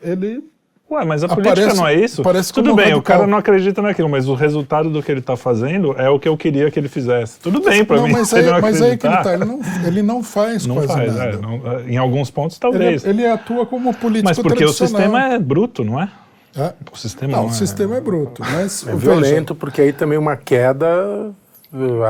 ele 0.00 0.50
Ué, 0.94 1.04
mas 1.04 1.24
a 1.24 1.28
política 1.28 1.52
Aparece- 1.60 1.76
não 1.76 1.86
é 1.88 1.94
isso? 1.94 2.22
parece 2.22 2.52
Tudo 2.52 2.74
bem, 2.74 2.86
o 2.86 2.88
radical. 2.96 3.02
cara 3.02 3.26
não 3.26 3.38
acredita 3.38 3.82
naquilo, 3.82 4.08
mas 4.08 4.28
o 4.28 4.34
resultado 4.34 4.88
do 4.90 5.02
que 5.02 5.10
ele 5.10 5.20
está 5.20 5.36
fazendo 5.36 5.94
é 5.98 6.08
o 6.08 6.18
que 6.18 6.28
eu 6.28 6.36
queria 6.36 6.70
que 6.70 6.78
ele 6.78 6.88
fizesse. 6.88 7.38
Tudo 7.40 7.60
bem 7.60 7.84
pra 7.84 7.96
não, 7.96 8.06
mim. 8.06 8.12
mas 8.12 8.30
ele 8.32 8.46
aí, 8.46 8.52
não 8.52 8.60
mas 8.60 8.82
aí 8.82 8.96
que 8.96 9.06
ele 9.06 9.14
acreditar, 9.14 9.22
tá. 9.22 9.34
Ele 9.34 9.44
não, 9.44 9.60
ele 9.88 10.02
não 10.02 10.22
faz 10.22 10.66
Não 10.66 10.74
quase 10.76 10.88
faz, 10.88 11.14
nada. 11.16 11.30
é, 11.30 11.36
não- 11.36 11.80
em 11.88 11.96
alguns 11.96 12.30
pontos 12.30 12.56
Ele, 12.56 12.60
talvez. 12.72 13.04
ele 13.04 13.26
atua 13.26 13.66
como 13.66 13.92
político 13.94 14.28
mas 14.28 14.38
porque 14.38 14.64
o 14.64 14.72
sistema 14.72 15.34
é 15.34 15.38
bruto, 15.38 15.82
não 15.84 16.00
é? 16.00 16.08
É. 16.56 16.72
O 16.92 16.96
sistema 16.96 17.32
Não, 17.32 17.42
não, 17.42 17.48
o 17.48 17.52
sistema 17.52 17.96
é 17.96 18.00
bruto, 18.00 18.40
mas 18.48 18.82
É 18.86 18.92
veja, 18.92 18.96
violento, 18.98 19.54
porque 19.56 19.80
aí 19.80 19.92
também 19.92 20.16
uma 20.16 20.36
queda 20.36 21.32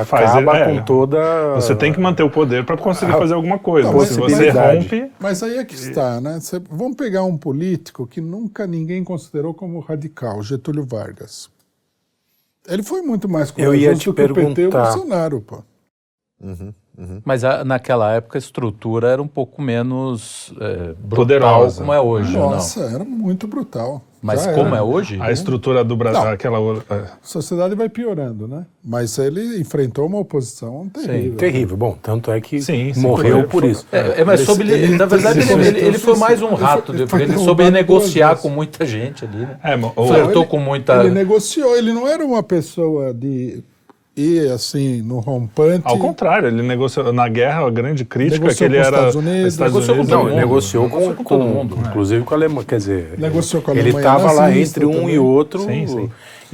Faz- 0.04 0.30
acaba 0.30 0.58
é. 0.58 0.64
com 0.78 0.84
toda. 0.84 1.54
Você 1.54 1.74
tem 1.74 1.92
que 1.92 1.98
manter 2.00 2.22
o 2.22 2.30
poder 2.30 2.64
para 2.66 2.76
conseguir 2.76 3.12
a 3.12 3.18
fazer 3.18 3.34
alguma 3.34 3.58
coisa. 3.58 3.88
Não, 3.90 3.96
mas- 3.98 4.08
Se 4.08 4.20
você 4.20 4.50
rompe, 4.50 5.10
Mas 5.18 5.42
aí 5.42 5.56
é 5.58 5.64
que 5.64 5.74
está, 5.74 6.20
né? 6.20 6.38
Cê- 6.40 6.60
vamos 6.70 6.96
pegar 6.96 7.24
um 7.24 7.36
político 7.36 8.06
que 8.06 8.20
nunca 8.20 8.66
ninguém 8.66 9.02
considerou 9.02 9.54
como 9.54 9.80
radical, 9.80 10.42
Getúlio 10.42 10.84
Vargas. 10.84 11.48
Ele 12.68 12.82
foi 12.82 13.02
muito 13.02 13.28
mais 13.28 13.48
Eu 13.50 13.54
corajoso 13.66 13.76
ia 13.80 13.94
te 13.94 14.04
do 14.06 14.14
que 14.14 14.22
o 14.22 14.28
PT 14.34 14.40
e 14.40 14.42
o 14.50 14.54
perguntar. 14.54 14.82
Bolsonaro, 14.92 15.40
pô. 15.40 15.62
Mas 17.24 17.42
a- 17.44 17.64
naquela 17.64 18.12
época 18.12 18.36
a 18.36 18.40
estrutura 18.40 19.08
era 19.08 19.22
um 19.22 19.26
pouco 19.26 19.60
menos 19.62 20.52
é, 20.60 20.92
brutal 20.92 21.08
Poderosa. 21.08 21.78
como 21.80 21.92
é 21.92 22.00
hoje, 22.00 22.36
Nossa, 22.36 22.80
era 22.84 23.04
muito 23.04 23.46
brutal. 23.46 24.02
Mas 24.24 24.42
Já 24.42 24.54
como 24.54 24.68
era. 24.68 24.78
é 24.78 24.82
hoje? 24.82 25.18
a 25.20 25.30
estrutura 25.30 25.84
do 25.84 25.94
Brasil, 25.94 26.22
Não. 26.24 26.30
aquela 26.30 26.56
é. 26.58 26.94
A 26.94 27.06
sociedade 27.22 27.74
vai 27.74 27.90
piorando, 27.90 28.48
né? 28.48 28.64
Mas 28.82 29.18
ele 29.18 29.60
enfrentou 29.60 30.06
uma 30.06 30.18
oposição 30.18 30.88
terrível. 30.88 31.36
Terrível. 31.36 31.76
Bom, 31.76 31.98
tanto 32.02 32.30
é 32.32 32.40
que 32.40 32.62
Sim, 32.62 32.94
sim, 32.94 33.00
morreu 33.02 33.40
foi- 33.40 33.46
por 33.48 33.60
foi- 33.60 33.70
isso. 33.72 33.86
É, 33.92 34.22
é, 34.22 34.24
mas 34.24 34.40
Ele- 34.40 34.46
soube, 34.46 34.62
ele- 34.62 34.96
na 34.96 35.04
verdade, 35.04 35.40
ele- 35.40 35.66
ele, 35.68 35.78
ele- 35.78 35.98
foi 35.98 36.16
mais 36.16 36.40
um 36.40 36.46
ele 36.48 36.56
foi- 36.56 36.64
rato, 36.64 36.92
ele 36.92 37.06
porque 37.06 37.26
foi 37.26 37.34
ele 37.36 37.44
soube 37.44 37.70
negociar 37.70 38.36
com 38.36 38.48
muita 38.48 38.86
gente 38.86 39.26
ali, 39.26 39.36
né? 39.40 39.58
É, 39.62 39.76
mo- 39.76 39.92
o- 39.94 40.06
Flertou 40.08 40.42
ele- 40.42 40.50
com 40.50 40.58
muita. 40.58 41.00
Ele 41.04 41.10
negociou, 41.10 41.76
ele 41.76 41.92
não 41.92 42.08
era 42.08 42.24
uma 42.24 42.42
pessoa 42.42 43.12
de 43.12 43.62
ir 44.16 44.50
assim 44.52 45.02
no 45.02 45.18
rompante. 45.18 45.82
Ao 45.84 45.98
contrário, 45.98 46.48
ele 46.48 46.62
negociou 46.62 47.12
na 47.12 47.28
guerra, 47.28 47.66
a 47.66 47.70
grande 47.70 48.04
crítica 48.04 48.36
é 48.36 48.38
Negociou 48.40 48.68
que 48.70 48.74
ele 48.74 48.76
com 48.76 48.80
os 48.80 48.86
era 48.86 48.96
Estados 49.08 49.14
Unidos, 49.16 49.58
negociou 49.58 49.96
com 49.96 50.02
Unidos, 50.02 50.08
todo 50.08 50.08
Não, 50.08 50.18
mundo. 50.24 50.28
ele 50.30 50.36
negociou 50.40 50.88
com, 50.88 50.96
Negociou 50.98 51.16
com 51.16 51.24
todo 51.24 51.38
com- 51.40 51.48
mundo, 51.48 51.76
né? 51.76 51.82
inclusive 51.88 52.24
com 52.24 52.34
a 52.34 52.36
Alemanha, 52.36 52.64
quer 52.66 52.76
dizer, 52.78 53.14
Negociou 53.18 53.62
com 53.62 53.70
a 53.70 53.74
ele 53.74 53.80
Alemanha 53.90 54.06
estava 54.06 54.32
lá 54.32 54.56
entre 54.56 54.86
um 54.86 55.10
e 55.10 55.18
outro 55.18 55.60
Sim, 55.64 55.86
sim. 55.86 56.10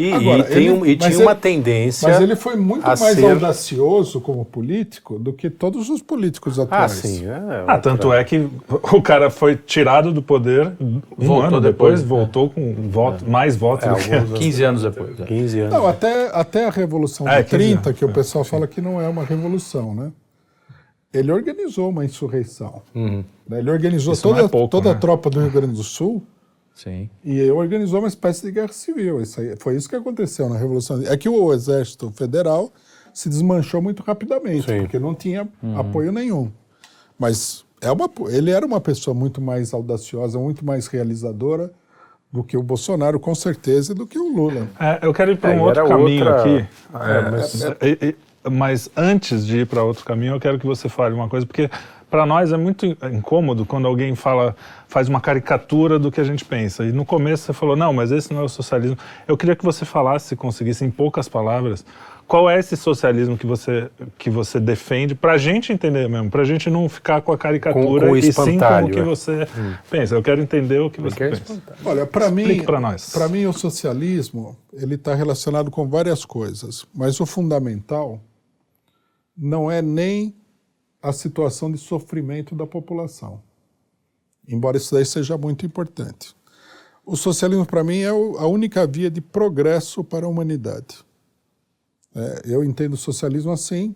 E, 0.08 0.12
Agora, 0.12 0.38
e 0.40 0.42
tem 0.44 0.56
ele- 0.66 0.70
um- 0.72 0.86
e 0.86 0.96
mas 0.98 1.06
tinha 1.14 1.24
uma 1.24 1.32
ele- 1.32 1.40
tendência. 1.40 2.08
Mas 2.08 2.20
ele 2.20 2.36
foi 2.36 2.56
muito 2.56 2.84
a 2.84 2.96
mais 2.96 3.16
ser- 3.16 3.30
audacioso 3.30 4.20
como 4.20 4.44
político 4.44 5.18
do 5.18 5.32
que 5.32 5.50
todos 5.50 5.88
os 5.90 6.00
políticos 6.02 6.58
Ah, 6.58 6.62
atuais. 6.62 6.92
sim. 6.92 7.26
É, 7.26 7.64
Ah, 7.66 7.78
tanto 7.78 8.12
é 8.12 8.22
que 8.24 8.48
o 8.92 9.02
cara 9.02 9.30
foi 9.30 9.56
tirado 9.56 10.12
do 10.12 10.22
poder 10.22 10.72
um 10.80 11.00
Voltou 11.16 11.42
ano 11.42 11.60
depois, 11.60 12.00
depois, 12.00 12.02
voltou 12.02 12.50
com 12.50 12.74
voto, 12.88 13.28
mais 13.28 13.56
votos 13.56 13.86
É, 13.86 13.90
do 13.90 13.96
que 13.96 14.14
alguns- 14.14 14.38
15 14.38 14.62
anos 14.62 14.82
depois. 14.82 15.20
é. 15.20 15.24
15 15.24 15.60
anos. 15.60 15.74
Não, 15.74 15.86
até, 15.86 16.30
até 16.32 16.66
a 16.66 16.70
Revolução 16.70 17.28
É, 17.28 17.42
de 17.42 17.48
15 17.50 17.56
30, 17.56 17.88
anos, 17.90 17.98
que 17.98 18.04
o 18.04 18.10
é, 18.10 18.12
pessoal 18.12 18.44
fala 18.44 18.66
que 18.66 18.80
não 18.80 19.00
é 19.00 19.08
uma 19.08 19.24
revolução, 19.24 19.94
né? 19.94 20.10
Ele 21.12 21.32
organizou 21.32 21.88
uma 21.90 22.04
insurreição. 22.04 22.82
Uhum. 22.94 23.24
né? 23.48 23.58
Ele 23.58 23.70
organizou 23.70 24.12
Isso 24.12 24.22
toda, 24.22 24.42
é 24.42 24.48
pouco, 24.48 24.68
toda 24.68 24.90
a 24.90 24.94
né? 24.94 25.00
tropa 25.00 25.28
do 25.28 25.40
Rio 25.40 25.50
Grande 25.50 25.74
do 25.74 25.82
Sul 25.82 26.22
Sim. 26.74 27.10
e 27.24 27.50
organizou 27.50 27.98
uma 28.00 28.08
espécie 28.08 28.42
de 28.42 28.52
guerra 28.52 28.72
civil. 28.72 29.20
Isso 29.20 29.40
aí, 29.40 29.54
foi 29.58 29.76
isso 29.76 29.88
que 29.88 29.96
aconteceu 29.96 30.48
na 30.48 30.56
Revolução. 30.56 31.02
É 31.06 31.16
que 31.16 31.28
o 31.28 31.52
Exército 31.52 32.10
Federal 32.10 32.72
se 33.12 33.28
desmanchou 33.28 33.82
muito 33.82 34.02
rapidamente, 34.02 34.66
Sim. 34.70 34.80
porque 34.80 34.98
não 34.98 35.14
tinha 35.14 35.46
Uhum. 35.62 35.78
apoio 35.78 36.10
nenhum. 36.12 36.50
Mas 37.18 37.64
é 37.80 37.90
uma, 37.90 38.08
ele 38.28 38.50
era 38.50 38.64
uma 38.64 38.80
pessoa 38.80 39.14
muito 39.14 39.40
mais 39.40 39.74
audaciosa, 39.74 40.38
muito 40.38 40.64
mais 40.64 40.86
realizadora 40.86 41.70
do 42.32 42.44
que 42.44 42.56
o 42.56 42.62
Bolsonaro, 42.62 43.18
com 43.18 43.34
certeza, 43.34 43.92
e 43.92 43.94
do 43.94 44.06
que 44.06 44.18
o 44.18 44.32
Lula. 44.34 44.68
É, 44.78 45.00
eu 45.04 45.12
quero 45.12 45.32
ir 45.32 45.36
para 45.36 45.52
É, 45.52 45.56
um 45.56 45.58
e 45.58 45.62
outro 45.62 45.88
caminho 45.88 46.24
outra- 46.26 46.40
aqui. 46.40 46.68
É, 46.94 47.18
É, 47.18 47.30
mas- 47.30 47.62
e- 47.64 47.98
e- 48.10 48.16
mas 48.50 48.88
antes 48.96 49.44
de 49.44 49.58
ir 49.58 49.66
para 49.66 49.82
outro 49.82 50.04
caminho, 50.04 50.34
eu 50.34 50.40
quero 50.40 50.58
que 50.58 50.64
você 50.66 50.88
fale 50.88 51.14
uma 51.14 51.28
coisa, 51.28 51.44
porque 51.44 51.68
para 52.10 52.26
nós 52.26 52.52
é 52.52 52.56
muito 52.56 52.84
incômodo 53.12 53.64
quando 53.64 53.86
alguém 53.86 54.14
fala, 54.14 54.56
faz 54.88 55.08
uma 55.08 55.20
caricatura 55.20 55.98
do 55.98 56.10
que 56.10 56.20
a 56.20 56.24
gente 56.24 56.44
pensa. 56.44 56.84
E 56.84 56.92
no 56.92 57.04
começo 57.04 57.44
você 57.44 57.52
falou, 57.52 57.76
não, 57.76 57.92
mas 57.92 58.10
esse 58.10 58.32
não 58.34 58.40
é 58.40 58.44
o 58.44 58.48
socialismo. 58.48 58.98
Eu 59.28 59.36
queria 59.36 59.54
que 59.54 59.64
você 59.64 59.84
falasse, 59.84 60.28
se 60.28 60.36
conseguisse, 60.36 60.84
em 60.84 60.90
poucas 60.90 61.28
palavras, 61.28 61.84
qual 62.26 62.48
é 62.48 62.58
esse 62.58 62.76
socialismo 62.76 63.36
que 63.36 63.44
você, 63.46 63.90
que 64.16 64.30
você 64.30 64.60
defende, 64.60 65.14
para 65.16 65.32
a 65.32 65.38
gente 65.38 65.72
entender 65.72 66.08
mesmo, 66.08 66.30
para 66.30 66.42
a 66.42 66.44
gente 66.44 66.70
não 66.70 66.88
ficar 66.88 67.20
com 67.22 67.32
a 67.32 67.38
caricatura 67.38 67.84
Com- 68.02 68.06
com 68.06 68.12
o 68.12 68.16
e 68.16 68.22
sim 68.22 68.32
com 68.32 68.42
espantalho, 68.44 68.86
o 68.86 68.90
que 68.90 69.00
é. 69.00 69.02
você 69.02 69.48
pensa. 69.90 70.14
Eu 70.14 70.22
quero 70.22 70.40
entender 70.40 70.78
o 70.78 70.88
que 70.90 71.00
você 71.00 71.16
Quer 71.16 71.30
pensa. 71.30 71.42
espantar. 71.54 71.76
Olha, 71.84 72.06
para 72.06 72.30
mim, 72.30 72.62
para 73.12 73.28
mim 73.28 73.46
o 73.46 73.52
socialismo 73.52 74.56
ele 74.72 74.94
está 74.94 75.14
relacionado 75.14 75.70
com 75.72 75.88
várias 75.88 76.24
coisas, 76.24 76.86
mas 76.94 77.18
o 77.20 77.26
fundamental 77.26 78.20
não 79.36 79.70
é 79.70 79.80
nem 79.82 80.34
a 81.02 81.12
situação 81.12 81.70
de 81.70 81.78
sofrimento 81.78 82.54
da 82.54 82.66
população, 82.66 83.42
embora 84.46 84.76
isso 84.76 84.94
daí 84.94 85.04
seja 85.04 85.36
muito 85.38 85.64
importante. 85.64 86.34
O 87.04 87.16
socialismo 87.16 87.66
para 87.66 87.82
mim 87.82 88.00
é 88.00 88.08
a 88.08 88.46
única 88.46 88.86
via 88.86 89.10
de 89.10 89.20
progresso 89.20 90.04
para 90.04 90.26
a 90.26 90.28
humanidade. 90.28 91.04
É, 92.14 92.42
eu 92.44 92.62
entendo 92.62 92.94
o 92.94 92.98
socialismo 92.98 93.52
assim, 93.52 93.94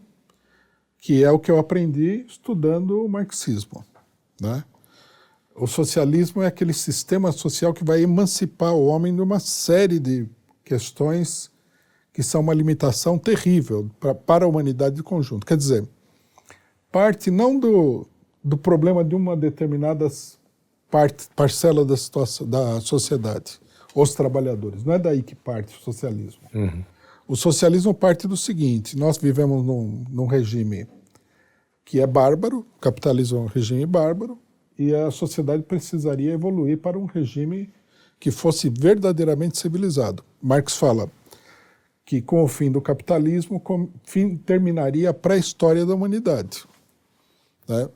que 0.99 1.23
é 1.23 1.31
o 1.31 1.39
que 1.39 1.51
eu 1.51 1.59
aprendi 1.59 2.25
estudando 2.27 3.05
o 3.05 3.09
marxismo, 3.09 3.85
né? 4.41 4.65
O 5.55 5.69
socialismo 5.69 6.43
é 6.43 6.47
aquele 6.47 6.73
sistema 6.73 7.31
social 7.31 7.73
que 7.73 7.85
vai 7.85 8.03
emancipar 8.03 8.75
o 8.75 8.87
homem 8.87 9.15
de 9.15 9.23
uma 9.23 9.39
série 9.39 10.01
de 10.01 10.29
questões 10.65 11.51
que 12.13 12.23
são 12.23 12.41
uma 12.41 12.55
limitação 12.55 13.19
terrível 13.19 13.89
pra, 14.01 14.15
para 14.15 14.45
a 14.45 14.49
humanidade 14.49 14.97
de 14.97 15.03
conjunto. 15.03 15.47
Quer 15.47 15.57
dizer, 15.57 15.89
parte 16.95 17.29
não 17.29 17.59
do, 17.59 18.07
do 18.43 18.57
problema 18.57 19.03
de 19.03 19.17
uma 19.17 19.37
determinada 19.37 20.07
parte, 20.89 21.27
parcela 21.35 21.85
da, 21.85 21.97
situação, 21.97 22.47
da 22.47 22.81
sociedade, 22.81 23.59
os 23.93 24.15
trabalhadores. 24.15 24.85
Não 24.85 24.95
é 24.95 24.99
daí 25.01 25.21
que 25.21 25.35
parte 25.35 25.77
o 25.77 25.81
socialismo. 25.81 26.43
O 27.27 27.35
socialismo 27.35 27.93
parte 27.93 28.29
do 28.29 28.37
seguinte: 28.37 28.97
nós 28.97 29.19
vivemos 29.19 29.67
num, 29.67 30.05
num 30.09 30.27
regime 30.27 30.87
que 31.85 32.01
é 32.01 32.07
bárbaro, 32.07 32.65
o 32.77 32.81
capitalismo 32.81 33.39
é 33.39 33.41
um 33.41 33.47
regime 33.47 33.85
bárbaro, 33.87 34.39
e 34.79 34.95
a 34.95 35.11
sociedade 35.11 35.65
precisaria 35.65 36.33
evoluir 36.33 36.79
para 36.79 36.97
um 36.97 37.07
regime 37.07 37.73
que 38.21 38.31
fosse 38.31 38.71
verdadeiramente 38.71 39.59
civilizado. 39.59 40.25
Marx 40.41 40.77
fala 40.77 41.11
que 42.05 42.23
com 42.23 42.45
o 42.45 42.47
fim 42.47 42.71
do 42.71 42.81
capitalismo 42.81 43.59
com, 43.59 43.89
fim, 44.05 44.37
terminaria 44.37 45.11
a 45.11 45.15
pré-história 45.15 45.85
da 45.85 45.93
humanidade. 45.93 46.65
Né? 47.69 47.89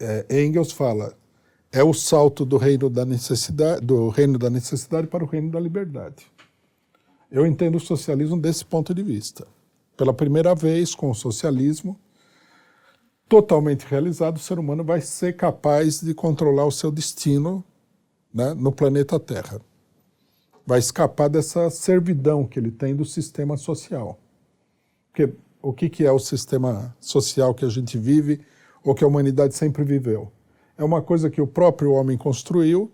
É, 0.00 0.44
Engels 0.44 0.72
fala 0.72 1.16
é 1.70 1.82
o 1.84 1.92
salto 1.92 2.44
do 2.44 2.56
reino 2.56 2.88
da 2.88 3.04
necessidade, 3.04 3.84
do 3.84 4.08
reino 4.08 4.38
da 4.38 4.48
necessidade 4.48 5.06
para 5.06 5.22
o 5.22 5.26
reino 5.26 5.50
da 5.50 5.60
liberdade. 5.60 6.26
Eu 7.30 7.46
entendo 7.46 7.76
o 7.76 7.80
socialismo 7.80 8.40
desse 8.40 8.64
ponto 8.64 8.94
de 8.94 9.02
vista. 9.02 9.46
Pela 9.96 10.14
primeira 10.14 10.54
vez, 10.54 10.94
com 10.94 11.10
o 11.10 11.14
socialismo, 11.14 11.98
totalmente 13.28 13.84
realizado, 13.84 14.36
o 14.36 14.40
ser 14.40 14.58
humano 14.58 14.82
vai 14.82 15.00
ser 15.02 15.36
capaz 15.36 16.00
de 16.00 16.14
controlar 16.14 16.64
o 16.64 16.72
seu 16.72 16.90
destino 16.90 17.62
né, 18.32 18.54
no 18.54 18.72
planeta 18.72 19.20
Terra. 19.20 19.60
Vai 20.66 20.78
escapar 20.78 21.28
dessa 21.28 21.68
servidão 21.68 22.46
que 22.46 22.58
ele 22.58 22.70
tem 22.70 22.96
do 22.96 23.04
sistema 23.04 23.56
social. 23.56 24.18
Porque 25.10 25.34
o 25.60 25.72
que, 25.72 25.90
que 25.90 26.06
é 26.06 26.12
o 26.12 26.18
sistema 26.18 26.96
social 26.98 27.54
que 27.54 27.64
a 27.64 27.68
gente 27.68 27.98
vive 27.98 28.40
ou 28.84 28.94
que 28.94 29.04
a 29.04 29.06
humanidade 29.06 29.54
sempre 29.54 29.84
viveu? 29.84 30.32
É 30.76 30.84
uma 30.84 31.02
coisa 31.02 31.28
que 31.30 31.40
o 31.40 31.46
próprio 31.46 31.92
homem 31.92 32.16
construiu, 32.16 32.90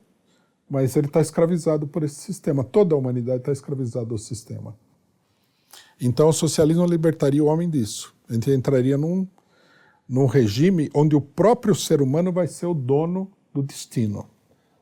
mas 0.69 0.97
ele 0.97 1.07
está 1.07 1.21
escravizado 1.21 1.87
por 1.87 2.03
esse 2.03 2.17
sistema. 2.17 2.65
Toda 2.65 2.95
a 2.95 2.99
humanidade 2.99 3.39
está 3.41 3.53
escravizada 3.53 4.13
ao 4.13 4.19
sistema. 4.19 4.75
Então, 6.01 6.29
o 6.29 6.33
socialismo 6.33 6.87
libertaria 6.87 7.43
o 7.43 7.47
homem 7.47 7.69
disso. 7.69 8.15
A 8.29 8.33
gente 8.33 8.51
entraria 8.51 8.97
num, 8.97 9.27
num 10.09 10.27
regime 10.27 10.91
onde 10.95 11.15
o 11.15 11.21
próprio 11.21 11.75
ser 11.75 12.01
humano 12.03 12.33
vai 12.33 12.47
ser 12.47 12.67
o 12.67 12.75
dono 12.75 13.31
do 13.53 13.63
destino. 13.63 14.27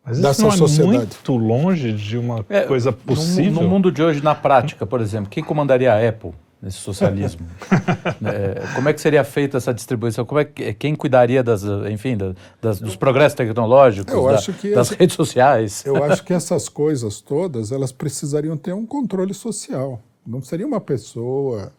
Mas 0.05 0.17
isso 0.19 0.27
dessa 0.27 0.43
não 0.43 0.49
é 0.51 0.57
sociedade. 0.57 0.97
muito 0.97 1.37
longe 1.37 1.93
de 1.93 2.17
uma 2.19 2.45
É, 2.49 2.63
coisa 2.63 2.91
no- 2.91 2.97
possível? 2.97 3.63
No, 3.63 3.69
mundo 3.69 3.91
de 3.93 4.03
hoje, 4.03 4.23
na 4.23 4.35
prática, 4.35 4.87
por 4.87 5.01
exemplo, 5.01 5.29
quem 5.31 5.45
comandaria 5.45 5.93
a 5.93 6.09
Apple? 6.09 6.33
Nesse 6.63 6.79
socialismo? 6.79 7.45
é, 8.25 8.63
como 8.75 8.89
é 8.89 8.93
que 8.93 9.01
seria 9.01 9.25
feita 9.25 9.57
essa 9.57 9.75
distribuição? 9.75 10.25
Como 10.25 10.41
é 10.41 10.45
que, 10.45 10.73
quem 10.75 10.95
cuidaria 10.95 11.43
das, 11.43 11.65
enfim, 11.91 12.17
da, 12.17 12.33
das, 12.61 12.81
dos 12.81 12.95
progressos 12.95 13.35
tecnológicos, 13.35 14.15
Eu 14.15 14.25
da- 14.25 14.35
acho 14.37 14.53
que 14.53 14.71
das 14.75 14.89
essa- 14.93 14.97
redes 14.99 15.17
sociais? 15.17 15.85
Eu 15.85 15.97
acho 16.05 16.23
que 16.25 16.33
essas 16.33 16.69
coisas 16.69 17.21
todas, 17.21 17.73
elas 17.73 17.91
precisariam 17.91 18.57
ter 18.57 18.73
um 18.73 18.87
controle 18.87 19.35
social. 19.35 20.01
Não 20.27 20.41
seria 20.41 20.67
uma 20.67 20.81
pessoa... 20.81 21.73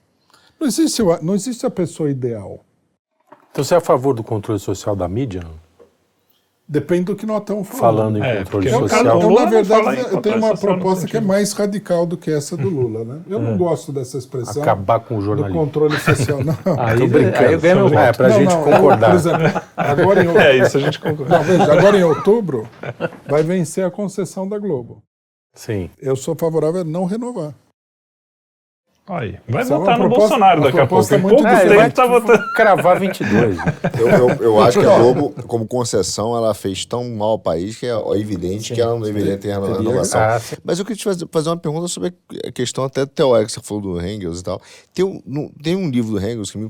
Não 0.59 0.67
existe, 0.67 1.01
não 1.21 1.33
existe 1.35 1.65
a 1.65 1.69
pessoa 1.69 2.09
ideal. 2.11 2.59
Então 3.51 3.63
você 3.63 3.73
é 3.73 3.77
a 3.77 3.81
favor 3.81 4.13
do 4.13 4.23
controle 4.23 4.59
social 4.59 4.95
da 4.95 5.07
mídia? 5.07 5.41
não? 5.41 5.62
Depende 6.67 7.03
do 7.03 7.15
que 7.15 7.25
nós 7.25 7.39
estamos 7.41 7.67
falando. 7.67 7.79
Falando 7.97 8.17
em 8.19 8.21
É, 8.23 8.37
controle 8.37 8.69
o 8.69 8.79
social. 8.79 9.19
Lula 9.19 9.43
na 9.43 9.49
verdade, 9.49 10.05
eu 10.11 10.21
tenho 10.21 10.37
uma 10.37 10.55
proposta 10.57 11.05
que 11.05 11.17
é 11.17 11.21
mais 11.21 11.51
radical 11.51 12.05
do 12.05 12.15
que 12.17 12.31
essa 12.31 12.55
do 12.55 12.69
Lula, 12.69 13.03
né? 13.03 13.19
Eu 13.29 13.37
não 13.39 13.57
gosto 13.57 13.91
dessa 13.91 14.17
expressão 14.17 14.61
Acabar 14.63 15.01
com 15.01 15.15
o 15.15 15.19
do 15.19 15.25
jornalismo. 15.25 15.59
controle 15.59 15.99
social. 15.99 16.39
Não, 16.43 16.55
Aí, 16.79 16.97
Tô 16.99 17.07
brincando. 17.07 17.37
aí 17.47 17.53
eu 17.53 17.59
ganho 17.59 17.89
meu. 17.89 17.99
É, 17.99 18.13
pra 18.13 18.29
não, 18.29 18.35
gente 18.39 18.49
não, 18.55 18.63
concordar. 18.63 19.15
exemplo, 19.15 19.61
agora 19.75 20.23
em, 20.23 20.27
É 20.37 20.57
isso, 20.57 20.77
a 20.77 20.79
gente 20.79 20.99
concorda. 20.99 21.37
não, 21.37 21.43
veja, 21.43 21.73
agora 21.73 21.97
em 21.97 22.03
outubro 22.03 22.67
vai 23.27 23.43
vencer 23.43 23.85
a 23.85 23.91
concessão 23.91 24.47
da 24.47 24.57
Globo. 24.57 25.03
Sim. 25.53 25.89
Eu 26.01 26.15
sou 26.15 26.33
favorável 26.33 26.81
a 26.81 26.85
não 26.85 27.03
renovar. 27.05 27.53
Aí, 29.05 29.37
vai 29.49 29.63
Essa 29.63 29.73
é 29.73 29.77
votar 29.77 29.99
no 29.99 30.05
proposta- 30.05 30.29
Bolsonaro 30.29 30.61
daqui 30.63 30.79
a 30.79 30.87
pouco. 30.87 31.13
Em 31.13 31.17
muito 31.17 31.35
pouco 31.35 31.47
É, 31.49 31.59
tempo 31.59 31.75
vai 31.75 31.91
tá 31.91 32.07
votando. 32.07 32.53
cravar 32.55 32.99
22. 33.01 33.57
Eu, 33.99 34.07
eu, 34.07 34.29
eu 34.41 34.61
acho 34.61 34.79
que 34.79 34.85
a 34.85 34.97
Globo, 34.97 35.29
como 35.45 35.67
concessão, 35.67 36.33
ela 36.37 36.53
fez 36.53 36.85
tão 36.85 37.09
mal 37.09 37.31
ao 37.31 37.39
país 37.39 37.75
que 37.77 37.85
é 37.85 37.93
evidente 38.17 38.73
que 38.73 38.79
ela 38.81 38.93
não 38.93 39.01
deveria 39.01 39.37
ter 39.37 39.49
reno- 39.53 39.73
renovação. 39.77 40.21
Ah, 40.21 40.39
sim. 40.39 40.55
Mas 40.63 40.79
eu 40.79 40.85
queria 40.85 40.97
te 40.97 41.03
fazer, 41.03 41.27
fazer 41.29 41.49
uma 41.49 41.57
pergunta 41.57 41.87
sobre 41.89 42.13
a 42.47 42.51
questão 42.53 42.85
até 42.85 43.05
teórica, 43.05 43.47
que 43.47 43.51
você 43.51 43.59
falou 43.61 43.83
do 43.83 44.07
Engels 44.07 44.39
e 44.39 44.43
tal. 44.43 44.61
Tem 44.93 45.03
um, 45.03 45.21
no- 45.25 45.51
tem 45.61 45.75
um 45.75 45.89
livro 45.89 46.11
do 46.17 46.25
Engels, 46.25 46.49
que, 46.49 46.57
me 46.57 46.69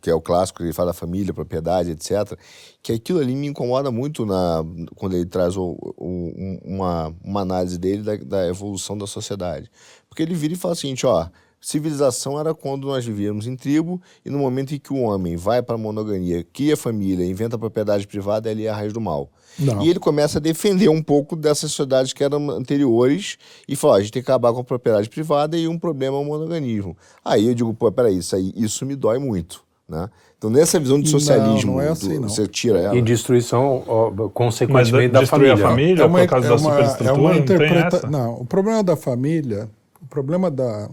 que 0.00 0.08
é 0.08 0.14
o 0.14 0.22
clássico, 0.22 0.60
que 0.60 0.64
ele 0.64 0.72
fala 0.72 0.86
da 0.88 0.94
família, 0.94 1.34
propriedade, 1.34 1.90
etc., 1.90 2.34
que 2.82 2.92
aquilo 2.92 3.20
ali 3.20 3.34
me 3.36 3.46
incomoda 3.46 3.90
muito 3.90 4.24
na, 4.24 4.64
quando 4.96 5.16
ele 5.16 5.26
traz 5.26 5.54
o- 5.54 5.76
o- 5.98 6.32
um- 6.34 6.58
uma, 6.64 7.14
uma 7.22 7.40
análise 7.42 7.78
dele 7.78 8.02
da, 8.02 8.16
da 8.16 8.48
evolução 8.48 8.96
da 8.96 9.06
sociedade. 9.06 9.70
Porque 10.08 10.22
ele 10.22 10.34
vira 10.34 10.54
e 10.54 10.56
fala 10.56 10.72
o 10.72 10.76
seguinte, 10.76 11.04
ó... 11.06 11.26
Civilização 11.66 12.38
era 12.38 12.54
quando 12.54 12.86
nós 12.86 13.04
vivíamos 13.06 13.46
em 13.46 13.56
tribo 13.56 14.00
e 14.24 14.28
no 14.28 14.38
momento 14.38 14.74
em 14.74 14.78
que 14.78 14.92
o 14.92 15.00
homem 15.00 15.34
vai 15.34 15.62
para 15.62 15.76
a 15.76 15.78
monogamia, 15.78 16.44
cria 16.52 16.76
família, 16.76 17.24
inventa 17.24 17.56
propriedade 17.58 18.06
privada, 18.06 18.50
ali 18.50 18.66
é 18.66 18.68
a 18.68 18.74
raiz 18.76 18.92
do 18.92 19.00
mal. 19.00 19.30
Não. 19.58 19.82
E 19.82 19.88
ele 19.88 19.98
começa 19.98 20.36
a 20.38 20.40
defender 20.42 20.90
um 20.90 21.02
pouco 21.02 21.34
dessas 21.34 21.70
sociedades 21.72 22.12
que 22.12 22.22
eram 22.22 22.50
anteriores 22.50 23.38
e 23.66 23.74
fala: 23.74 23.96
a 23.96 24.00
gente 24.00 24.12
tem 24.12 24.22
que 24.22 24.30
acabar 24.30 24.52
com 24.52 24.60
a 24.60 24.64
propriedade 24.64 25.08
privada 25.08 25.56
e 25.56 25.66
um 25.66 25.78
problema 25.78 26.18
é 26.18 26.20
o 26.20 26.24
monoganismo. 26.24 26.94
Aí 27.24 27.46
eu 27.48 27.54
digo: 27.54 27.72
pô, 27.72 27.90
peraí, 27.90 28.18
isso, 28.18 28.36
aí, 28.36 28.52
isso 28.54 28.84
me 28.84 28.94
dói 28.94 29.18
muito. 29.18 29.64
Né? 29.88 30.08
Então, 30.36 30.50
nessa 30.50 30.78
visão 30.80 31.00
de 31.00 31.08
socialismo, 31.08 31.72
não 31.74 31.80
é 31.80 31.86
do- 31.86 31.92
assim, 31.92 32.18
não. 32.18 32.28
você 32.28 32.46
tira 32.46 32.78
ela. 32.78 32.96
E 32.96 33.00
destruição, 33.02 33.82
ó, 33.86 34.10
Mas 34.10 34.30
consequentemente, 34.32 35.12
da 35.12 35.20
destruir 35.20 35.48
família. 35.56 35.64
a 35.66 35.68
família 35.70 36.08
por 36.08 36.26
causa 36.26 36.48
da 36.48 36.54
é 36.54 36.58
superestrutura, 36.58 37.14
uma 37.14 37.28
não 37.34 37.42
tem 37.44 37.56
interpreta- 37.56 37.96
essa? 37.98 38.06
Não, 38.10 38.34
o 38.40 38.44
problema 38.44 38.82
da 38.82 38.96
família, 38.96 39.68
o 40.02 40.06
problema 40.06 40.50
da. 40.50 40.88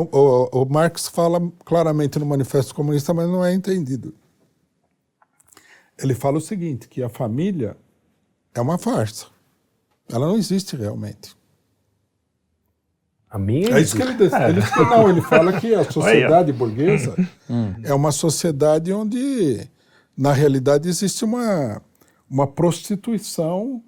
O, 0.00 0.62
o- 0.62 0.64
Marx 0.66 1.08
fala 1.08 1.40
claramente 1.64 2.18
no 2.18 2.26
Manifesto 2.26 2.74
Comunista, 2.74 3.12
mas 3.12 3.26
não 3.28 3.44
é 3.44 3.52
entendido. 3.52 4.14
Ele 5.98 6.14
fala 6.14 6.38
o 6.38 6.40
seguinte: 6.40 6.88
que 6.88 7.02
a 7.02 7.08
família 7.08 7.76
é 8.54 8.60
uma 8.60 8.78
farsa. 8.78 9.26
Ela 10.08 10.26
não 10.26 10.36
existe 10.36 10.76
realmente. 10.76 11.36
A 13.30 13.38
minha 13.38 13.76
É 13.76 13.80
isso 13.80 13.94
que 13.96 14.02
ele, 14.02 14.14
diz. 14.14 14.32
ele 14.32 14.60
não, 14.88 15.10
ele 15.10 15.20
fala 15.20 15.60
que 15.60 15.74
a 15.74 15.84
sociedade 15.90 16.50
burguesa 16.52 17.14
é 17.84 17.92
uma 17.92 18.10
sociedade 18.10 18.90
onde, 18.92 19.68
na 20.16 20.32
realidade, 20.32 20.88
existe 20.88 21.24
uma, 21.24 21.82
uma 22.30 22.46
prostituição. 22.46 23.82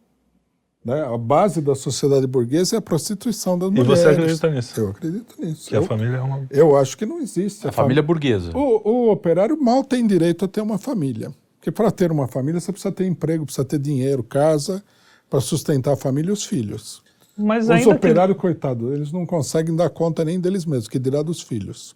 Né? 0.84 1.02
A 1.02 1.16
base 1.18 1.60
da 1.60 1.74
sociedade 1.74 2.26
burguesa 2.26 2.76
é 2.76 2.78
a 2.78 2.82
prostituição 2.82 3.58
das 3.58 3.68
E 3.68 3.72
mulheres. 3.72 3.98
você 3.98 4.08
acredita 4.08 4.50
nisso? 4.50 4.80
Eu 4.80 4.88
acredito 4.90 5.34
nisso. 5.38 5.68
Que 5.68 5.76
a 5.76 5.78
Eu, 5.78 5.82
família 5.84 6.16
é 6.16 6.20
uma. 6.20 6.46
eu 6.50 6.76
acho 6.76 6.96
que 6.96 7.04
não 7.04 7.20
existe. 7.20 7.68
A 7.68 7.72
família 7.72 8.02
burguesa. 8.02 8.50
O, 8.56 8.88
o 9.08 9.12
operário 9.12 9.60
mal 9.62 9.84
tem 9.84 10.06
direito 10.06 10.44
a 10.44 10.48
ter 10.48 10.62
uma 10.62 10.78
família. 10.78 11.30
Porque 11.58 11.70
para 11.70 11.90
ter 11.90 12.10
uma 12.10 12.26
família 12.26 12.58
você 12.58 12.72
precisa 12.72 12.90
ter 12.92 13.06
emprego, 13.06 13.44
precisa 13.44 13.64
ter 13.66 13.78
dinheiro, 13.78 14.22
casa, 14.24 14.82
para 15.28 15.40
sustentar 15.40 15.92
a 15.92 15.96
família 15.96 16.30
e 16.30 16.32
os 16.32 16.44
filhos. 16.44 17.02
Mas 17.36 17.64
Os 17.64 17.70
ainda 17.70 17.84
que- 17.90 17.96
operários, 17.96 18.38
coitados, 18.38 18.90
eles 18.92 19.12
não 19.12 19.26
conseguem 19.26 19.76
dar 19.76 19.90
conta 19.90 20.24
nem 20.24 20.40
deles 20.40 20.64
mesmos, 20.64 20.88
que 20.88 20.98
dirá 20.98 21.22
dos 21.22 21.42
filhos. 21.42 21.94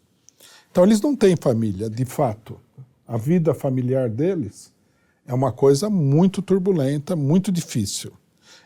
Então, 0.70 0.85
eles 0.85 1.01
não 1.01 1.16
têm 1.16 1.36
família, 1.36 1.89
de 1.89 2.05
fato. 2.05 2.59
A 3.09 3.16
vida 3.16 3.55
familiar 3.55 4.09
deles 4.11 4.70
é 5.27 5.32
uma 5.32 5.52
coisa 5.52 5.89
muito 5.89 6.43
turbulenta, 6.43 7.16
muito 7.16 7.51
difícil. 7.51 8.12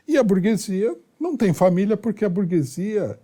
E 0.08 0.16
a 0.16 0.22
burguesia 0.24 0.96
não 1.20 1.36
tem 1.36 1.52
família 1.52 1.96
porque 1.96 2.24
a 2.24 2.28
burguesia 2.28 3.18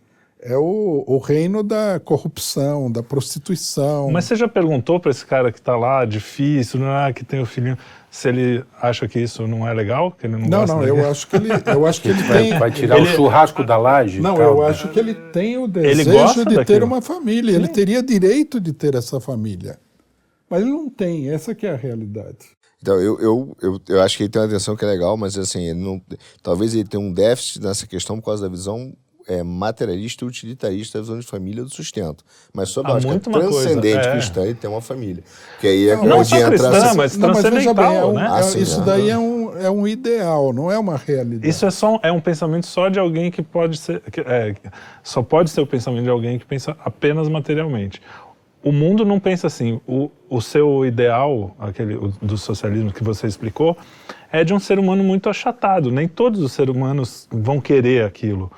é 0.46 0.54
o, 0.58 1.02
o 1.06 1.16
reino 1.16 1.62
da 1.62 1.98
corrupção, 2.04 2.92
da 2.92 3.02
prostituição. 3.02 4.10
Mas 4.10 4.26
você 4.26 4.36
já 4.36 4.46
perguntou 4.46 5.00
para 5.00 5.10
esse 5.10 5.24
cara 5.24 5.50
que 5.50 5.60
tá 5.62 5.74
lá, 5.74 6.04
difícil, 6.04 6.78
não 6.80 6.94
é, 6.94 7.12
que 7.14 7.24
tem 7.24 7.40
o 7.40 7.46
filhinho, 7.46 7.78
se 8.10 8.28
ele 8.28 8.62
acha 8.80 9.08
que 9.08 9.18
isso 9.18 9.46
não 9.46 9.66
é 9.66 9.72
legal? 9.72 10.12
Que 10.12 10.26
ele 10.26 10.34
não, 10.36 10.40
não, 10.42 10.58
gosta 10.60 10.74
não, 10.74 10.80
daquilo? 10.82 10.98
eu 10.98 11.10
acho 11.10 11.26
que 11.28 11.36
ele, 11.36 11.48
eu 11.66 11.86
acho 11.86 12.02
que 12.02 12.08
ele 12.08 12.22
vai, 12.24 12.42
tem. 12.42 12.58
vai 12.58 12.70
tirar 12.70 12.98
ele- 12.98 13.08
o 13.08 13.10
churrasco 13.12 13.64
da 13.64 13.78
laje? 13.78 14.20
Não, 14.20 14.34
tal, 14.34 14.42
eu 14.42 14.60
né? 14.60 14.68
acho 14.68 14.88
que 14.88 14.98
ele 14.98 15.14
tem 15.14 15.56
o 15.56 15.64
Ele 15.64 15.68
desejo 15.72 16.12
gosta 16.12 16.40
de 16.44 16.50
ter 16.50 16.56
daquilo. 16.56 16.84
uma 16.86 17.00
família. 17.00 17.52
Ele 17.52 17.68
teria 17.68 18.02
direito 18.02 18.60
de 18.60 18.74
ter 18.74 18.94
essa 18.94 19.18
família. 19.20 19.78
Mas 20.50 20.60
ele 20.60 20.70
não 20.70 20.90
tem, 20.90 21.30
essa 21.30 21.54
que 21.54 21.66
é 21.66 21.72
a 21.72 21.76
realidade. 21.76 22.53
Então, 22.84 23.00
eu, 23.00 23.18
eu, 23.18 23.56
eu, 23.62 23.80
eu 23.88 24.02
acho 24.02 24.14
que 24.14 24.24
ele 24.24 24.28
tem 24.28 24.42
uma 24.42 24.46
atenção 24.46 24.76
que 24.76 24.84
é 24.84 24.88
legal, 24.88 25.16
mas 25.16 25.38
assim, 25.38 25.70
ele 25.70 25.80
não, 25.80 25.98
talvez 26.42 26.74
ele 26.74 26.84
tenha 26.84 27.02
um 27.02 27.10
déficit 27.10 27.62
nessa 27.62 27.86
questão 27.86 28.20
por 28.20 28.26
causa 28.26 28.42
da 28.42 28.48
visão 28.50 28.92
é, 29.26 29.42
materialista 29.42 30.22
e 30.22 30.28
utilitarista 30.28 30.98
da 30.98 31.02
visão 31.02 31.18
de 31.18 31.26
família 31.26 31.64
do 31.64 31.70
sustento. 31.70 32.22
Mas 32.52 32.68
sob 32.68 32.86
a 32.90 32.92
lógica 32.92 33.14
uma 33.14 33.20
coisa, 33.40 33.48
transcendente 33.48 34.06
é. 34.06 34.10
cristã, 34.12 34.42
ele 34.42 34.52
tem 34.52 34.68
uma 34.68 34.82
família. 34.82 35.24
Que 35.62 35.66
aí 35.66 35.88
é 35.88 35.96
Não 35.96 36.18
onde 36.18 36.28
só 36.28 36.36
entra 36.36 36.48
cristã, 36.50 36.76
essa- 36.76 36.94
mas 36.94 37.16
Não, 37.16 37.28
mas 37.30 37.40
transcendental, 37.40 37.88
bem, 37.90 37.96
é 37.96 38.04
um- 38.04 38.12
né? 38.12 38.22
é- 38.22 38.28
Ah, 38.28 38.40
isso 38.60 38.80
é. 38.82 38.84
daí 38.84 39.08
é 39.08 39.16
um, 39.16 39.56
é 39.56 39.70
um 39.70 39.88
ideal, 39.88 40.52
não 40.52 40.70
é 40.70 40.78
uma 40.78 40.98
realidade. 40.98 41.48
Isso 41.48 41.64
é 41.64 41.70
só 41.70 41.98
é 42.02 42.12
um 42.12 42.20
pensamento 42.20 42.66
só 42.66 42.90
de 42.90 42.98
alguém 42.98 43.30
que 43.30 43.42
pode 43.42 43.78
ser 43.78 44.02
que, 44.12 44.20
é, 44.20 44.54
só 45.02 45.22
pode 45.22 45.48
ser 45.48 45.62
o 45.62 45.66
pensamento 45.66 46.04
de 46.04 46.10
alguém 46.10 46.38
que 46.38 46.44
pensa 46.44 46.76
apenas 46.84 47.26
materialmente. 47.30 48.02
O 48.64 48.72
mundo 48.72 49.04
não 49.04 49.20
pensa 49.20 49.46
assim. 49.46 49.78
O, 49.86 50.10
o 50.28 50.40
seu 50.40 50.86
ideal, 50.86 51.54
aquele 51.58 51.96
o- 51.96 52.12
do 52.22 52.38
socialismo 52.38 52.92
que 52.92 53.04
você 53.04 53.26
explicou, 53.26 53.76
é 54.32 54.42
de 54.42 54.54
um 54.54 54.58
ser 54.58 54.78
humano 54.78 55.04
muito 55.04 55.28
achatado. 55.28 55.90
Nem 55.90 56.08
todos 56.08 56.40
os 56.40 56.52
seres 56.52 56.74
humanos 56.74 57.28
vão 57.30 57.60
querer 57.60 58.04
aquilo. 58.04 58.50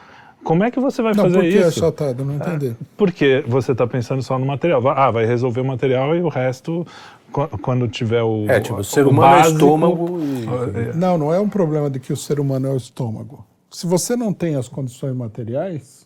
Como 0.44 0.62
é 0.62 0.70
que 0.70 0.78
você 0.78 1.02
vai 1.02 1.12
não, 1.12 1.24
fazer 1.24 1.34
por 1.34 1.42
que 1.42 1.48
isso? 1.58 1.84
achatado? 1.84 2.24
Não 2.24 2.36
entendi. 2.36 2.76
Porque 2.96 3.42
você 3.48 3.72
está 3.72 3.84
pensando 3.84 4.22
só 4.22 4.38
no 4.38 4.46
material. 4.46 4.80
Ah, 4.90 5.10
vai 5.10 5.26
resolver 5.26 5.60
o 5.60 5.64
material 5.64 6.14
e 6.14 6.22
o 6.22 6.28
resto, 6.28 6.86
qu- 7.32 7.58
quando 7.60 7.88
tiver 7.88 8.22
o. 8.22 8.46
É, 8.48 8.60
tipo, 8.60 8.78
o 8.78 8.84
ser 8.84 9.06
o 9.06 9.10
humano 9.10 9.26
é 9.34 9.36
básico- 9.38 9.54
estômago 9.56 10.18
e... 10.20 10.96
Não, 10.96 11.18
não 11.18 11.34
é 11.34 11.40
um 11.40 11.48
problema 11.48 11.90
de 11.90 11.98
que 11.98 12.12
o 12.12 12.16
ser 12.16 12.38
humano 12.38 12.68
é 12.68 12.70
o 12.70 12.76
estômago. 12.76 13.44
Se 13.72 13.88
você 13.88 14.14
não 14.14 14.32
tem 14.32 14.54
as 14.54 14.68
condições 14.68 15.16
materiais, 15.16 16.05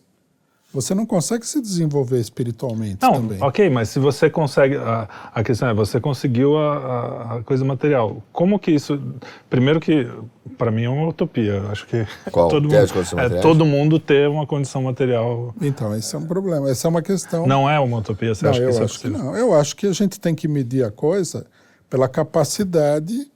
você 0.73 0.95
não 0.95 1.05
consegue 1.05 1.45
se 1.47 1.61
desenvolver 1.61 2.21
espiritualmente 2.21 2.99
Não, 3.03 3.15
também. 3.15 3.43
ok, 3.43 3.69
mas 3.71 3.89
se 3.89 3.99
você 3.99 4.31
consegue. 4.31 4.77
A, 4.77 5.09
a 5.35 5.43
questão 5.43 5.69
é, 5.69 5.75
você 5.75 6.01
conseguiu 6.01 6.57
a, 6.57 6.77
a- 6.77 7.37
a 7.39 7.43
coisa 7.43 7.65
material. 7.65 8.23
Como 8.33 8.59
que 8.59 8.71
isso. 8.71 9.01
Primeiro 9.49 9.81
que, 9.81 10.09
para 10.57 10.71
mim, 10.71 10.85
é 10.85 10.89
uma 10.89 11.09
utopia. 11.09 11.61
Acho 11.71 11.87
que 11.87 12.07
Qual? 12.31 12.49
todo 12.49 12.69
Ter 12.69 12.79
mundo, 12.79 13.19
é, 13.19 13.41
todo 13.41 13.67
mundo 13.67 13.99
ter 13.99 14.29
uma 14.29 14.47
condição 14.47 14.83
material. 14.83 15.53
Então, 15.61 15.95
esse 15.97 16.15
é 16.15 16.19
um 16.19 16.27
problema. 16.27 16.71
Essa 16.71 16.87
é 16.87 16.89
uma 16.89 17.03
questão. 17.03 17.47
Não 17.49 17.69
é 17.69 17.81
uma 17.81 17.99
utopia, 17.99 18.33
você 18.35 18.45
Não, 18.45 18.53
acha 18.53 18.61
que 18.63 18.71
isso 18.71 18.81
é 18.81 18.85
acho 18.85 18.99
que 19.01 19.09
possível? 19.09 19.25
não. 19.33 19.37
Eu 19.37 19.53
acho 19.55 19.75
que 19.75 19.87
a 19.89 19.93
gente 19.93 20.21
tem 20.21 20.35
que 20.37 20.47
medir 20.47 20.85
a 20.85 20.91
coisa 20.93 21.47
pela 21.89 22.09
capacidade 22.09 23.29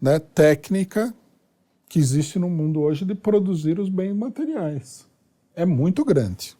né, 0.00 0.18
técnica 0.18 1.14
que 1.88 1.98
existe 1.98 2.38
no 2.38 2.50
mundo 2.50 2.80
hoje 2.82 3.06
de 3.06 3.14
produzir 3.14 3.78
os 3.80 3.88
bens 3.88 4.12
materiais. 4.14 5.06
É 5.56 5.64
muito 5.64 6.04
grande. 6.04 6.57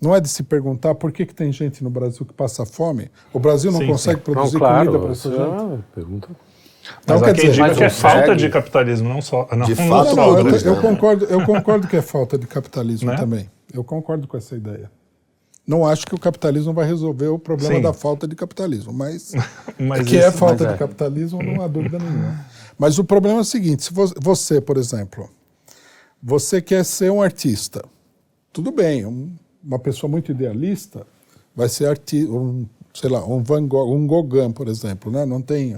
Não 0.00 0.14
é 0.14 0.20
de 0.20 0.28
se 0.28 0.42
perguntar 0.42 0.94
por 0.94 1.12
que, 1.12 1.26
que 1.26 1.34
tem 1.34 1.52
gente 1.52 1.84
no 1.84 1.90
Brasil 1.90 2.24
que 2.24 2.32
passa 2.32 2.64
fome. 2.64 3.10
O 3.32 3.38
Brasil 3.38 3.70
não 3.70 3.80
Sim, 3.80 3.86
consegue 3.88 4.18
sim. 4.18 4.32
produzir 4.32 4.54
não, 4.54 4.60
claro, 4.60 4.86
comida 4.86 4.98
para 5.04 5.12
essa 5.12 5.28
gente. 5.30 5.40
é 5.40 5.44
uma 5.44 5.84
pergunta. 5.94 6.28
Então, 7.04 7.18
Mas 7.20 7.22
quer 7.28 7.34
dizer, 7.34 7.50
diga 7.52 7.66
mas 7.68 7.76
que 7.78 7.84
é 7.84 7.90
falta 7.90 8.34
de 8.34 8.48
capitalismo, 8.48 9.08
não 9.08 9.20
só. 9.20 9.46
Não, 9.54 9.66
De 9.66 9.74
não 9.74 9.88
fato, 9.88 10.16
Não, 10.16 10.32
não, 10.32 10.38
eu, 10.48 10.56
eu 10.56 10.80
concordo, 10.80 11.24
eu 11.26 11.44
concordo 11.44 11.86
que 11.86 11.96
é 11.96 12.02
falta 12.02 12.38
de 12.38 12.46
capitalismo 12.46 13.10
Né? 13.10 13.16
também. 13.16 13.50
Eu 13.72 13.84
concordo 13.84 14.26
com 14.26 14.36
essa 14.36 14.56
ideia. 14.56 14.90
Não 15.66 15.86
acho 15.86 16.06
que 16.06 16.14
o 16.14 16.18
capitalismo 16.18 16.72
vai 16.72 16.86
você 16.86 17.28
o 17.28 17.38
problema 17.38 17.76
Sim. 17.76 17.82
da 17.82 17.92
falta 17.92 18.26
de 18.26 18.34
capitalismo, 18.34 18.92
mas, 18.92 19.32
Mas 19.78 20.08
que 20.08 20.16
é 20.16 20.28
isso- 20.28 20.38
falta 20.38 20.64
mas 20.64 20.68
de 20.68 20.74
é. 20.74 20.78
capitalismo, 20.78 21.42
não 21.42 21.62
há 21.62 21.68
dúvida 21.68 21.98
nenhuma. 21.98 22.44
Mas 22.78 22.98
o 22.98 23.04
problema 23.04 23.38
é 23.38 23.42
o 23.42 23.44
seguinte: 23.44 23.84
se 23.84 23.92
vo- 23.92 24.12
você, 24.20 24.60
por 24.60 24.76
exemplo, 24.78 25.28
você 26.22 26.60
quer 26.60 26.84
ser 26.84 27.12
um 27.12 27.22
artista, 27.22 27.84
tudo 28.52 28.72
bem, 28.72 29.04
um- 29.06 29.32
uma 29.62 29.78
pessoa 29.78 30.10
muito 30.10 30.30
idealista 30.30 31.06
vai 31.54 31.68
ser 31.68 31.86
artista, 31.86 32.30
um, 32.32 32.66
sei 32.94 33.10
lá, 33.10 33.24
um 33.24 33.42
Van 33.42 33.66
Gogh, 33.66 33.94
um 33.94 34.06
Gauguin, 34.06 34.52
por 34.52 34.68
exemplo, 34.68 35.10
né? 35.10 35.24
Não 35.24 35.42
tem 35.42 35.76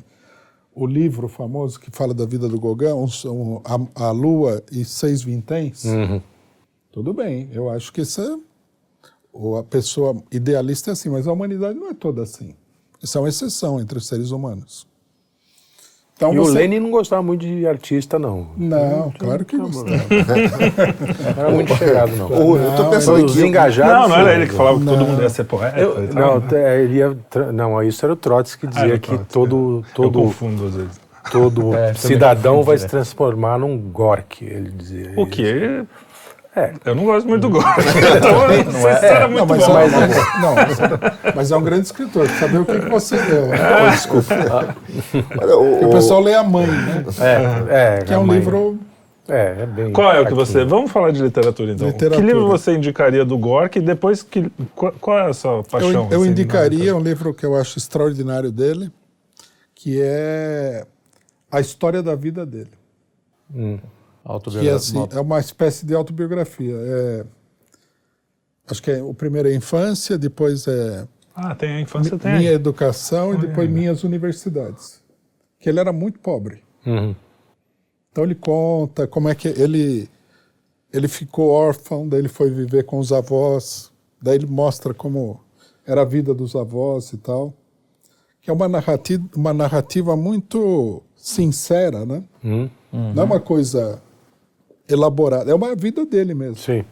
o 0.75 0.87
livro 0.87 1.29
famoso 1.29 1.79
que 1.79 1.91
fala 1.91 2.15
da 2.15 2.25
vida 2.25 2.49
do 2.49 2.61
Gauguin, 2.61 2.93
um, 2.93 3.07
um, 3.31 3.61
a, 3.65 4.07
a, 4.07 4.11
Lua 4.11 4.63
e 4.71 4.85
seis 4.85 5.23
vinténs. 5.23 5.85
Uhum. 5.85 6.21
Tudo 6.91 7.13
bem, 7.13 7.49
eu 7.53 7.71
acho 7.71 7.93
que 7.93 8.03
isso 8.03 8.21
é 8.21 8.39
ou 9.33 9.57
a 9.57 9.65
pessoa 9.65 10.23
idealista 10.31 10.91
é 10.91 10.93
assim, 10.93 11.09
mas 11.09 11.27
a 11.27 11.33
humanidade 11.33 11.79
não 11.79 11.89
é 11.89 11.95
toda 11.95 12.23
assim. 12.23 12.55
Isso 13.03 13.17
é 13.17 13.21
uma 13.21 13.31
exceção 13.31 13.81
entre 13.81 13.97
os 13.97 14.07
seres 14.07 14.31
humanos. 14.31 14.87
Então, 16.23 16.35
e 16.35 16.37
você... 16.37 16.51
o 16.51 16.55
Lenin 16.55 16.79
não 16.79 16.91
gostava 16.91 17.21
muito 17.21 17.45
de 17.45 17.67
artista, 17.67 18.17
não. 18.17 18.47
Não, 18.57 19.13
claro 19.19 19.45
que 19.45 19.57
gostava. 19.57 19.91
Não 21.37 21.43
era 21.43 21.51
muito 21.51 21.75
chegado, 21.75 22.17
não. 22.17 22.29
O, 22.29 22.57
eu 22.57 22.77
tô 22.77 22.91
pensando 22.91 23.25
os 23.25 23.37
engajados. 23.37 23.93
Não, 23.93 24.09
não 24.09 24.17
era 24.17 24.35
ele 24.37 24.47
que 24.47 24.55
falava 24.55 24.79
que 24.79 24.85
todo 24.85 25.05
mundo 25.05 25.23
ia 25.23 25.29
ser 25.29 25.45
poeta. 25.45 25.79
Eu, 25.79 26.03
não, 26.13 26.39
né? 26.41 26.83
ele 26.83 26.99
ia, 26.99 27.17
não, 27.53 27.83
isso 27.83 28.05
era 28.05 28.13
o 28.13 28.17
Trotsky 28.17 28.61
que 28.61 28.67
dizia 28.69 28.95
ah, 28.95 28.99
que 28.99 29.09
Trotsky, 29.09 29.33
todo, 29.33 29.85
todo. 29.95 30.19
Eu 30.19 30.25
confundo 30.25 30.67
às 30.67 30.75
vezes. 30.75 31.01
Todo 31.31 31.75
é, 31.77 31.95
cidadão 31.95 32.63
vai 32.63 32.79
se 32.79 32.87
transformar 32.87 33.59
num 33.59 33.77
Gork, 33.79 34.45
ele 34.45 34.71
dizia. 34.71 35.13
O 35.17 35.27
quê? 35.27 35.85
É, 36.55 36.75
eu 36.85 36.95
não 36.95 37.07
gosto 37.07 37.27
muito 37.27 37.41
do 37.41 37.51
Gore. 37.51 37.65
então, 38.17 38.33
não, 38.73 38.89
é, 38.89 39.07
era 39.07 39.27
muito 39.27 39.41
não, 39.41 39.47
mas, 39.47 39.67
bom. 39.67 39.79
É, 39.79 39.89
mas, 39.89 40.41
não, 40.43 40.55
mas, 40.55 41.35
mas, 41.35 41.51
é 41.51 41.57
um 41.57 41.63
grande 41.63 41.87
escritor. 41.87 42.29
Saber 42.29 42.59
o 42.59 42.67
que, 42.67 42.79
que 42.79 42.91
você 42.91 43.17
leu. 43.17 43.49
Oh, 43.83 43.91
desculpa. 43.91 44.77
o, 45.57 45.87
o, 45.87 45.91
pessoal 45.91 46.21
lê 46.21 46.35
A 46.35 46.43
Mãe, 46.43 46.67
né? 46.67 47.05
É, 47.69 47.97
é 48.01 48.05
que 48.05 48.13
é 48.13 48.19
um 48.19 48.27
mãe. 48.27 48.39
livro... 48.39 48.79
É, 49.27 49.63
é 49.63 49.67
bem 49.67 49.93
Qual 49.93 50.13
é 50.13 50.21
o 50.21 50.27
que 50.27 50.35
você... 50.35 50.63
Vamos 50.65 50.91
falar 50.91 51.11
de 51.13 51.23
literatura, 51.23 51.73
então. 51.73 51.87
Literatura. 51.87 52.21
Que 52.21 52.27
livro 52.27 52.47
você 52.47 52.75
indicaria 52.75 53.25
do 53.25 53.39
Gork? 53.39 53.81
Depois, 53.81 54.23
que, 54.23 54.51
qual, 54.75 54.93
qual 55.01 55.19
é 55.19 55.31
a 55.31 55.33
sua 55.33 55.63
paixão? 55.63 56.09
Eu, 56.11 56.21
eu 56.21 56.27
indicaria 56.27 56.95
um 56.95 57.01
livro 57.01 57.33
que 57.33 57.47
eu 57.47 57.57
acho 57.57 57.79
extraordinário 57.79 58.53
dele, 58.53 58.91
que 59.75 59.99
é 60.03 60.85
A 61.51 61.61
História 61.61 62.03
da 62.03 62.15
Vida 62.15 62.45
dele. 62.45 62.73
Hum. 63.55 63.79
Que 64.61 64.69
é, 64.69 64.73
assim, 64.73 65.09
é 65.11 65.21
uma 65.21 65.41
espécie 65.41 65.85
de 65.85 65.95
autobiografia. 65.95 66.75
É, 66.77 67.25
acho 68.71 68.83
que 68.83 68.91
é, 68.91 69.03
o 69.03 69.13
primeiro 69.13 69.49
é 69.49 69.53
a 69.53 69.57
infância, 69.57 70.17
depois 70.17 70.67
é. 70.67 71.07
Ah, 71.35 71.55
tem 71.55 71.77
a 71.77 71.81
infância, 71.81 72.19
tem. 72.19 72.39
Minha 72.39 72.53
educação 72.53 73.35
e 73.35 73.39
depois 73.39 73.69
minhas 73.69 74.05
universidades. 74.05 75.03
Que 75.59 75.69
ele 75.69 75.81
era 75.81 75.93
muito 75.93 76.19
pobre. 76.19 76.63
Uhum. 76.87 77.15
Então 78.11 78.25
ele 78.25 78.35
conta 78.35 79.07
como 79.07 79.29
é 79.29 79.35
que 79.35 79.49
ele 79.49 80.09
ele 80.93 81.09
ficou 81.09 81.51
órfão, 81.51 82.07
daí 82.07 82.21
ele 82.21 82.29
foi 82.29 82.51
viver 82.51 82.85
com 82.85 82.99
os 82.99 83.13
avós, 83.13 83.91
daí 84.21 84.35
ele 84.35 84.47
mostra 84.47 84.93
como 84.93 85.41
era 85.87 86.03
a 86.03 86.05
vida 86.05 86.35
dos 86.35 86.55
avós 86.55 87.13
e 87.13 87.17
tal. 87.17 87.55
Que 88.41 88.51
é 88.51 88.53
uma 88.53 88.69
narrativa, 88.69 89.25
uma 89.35 89.55
narrativa 89.55 90.17
muito 90.17 91.03
sincera, 91.17 92.05
né? 92.05 92.23
Uhum. 92.45 92.69
Não 92.93 93.23
é 93.23 93.25
uma 93.25 93.41
coisa 93.41 94.03
elaborada. 94.93 95.51
É 95.51 95.55
uma 95.55 95.75
vida 95.75 96.05
dele 96.05 96.35
mesmo. 96.35 96.57
Sim. 96.57 96.85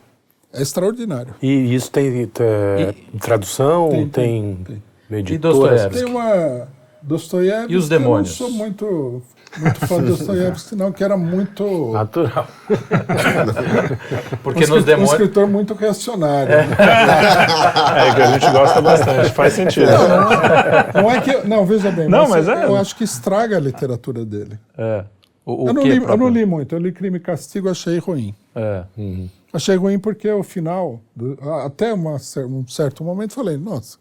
É 0.52 0.62
extraordinário. 0.62 1.34
E 1.40 1.74
isso 1.74 1.90
tem, 1.90 2.26
tem 2.26 2.96
e, 3.14 3.18
tradução? 3.18 3.88
Tem. 3.90 4.08
tem, 4.08 4.58
tem, 4.64 4.82
tem. 5.24 5.34
E 5.34 5.38
Dostoiévski? 5.38 5.94
Tem 5.94 6.04
uma... 6.04 6.68
Dostoiévski... 7.02 7.72
E 7.72 7.76
os 7.76 7.88
demônios? 7.88 8.38
Eu 8.38 8.46
não 8.46 8.52
sou 8.52 8.58
muito, 8.58 9.22
muito 9.58 9.86
fã 9.86 10.02
de 10.02 10.08
Dostoiévski, 10.10 10.74
não, 10.74 10.90
que 10.90 11.04
era 11.04 11.16
muito... 11.16 11.92
Natural. 11.92 12.48
Porque 14.42 14.64
um 14.64 14.68
nos 14.68 14.84
demônios... 14.84 15.10
Um 15.10 15.14
escritor 15.14 15.46
muito 15.46 15.74
reacionário. 15.74 16.52
É. 16.52 16.66
Né? 16.66 16.76
é, 18.08 18.14
que 18.14 18.22
a 18.22 18.32
gente 18.32 18.50
gosta 18.50 18.82
bastante, 18.82 19.30
faz 19.30 19.52
sentido. 19.52 19.86
Não, 19.86 20.08
não, 20.08 21.02
não 21.02 21.10
é 21.10 21.20
que... 21.20 21.48
Não, 21.48 21.64
veja 21.64 21.92
bem, 21.92 22.08
não, 22.08 22.28
mas, 22.28 22.46
mas 22.46 22.58
é... 22.58 22.66
eu 22.66 22.76
acho 22.76 22.96
que 22.96 23.04
estraga 23.04 23.56
a 23.56 23.60
literatura 23.60 24.24
dele. 24.24 24.58
É. 24.76 25.04
O, 25.44 25.64
o 25.64 25.68
eu, 25.68 25.74
não 25.74 25.82
li, 25.82 25.96
eu, 25.96 26.16
não 26.16 26.28
li, 26.28 26.46
muito, 26.46 26.74
eu 26.74 26.78
li 26.78 26.92
Crime 26.92 27.16
e 27.16 27.20
Castigo, 27.20 27.68
achei 27.68 27.98
ruim. 27.98 28.34
É. 28.54 28.84
Uhum. 28.96 29.28
Achei 29.52 29.74
ruim 29.76 29.98
porque 29.98 30.30
o 30.30 30.42
final, 30.42 31.00
até 31.64 31.92
uma, 31.92 32.16
um 32.48 32.66
certo 32.68 33.02
momento, 33.02 33.32
falei, 33.32 33.56
nossa, 33.56 33.98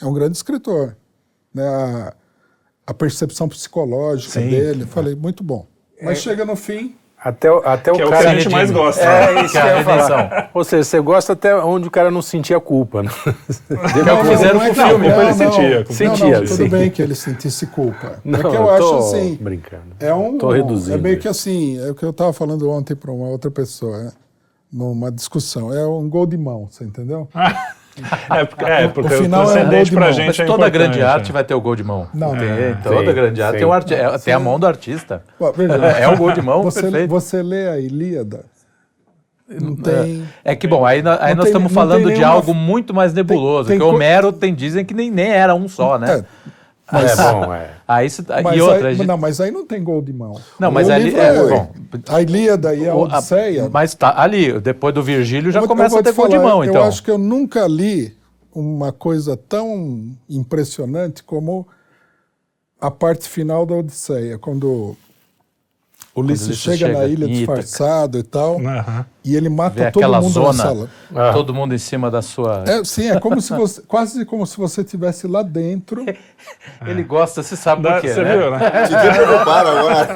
é 0.00 0.06
um 0.06 0.12
grande 0.12 0.36
escritor. 0.36 0.96
Né? 1.52 1.66
A, 1.66 2.14
a 2.86 2.94
percepção 2.94 3.48
psicológica 3.48 4.40
Sim. 4.40 4.48
dele, 4.48 4.86
falei, 4.86 5.14
muito 5.14 5.44
bom. 5.44 5.66
Mas 6.02 6.18
é. 6.18 6.20
chega 6.22 6.44
no 6.44 6.56
fim, 6.56 6.96
até, 7.22 7.48
até 7.64 7.92
que 7.92 8.02
o 8.02 8.06
é 8.06 8.10
cara. 8.10 8.22
que 8.22 8.26
a 8.28 8.34
gente 8.34 8.48
mais 8.48 8.70
gosta. 8.70 9.02
É, 9.02 9.44
isso 9.44 9.52
que, 9.52 9.58
é 9.58 9.78
a 9.78 9.84
falar. 9.84 10.50
Ou 10.54 10.64
seja, 10.64 10.84
você 10.84 11.00
gosta 11.00 11.32
até 11.34 11.54
onde 11.56 11.86
o 11.86 11.90
cara 11.90 12.10
não 12.10 12.22
sentia 12.22 12.58
culpa. 12.58 13.02
Né? 13.02 13.10
Não, 13.70 14.24
não, 14.24 14.24
fizeram 14.24 14.60
com 14.60 14.70
o 14.70 14.74
filme, 14.74 15.08
não, 15.08 15.22
ele 15.22 15.34
sentia. 15.34 15.86
sentia 15.86 16.40
não, 16.40 16.46
tudo 16.46 16.56
sim. 16.56 16.68
bem 16.68 16.90
que 16.90 17.02
ele 17.02 17.14
sentisse 17.14 17.66
culpa. 17.66 18.20
Não, 18.24 18.38
é 18.38 18.42
que 18.42 18.48
eu, 18.48 18.52
eu 18.54 18.70
acho 18.70 18.98
assim. 18.98 19.38
Brincando. 19.40 19.82
É 19.98 20.14
um. 20.14 20.38
Tô 20.38 20.50
reduzindo. 20.50 20.96
É 20.96 20.98
meio 20.98 21.18
que 21.18 21.28
assim, 21.28 21.78
é 21.78 21.90
o 21.90 21.94
que 21.94 22.04
eu 22.04 22.10
estava 22.10 22.32
falando 22.32 22.68
ontem 22.70 22.94
para 22.94 23.10
uma 23.10 23.28
outra 23.28 23.50
pessoa, 23.50 24.04
né? 24.04 24.12
numa 24.72 25.10
discussão. 25.10 25.72
É 25.72 25.86
um 25.86 26.08
gol 26.08 26.26
de 26.26 26.36
mão, 26.36 26.68
você 26.70 26.84
entendeu? 26.84 27.28
É, 28.30 28.44
porque, 28.44 28.64
é, 28.64 28.88
porque 28.88 29.14
o 29.14 29.22
final 29.22 29.42
o 29.42 29.46
transcendente 29.46 29.92
é 29.92 29.94
pra 29.94 30.12
gente 30.12 30.26
Mas 30.26 30.40
é 30.40 30.44
toda 30.44 30.68
grande 30.68 31.02
arte 31.02 31.32
vai 31.32 31.44
ter 31.44 31.54
o 31.54 31.60
gol 31.60 31.76
de 31.76 31.84
mão. 31.84 32.08
Não, 32.12 32.36
tem, 32.36 32.48
é, 32.48 32.76
toda 32.82 33.04
tem, 33.04 33.14
grande 33.14 33.42
arte 33.42 33.58
tem, 33.58 33.66
um 33.66 33.72
arti 33.72 33.94
é, 33.94 34.18
tem 34.18 34.34
a 34.34 34.38
mão 34.38 34.58
do 34.58 34.66
artista. 34.66 35.22
é 35.98 36.08
o 36.08 36.16
gol 36.16 36.32
de 36.32 36.42
mão 36.42 36.62
você, 36.62 36.82
perfeito. 36.82 37.10
Você 37.10 37.42
lê 37.42 37.68
a 37.68 37.78
Ilíada, 37.78 38.44
não 39.48 39.74
tem... 39.74 40.24
É, 40.44 40.52
é 40.52 40.56
que, 40.56 40.68
bom, 40.68 40.86
aí, 40.86 41.02
aí 41.20 41.34
nós 41.34 41.44
tem, 41.44 41.52
estamos 41.52 41.72
falando 41.72 42.12
de 42.12 42.22
algo 42.22 42.54
muito 42.54 42.94
mais 42.94 43.12
nebuloso, 43.12 43.68
tem, 43.68 43.78
tem 43.78 43.88
que 43.88 43.94
Homero 43.94 44.32
tem, 44.32 44.54
dizem 44.54 44.84
que 44.84 44.94
nem, 44.94 45.10
nem 45.10 45.28
era 45.28 45.54
um 45.54 45.68
só, 45.68 45.98
né? 45.98 46.18
É. 46.18 46.24
Mas, 46.92 47.18
é 47.18 47.32
bom, 47.32 47.54
é. 47.54 47.70
Aí, 47.86 48.08
mas 48.44 48.56
e 48.56 48.60
outra, 48.60 48.88
aí, 48.88 48.94
gente... 48.94 49.06
Não, 49.06 49.18
mas 49.18 49.40
aí 49.40 49.50
não 49.50 49.66
tem 49.66 49.82
gol 49.82 50.00
de 50.00 50.12
mão. 50.12 50.40
Não, 50.60 50.70
mas 50.70 50.88
ali 50.88 51.12
é, 51.12 51.26
é, 51.26 51.42
bom. 51.42 51.72
A 52.08 52.22
Ilíada 52.22 52.72
e 52.72 52.88
a 52.88 52.94
Odisseia. 52.94 53.68
mas 53.68 53.94
tá 53.94 54.14
ali, 54.20 54.60
depois 54.60 54.94
do 54.94 55.02
Virgílio 55.02 55.50
já 55.50 55.60
eu, 55.60 55.66
começa 55.66 55.96
eu 55.96 55.98
a 55.98 56.02
ter 56.02 56.12
gol 56.12 56.28
de 56.28 56.38
mão, 56.38 56.62
eu 56.62 56.70
então. 56.70 56.82
Eu 56.82 56.88
acho 56.88 57.02
que 57.02 57.10
eu 57.10 57.18
nunca 57.18 57.66
li 57.66 58.16
uma 58.54 58.92
coisa 58.92 59.36
tão 59.36 60.12
impressionante 60.28 61.24
como 61.24 61.66
a 62.80 62.90
parte 62.90 63.28
final 63.28 63.66
da 63.66 63.74
Odisseia, 63.74 64.38
quando 64.38 64.96
Ulisses 66.14 66.58
chega, 66.58 66.76
chega, 66.76 66.98
na 66.98 67.06
ilha 67.06 67.28
disfarçado 67.28 68.18
e 68.18 68.22
tal, 68.24 68.56
uhum. 68.56 69.04
e 69.24 69.36
ele 69.36 69.48
mata 69.48 69.84
Vê 69.84 69.90
todo 69.92 70.12
mundo 70.12 70.28
zona, 70.28 70.46
na 70.48 70.54
sala. 70.54 70.88
Ah. 71.14 71.32
Todo 71.32 71.54
mundo 71.54 71.72
em 71.72 71.78
cima 71.78 72.10
da 72.10 72.20
sua. 72.20 72.64
É, 72.66 72.82
sim, 72.82 73.08
é 73.10 73.20
como 73.20 73.40
se 73.40 73.52
você, 73.52 73.80
quase 73.82 74.24
como 74.24 74.44
se 74.44 74.56
você 74.56 74.80
estivesse 74.80 75.28
lá 75.28 75.42
dentro. 75.42 76.04
ele 76.84 77.04
gosta, 77.04 77.44
você 77.44 77.54
sabe 77.54 77.82
do 77.82 78.00
que 78.00 78.08
Você 78.08 78.24
né? 78.24 78.36
viu, 78.36 78.50
né? 78.50 78.58
Te 78.86 79.24
preocuparam 79.24 79.70
agora. 79.70 80.08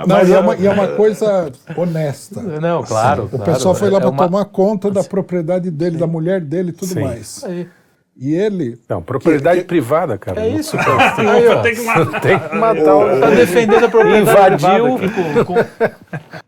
Não, 0.06 0.26
e 0.26 0.32
é, 0.32 0.38
uma, 0.38 0.56
e 0.56 0.66
é 0.66 0.70
uma 0.70 0.88
coisa 0.88 1.52
honesta. 1.76 2.40
Não, 2.40 2.82
claro. 2.82 3.28
O 3.30 3.38
pessoal 3.40 3.74
foi 3.74 3.90
lá 3.90 3.98
é 3.98 4.00
para 4.00 4.10
uma... 4.10 4.24
tomar 4.24 4.44
conta 4.46 4.90
da 4.90 5.04
propriedade 5.04 5.70
dele, 5.70 5.98
da 5.98 6.06
mulher 6.06 6.40
dele 6.40 6.70
e 6.70 6.72
tudo 6.72 6.94
sim. 6.94 7.00
mais. 7.00 7.44
Aí. 7.44 7.68
E 8.16 8.34
ele. 8.34 8.78
Não, 8.88 9.02
propriedade 9.02 9.60
que, 9.60 9.66
privada, 9.66 10.18
cara. 10.18 10.44
É 10.44 10.48
isso, 10.48 10.76
cara. 10.76 11.32
Aí, 11.32 11.48
ó, 11.48 11.60
tem 11.62 11.74
que 11.74 11.82
matar. 11.82 12.20
Tem 12.20 12.38
que 12.38 12.56
matar 12.56 12.96
o. 12.96 13.20
Tá 13.20 13.30
defendendo 13.30 13.84
a 13.84 13.88
propriedade 13.88 14.54
Invadiu. 14.62 14.96
privada. 14.98 15.44
Com, 15.44 15.54
com... 15.54 15.60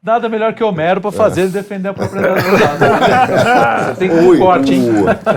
Nada 0.02 0.28
melhor 0.28 0.55
que 0.55 0.62
Homero 0.62 1.01
para 1.01 1.12
fazer 1.12 1.43
é. 1.43 1.47
defender 1.47 1.89
a 1.89 1.94
propriedade 1.94 2.43
privada. 2.44 3.94
Você 3.94 3.98
tem 3.98 4.09
que 4.10 4.14
um 4.14 4.39
corte, 4.39 4.74
hein? 4.74 4.86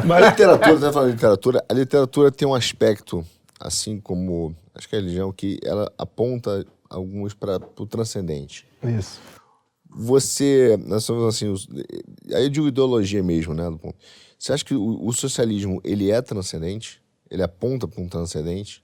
Mas 0.05 0.23
a 0.23 0.29
literatura, 0.29 0.75
você 0.75 0.91
falando 0.91 1.09
de 1.09 1.15
literatura, 1.15 1.65
a 1.69 1.73
literatura 1.73 2.31
tem 2.31 2.47
um 2.47 2.53
aspecto, 2.53 3.23
assim 3.59 3.99
como 4.01 4.53
acho 4.75 4.89
que 4.89 4.95
a 4.95 4.99
religião, 4.99 5.31
que 5.31 5.57
ela 5.63 5.89
aponta 5.97 6.65
alguns 6.89 7.33
para 7.33 7.59
o 7.77 7.85
transcendente. 7.85 8.67
Isso. 8.83 9.19
Você, 9.89 10.77
nós 10.85 11.05
somos 11.05 11.23
assim, 11.33 11.47
os, 11.47 11.67
aí 12.33 12.43
eu 12.43 12.49
digo 12.49 12.67
ideologia 12.67 13.23
mesmo, 13.23 13.53
né? 13.53 13.69
Do 13.69 13.77
ponto. 13.77 13.95
Você 14.37 14.53
acha 14.53 14.65
que 14.65 14.75
o, 14.75 15.05
o 15.05 15.13
socialismo 15.13 15.81
ele 15.83 16.11
é 16.11 16.21
transcendente? 16.21 17.01
Ele 17.29 17.43
aponta 17.43 17.87
para 17.87 18.01
um 18.01 18.07
transcendente? 18.07 18.83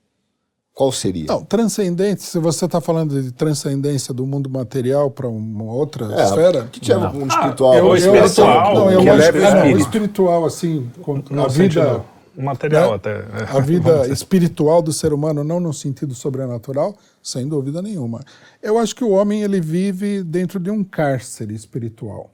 Qual 0.74 0.92
seria? 0.92 1.26
Não, 1.28 1.44
transcendente, 1.44 2.24
se 2.24 2.40
você 2.40 2.66
está 2.66 2.80
falando 2.80 3.22
de 3.22 3.32
transcendência 3.32 4.14
do 4.14 4.26
mundo 4.26 4.50
material 4.50 5.12
para 5.12 5.28
uma 5.28 5.66
outra 5.66 6.06
é, 6.14 6.24
esfera. 6.24 6.68
que 6.72 6.80
para 6.80 7.10
o 7.10 7.14
mundo 7.14 7.30
espiritual? 7.30 7.74
Ah, 7.74 7.78
eu, 7.78 7.88
eu, 7.88 7.96
espiritual. 7.96 8.76
Não, 8.76 8.92
eu 8.92 9.02
que 9.02 9.10
acho, 9.10 9.38
é, 9.38 9.54
não, 9.54 9.74
o 9.74 9.78
espiritual, 9.78 10.46
assim, 10.46 10.90
a 11.38 11.48
vida. 11.48 12.06
Material 12.34 12.92
né? 12.92 12.96
até. 12.96 13.26
A 13.50 13.60
vida 13.60 14.08
espiritual 14.08 14.82
do 14.82 14.94
ser 14.94 15.12
humano, 15.12 15.44
não 15.44 15.60
no 15.60 15.74
sentido 15.74 16.16
sobrenatural, 16.16 16.96
sem 17.22 17.46
dúvida 17.46 17.82
nenhuma. 17.82 18.22
Eu 18.64 18.80
acho 18.80 18.96
que 18.96 19.04
o 19.04 19.10
homem 19.10 19.44
ele 19.44 19.60
vive 19.60 20.24
dentro 20.24 20.58
de 20.58 20.72
um 20.72 20.82
cárcere 20.82 21.54
espiritual. 21.54 22.32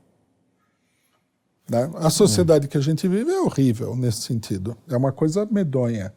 Né? 1.70 1.90
A 1.96 2.10
sociedade 2.10 2.68
que 2.68 2.78
a 2.78 2.82
gente 2.82 3.08
vive 3.08 3.30
é 3.32 3.42
horrível 3.42 3.96
nesse 3.96 4.22
sentido. 4.22 4.76
É 4.90 4.96
uma 4.96 5.12
coisa 5.12 5.48
medonha. 5.50 6.14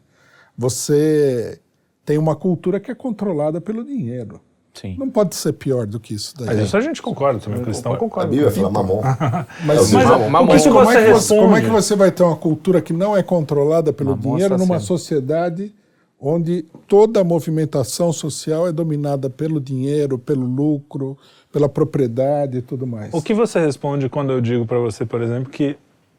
Você 0.57 1.59
tem 2.05 2.17
uma 2.17 2.35
cultura 2.35 2.79
que 2.79 2.91
é 2.91 2.95
controlada 2.95 3.59
pelo 3.59 3.83
dinheiro. 3.83 4.39
Sim. 4.73 4.95
Não 4.97 5.09
pode 5.09 5.35
ser 5.35 5.51
pior 5.53 5.85
do 5.85 5.99
que 5.99 6.13
isso 6.13 6.33
daí. 6.37 6.47
Mas 6.47 6.59
isso 6.59 6.77
a 6.77 6.81
gente 6.81 7.01
concorda 7.01 7.39
também, 7.39 7.59
o 7.59 7.63
cristão 7.63 7.91
A 7.93 7.97
concorda. 7.97 8.29
Bíblia 8.29 8.49
fala 8.51 8.69
mamon. 8.69 9.01
Mas, 9.65 9.77
É 9.77 9.81
o 9.81 9.93
mas, 9.95 10.07
mamon. 10.07 10.29
Mamon. 10.29 10.47
como, 10.47 10.91
é 10.91 11.05
que 11.05 11.11
você, 11.13 11.35
como 11.35 11.55
é 11.57 11.61
que 11.61 11.69
você 11.69 11.95
vai 11.95 12.11
ter 12.11 12.23
uma 12.23 12.37
cultura 12.37 12.81
que 12.81 12.93
não 12.93 13.15
é 13.15 13.21
controlada 13.21 13.91
pelo 13.91 14.11
Mamon 14.11 14.35
dinheiro 14.35 14.57
numa 14.57 14.77
assassino. 14.77 14.97
sociedade 14.97 15.75
onde 16.21 16.63
toda 16.87 17.19
a 17.19 17.23
movimentação 17.23 18.13
social 18.13 18.67
é 18.67 18.71
dominada 18.71 19.27
pelo 19.29 19.59
dinheiro, 19.59 20.19
pelo 20.19 20.45
lucro, 20.45 21.17
pela 21.51 21.67
propriedade 21.69 22.57
e 22.59 22.61
tudo 22.61 22.85
mais? 22.87 23.13
O 23.13 23.21
que 23.21 23.33
você 23.33 23.59
responde 23.59 24.07
quando 24.09 24.31
eu 24.31 24.39
digo 24.41 24.65
pra 24.65 24.77
você, 24.79 25.05
por 25.05 25.21
exemplo, 25.21 25.51
que 25.51 25.75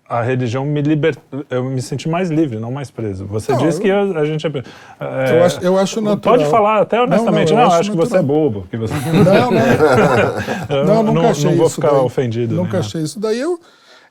a 0.09 0.21
religião 0.21 0.65
me 0.67 0.83
liberta, 0.83 1.23
eu 1.49 1.65
me 1.65 1.81
senti 1.81 2.07
mais 2.09 2.29
livre, 2.31 2.59
não 2.59 2.71
mais 2.71 2.91
preso. 2.91 3.25
Você 3.27 3.53
Não, 3.53 3.59
diz 3.61 3.77
eu- 3.77 3.81
que 3.81 3.91
a, 3.91 4.03
a 4.03 4.25
gente 4.27 4.47
é, 4.47 4.51
é, 4.51 5.39
Eu 5.39 5.45
acho- 5.45 5.61
eu 5.63 5.79
acho 5.79 6.01
natural. 6.03 6.37
Pode 6.37 6.51
falar 6.51 6.83
até 6.83 6.97
Não, 6.99 7.05
honestamente. 7.05 7.49
não, 7.51 7.57
Não, 7.57 7.63
eu 7.65 7.69
acho 7.71 7.81
acho, 7.81 7.91
que 7.93 7.97
você 7.97 8.17
é 8.19 8.23
bobo. 8.23 8.67
Que 8.71 8.77
você... 8.77 8.93
Não, 8.95 9.51
não. 9.51 10.85
Não, 10.85 11.03
nunca 11.03 11.23
não, 11.23 11.29
achei 11.31 11.51
não 11.51 11.57
vou 11.57 11.69
ficar 11.71 11.91
daí. 11.93 12.01
ofendido. 12.01 12.55
Nunca 12.55 12.75
né? 12.75 12.79
achei 12.81 13.01
isso. 13.03 13.19
Daí 13.19 13.41
eu, 13.41 13.59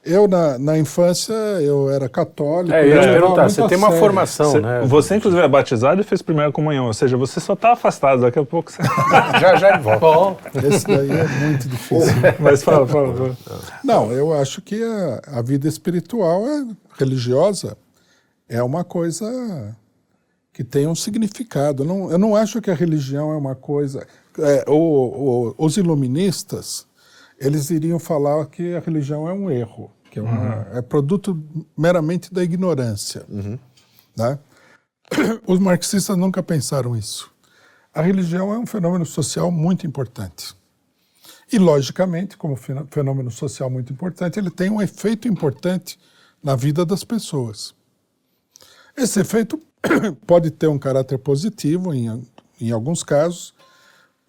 eu 0.03 0.27
na, 0.27 0.57
na 0.57 0.77
infância, 0.79 1.33
eu 1.61 1.89
era 1.91 2.09
católico. 2.09 2.73
É, 2.73 2.83
eu 2.83 2.87
ia 2.95 3.01
te 3.01 3.07
perguntar, 3.07 3.49
você 3.49 3.67
tem 3.67 3.77
uma 3.77 3.87
sério. 3.87 3.99
formação, 4.03 4.51
Você, 4.51 4.59
né? 4.61 4.81
você, 4.85 5.15
inclusive, 5.15 5.43
é 5.43 5.47
batizado 5.47 6.01
e 6.01 6.03
fez 6.03 6.21
primeira 6.21 6.51
comunhão, 6.51 6.87
ou 6.87 6.93
seja, 6.93 7.15
você 7.17 7.39
só 7.39 7.53
está 7.53 7.73
afastado, 7.73 8.21
daqui 8.21 8.39
a 8.39 8.43
pouco 8.45 8.71
você... 8.71 8.81
Já, 9.39 9.55
já 9.57 9.69
ele 9.75 9.79
volta. 9.83 10.49
Esse 10.67 10.87
daí 10.87 11.09
é 11.11 11.27
muito 11.45 11.67
difícil. 11.67 12.13
Mas 12.39 12.63
fala, 12.63 12.87
fala, 12.87 13.13
fala. 13.13 13.37
Não, 13.83 14.11
eu 14.11 14.33
acho 14.33 14.61
que 14.61 14.81
a, 14.83 15.39
a 15.39 15.41
vida 15.41 15.67
espiritual 15.67 16.47
é, 16.47 16.65
religiosa 16.97 17.77
é 18.49 18.61
uma 18.63 18.83
coisa 18.83 19.75
que 20.53 20.63
tem 20.63 20.87
um 20.87 20.95
significado. 20.95 21.85
Não, 21.85 22.11
eu 22.11 22.17
não 22.17 22.35
acho 22.35 22.61
que 22.61 22.69
a 22.71 22.75
religião 22.75 23.31
é 23.31 23.37
uma 23.37 23.55
coisa. 23.55 24.05
é, 24.39 24.65
o- 24.67 24.73
o- 24.73 25.55
os 25.65 25.77
iluministas 25.77 26.85
eles 27.41 27.69
iriam 27.69 27.99
falar 27.99 28.45
que 28.45 28.75
a 28.75 28.79
religião 28.79 29.27
é 29.27 29.33
um 29.33 29.49
erro, 29.49 29.91
que 30.09 30.19
é, 30.19 30.21
uma- 30.21 30.67
é 30.73 30.81
produto 30.81 31.41
meramente 31.77 32.33
da 32.33 32.43
ignorância. 32.43 33.25
né? 34.15 34.39
Os 35.47 35.59
marxistas 35.59 36.15
nunca 36.15 36.41
pensaram 36.43 36.95
isso. 36.95 37.29
A 37.93 38.01
religião 38.01 38.53
é 38.53 38.57
um 38.57 38.65
fenômeno 38.65 39.05
social 39.05 39.51
muito 39.51 39.85
importante. 39.85 40.55
E, 41.51 41.57
logicamente, 41.59 42.37
como 42.37 42.55
fenô- 42.55 42.85
fenômeno 42.89 43.29
social 43.29 43.69
muito 43.69 43.91
importante, 43.91 44.39
ele 44.39 44.49
tem 44.49 44.69
um 44.69 44.81
efeito 44.81 45.27
importante 45.27 45.99
na 46.41 46.55
vida 46.55 46.85
das 46.85 47.03
pessoas. 47.03 47.73
Esse 48.95 49.19
efeito 49.19 49.61
pode 50.25 50.51
ter 50.51 50.67
um 50.67 50.79
caráter 50.79 51.17
positivo 51.17 51.93
em, 51.93 52.25
em 52.61 52.71
alguns 52.71 53.03
casos, 53.03 53.53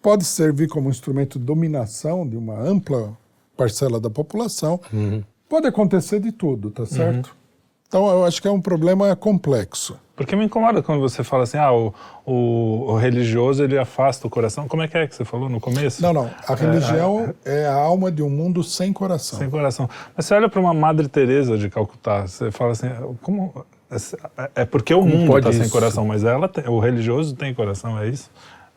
pode 0.03 0.23
servir 0.25 0.67
como 0.67 0.89
instrumento 0.89 1.39
de 1.39 1.45
dominação 1.45 2.27
de 2.27 2.37
uma 2.37 2.59
ampla 2.59 3.17
parcela 3.57 3.99
da 3.99 4.09
população, 4.09 4.79
pode 5.49 5.65
acontecer 5.65 6.19
de 6.19 6.31
tudo, 6.31 6.69
tá 6.69 6.85
certo? 6.85 7.35
Então, 7.87 8.09
eu 8.09 8.25
acho 8.25 8.41
que 8.41 8.47
é 8.47 8.51
um 8.51 8.59
problema 8.59 9.15
complexo. 9.15 9.95
Porque 10.15 10.35
me 10.35 10.43
incomoda 10.45 10.81
quando 10.81 10.99
você 10.99 11.23
fala 11.23 11.43
assim, 11.43 11.57
ah, 11.59 11.71
o, 11.71 11.93
o, 12.25 12.91
o 12.91 12.97
religioso 12.97 13.63
ele 13.63 13.77
afasta 13.77 14.25
o 14.25 14.29
coração. 14.31 14.67
Como 14.67 14.81
é 14.81 14.87
que 14.87 14.97
é 14.97 15.07
que 15.07 15.15
você 15.15 15.23
falou 15.23 15.47
no 15.47 15.59
começo? 15.59 16.01
Não, 16.01 16.11
não. 16.11 16.29
A 16.47 16.55
religião 16.55 17.33
é 17.45 17.67
a 17.67 17.73
alma 17.75 18.11
de 18.11 18.23
um 18.23 18.29
mundo 18.31 18.63
sem 18.63 18.91
coração. 18.91 19.37
Sem 19.39 19.47
coração. 19.49 19.87
Mas 20.17 20.25
você 20.25 20.33
olha 20.33 20.49
para 20.49 20.59
uma 20.59 20.73
Madre 20.73 21.07
Teresa 21.07 21.55
de 21.57 21.69
Calcutá, 21.69 22.25
você 22.27 22.49
fala 22.51 22.71
assim, 22.71 22.87
como 23.21 23.53
é- 24.37 24.49
é 24.61 24.65
porque 24.65 24.91
o 24.93 25.03
mundo 25.03 25.37
está 25.37 25.51
sem 25.53 25.69
coração, 25.69 26.05
mas 26.05 26.23
ela 26.23 26.47
tem- 26.47 26.67
o 26.67 26.79
religioso 26.79 27.35
tem 27.35 27.53
coração, 27.53 27.97
é 27.99 28.07
isso? 28.09 28.29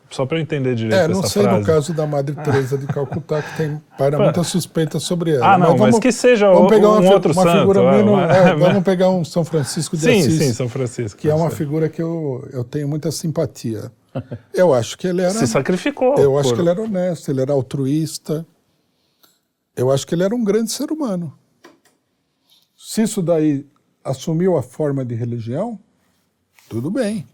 Só 0.09 0.25
para 0.25 0.37
eu 0.37 0.41
entender 0.41 0.73
direito 0.73 0.95
É, 1.01 1.07
não 1.07 1.21
sei 1.21 1.43
frase. 1.43 1.59
no 1.59 1.65
caso 1.65 1.93
da 1.93 2.07
Madre 2.07 2.33
Teresa 2.35 2.77
de 2.77 2.87
Calcutá, 2.87 3.41
que 3.41 3.57
tem 3.57 3.81
para 3.97 4.17
muita 4.17 4.41
suspeita 4.43 4.99
sobre 4.99 5.31
ela. 5.35 5.53
Ah, 5.53 5.57
não, 5.57 5.77
mas 5.77 5.99
que 5.99 6.11
seja 6.13 6.49
vamos 6.49 6.69
pegar 6.69 6.89
uma, 6.89 6.99
um 6.99 7.03
fi- 7.03 7.13
outro 7.13 7.33
uma 7.33 7.43
santo, 7.43 7.59
figura 7.59 7.79
é, 7.81 7.91
menos- 7.91 8.11
uma- 8.13 8.23
é, 8.33 8.55
vamos 8.55 8.83
pegar 8.83 9.09
um 9.09 9.25
São 9.25 9.43
Francisco 9.43 9.97
de 9.97 10.03
Sim, 10.03 10.19
Assis, 10.21 10.37
sim, 10.39 10.53
São 10.53 10.69
Francisco. 10.69 11.19
que 11.19 11.29
é 11.29 11.33
uma 11.35 11.49
figura 11.49 11.89
que 11.89 12.01
eu, 12.01 12.47
eu 12.53 12.63
tenho 12.63 12.87
muita 12.87 13.11
simpatia. 13.11 13.91
Eu 14.53 14.73
acho 14.73 14.97
que 14.97 15.05
ele 15.07 15.21
era. 15.21 15.31
Se 15.31 15.45
sacrificou. 15.45 16.15
Eu 16.17 16.37
acho 16.39 16.49
por- 16.49 16.55
que 16.55 16.61
ele 16.61 16.69
era 16.69 16.81
honesto, 16.81 17.29
ele 17.29 17.41
era 17.41 17.51
altruísta. 17.51 18.45
Eu 19.75 19.91
acho 19.91 20.07
que 20.07 20.15
ele 20.15 20.23
era 20.23 20.33
um 20.33 20.43
grande 20.43 20.71
ser 20.71 20.89
humano. 20.89 21.33
Se 22.77 23.01
isso 23.03 23.21
daí 23.21 23.65
assumiu 24.03 24.57
a 24.57 24.63
forma 24.63 25.03
de 25.03 25.13
religião, 25.13 25.77
tudo 26.69 26.89
bem. 26.89 27.27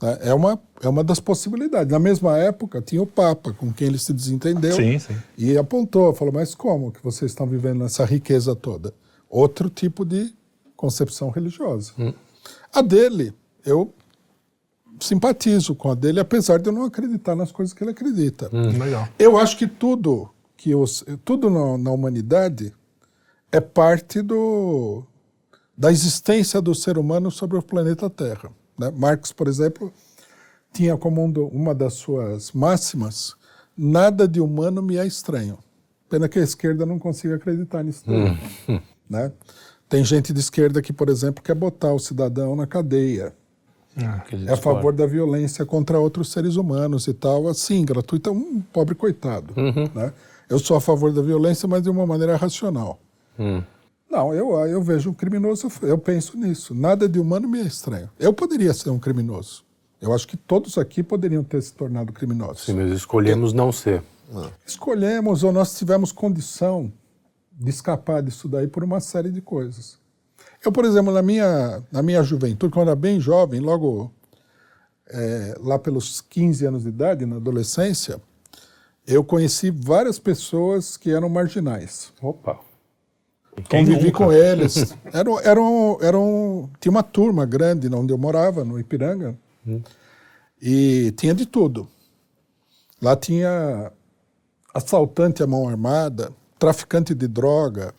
Né? 0.00 0.18
É 0.22 0.34
uma, 0.34 0.60
é 0.82 0.88
uma 0.88 1.04
das 1.04 1.20
possibilidades. 1.20 1.90
Na 1.90 1.98
mesma 1.98 2.38
época, 2.38 2.80
tinha 2.80 3.02
o 3.02 3.06
Papa, 3.06 3.52
com 3.52 3.72
quem 3.72 3.88
ele 3.88 3.98
se 3.98 4.12
desentendeu. 4.12 4.74
Sim, 4.74 4.98
sim. 4.98 5.16
E 5.36 5.56
apontou, 5.56 6.14
falou, 6.14 6.32
mas 6.32 6.54
como 6.54 6.90
que 6.90 7.02
vocês 7.02 7.30
estão 7.30 7.46
vivendo 7.46 7.84
essa 7.84 8.04
riqueza 8.04 8.54
toda? 8.56 8.94
Outro 9.28 9.68
tipo 9.68 10.04
de 10.04 10.34
concepção 10.76 11.30
religiosa. 11.30 11.92
A 12.72 12.80
dele, 12.80 13.34
eu 13.64 13.92
simpatizo 14.98 15.74
com 15.74 15.90
a 15.90 15.94
dele, 15.94 16.20
apesar 16.20 16.58
de 16.58 16.68
eu 16.68 16.72
não 16.72 16.84
acreditar 16.84 17.34
nas 17.34 17.52
coisas 17.52 17.74
que 17.74 17.82
ele 17.84 17.90
acredita. 17.90 18.50
Legal. 18.52 19.08
Eu 19.18 19.38
acho 19.38 19.56
que 19.56 19.66
tudo 19.66 20.30
que 20.56 20.74
os, 20.74 21.04
tudo 21.24 21.48
na, 21.48 21.78
na 21.78 21.90
humanidade 21.90 22.74
é 23.50 23.60
parte 23.60 24.20
do, 24.20 25.02
da 25.76 25.90
existência 25.90 26.60
do 26.60 26.74
ser 26.74 26.98
humano 26.98 27.30
sobre 27.30 27.56
o 27.56 27.62
planeta 27.62 28.10
Terra. 28.10 28.50
Né? 28.80 28.90
Marx, 28.96 29.30
por 29.32 29.46
exemplo, 29.46 29.92
tinha 30.72 30.96
como 30.96 31.22
um 31.24 31.30
do- 31.30 31.46
uma 31.48 31.74
das 31.74 31.94
suas 31.94 32.50
máximas: 32.52 33.34
nada 33.76 34.26
de 34.26 34.40
humano 34.40 34.82
me 34.82 34.96
é 34.96 35.06
estranho. 35.06 35.58
Pena 36.08 36.28
que 36.28 36.38
a 36.38 36.42
esquerda 36.42 36.84
não 36.86 36.98
consiga 36.98 37.36
acreditar 37.36 37.84
nisso. 37.84 38.02
daí, 38.06 38.80
né? 39.08 39.30
Tem 39.88 40.04
gente 40.04 40.32
de 40.32 40.40
esquerda 40.40 40.80
que, 40.80 40.92
por 40.92 41.08
exemplo, 41.08 41.42
quer 41.42 41.54
botar 41.54 41.92
o 41.92 41.98
cidadão 41.98 42.54
na 42.56 42.66
cadeia 42.66 43.32
é 44.48 44.52
a 44.52 44.56
favor 44.56 44.92
da 44.92 45.04
violência 45.04 45.66
contra 45.66 45.98
outros 45.98 46.30
seres 46.30 46.54
humanos 46.56 47.06
e 47.08 47.12
tal, 47.12 47.48
assim, 47.48 47.84
gratuita, 47.84 48.30
um 48.30 48.60
pobre 48.72 48.94
coitado. 48.94 49.52
Né? 49.94 50.12
Eu 50.48 50.58
sou 50.60 50.76
a 50.76 50.80
favor 50.80 51.12
da 51.12 51.20
violência, 51.22 51.68
mas 51.68 51.82
de 51.82 51.90
uma 51.90 52.06
maneira 52.06 52.36
racional. 52.36 53.00
Não, 54.10 54.34
eu, 54.34 54.50
eu 54.66 54.82
vejo 54.82 55.10
um 55.10 55.14
criminoso, 55.14 55.70
eu 55.82 55.96
penso 55.96 56.36
nisso. 56.36 56.74
Nada 56.74 57.08
de 57.08 57.20
humano 57.20 57.48
me 57.48 57.60
é 57.60 57.62
estranho. 57.62 58.10
Eu 58.18 58.32
poderia 58.32 58.74
ser 58.74 58.90
um 58.90 58.98
criminoso. 58.98 59.64
Eu 60.00 60.12
acho 60.12 60.26
que 60.26 60.36
todos 60.36 60.76
aqui 60.78 61.02
poderiam 61.02 61.44
ter 61.44 61.62
se 61.62 61.72
tornado 61.72 62.12
criminosos. 62.12 62.64
Sim, 62.64 62.74
mas 62.74 62.90
escolhemos 62.90 63.52
não 63.52 63.70
ser. 63.70 64.02
Escolhemos 64.66 65.44
ou 65.44 65.52
nós 65.52 65.78
tivemos 65.78 66.10
condição 66.10 66.92
de 67.52 67.70
escapar 67.70 68.22
disso 68.22 68.48
daí 68.48 68.66
por 68.66 68.82
uma 68.82 69.00
série 69.00 69.30
de 69.30 69.40
coisas. 69.40 69.98
Eu, 70.64 70.72
por 70.72 70.84
exemplo, 70.84 71.12
na 71.12 71.22
minha, 71.22 71.82
na 71.92 72.02
minha 72.02 72.22
juventude, 72.22 72.72
quando 72.72 72.88
eu 72.88 72.92
era 72.92 73.00
bem 73.00 73.20
jovem, 73.20 73.60
logo 73.60 74.10
eh, 75.08 75.54
lá 75.60 75.78
pelos 75.78 76.20
15 76.20 76.66
anos 76.66 76.82
de 76.82 76.88
idade, 76.88 77.26
na 77.26 77.36
adolescência, 77.36 78.20
eu 79.06 79.22
conheci 79.22 79.70
várias 79.70 80.18
pessoas 80.18 80.96
que 80.96 81.10
eram 81.10 81.28
marginais. 81.28 82.12
Opa. 82.22 82.69
Convivi 83.68 84.06
nunca? 84.06 84.18
com 84.18 84.32
eles. 84.32 84.96
Eram, 85.12 85.40
eram, 85.40 85.98
eram, 86.00 86.70
tinha 86.80 86.90
uma 86.90 87.02
turma 87.02 87.44
grande 87.44 87.92
onde 87.94 88.12
eu 88.12 88.18
morava, 88.18 88.64
no 88.64 88.78
Ipiranga, 88.78 89.36
e 90.62 91.12
tinha 91.16 91.34
de 91.34 91.46
tudo. 91.46 91.88
Lá 93.02 93.16
tinha 93.16 93.92
assaltante 94.74 95.42
à 95.42 95.46
mão 95.46 95.68
armada, 95.68 96.32
traficante 96.58 97.14
de 97.14 97.26
droga, 97.26 97.94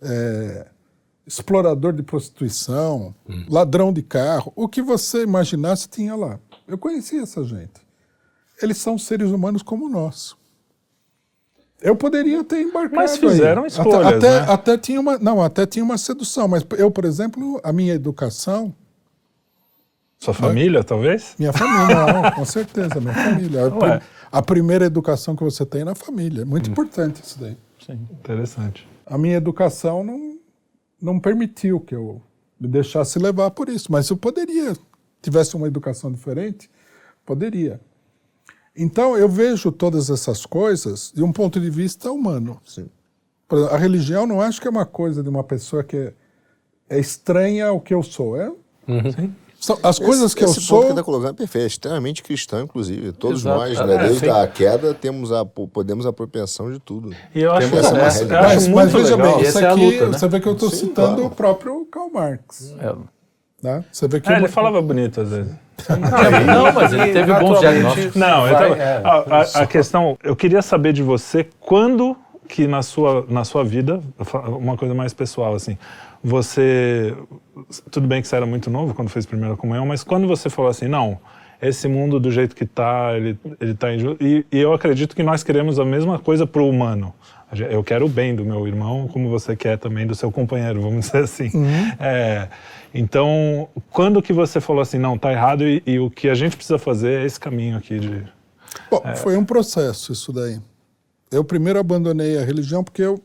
é, 0.00 0.66
explorador 1.26 1.92
de 1.92 2.02
prostituição, 2.02 3.14
ladrão 3.48 3.92
de 3.92 4.02
carro. 4.02 4.52
O 4.54 4.68
que 4.68 4.82
você 4.82 5.22
imaginasse 5.22 5.88
tinha 5.88 6.14
lá. 6.14 6.38
Eu 6.66 6.78
conhecia 6.78 7.22
essa 7.22 7.42
gente. 7.44 7.84
Eles 8.62 8.78
são 8.78 8.96
seres 8.96 9.30
humanos 9.30 9.62
como 9.62 9.88
nós. 9.88 10.36
Eu 11.84 11.94
poderia 11.94 12.42
ter 12.42 12.62
embarcado. 12.62 12.96
Mas 12.96 13.12
aí. 13.12 13.18
fizeram 13.20 13.62
Até- 13.64 13.68
escolhas, 13.68 14.06
até, 14.14 14.30
né? 14.40 14.46
até 14.52 14.78
tinha 14.78 14.98
uma, 15.00 15.18
não, 15.18 15.42
até 15.42 15.66
tinha 15.66 15.84
uma 15.84 15.98
sedução. 15.98 16.48
Mas 16.48 16.64
eu, 16.78 16.90
por 16.90 17.04
exemplo, 17.04 17.60
a 17.62 17.72
minha 17.74 17.92
educação, 17.92 18.74
Sua 20.18 20.32
família, 20.32 20.82
talvez? 20.82 21.34
minha 21.38 21.52
família, 21.52 22.06
não, 22.12 22.30
com 22.32 22.44
certeza, 22.46 22.98
minha 23.00 23.12
família. 23.12 23.66
A, 23.66 23.70
prim- 23.70 23.88
Ué. 23.90 24.00
a 24.32 24.42
primeira 24.42 24.86
educação 24.86 25.36
que 25.36 25.44
você 25.44 25.66
tem 25.66 25.82
é 25.82 25.84
na 25.84 25.94
família. 25.94 26.40
É 26.42 26.44
muito 26.46 26.70
importante 26.70 27.22
isso 27.22 27.38
daí. 27.38 27.56
Interessante. 28.12 28.88
A 29.06 29.18
minha 29.18 29.36
educação 29.36 30.02
não, 30.02 30.38
não 31.02 31.20
permitiu 31.20 31.78
que 31.80 31.94
eu 31.94 32.22
me 32.58 32.66
deixasse 32.66 33.18
levar 33.18 33.50
por 33.50 33.68
isso. 33.68 33.92
Mas 33.92 34.08
eu 34.08 34.16
poderia, 34.16 34.74
tivesse 35.20 35.54
uma 35.54 35.66
educação 35.66 36.10
diferente, 36.10 36.70
poderia. 37.26 37.78
Então 38.76 39.16
eu 39.16 39.28
vejo 39.28 39.70
todas 39.70 40.10
essas 40.10 40.44
coisas 40.44 41.12
de 41.14 41.22
um 41.22 41.32
ponto 41.32 41.60
de 41.60 41.70
vista 41.70 42.10
humano. 42.10 42.60
Sim. 42.66 42.86
Por 43.48 43.58
exemplo, 43.58 43.74
a 43.74 43.78
religião 43.78 44.26
não 44.26 44.40
acho 44.40 44.60
que 44.60 44.66
é 44.66 44.70
uma 44.70 44.86
coisa 44.86 45.22
de 45.22 45.28
uma 45.28 45.44
pessoa 45.44 45.84
que 45.84 45.96
é, 45.96 46.12
é 46.88 46.98
estranha 46.98 47.66
ao 47.68 47.80
que 47.80 47.94
eu 47.94 48.02
sou. 48.02 48.36
É, 48.36 48.50
São 49.60 49.78
as 49.82 49.98
coisas 49.98 50.26
esse, 50.26 50.36
que 50.36 50.44
eu 50.44 50.48
esse 50.48 50.56
ponto 50.56 50.66
sou. 50.66 50.82
que 50.84 50.90
está 50.90 51.02
colocando 51.02 51.30
é 51.30 51.32
perfeito, 51.34 51.64
é 51.64 51.66
extremamente 51.68 52.22
cristão, 52.22 52.62
inclusive. 52.62 53.12
Todos 53.12 53.42
Exato. 53.42 53.58
nós, 53.60 53.78
É, 53.78 53.86
né, 53.86 53.98
desde 53.98 54.20
sim. 54.20 54.28
a 54.28 54.46
queda, 54.46 54.92
temos 54.92 55.30
a, 55.32 55.44
podemos 55.44 56.04
a 56.04 56.12
propensão 56.12 56.70
de 56.72 56.78
tudo. 56.80 57.14
E 57.34 57.40
eu 57.42 57.52
acho, 57.52 57.70
Temos 57.70 57.84
eu 57.84 57.96
essa 57.96 58.06
acho- 58.06 58.24
eu 58.24 58.38
acho 58.38 58.48
Mas, 58.54 58.68
mas 58.68 58.92
muito 58.92 59.02
veja 59.04 59.16
legal. 59.16 59.36
bem, 59.38 59.46
isso 59.48 59.58
é 59.58 59.64
a 59.66 59.72
aqui, 59.72 59.84
luta, 59.92 60.08
né? 60.08 60.18
você 60.18 60.28
vê 60.28 60.40
que 60.40 60.48
eu 60.48 60.52
estou 60.52 60.70
Sim, 60.70 60.76
citando 60.76 61.14
claro. 61.16 61.26
o 61.26 61.30
próprio 61.30 61.86
Karl 61.86 62.10
Marx. 62.12 62.74
É, 62.78 62.94
Né? 63.64 63.82
Você 63.90 64.06
vê 64.06 64.20
que 64.20 64.28
É, 64.28 64.32
uma- 64.32 64.38
ele 64.40 64.48
falava 64.48 64.80
bonito 64.82 65.22
às 65.22 65.30
vezes. 65.30 65.52
não, 66.46 66.70
mas 66.72 66.92
ele 66.92 67.12
teve 67.12 67.32
bons 67.32 67.58
diagnósticos. 67.60 68.14
Não, 68.14 68.46
eu 68.46 68.52
vai, 68.54 68.62
tava- 68.68 68.76
é, 68.82 69.00
a, 69.02 69.60
a- 69.60 69.62
a 69.62 69.66
questão, 69.66 70.18
eu 70.22 70.36
queria 70.36 70.60
saber 70.62 70.92
de 70.92 71.02
você 71.02 71.48
quando 71.60 72.14
que 72.46 72.66
na 72.66 72.82
sua, 72.82 73.24
na 73.26 73.42
sua 73.42 73.64
vida, 73.64 74.00
uma 74.46 74.76
coisa 74.76 74.94
mais 74.94 75.14
pessoal 75.14 75.54
assim, 75.54 75.78
você, 76.22 77.14
tudo 77.90 78.06
bem 78.06 78.20
que 78.20 78.28
você 78.28 78.36
era 78.36 78.44
muito 78.46 78.68
novo 78.70 78.92
quando 78.92 79.08
fez 79.08 79.24
primeira 79.24 79.56
comunhão, 79.56 79.86
mas 79.86 80.04
quando 80.04 80.28
você 80.28 80.50
falou 80.50 80.70
assim, 80.70 80.86
não, 80.86 81.18
esse 81.62 81.88
mundo 81.88 82.20
do 82.20 82.30
jeito 82.30 82.54
que 82.54 82.66
tá, 82.66 83.12
ele, 83.16 83.38
ele 83.58 83.72
tá 83.74 83.94
injusto, 83.94 84.22
e, 84.22 84.44
e 84.52 84.60
eu 84.60 84.74
acredito 84.74 85.16
que 85.16 85.22
nós 85.22 85.42
queremos 85.42 85.80
a 85.80 85.84
mesma 85.86 86.18
coisa 86.18 86.46
pro 86.46 86.68
humano. 86.68 87.14
Eu 87.70 87.84
quero 87.84 88.06
o 88.06 88.08
bem 88.08 88.34
do 88.34 88.44
meu 88.44 88.66
irmão, 88.66 89.06
como 89.12 89.28
você 89.30 89.54
quer 89.54 89.78
também 89.78 90.06
do 90.06 90.14
seu 90.14 90.30
companheiro, 90.32 90.80
vamos 90.82 91.06
dizer 91.06 91.22
assim. 91.24 91.50
É, 92.00 92.48
então, 92.94 93.68
quando 93.90 94.22
que 94.22 94.32
você 94.32 94.60
falou 94.60 94.80
assim, 94.80 94.98
não, 94.98 95.18
tá 95.18 95.32
errado 95.32 95.64
e, 95.64 95.82
e 95.84 95.98
o 95.98 96.08
que 96.08 96.28
a 96.28 96.34
gente 96.34 96.56
precisa 96.56 96.78
fazer 96.78 97.22
é 97.22 97.26
esse 97.26 97.40
caminho 97.40 97.76
aqui 97.76 97.98
de... 97.98 98.24
Bom, 98.88 99.02
foi 99.16 99.36
um 99.36 99.44
processo 99.44 100.12
isso 100.12 100.32
daí. 100.32 100.60
Eu 101.30 101.44
primeiro 101.44 101.80
abandonei 101.80 102.38
a 102.38 102.44
religião 102.44 102.84
porque 102.84 103.02
eu 103.02 103.20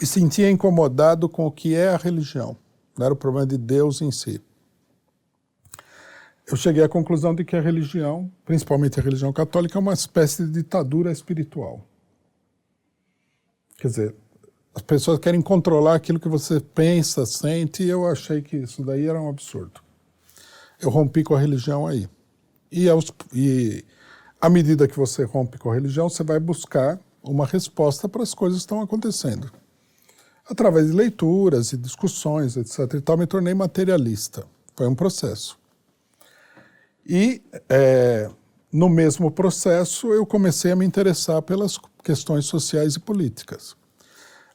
me 0.00 0.06
sentia 0.06 0.48
incomodado 0.48 1.28
com 1.28 1.46
o 1.46 1.50
que 1.50 1.74
é 1.74 1.88
a 1.88 1.96
religião. 1.96 2.56
Não 2.96 3.06
era 3.06 3.12
o 3.12 3.16
problema 3.16 3.44
de 3.44 3.58
Deus 3.58 4.00
em 4.00 4.12
si. 4.12 4.40
Eu 6.46 6.56
cheguei 6.56 6.84
à 6.84 6.88
conclusão 6.88 7.34
de 7.34 7.44
que 7.44 7.56
a 7.56 7.60
religião, 7.60 8.30
principalmente 8.44 9.00
a 9.00 9.02
religião 9.02 9.32
católica, 9.32 9.76
é 9.76 9.80
uma 9.80 9.92
espécie 9.92 10.44
de 10.44 10.52
ditadura 10.52 11.10
espiritual. 11.10 11.84
Quer 13.76 13.88
dizer, 13.88 14.14
as 14.76 14.82
pessoas 14.82 15.18
querem 15.18 15.40
controlar 15.40 15.94
aquilo 15.94 16.20
que 16.20 16.28
você 16.28 16.60
pensa, 16.60 17.24
sente, 17.24 17.82
e 17.82 17.88
eu 17.88 18.06
achei 18.06 18.42
que 18.42 18.58
isso 18.58 18.84
daí 18.84 19.06
era 19.06 19.18
um 19.18 19.30
absurdo. 19.30 19.80
Eu 20.78 20.90
rompi 20.90 21.24
com 21.24 21.34
a 21.34 21.40
religião 21.40 21.86
aí. 21.86 22.06
E, 22.70 22.86
aos, 22.86 23.10
e 23.32 23.82
à 24.38 24.50
medida 24.50 24.86
que 24.86 24.94
você 24.94 25.24
rompe 25.24 25.56
com 25.56 25.70
a 25.70 25.74
religião, 25.74 26.10
você 26.10 26.22
vai 26.22 26.38
buscar 26.38 27.00
uma 27.22 27.46
resposta 27.46 28.06
para 28.06 28.22
as 28.22 28.34
coisas 28.34 28.58
que 28.58 28.64
estão 28.64 28.82
acontecendo. 28.82 29.50
Através 30.46 30.88
de 30.88 30.92
leituras 30.92 31.72
e 31.72 31.78
discussões, 31.78 32.54
etc. 32.58 32.80
E 32.98 33.00
tal, 33.00 33.16
me 33.16 33.26
tornei 33.26 33.54
materialista. 33.54 34.46
Foi 34.76 34.86
um 34.86 34.94
processo. 34.94 35.58
E 37.06 37.40
é, 37.66 38.30
no 38.70 38.90
mesmo 38.90 39.30
processo, 39.30 40.12
eu 40.12 40.26
comecei 40.26 40.70
a 40.70 40.76
me 40.76 40.84
interessar 40.84 41.40
pelas 41.40 41.78
questões 42.04 42.44
sociais 42.44 42.96
e 42.96 43.00
políticas. 43.00 43.74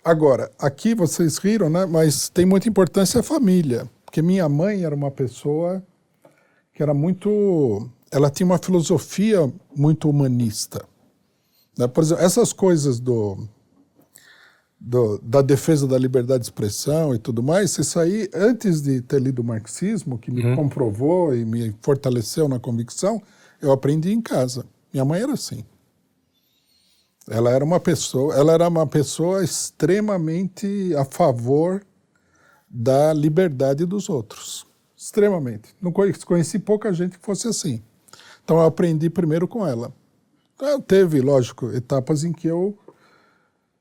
Agora, 0.04 0.52
aqui 0.58 0.96
vocês 0.96 1.38
riram, 1.38 1.70
né? 1.70 1.86
Mas 1.86 2.28
tem 2.28 2.46
muita 2.46 2.68
importância 2.68 3.20
a 3.20 3.24
família, 3.24 3.90
porque 4.04 4.22
minha 4.22 4.50
mãe 4.50 4.84
era 4.84 4.96
uma 4.96 5.12
pessoa 5.12 5.84
que 6.74 6.82
era 6.82 6.94
muito, 6.94 7.88
ela 8.12 8.32
tinha 8.32 8.46
uma 8.46 8.58
filosofia 8.58 9.52
muito 9.76 10.10
humanista. 10.10 10.84
Né? 11.78 11.88
Por 11.88 12.04
exemplo, 12.04 12.24
essas 12.24 12.52
coisas 12.52 13.00
do, 13.00 13.48
do, 14.80 15.20
da 15.20 15.44
defesa 15.44 15.88
da 15.88 16.00
liberdade 16.00 16.40
de 16.40 16.46
expressão 16.46 17.14
e 17.14 17.20
tudo 17.20 17.44
mais, 17.44 17.78
isso 17.78 18.00
aí, 18.00 18.28
antes 18.34 18.82
de 18.82 19.02
ter 19.02 19.22
lido 19.22 19.44
o 19.44 19.46
marxismo, 19.46 20.18
que 20.18 20.32
me 20.32 20.56
comprovou 20.56 21.36
e 21.36 21.46
me 21.46 21.76
fortaleceu 21.82 22.48
na 22.48 22.60
convicção, 22.60 23.22
eu 23.62 23.72
aprendi 23.72 24.12
em 24.12 24.22
casa. 24.22 24.66
Minha 24.92 25.06
mãe 25.06 25.22
era 25.22 25.34
assim. 25.34 25.64
Ela 27.30 27.52
era 27.52 27.64
uma 27.64 27.80
pessoa, 27.80 28.36
ela 28.36 28.54
era 28.54 28.68
uma 28.68 28.88
pessoa 28.88 29.44
extremamente 29.44 30.94
a 30.96 31.06
favor 31.06 31.84
da 32.70 33.14
liberdade 33.14 33.86
dos 33.86 34.10
outros, 34.10 34.66
extremamente. 34.96 35.76
Não 35.82 35.92
conheci, 35.92 36.26
conheci 36.26 36.60
pouca 36.60 36.92
gente 36.94 37.18
que 37.18 37.26
fosse 37.26 37.48
assim. 37.48 37.82
Então 38.44 38.58
eu 38.58 38.66
aprendi 38.66 39.10
primeiro 39.10 39.48
com 39.48 39.66
ela. 39.66 39.94
Então, 40.56 40.80
teve, 40.80 41.22
lógico, 41.22 41.72
etapas 41.72 42.24
em 42.24 42.32
que 42.32 42.48
eu 42.48 42.78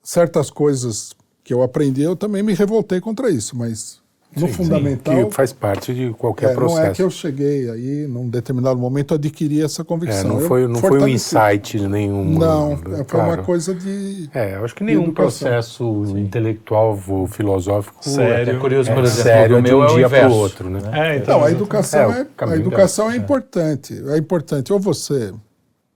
certas 0.02 0.50
coisas 0.50 1.14
que 1.44 1.52
eu 1.52 1.62
aprendi, 1.62 2.02
eu 2.02 2.16
também 2.16 2.42
me 2.42 2.54
revoltei 2.54 3.00
contra 3.00 3.30
isso, 3.30 3.56
mas 3.56 3.99
no 4.36 4.47
Sim, 4.47 4.52
fundamental 4.52 5.27
Que 5.27 5.35
faz 5.35 5.52
parte 5.52 5.93
de 5.93 6.11
qualquer 6.12 6.47
é, 6.47 6.48
não 6.51 6.57
processo. 6.57 6.86
é 6.86 6.93
que 6.93 7.02
eu 7.02 7.11
cheguei 7.11 7.69
aí, 7.69 8.07
num 8.07 8.28
determinado 8.28 8.78
momento, 8.78 9.15
adquiri 9.15 9.61
essa 9.61 9.82
É, 9.82 9.85
convicção. 9.85 10.28
não 10.28 10.40
Eu 10.40 10.47
foi, 10.47 10.66
não 10.69 10.77
foi 10.77 11.01
um 11.01 11.09
insight 11.09 11.81
nenhum. 11.89 12.39
Não, 12.39 12.77
né, 12.77 12.97
foi 12.98 13.05
claro. 13.07 13.32
uma 13.32 13.36
coisa 13.43 13.74
de. 13.74 14.31
É, 14.32 14.55
eu 14.55 14.65
acho 14.65 14.74
que 14.74 14.85
nenhum 14.85 15.12
processo 15.12 15.85
intelectual 16.16 16.97
ou 17.09 17.27
filosófico 17.27 18.09
Sério. 18.09 18.57
É 18.57 18.59
curioso, 18.59 18.90
por 18.93 19.02
é 19.02 19.07
exemplo, 19.07 19.23
sério 19.23 19.57
o 19.59 19.62
de 19.62 19.69
meu 19.69 19.78
um 19.78 19.82
é 19.82 19.86
o 19.90 19.94
dia 19.97 20.09
para 20.09 20.28
o 20.28 20.32
outro, 20.35 20.70
né? 20.70 20.81
É, 20.93 21.16
então, 21.16 21.40
Não, 21.40 21.47
a 21.47 21.51
educação 21.51 22.12
É, 22.12 22.20
é, 22.20 22.44
a 22.44 22.57
educação 22.57 23.11
é 23.11 23.16
importante. 23.16 24.01
É 24.11 24.16
importante. 24.16 24.73
Ou 24.73 24.78
você 24.78 25.32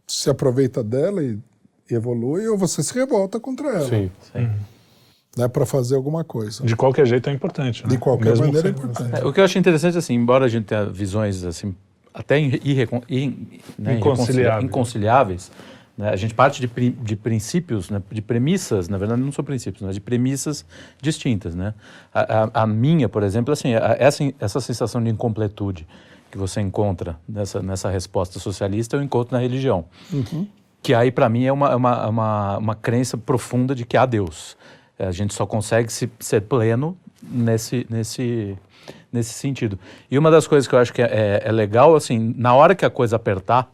se 0.07 0.29
aproveita 0.29 0.83
dela 0.83 1.23
e 1.23 1.39
evolui, 1.89 2.49
ou 2.49 2.59
você 2.59 2.83
se 2.83 2.93
revolta 2.95 3.39
contra 3.39 3.69
ela. 3.69 3.89
Sim. 3.89 4.11
Né, 5.37 5.49
para 5.49 5.67
fazer 5.67 5.97
alguma 5.97 6.23
coisa. 6.23 6.63
de 6.65 6.77
qualquer 6.77 7.07
jeito 7.07 7.29
é 7.29 7.33
importante. 7.33 7.83
né? 7.83 7.89
De 7.91 7.99
qualquer 7.99 8.31
Mesmo 8.31 8.47
maneira 8.47 8.69
é 8.69 8.71
importante. 8.71 9.21
É, 9.21 9.25
o 9.25 9.33
que 9.33 9.41
eu 9.41 9.45
acho 9.45 9.59
interessante, 9.59 9.99
assim, 9.99 10.15
embora 10.15 10.45
a 10.45 10.49
gente 10.49 10.65
tenha 10.65 10.85
visões 10.87 11.43
assim, 11.45 11.75
até 12.13 12.39
irre- 12.39 12.61
irrecon- 12.65 13.03
in- 13.11 13.61
né, 13.77 13.95
Inconciliáveis. 13.97 14.65
inconciliáveis, 14.65 15.51
né, 15.99 16.11
a 16.11 16.17
gente 16.17 16.35
parte 16.35 16.61
de, 16.61 16.69
pri- 16.69 16.91
de 17.03 17.17
princípios, 17.17 17.91
né, 17.91 18.01
de 18.13 18.23
premissas, 18.23 18.89
na 18.89 18.97
verdade 18.97 19.21
não 19.21 19.33
são 19.33 19.45
princípios, 19.45 19.83
mas 19.83 19.97
de 19.97 20.01
premissas 20.01 20.65
distintas. 21.03 21.55
Né? 21.57 21.75
A, 22.15 22.45
a- 22.45 22.51
a 22.63 22.67
minha, 22.67 23.09
por 23.09 23.25
exemplo, 23.25 23.53
assim, 23.53 23.75
a- 23.75 23.97
essa, 23.99 24.23
essa 24.39 24.61
sensação 24.61 25.03
de 25.03 25.11
incompletude 25.11 25.85
que 26.31 26.39
você 26.39 26.61
encontra 26.61 27.17
nessa, 27.29 27.61
nessa 27.61 27.91
resposta 27.91 28.39
socialista, 28.39 28.97
eu 28.97 29.03
encontro 29.03 29.35
na 29.35 29.41
religião. 29.43 29.85
Que 30.83 30.93
aí, 30.95 31.11
para 31.11 31.29
mim, 31.29 31.45
é 31.45 31.53
uma, 31.53 31.71
é 31.71 31.75
uma, 31.77 32.05
é 32.05 32.07
uma, 32.07 32.59
uma 32.59 32.75
crença 32.75 33.17
profunda 33.17 33.75
de 33.75 33.85
que 33.87 33.97
há 33.97 34.05
Deus. 34.05 34.57
A 34.99 35.11
gente 35.11 35.35
só 35.35 35.45
consegue 35.47 35.93
se, 35.93 36.11
ser 36.21 36.43
pleno 36.43 36.97
nesse, 37.23 37.87
nesse, 37.91 38.57
nesse 39.13 39.35
sentido. 39.35 39.79
E 40.11 40.17
uma 40.19 40.31
das 40.31 40.47
coisas 40.47 40.69
que 40.69 40.75
eu 40.75 40.79
acho 40.79 40.93
que 40.93 41.03
é, 41.03 41.07
é- 41.07 41.43
é 41.49 41.53
legal, 41.53 41.95
assim, 41.97 42.33
na 42.37 42.55
hora 42.55 42.75
que 42.75 42.85
a 42.85 42.91
coisa 42.91 43.17
apertar, 43.17 43.71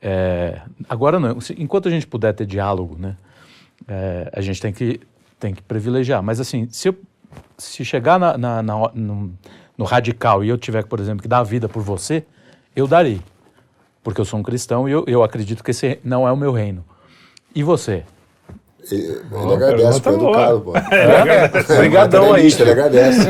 é, 0.00 0.60
agora 0.88 1.20
não, 1.20 1.36
enquanto 1.58 1.88
a 1.88 1.90
gente 1.90 2.06
puder 2.06 2.32
ter 2.32 2.46
diálogo, 2.46 2.96
né, 2.98 3.16
é, 3.86 4.30
a 4.32 4.40
gente 4.40 4.60
tem 4.60 4.72
que, 4.72 5.00
tem 5.38 5.54
que 5.54 5.62
privilegiar. 5.62 6.22
Mas 6.22 6.40
assim, 6.40 6.68
se, 6.70 6.88
eu, 6.88 6.96
se 7.58 7.84
chegar 7.84 8.18
na, 8.18 8.38
na- 8.38 8.62
na- 8.62 8.90
no, 8.94 9.32
no 9.76 9.84
radical 9.84 10.42
e 10.44 10.48
eu 10.48 10.56
tiver, 10.56 10.84
por 10.86 11.00
exemplo, 11.00 11.22
que 11.22 11.28
dar 11.28 11.38
a 11.40 11.44
vida 11.44 11.68
por 11.68 11.82
você, 11.82 12.24
eu 12.74 12.86
darei. 12.86 13.20
Porque 14.02 14.20
eu 14.20 14.24
sou 14.24 14.40
um 14.40 14.42
cristão 14.42 14.88
e 14.88 14.92
eu, 14.92 15.04
eu 15.06 15.22
acredito 15.22 15.62
que 15.62 15.70
esse 15.70 15.98
não 16.02 16.26
é 16.26 16.32
o 16.32 16.36
meu 16.36 16.52
reino. 16.52 16.82
E 17.54 17.62
você? 17.62 18.04
Ele, 18.90 19.20
ele 19.32 19.52
agradece, 19.54 20.00
foi 20.00 20.14
educado, 20.14 20.60
pô. 20.60 20.72
Obrigadão 21.74 22.32
aí. 22.34 22.46
Ele 22.52 22.70
agradece. 22.70 23.20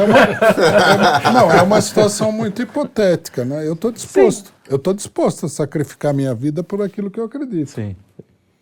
Não, 1.32 1.50
é 1.50 1.62
uma 1.62 1.80
situação 1.80 2.30
muito 2.32 2.62
hipotética, 2.62 3.44
né? 3.44 3.66
Eu 3.66 3.74
estou 3.74 3.90
disposto. 3.90 4.52
Eu 4.68 4.76
estou 4.76 4.94
disposto 4.94 5.46
a 5.46 5.48
sacrificar 5.48 6.14
minha 6.14 6.34
vida 6.34 6.62
por 6.62 6.80
aquilo 6.82 7.10
que 7.10 7.18
eu 7.18 7.24
acredito. 7.24 7.70
Sim. 7.70 7.96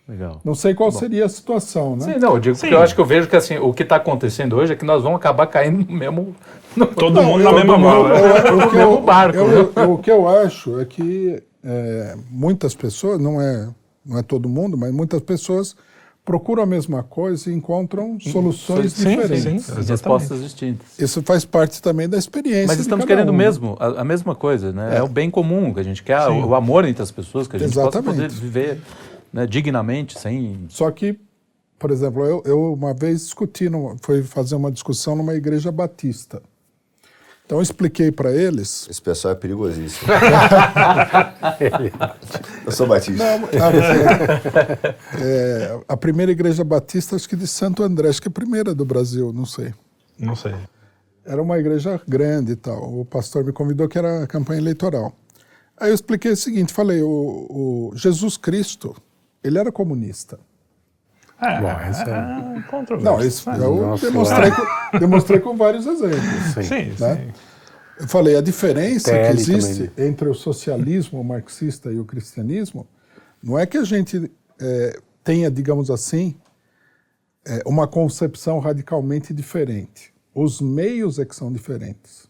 Legal. 0.09 0.41
Não 0.43 0.55
sei 0.55 0.73
qual 0.75 0.91
seria 0.91 1.27
a 1.27 1.29
situação, 1.29 1.95
né? 1.95 2.15
Sim, 2.15 2.19
não, 2.19 2.33
eu 2.33 2.39
digo 2.41 2.57
porque 2.57 2.73
eu 2.75 2.81
acho 2.83 2.95
que 2.95 3.01
eu 3.01 3.05
vejo 3.05 3.29
que 3.29 3.37
assim, 3.37 3.59
o 3.59 3.75
que 3.75 3.83
está 3.83 3.97
acontecendo 3.97 4.57
hoje 4.57 4.73
é 4.73 4.77
que 4.77 4.85
nós 4.85 5.03
vamos 5.03 5.19
acabar 5.19 5.47
caindo 5.49 5.87
no 5.87 5.93
mesmo. 5.99 6.35
no- 6.75 6.87
Todo 6.87 7.23
mundo 7.23 7.45
na 7.45 7.51
eu- 7.51 7.55
mesma 7.57 7.75
eu- 7.75 7.79
bola. 7.79 8.19
eu- 8.19 8.27
eu- 8.27 8.59
o 8.59 8.71
que 8.71 8.77
mesmo 8.77 8.93
eu- 8.95 9.01
barco, 9.03 9.37
eu- 9.37 9.49
né? 9.49 9.71
eu- 9.77 9.93
O 9.93 9.99
que 9.99 10.11
eu 10.11 10.27
acho 10.27 10.81
é 10.81 10.87
que 10.87 11.43
é, 11.63 12.17
muitas 12.31 12.75
pessoas, 12.75 13.21
não 13.21 13.39
é, 13.39 13.69
não 14.07 14.19
é 14.19 14.23
todo 14.23 14.49
mundo, 14.49 14.79
mas 14.79 14.91
muitas 14.93 15.21
pessoas 15.21 15.77
procuram 16.29 16.63
a 16.63 16.67
mesma 16.67 17.03
coisa 17.03 17.51
e 17.51 17.55
encontram 17.55 18.21
soluções 18.21 18.93
Sim, 18.93 19.17
diferentes. 19.17 19.65
sim, 19.65 19.83
sim. 19.83 19.91
respostas 19.91 20.43
distintas. 20.43 20.99
Isso 20.99 21.23
faz 21.23 21.47
parte 21.47 21.81
também 21.81 22.07
da 22.07 22.19
experiência. 22.19 22.67
Mas 22.67 22.77
de 22.77 22.83
estamos 22.83 23.07
cada 23.07 23.17
querendo 23.17 23.33
um, 23.33 23.37
mesmo, 23.37 23.79
a, 23.81 24.03
a 24.03 24.05
mesma 24.05 24.35
coisa, 24.35 24.71
né? 24.71 24.99
É. 24.99 25.03
o 25.03 25.09
bem 25.09 25.31
comum 25.31 25.73
que 25.73 25.81
a 25.81 25.83
gente 25.83 26.03
quer, 26.03 26.29
o, 26.29 26.49
o 26.49 26.55
amor 26.55 26.85
entre 26.85 27.03
as 27.03 27.11
pessoas, 27.11 27.49
que 27.49 27.57
a 27.57 27.59
gente 27.59 27.73
possa 27.73 28.01
Exatamente. 28.01 28.15
poder 28.15 28.29
viver 28.29 28.79
né, 29.33 29.47
dignamente, 29.47 30.19
sem. 30.19 30.67
Só 30.69 30.91
que, 30.91 31.19
por 31.79 31.91
exemplo, 31.91 32.23
eu, 32.27 32.43
eu 32.45 32.75
uma 32.75 32.93
vez 32.93 33.21
discuti, 33.21 33.71
numa, 33.71 33.97
foi 34.03 34.23
fazer 34.23 34.55
uma 34.55 34.71
discussão 34.71 35.17
numa 35.17 35.33
igreja 35.33 35.73
batista. 35.73 36.43
Então 37.49 37.57
eu 37.57 37.63
expliquei 37.63 38.13
para 38.13 38.31
eles. 38.31 38.87
Esse 38.91 39.01
pessoal 39.01 39.33
é 39.33 39.35
perigosíssimo. 39.35 40.13
Eu 42.67 42.71
sou 42.71 42.87
batista. 42.87 43.25
Ah, 43.25 43.41
é, 45.19 45.81
a 45.89 45.97
primeira 45.97 46.31
igreja 46.31 46.63
batista, 46.63 47.17
acho 47.17 47.27
que 47.27 47.35
de 47.35 47.47
Santo 47.47 47.83
André, 47.83 48.11
acho 48.11 48.21
que 48.21 48.29
é 48.29 48.31
a 48.31 48.33
primeira 48.33 48.75
do 48.75 48.85
Brasil, 48.85 49.33
não 49.33 49.47
sei. 49.47 49.73
Não 50.19 50.37
sei. 50.37 50.55
Era 51.25 51.41
uma 51.41 51.59
igreja 51.59 51.99
grande 52.07 52.53
e 52.53 52.57
tal. 52.57 53.01
O 53.01 53.07
pastor 53.07 53.43
me 53.43 53.53
convidou 53.53 53.89
que 53.89 53.97
era 53.97 54.25
a 54.25 54.27
campanha 54.27 54.61
eleitoral. 54.61 55.17
Aí 55.79 55.89
eu 55.89 55.95
expliquei 55.95 56.33
o 56.33 56.37
seguinte, 56.37 56.71
falei, 56.71 57.01
o, 57.01 57.09
o 57.09 57.93
Jesus 57.97 58.37
Cristo, 58.37 58.95
ele 59.43 59.57
era 59.59 59.73
comunista. 59.73 60.39
É, 61.41 61.61
Bom, 61.61 61.69
essa 61.71 62.03
é- 62.05 62.59
é 62.59 62.63
controverso. 62.63 63.05
Não, 63.05 63.25
isso 63.25 63.49
eu 63.51 63.77
Nossa, 63.77 64.07
demonstrei, 64.11 64.51
com, 64.51 64.99
demonstrei 64.99 65.41
com 65.41 65.57
vários 65.57 65.87
exemplos. 65.87 66.55
Sim. 66.55 66.63
Sim, 66.63 66.93
né? 66.99 67.17
sim. 67.17 67.33
Eu 68.01 68.09
falei, 68.09 68.37
a 68.37 68.41
diferença 68.41 69.11
TL 69.11 69.27
que 69.27 69.33
existe 69.41 69.89
também. 69.89 70.09
entre 70.11 70.29
o 70.29 70.35
socialismo 70.35 71.23
marxista 71.25 71.91
e 71.93 71.99
o 71.99 72.05
cristianismo 72.05 72.87
não 73.43 73.59
é 73.59 73.67
que 73.67 73.77
a 73.79 73.85
gente 73.85 74.31
eh, 74.61 74.99
tenha, 75.25 75.51
digamos 75.51 75.91
assim, 75.91 76.37
eh, 77.47 77.63
uma 77.67 77.87
concepção 77.89 78.59
radicalmente 78.61 79.33
diferente. 79.35 80.13
Os 80.35 80.61
meios 80.61 81.19
é 81.19 81.25
que 81.25 81.35
são 81.35 81.53
diferentes. 81.53 82.27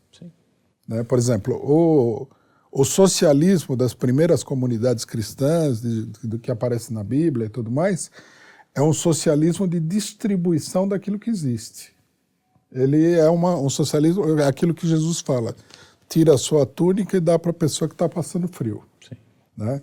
Né? 0.86 1.02
Por 1.04 1.18
exemplo, 1.18 1.54
o, 1.62 2.26
o 2.72 2.82
socialismo 2.84 3.76
das 3.76 3.92
primeiras 3.92 4.42
comunidades 4.42 5.04
cristãs, 5.04 5.82
de- 5.82 6.06
do 6.26 6.38
que 6.38 6.50
aparece 6.50 6.94
na 6.94 7.04
Bíblia 7.04 7.44
e 7.46 7.50
tudo 7.50 7.70
mais, 7.70 8.10
é 8.78 8.82
um 8.82 8.92
socialismo 8.92 9.66
de 9.66 9.80
distribuição 9.80 10.86
daquilo 10.86 11.18
que 11.18 11.28
existe. 11.28 11.92
Ele 12.70 13.14
é 13.14 13.28
uma, 13.28 13.56
um 13.56 13.68
socialismo, 13.68 14.38
é 14.38 14.46
aquilo 14.46 14.72
que 14.72 14.86
Jesus 14.86 15.20
fala: 15.20 15.54
tira 16.08 16.34
a 16.34 16.38
sua 16.38 16.64
túnica 16.64 17.16
e 17.16 17.20
dá 17.20 17.36
para 17.38 17.50
a 17.50 17.54
pessoa 17.54 17.88
que 17.88 17.94
está 17.94 18.08
passando 18.08 18.46
frio. 18.46 18.84
Né? 19.56 19.82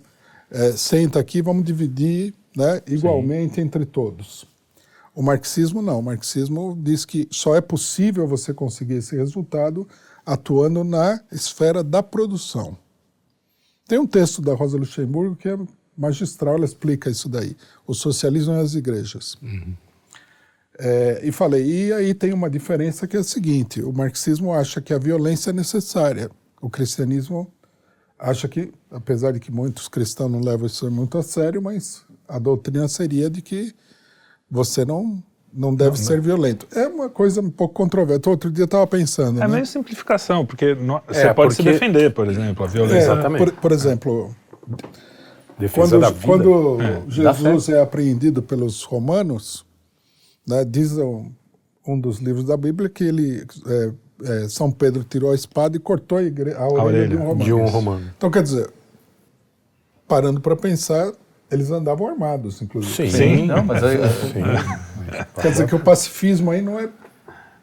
É, 0.50 0.72
senta 0.72 1.20
aqui, 1.20 1.42
vamos 1.42 1.64
dividir 1.64 2.32
né, 2.56 2.80
igualmente 2.86 3.60
entre 3.60 3.84
todos. 3.84 4.46
O 5.14 5.22
marxismo 5.22 5.82
não. 5.82 5.98
O 5.98 6.02
marxismo 6.02 6.78
diz 6.80 7.04
que 7.04 7.28
só 7.30 7.54
é 7.54 7.60
possível 7.60 8.26
você 8.26 8.54
conseguir 8.54 8.94
esse 8.94 9.14
resultado 9.14 9.86
atuando 10.24 10.82
na 10.82 11.20
esfera 11.30 11.84
da 11.84 12.02
produção. 12.02 12.78
Tem 13.86 13.98
um 13.98 14.06
texto 14.06 14.40
da 14.40 14.54
Rosa 14.54 14.78
Luxemburgo 14.78 15.36
que 15.36 15.48
é 15.48 15.58
magistral, 15.96 16.54
ela 16.56 16.64
explica 16.64 17.08
isso 17.10 17.28
daí. 17.28 17.56
O 17.86 17.94
socialismo 17.94 18.52
e 18.54 18.60
as 18.60 18.74
igrejas. 18.74 19.36
É, 20.78 21.20
e 21.24 21.32
falei, 21.32 21.64
e 21.64 21.92
aí 21.92 22.12
tem 22.14 22.32
uma 22.34 22.50
diferença 22.50 23.06
que 23.06 23.16
é 23.16 23.20
a 23.20 23.24
seguinte: 23.24 23.82
o 23.82 23.92
marxismo 23.92 24.52
acha 24.52 24.80
que 24.80 24.92
a 24.92 24.98
violência 24.98 25.50
é 25.50 25.52
necessária, 25.52 26.30
o 26.60 26.68
cristianismo 26.68 27.50
acha 28.18 28.46
que, 28.48 28.72
apesar 28.90 29.32
de 29.32 29.40
que 29.40 29.50
muitos 29.50 29.88
cristãos 29.88 30.30
não 30.30 30.40
levam 30.40 30.66
isso 30.66 30.90
muito 30.90 31.16
a 31.18 31.22
sério, 31.22 31.62
mas 31.62 32.02
a 32.28 32.38
doutrina 32.38 32.88
seria 32.88 33.30
de 33.30 33.40
que 33.42 33.74
você 34.50 34.84
não 34.84 35.22
não 35.58 35.74
deve 35.74 35.98
ser 35.98 36.20
violento. 36.20 36.66
É 36.78 36.86
uma 36.86 37.08
coisa 37.08 37.40
um 37.40 37.48
pouco 37.48 37.72
controversa. 37.72 38.28
Outro 38.28 38.50
dia 38.50 38.64
eu 38.64 38.66
estava 38.66 38.86
pensando, 38.86 39.38
É 39.42 39.46
né? 39.46 39.54
meio 39.54 39.64
simplificação, 39.64 40.44
porque 40.44 40.74
no- 40.74 41.00
você 41.08 41.20
É, 41.28 41.32
pode 41.32 41.54
se 41.54 41.62
porque- 41.62 41.72
defender, 41.72 42.12
por 42.12 42.28
exemplo, 42.28 42.62
a 42.62 42.68
É, 42.68 42.70
violência. 42.70 42.98
Exatamente. 42.98 43.38
Por, 43.42 43.52
por 43.54 43.72
exemplo, 43.72 44.36
Defesa 45.58 45.88
quando, 45.96 46.00
da 46.00 46.10
vida. 46.10 46.26
quando 46.26 46.76
dá 46.76 47.32
Jesus 47.32 47.68
é 47.68 47.80
apreendido 47.80 48.42
pelos 48.42 48.82
romanos, 48.82 49.64
né, 50.46 50.64
diz 50.64 50.96
um, 50.98 51.30
um 51.86 51.98
dos 51.98 52.18
livros 52.18 52.44
da 52.44 52.56
Bíblia 52.56 52.88
que 52.88 53.04
ele 53.04 53.46
é, 53.66 53.92
é, 54.44 54.48
São 54.48 54.70
Pedro 54.70 55.02
tirou 55.04 55.32
a 55.32 55.34
espada 55.34 55.76
e 55.76 55.80
cortou 55.80 56.18
a, 56.18 56.22
igre- 56.22 56.52
a 56.54 56.66
orelha, 56.66 56.82
orelha 56.84 57.08
de 57.08 57.16
um 57.16 57.20
romano. 57.26 57.44
de 57.44 57.52
um 57.52 57.66
romano. 57.66 58.10
Então, 58.16 58.30
quer 58.30 58.42
dizer, 58.42 58.70
parando 60.06 60.40
para 60.40 60.54
pensar, 60.56 61.10
eles 61.50 61.70
andavam 61.70 62.06
armados, 62.08 62.60
inclusive. 62.62 63.10
Sim. 63.10 63.46
Não, 63.46 63.64
mas 63.64 63.82
aí- 63.82 63.98
Quer 65.40 65.50
dizer 65.52 65.66
que 65.68 65.74
o 65.74 65.80
pacifismo 65.80 66.50
aí 66.50 66.60
não 66.62 66.78
é. 66.78 66.88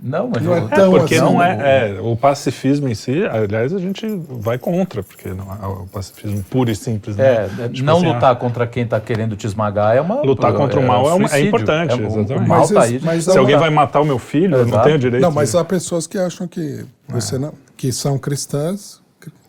Não, 0.03 0.29
mas 0.33 0.43
Não 0.43 0.53
é 0.53 0.59
eu- 0.59 0.67
tão 0.67 0.91
Porque 0.91 1.15
assim, 1.15 1.23
não 1.23 1.41
é, 1.41 1.95
é, 1.95 2.01
o 2.01 2.15
pacifismo 2.17 2.89
em 2.89 2.93
si, 2.93 3.23
aliás, 3.25 3.73
a 3.73 3.79
gente 3.79 4.05
vai 4.29 4.57
contra, 4.57 5.01
porque 5.01 5.29
não 5.29 5.45
é 5.51 5.65
o 5.65 5.85
pacifismo 5.87 6.43
puro 6.49 6.69
e 6.69 6.75
simples, 6.75 7.15
né? 7.15 7.49
É, 7.57 7.69
Tipo 7.69 7.85
não 7.85 7.97
assim, 7.97 8.07
lutar 8.13 8.35
contra 8.35 8.67
quem 8.67 8.83
está 8.83 8.99
querendo 8.99 9.35
te 9.37 9.47
esmagar 9.47 9.95
é 9.95 10.01
uma. 10.01 10.21
Lutar 10.21 10.53
contra 10.53 10.79
o 10.79 10.83
mal 10.85 11.09
é 11.09 11.13
uma- 11.13 11.29
é 11.33 11.39
importante, 11.41 11.91
É, 11.93 11.95
o- 11.95 12.01
o 12.01 12.19
exatamente. 12.19 12.47
mal 12.49 12.59
Mas 12.59 12.69
tá 12.71 12.81
aí. 12.83 12.99
mas 13.01 13.23
Se 13.23 13.31
é 13.31 13.37
alguém 13.37 13.55
vai 13.57 13.69
matar 13.69 14.01
o 14.01 14.05
meu 14.05 14.19
filho, 14.19 14.57
eu 14.57 14.65
não 14.65 14.81
tenho 14.83 14.99
direito. 14.99 15.21
Não, 15.23 15.31
mas 15.31 15.51
de- 15.51 15.57
há 15.57 15.63
pessoas 15.63 16.05
que 16.05 16.17
acham 16.17 16.47
que 16.47 16.85
você 17.07 17.37
não, 17.37 17.53
que 17.77 17.91
são 17.91 18.17
cristãs 18.19 19.01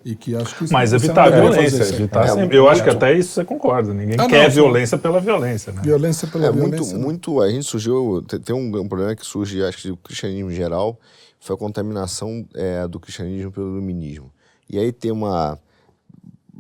e 0.05 0.15
que 0.15 0.37
acham 0.37 0.67
que 0.67 0.73
Mas 0.73 0.91
não 0.91 0.99
evitar 0.99 1.25
a 1.29 1.31
violência. 1.31 1.83
Evitar 1.83 2.25
É, 2.25 2.29
sempre. 2.29 2.57
Eu 2.59 2.69
acho 2.69 2.83
que 2.83 2.91
muito. 2.91 3.03
até 3.05 3.15
isso 3.17 3.31
você 3.33 3.45
concorda. 3.45 3.95
Ninguém 3.95 4.15
Ah, 4.19 4.23
não, 4.23 4.29
quer 4.29 4.51
sim. 4.51 4.57
violência 4.57 4.99
pela 4.99 5.19
violência, 5.21 5.73
né? 5.73 5.81
Violência 5.83 6.29
pela 6.29 6.47
É 6.47 6.51
muito, 6.51 6.71
violência. 6.71 6.95
não. 6.97 7.03
muito. 7.03 7.41
A 7.41 7.51
gente 7.51 7.65
surgiu. 7.67 8.23
Tem, 8.45 8.55
um, 8.55 8.67
um 8.81 8.89
problema 8.89 9.17
que 9.17 9.25
surge, 9.25 9.63
acho 9.65 9.79
que 9.79 9.89
do 9.89 9.97
cristianismo 9.97 10.51
em 10.51 10.55
geral, 10.55 10.99
foi 11.41 11.55
a 11.57 11.59
contaminação 11.59 12.47
é, 12.55 12.87
do 12.87 13.01
cristianismo 13.01 13.51
pelo 13.51 13.69
iluminismo. 13.77 14.31
E 14.69 14.79
aí 14.79 14.93
tem 14.93 15.11
uma. 15.11 15.59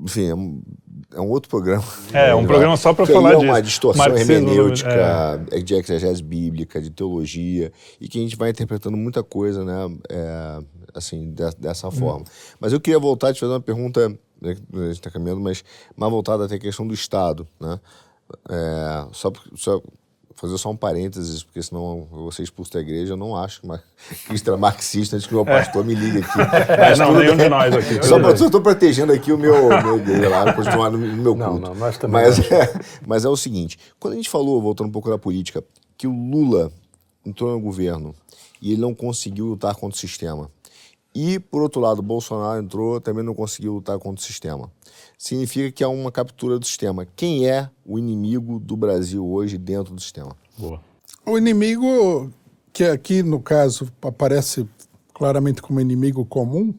Enfim, 0.03 0.29
é 0.29 0.35
um, 0.35 0.63
é 1.15 1.21
um 1.21 1.29
outro 1.29 1.49
programa. 1.49 1.85
É, 2.13 2.35
um 2.35 2.47
programa 2.47 2.77
só 2.77 2.91
aí 2.91 3.07
falar 3.07 3.33
é 3.33 3.37
uma 3.37 3.61
disso. 3.61 3.63
distorção 3.71 4.09
Marxismo, 4.09 4.33
hermenêutica, 4.33 5.47
é, 5.53 5.61
de 5.61 5.75
exegese 5.75 6.23
bíblica, 6.23 6.81
de 6.81 6.91
teologia, 6.91 7.71
e 8.01 8.09
que 8.09 8.19
a 8.19 8.23
gente 8.23 8.37
vai 8.37 8.51
interpretando 8.51 8.97
muita 8.97 9.23
coisa, 9.23 9.65
né? 9.65 9.97
é, 10.11 10.59
assim, 10.95 11.33
de- 11.33 11.57
dessa 11.59 11.91
forma. 11.91 12.25
Mas 12.61 12.73
eu 12.73 12.81
queria 12.81 12.99
voltar 12.99 13.31
e 13.31 13.35
te 13.35 13.41
fazer 13.41 13.53
uma 13.53 13.61
pergunta, 13.61 14.09
né, 14.41 14.57
a 14.75 14.77
gente 14.87 14.93
está 14.93 15.11
caminhando, 15.11 15.41
mas 15.41 15.65
mais 15.97 16.11
voltada 16.13 16.45
até 16.45 16.55
a 16.55 16.59
questão 16.59 16.87
do 16.87 16.95
Estado, 16.95 17.47
né? 17.61 17.79
É, 18.49 19.07
só, 19.13 19.31
só 19.55 19.83
fazer 20.37 20.59
só 20.59 20.71
um 20.71 20.77
parênteses, 20.77 21.43
porque 21.43 21.63
senão 21.63 22.09
eu 22.13 22.19
vou 22.19 22.33
ser 22.33 22.43
expulso 22.43 22.73
da 22.73 22.81
igreja. 22.81 23.13
Eu 23.13 23.17
não 23.17 23.37
acho 23.37 23.61
que 23.63 23.69
cristã 24.27 24.57
marxista 24.59 25.17
antes 25.17 25.27
que 25.29 25.35
o 25.35 25.37
meu 25.37 25.45
pastor 25.45 25.85
me 25.85 25.95
ligue 25.95 26.19
aqui. 26.19 26.39
É, 26.69 26.97
não, 26.97 27.15
nenhum 27.15 27.37
de 27.37 27.49
nós 27.49 27.75
aqui. 27.75 28.03
Só 28.05 28.19
bem. 28.19 28.33
estou 28.33 28.61
protegendo 28.61 29.13
aqui 29.13 29.33
o 29.33 29.39
meu, 29.39 29.69
meu 29.69 29.99
igreja 29.99 30.29
lá, 30.29 30.53
continuar 30.53 30.91
no, 30.91 30.99
no 30.99 31.23
meu 31.23 31.35
Não, 31.35 31.51
culto. 31.53 31.67
não, 31.69 31.75
nós 31.75 31.97
também 31.99 32.23
mas, 32.23 32.39
não. 32.39 32.57
é, 32.57 32.81
mas 33.07 33.25
é 33.25 33.29
o 33.29 33.37
seguinte, 33.37 33.79
quando 34.01 34.15
a 34.15 34.17
gente 34.17 34.29
falou, 34.29 34.61
voltando 34.61 34.89
um 34.89 34.93
pouco 34.93 35.09
da 35.09 35.19
política, 35.19 35.63
que 35.97 36.07
o 36.07 36.13
Lula 36.13 36.73
entrou 37.25 37.53
no 37.53 37.61
governo 37.61 38.15
e 38.61 38.73
ele 38.73 38.81
não 38.81 38.95
conseguiu 38.95 39.47
lutar 39.47 39.75
contra 39.75 39.97
o 39.97 40.01
sistema. 40.01 40.51
E, 41.15 41.39
por 41.39 41.63
outro 41.63 41.81
lado, 41.81 42.03
Bolsonaro 42.03 42.61
entrou, 42.61 43.01
também 43.01 43.23
não 43.23 43.35
conseguiu 43.35 43.75
lutar 43.75 43.99
contra 43.99 44.21
o 44.21 44.25
sistema. 44.25 44.71
Significa 45.17 45.71
que 45.71 45.85
há 45.85 45.89
uma 45.89 46.11
captura 46.11 46.59
do 46.59 46.67
sistema. 46.67 47.07
Quem 47.15 47.49
é 47.49 47.71
o 47.87 47.99
inimigo 47.99 48.59
do 48.59 48.77
Brasil 48.77 49.25
hoje 49.25 49.57
dentro 49.57 49.95
do 49.95 50.01
sistema? 50.01 50.37
Boa. 50.59 50.81
O 51.25 51.39
inimigo, 51.39 52.31
que 52.73 52.85
aqui 52.85 53.23
no 53.23 53.41
caso 53.41 53.91
aparece 54.03 54.69
claramente 55.15 55.63
como 55.63 55.81
inimigo 55.81 56.25
comum, 56.25 56.75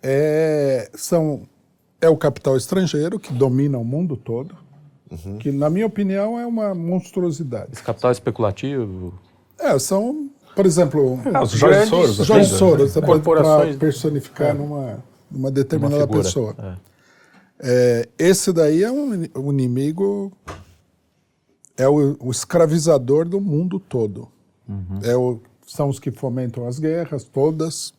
é, 0.00 0.88
são, 0.94 1.42
é 2.00 2.08
o 2.08 2.16
capital 2.16 2.56
estrangeiro, 2.56 3.18
que 3.18 3.32
domina 3.32 3.76
o 3.76 3.84
mundo 3.84 4.16
todo, 4.16 4.56
que, 5.40 5.50
na 5.50 5.68
minha 5.68 5.86
opinião, 5.86 6.38
é 6.38 6.46
uma 6.46 6.74
monstruosidade. 6.74 7.72
Esse 7.72 7.82
capital 7.82 8.12
especulativo. 8.12 9.14
É, 9.58 9.78
são, 9.78 10.30
por 10.56 10.66
exemplo, 10.66 11.20
Ah, 11.32 11.42
os 11.44 11.50
Jorge 11.52 11.76
Grandes- 11.76 11.88
Soros. 11.90 12.16
Jorge 12.26 12.46
vida, 12.46 12.58
Soros, 12.58 12.94
né? 12.96 13.00
para 13.00 13.06
Corporações- 13.12 13.76
personificar 13.76 14.54
numa, 14.56 15.04
numa 15.30 15.50
determinada 15.52 16.00
figura, 16.02 16.22
pessoa. 16.24 16.54
é. 16.58 16.96
É, 17.58 18.08
esse 18.18 18.52
daí 18.52 18.82
é 18.82 18.90
um, 18.90 19.26
um 19.36 19.52
inimigo, 19.52 20.30
é 21.76 21.88
o, 21.88 22.16
o 22.20 22.30
escravizador 22.30 23.26
do 23.28 23.40
mundo 23.40 23.78
todo. 23.78 24.28
É 25.02 25.16
o, 25.16 25.40
são 25.66 25.88
os 25.88 25.98
que 26.00 26.10
fomentam 26.10 26.66
as 26.66 26.78
guerras 26.78 27.22
todas. 27.24 27.94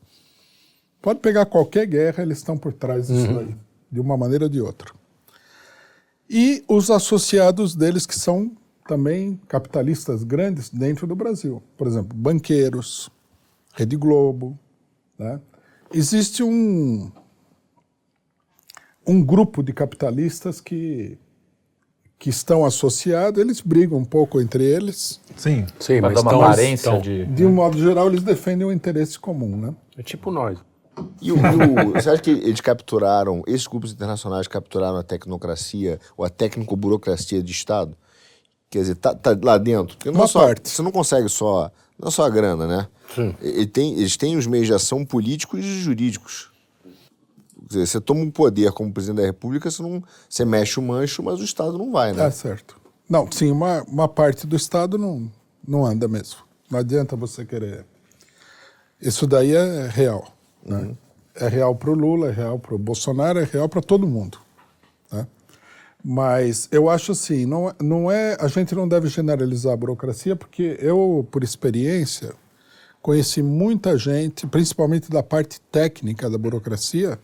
Pode 1.02 1.20
pegar 1.22 1.46
qualquer 1.46 1.86
guerra, 1.88 2.22
eles 2.24 2.40
estão 2.40 2.58
por 2.58 2.74
trás 2.74 3.08
disso 3.08 3.34
daí, 3.34 3.56
de 3.92 4.00
uma 4.02 4.18
maneira 4.18 4.46
ou 4.46 4.50
de 4.50 4.60
outra. 4.62 4.92
E 6.30 6.64
os 6.68 6.92
associados 6.92 7.74
deles, 7.76 8.06
que 8.06 8.16
são 8.20 8.52
também 8.88 9.40
capitalistas 9.48 10.24
grandes 10.24 10.70
dentro 10.70 11.06
do 11.06 11.16
Brasil. 11.16 11.62
Por 11.78 11.86
exemplo, 11.88 12.18
banqueiros, 12.18 13.10
Rede 13.76 13.96
Globo. 13.98 14.58
Né? 15.20 15.40
Existe 15.94 16.42
um, 16.42 17.12
um 19.06 19.24
grupo 19.24 19.62
de 19.62 19.74
capitalistas 19.74 20.60
que, 20.62 21.18
que 22.18 22.30
estão 22.30 22.66
associados, 22.66 23.40
eles 23.40 23.62
brigam 23.62 23.98
um 24.00 24.06
pouco 24.06 24.42
entre 24.42 24.64
eles. 24.64 25.20
Sim. 25.36 25.66
Sim, 25.80 26.02
mas 26.02 26.14
dar 26.16 26.22
uma 26.22 26.46
aparência 26.48 27.00
de. 27.00 27.26
De 27.26 27.46
um 27.46 27.52
modo 27.54 27.78
geral, 27.78 28.08
eles 28.08 28.24
defendem 28.24 28.66
o 28.68 28.72
interesse 28.72 29.20
comum. 29.20 29.56
Né? 29.58 29.76
É 29.98 30.04
tipo 30.04 30.32
nós. 30.32 30.58
E, 31.22 31.32
o, 31.32 31.36
o- 31.36 31.94
você 31.94 32.10
acha 32.10 32.22
que 32.22 32.32
eles 32.32 32.60
capturaram, 32.60 33.44
esses 33.46 33.68
grupos 33.68 33.92
internacionais 33.92 34.48
capturaram 34.48 34.98
a 34.98 35.04
tecnocracia 35.04 36.00
ou 36.18 36.26
a 36.26 36.30
tecnico-burocracia 36.30 37.42
de 37.44 37.52
Estado? 37.52 37.96
Quer 38.70 38.80
dizer, 38.80 38.96
tá, 38.96 39.16
tá 39.16 39.38
lá 39.42 39.58
dentro? 39.58 39.96
Porque 39.96 40.10
não 40.10 40.20
Uma 40.20 40.26
é 40.26 40.28
só, 40.28 40.46
parte. 40.46 40.70
Você 40.70 40.82
não 40.82 40.92
consegue 40.92 41.30
só, 41.30 41.72
não 41.98 42.10
é 42.10 42.12
só 42.12 42.26
a 42.26 42.30
grana, 42.30 42.68
né? 42.68 42.88
Sim. 43.16 43.36
Ele 43.42 43.66
tem, 43.66 43.94
eles 43.94 44.18
têm 44.18 44.36
os 44.36 44.46
meios 44.46 44.68
de 44.68 44.74
ação 44.74 45.06
políticos 45.06 45.64
e 45.64 45.80
jurídicos. 45.80 46.52
Quer 47.60 47.68
dizer, 47.68 47.88
você 47.88 48.02
toma 48.02 48.22
um 48.22 48.32
poder 48.32 48.72
como 48.72 48.92
presidente 48.92 49.18
da 49.18 49.26
República, 49.26 49.70
você, 49.70 49.82
não, 49.82 50.04
você 50.30 50.46
mexe 50.46 50.80
o 50.80 50.84
mancho, 50.84 51.24
mas 51.24 51.40
o 51.40 51.44
Estado 51.44 51.78
não 51.78 51.92
vai, 51.92 52.14
né? 52.14 52.26
É 52.26 52.32
certo. 52.32 52.78
Não, 53.10 53.30
sim, 53.32 53.52
uma, 53.52 53.84
uma 53.84 54.08
parte 54.08 54.46
do 54.46 54.56
Estado 54.56 54.98
não, 54.98 55.32
não 55.66 55.86
anda 55.86 56.08
mesmo. 56.08 56.40
Não 56.70 56.80
adianta 56.80 57.16
você 57.16 57.46
querer. 57.46 57.86
Isso 59.02 59.26
daí 59.26 59.54
é 59.54 59.88
real. 59.88 60.34
Né? 60.66 60.96
É 61.36 61.48
real 61.48 61.76
para 61.76 61.90
o 61.90 61.94
Lula, 61.94 62.30
é 62.30 62.32
real 62.32 62.60
para 62.60 62.76
o 62.76 62.78
Bolsonaro, 62.78 63.40
é 63.40 63.44
real 63.44 63.70
para 63.70 63.82
todo 63.82 64.08
mundo. 64.08 64.40
Né? 65.12 65.26
Mas 66.04 66.70
eu 66.72 66.90
acho 66.90 67.12
assim, 67.12 67.46
não, 67.46 67.74
não 67.82 68.10
é, 68.12 68.38
a 68.40 68.48
gente 68.48 68.74
não 68.74 68.88
deve 68.88 69.08
generalizar 69.08 69.74
a 69.74 69.78
burocracia, 69.78 70.36
porque 70.36 70.78
eu, 70.80 71.28
por 71.32 71.44
experiência, 71.44 72.34
conheci 73.02 73.42
muita 73.42 73.98
gente, 73.98 74.48
principalmente 74.48 75.10
da 75.10 75.22
parte 75.24 75.60
técnica 75.72 76.30
da 76.30 76.38
burocracia, 76.38 77.20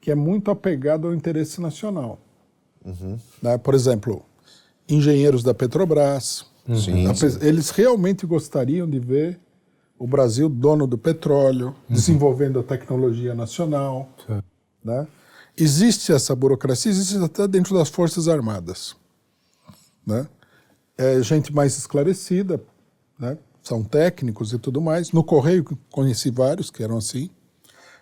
que 0.00 0.10
é 0.10 0.14
muito 0.14 0.50
apegado 0.50 1.06
ao 1.08 1.14
interesse 1.14 1.60
nacional. 1.60 2.18
Né? 3.42 3.58
Por 3.58 3.74
exemplo, 3.74 4.22
engenheiros 4.88 5.42
da 5.42 5.52
Petrobras, 5.54 6.46
Ape- 7.08 7.44
eles 7.46 7.70
realmente 7.70 8.26
gostariam 8.26 8.88
de 8.88 8.98
ver 8.98 9.38
o 9.98 10.06
Brasil 10.06 10.48
dono 10.48 10.86
do 10.86 10.96
petróleo, 10.96 11.74
desenvolvendo 11.88 12.58
a 12.58 12.62
tecnologia 12.62 13.34
nacional. 13.34 14.08
Né? 14.82 15.06
Existe 15.60 16.10
essa 16.10 16.34
burocracia, 16.34 16.90
existe 16.90 17.18
até 17.18 17.46
dentro 17.46 17.74
das 17.74 17.90
Forças 17.90 18.28
Armadas. 18.28 18.96
Né? 20.06 20.26
É 20.96 21.22
gente 21.22 21.52
mais 21.52 21.76
esclarecida, 21.76 22.62
né? 23.18 23.36
são 23.62 23.84
técnicos 23.84 24.52
e 24.52 24.58
tudo 24.58 24.80
mais. 24.80 25.12
No 25.12 25.22
Correio 25.22 25.64
conheci 25.90 26.30
vários 26.30 26.70
que 26.70 26.82
eram 26.82 26.96
assim. 26.96 27.28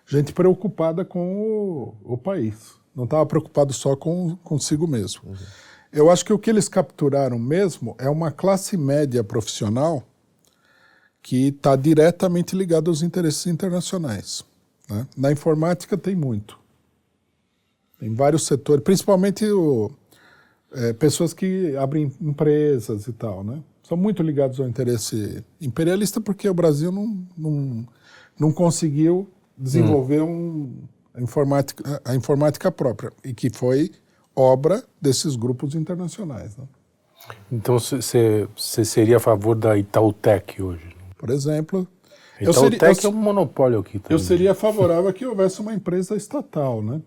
Gente 0.07 0.31
preocupada 0.31 1.03
com 1.03 1.95
o, 2.05 2.13
o 2.13 2.17
país. 2.17 2.55
Não 2.95 3.03
estava 3.03 3.25
preocupado 3.25 3.73
só 3.73 3.95
com 3.95 4.35
consigo 4.37 4.87
mesmo. 4.87 5.21
Eu 5.91 6.09
acho 6.09 6.23
que 6.23 6.33
o 6.33 6.39
que 6.39 6.49
eles 6.49 6.67
capturaram 6.67 7.37
mesmo 7.37 7.95
é 7.97 8.09
uma 8.09 8.31
classe 8.31 8.77
média 8.77 9.23
profissional 9.23 10.03
que 11.21 11.47
está 11.47 11.75
diretamente 11.75 12.55
ligada 12.55 12.89
aos 12.89 13.01
interesses 13.01 13.45
internacionais. 13.47 14.43
né? 14.89 15.05
Na 15.17 15.31
informática 15.31 15.97
tem 15.97 16.15
muito. 16.15 16.58
Tem 17.99 18.13
vários 18.15 18.45
setores, 18.45 18.83
principalmente 18.83 19.45
o, 19.45 19.91
é, 20.73 20.93
pessoas 20.93 21.33
que 21.33 21.75
abrem 21.75 22.11
empresas 22.21 23.07
e 23.07 23.13
tal, 23.13 23.43
né? 23.43 23.61
São 23.83 23.97
muito 23.97 24.21
ligados 24.23 24.59
ao 24.59 24.67
interesse 24.67 25.43
imperialista 25.59 26.21
porque 26.21 26.47
o 26.47 26.53
Brasil 26.53 26.91
não, 26.91 27.21
não, 27.37 27.87
não 28.39 28.51
conseguiu 28.53 29.29
desenvolver 29.57 30.21
um, 30.21 30.71
a, 31.13 31.21
informática, 31.21 32.01
a 32.05 32.15
informática 32.15 32.71
própria 32.71 33.11
e 33.25 33.33
que 33.33 33.49
foi 33.49 33.91
obra 34.35 34.83
desses 35.01 35.35
grupos 35.35 35.75
internacionais, 35.75 36.55
né? 36.55 36.63
Então 37.51 37.77
você 37.77 38.85
seria 38.85 39.17
a 39.17 39.19
favor 39.19 39.53
da 39.55 39.77
Itautec 39.77 40.61
hoje? 40.61 40.95
Por 41.17 41.29
exemplo, 41.29 41.85
Eu 42.39 42.53
seria- 42.53 42.77
Itautec 42.77 43.03
eu- 43.03 43.11
é 43.11 43.13
um 43.13 43.17
monopólio 43.17 43.79
aqui 43.79 43.99
também. 43.99 44.15
eu 44.15 44.19
seria 44.19 44.53
favorável 44.55 45.09
a 45.09 45.13
que 45.13 45.25
houvesse 45.25 45.59
uma 45.59 45.73
empresa 45.73 46.15
estatal, 46.15 46.81
né? 46.81 47.01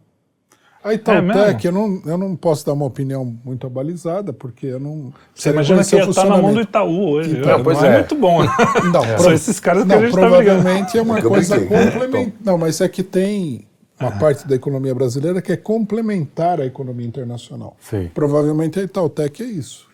A 0.84 0.90
É 0.92 0.94
Itautec, 0.96 1.26
mesmo? 1.26 1.60
eu, 1.64 1.72
não, 1.72 2.02
eu 2.12 2.18
não 2.18 2.34
posso 2.36 2.66
dar 2.66 2.72
uma 2.72 2.84
opinião 2.84 3.24
muito 3.44 3.66
abalizada, 3.66 4.32
porque 4.32 4.66
eu 4.66 4.80
não... 4.80 5.12
Você 5.34 5.50
imagina 5.50 5.84
que 5.84 5.94
ia 5.94 6.02
estar 6.04 6.24
na 6.24 6.36
mão 6.38 6.52
do. 6.52 6.60
Itaú 6.60 7.10
hoje. 7.10 7.38
Então, 7.38 7.58
não 7.58 7.62
pois 7.64 7.82
é. 7.82 7.86
é. 7.86 7.92
muito 7.98 8.14
bom. 8.16 8.42
né? 8.42 8.48
Não, 8.92 9.02
São 9.04 9.16
pro- 9.16 9.32
esses 9.32 9.60
caras 9.60 9.82
que 9.84 9.88
não, 9.88 9.96
a 9.98 10.00
gente 10.00 10.12
tá 10.12 10.18
provavelmente 10.20 10.98
é 10.98 11.02
uma 11.02 11.20
Eu 11.20 11.28
coisa 11.28 11.60
complementar. 11.60 12.32
Não, 12.44 12.58
mas 12.58 12.80
é 12.80 12.88
que 12.88 13.02
tem 13.04 13.66
uma 14.00 14.10
parte 14.10 14.48
da 14.48 14.56
economia 14.56 14.92
brasileira 14.94 15.40
que 15.40 15.52
é 15.52 15.56
complementar 15.56 16.60
à 16.60 16.66
economia 16.66 17.06
internacional. 17.06 17.76
Sim. 17.80 18.10
Provavelmente 18.12 18.80
a 18.80 18.82
Itautec 18.82 19.40
é 19.42 19.46
isso. 19.46 19.86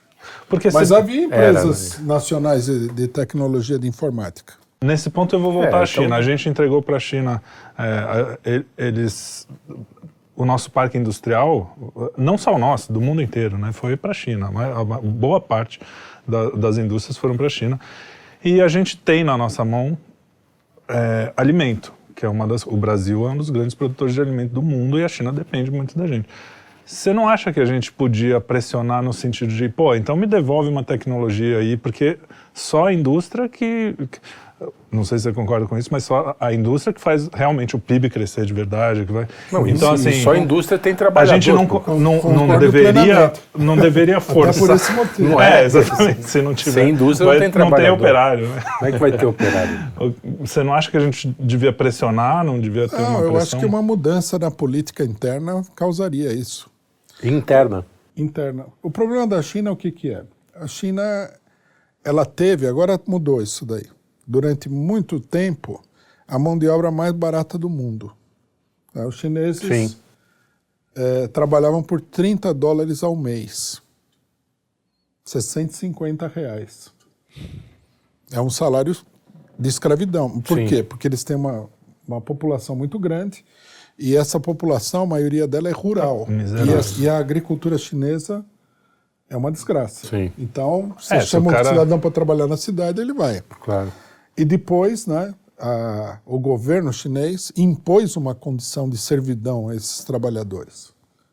Porque 0.48 0.70
Mas 0.73 0.89
se- 0.89 0.94
havia 0.94 1.23
empresas 1.24 2.01
nacionais 2.01 2.65
de, 2.65 2.89
de 2.89 3.06
tecnologia 3.09 3.78
de 3.78 3.86
informática. 3.86 4.55
Nesse 4.82 5.10
ponto 5.10 5.35
eu 5.36 5.40
vou 5.40 5.52
voltar 5.52 5.81
É, 5.81 5.82
à 5.82 5.86
China. 5.86 6.06
então- 6.06 6.19
A 6.19 6.23
gente 6.23 6.48
entregou 6.48 6.81
para 6.81 6.97
a 6.97 7.01
China, 7.01 7.43
é, 7.78 7.82
a- 7.82 8.39
eles, 8.78 9.47
o 10.39 10.44
nosso 10.47 10.70
parque 10.70 10.97
industrial, 10.97 11.77
não 12.16 12.39
só 12.39 12.55
o 12.55 12.59
nosso, 12.59 12.93
do 12.93 13.01
mundo 13.01 13.20
inteiro, 13.20 13.59
né, 13.59 13.73
foi 13.73 13.97
para 13.97 14.12
a 14.12 14.15
China. 14.15 14.51
Mas 14.52 14.74
a 14.77 14.85
ma- 14.85 15.01
boa 15.01 15.40
parte 15.40 15.81
da- 16.27 16.51
das 16.51 16.78
indústrias 16.78 17.16
foram 17.19 17.36
para 17.36 17.47
a 17.47 17.51
China. 17.51 17.78
E 18.44 18.60
a 18.60 18.69
gente 18.69 18.97
tem 18.97 19.24
na 19.24 19.36
nossa 19.36 19.65
mão 19.65 19.98
é, 20.89 21.32
alimento, 21.36 21.93
que 22.15 22.24
é 22.24 22.28
uma 22.28 22.47
das. 22.47 22.65
O 22.65 22.77
Brasil 22.77 23.27
é 23.28 23.32
um 23.32 23.36
dos 23.36 23.51
grandes 23.51 23.74
produtores 23.74 24.15
de 24.15 24.20
alimento 24.20 24.52
do 24.52 24.62
mundo 24.62 24.98
e 24.98 25.05
a 25.05 25.09
China 25.09 25.32
depende 25.32 25.70
muito 25.70 25.98
da 25.98 26.06
gente. 26.06 26.28
Você 26.86 27.12
não 27.12 27.28
acha 27.28 27.52
que 27.52 27.60
a 27.60 27.66
gente 27.66 27.93
podia 27.93 28.40
pressionar 28.40 29.02
no 29.02 29.12
sentido 29.12 29.52
de, 29.52 29.69
pô, 29.69 29.94
então 29.94 30.16
me 30.16 30.27
devolve 30.27 30.70
uma 30.70 30.82
tecnologia 30.82 31.59
aí, 31.59 31.77
porque 31.77 32.16
só 32.55 32.86
a 32.86 32.93
indústria 32.93 33.48
que. 33.48 33.94
que- 34.10 34.20
não 34.90 35.05
sei 35.05 35.18
se 35.18 35.24
você 35.24 35.32
concorda 35.32 35.66
com 35.66 35.78
isso, 35.78 35.89
mas 35.93 36.02
só 36.05 36.35
a 36.40 36.52
indústria 36.52 36.93
que 36.93 37.01
faz 37.01 37.28
realmente 37.32 37.76
o 37.76 37.78
PIB 37.78 38.10
crescer 38.10 38.44
de 38.44 38.52
verdade. 38.52 39.05
Que 39.05 39.12
vai, 39.12 39.28
Não, 39.52 39.66
então, 39.66 39.94
isso- 39.94 40.09
assim, 40.09 40.22
só 40.22 40.32
a 40.32 40.39
indústria 40.39 40.78
tem 40.78 40.93
a 40.93 40.97
trabalhador. 40.97 41.35
gente 41.40 41.52
não, 41.52 41.98
não, 41.98 42.47
não 42.47 42.59
deveria, 42.59 42.93
plenamente. 42.93 43.40
não 43.56 43.76
deveria 43.76 44.20
forçar. 44.20 44.55
por 44.66 44.74
esse 44.74 44.93
motivo. 44.93 45.28
Não 45.28 45.40
é, 45.40 45.64
exatamente. 45.64 46.24
Se 46.28 46.43
não 46.43 46.55
tiver, 46.55 46.72
Sem 46.82 46.90
indústria 46.90 47.24
não 47.24 47.32
vai- 47.32 47.39
tem 47.40 47.48
Não 47.48 47.52
tem 47.52 47.68
trabalhador. 47.68 47.94
operário, 47.98 48.48
né? 48.48 48.62
Como 48.78 48.89
é 48.89 48.93
que 48.93 48.98
vai 48.98 49.12
ter 49.12 49.26
operário? 49.26 49.78
Você 50.40 50.62
não 50.64 50.74
acha 50.74 50.90
que 50.90 50.97
a 50.97 51.01
gente 51.01 51.35
devia 51.39 51.72
pressionar, 51.72 52.44
não 52.44 52.59
devia 52.59 52.89
ter 52.89 52.97
uma 52.97 53.02
Não, 53.05 53.14
pressão? 53.16 53.32
eu 53.35 53.36
acho 53.39 53.59
que 53.59 53.66
uma 53.66 53.82
mudança 53.82 54.39
na 54.39 54.51
política 54.51 55.05
interna 55.05 55.62
causaria 55.76 56.32
isso. 56.32 56.68
Interna. 57.22 57.85
interna. 58.16 58.66
O 58.82 58.90
problema 58.90 59.26
da 59.26 59.40
China 59.43 59.70
é 59.70 59.72
o 59.72 59.76
que, 59.76 59.93
que 59.93 60.10
é? 60.10 60.22
A 60.60 60.66
China, 60.66 61.02
ela 62.05 62.24
teve, 62.26 62.66
agora 62.66 62.98
mudou 63.06 63.40
isso 63.40 63.64
daí, 63.64 63.85
durante 64.28 64.68
muito 64.68 65.18
tempo, 65.18 65.82
a 66.26 66.38
mão 66.38 66.59
de 66.59 66.68
obra 66.68 66.90
mais 66.90 67.12
barata 67.12 67.56
do 67.56 67.70
mundo. 67.70 68.12
Né, 68.94 69.06
Os 69.06 69.16
chineses 69.16 69.96
eh, 70.94 71.26
trabalhavam 71.28 71.82
por 71.82 72.00
30 72.02 72.52
dólares 72.52 73.02
ao 73.02 73.16
mês. 73.16 73.80
650 75.24 76.26
reais. 76.28 76.92
É 78.30 78.40
um 78.40 78.50
salário 78.50 78.94
de 79.59 79.68
escravidão. 79.68 80.40
Por 80.40 80.59
Sim. 80.59 80.66
quê? 80.66 80.82
Porque 80.82 81.06
eles 81.09 81.24
têm 81.24 81.36
uma, 81.36 81.66
uma 82.06 82.20
população 82.20 82.76
muito 82.76 82.98
grande 82.98 83.44
e 83.98 84.14
essa 84.16 84.38
população, 84.38 85.02
a 85.02 85.06
maioria 85.06 85.46
dela 85.48 85.68
é 85.68 85.72
rural. 85.72 86.26
E 86.30 87.00
a, 87.00 87.02
e 87.05 87.09
a 87.09 87.18
agricultura 87.18 87.76
chinesa 87.78 88.44
é 89.28 89.36
uma 89.36 89.50
desgraça. 89.50 90.06
Sim. 90.06 90.32
Então, 90.38 90.94
É, 91.10 91.20
se 91.20 91.26
chama 91.28 91.48
o 91.50 91.52
cara- 91.52 91.68
cidadão 91.70 91.98
para 91.98 92.10
trabalhar 92.10 92.46
na 92.46 92.56
cidade, 92.56 93.00
ele 93.00 93.12
vai. 93.12 93.42
Claro. 93.62 93.92
E 94.39 94.44
depois, 94.44 95.06
né, 95.06 95.35
a- 95.59 96.19
o 96.24 96.39
governo 96.39 96.93
chinês 96.93 97.52
impôs 97.56 98.16
uma 98.16 98.35
condição 98.35 98.89
de 98.89 98.97
servidão 98.97 99.69
a 99.69 99.74
esses 99.74 100.05
trabalhadores. 100.05 100.93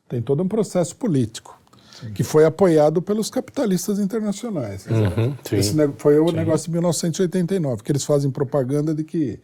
Tem 0.10 0.22
todo 0.22 0.42
um 0.44 0.48
processo 0.48 0.96
político 0.96 1.60
que 2.14 2.24
foi 2.24 2.44
apoiado 2.46 3.02
pelos 3.02 3.30
capitalistas 3.30 4.00
internacionais. 4.00 4.86
Uhum, 4.88 5.34
sim. 5.48 5.56
Esse 5.56 5.76
foi 5.98 6.20
o 6.20 6.30
negócio 6.32 6.66
de 6.66 6.72
1989, 6.74 7.84
que 7.84 7.92
eles 7.92 8.04
fazem 8.04 8.30
propaganda 8.30 8.94
de 8.94 9.04
que 9.04 9.40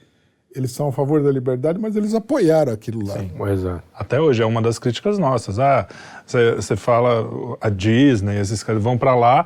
eles 0.55 0.71
são 0.71 0.87
a 0.89 0.91
favor 0.91 1.23
da 1.23 1.31
liberdade, 1.31 1.79
mas 1.79 1.95
eles 1.95 2.13
apoiaram 2.13 2.73
aquilo 2.73 3.05
lá. 3.05 3.51
Exato. 3.51 3.83
Até 3.93 4.19
hoje 4.19 4.41
é 4.41 4.45
uma 4.45 4.61
das 4.61 4.77
críticas 4.77 5.17
nossas. 5.17 5.59
Ah, 5.59 5.87
você 6.25 6.75
fala 6.75 7.57
a 7.61 7.69
Disney, 7.69 8.39
esses 8.39 8.63
caras 8.63 8.81
vão 8.81 8.97
para 8.97 9.15
lá, 9.15 9.45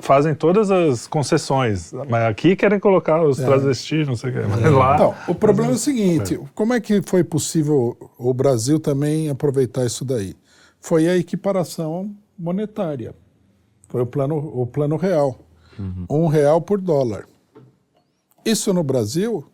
fazem 0.00 0.34
todas 0.34 0.70
as 0.70 1.06
concessões, 1.06 1.92
mas 2.08 2.24
aqui 2.24 2.56
querem 2.56 2.80
colocar 2.80 3.22
os 3.22 3.36
travestis, 3.36 4.06
não 4.06 4.16
sei 4.16 4.30
o 4.30 4.32
quê. 4.32 4.40
Mas 4.48 4.72
lá, 4.72 4.94
Então, 4.94 5.14
o 5.28 5.34
problema 5.34 5.72
é 5.72 5.74
o 5.74 5.78
seguinte: 5.78 6.38
como 6.54 6.74
é 6.74 6.80
que 6.80 7.02
foi 7.02 7.22
possível 7.22 7.96
o 8.18 8.34
Brasil 8.34 8.80
também 8.80 9.28
aproveitar 9.30 9.84
isso 9.86 10.04
daí? 10.04 10.34
Foi 10.80 11.08
a 11.08 11.16
equiparação 11.16 12.14
monetária. 12.36 13.14
Foi 13.88 14.02
o 14.02 14.06
plano, 14.06 14.36
o 14.36 14.66
plano 14.66 14.96
real. 14.96 15.38
Um 16.08 16.26
real 16.26 16.60
por 16.60 16.80
dólar. 16.80 17.26
Isso 18.44 18.72
no 18.72 18.82
Brasil 18.82 19.44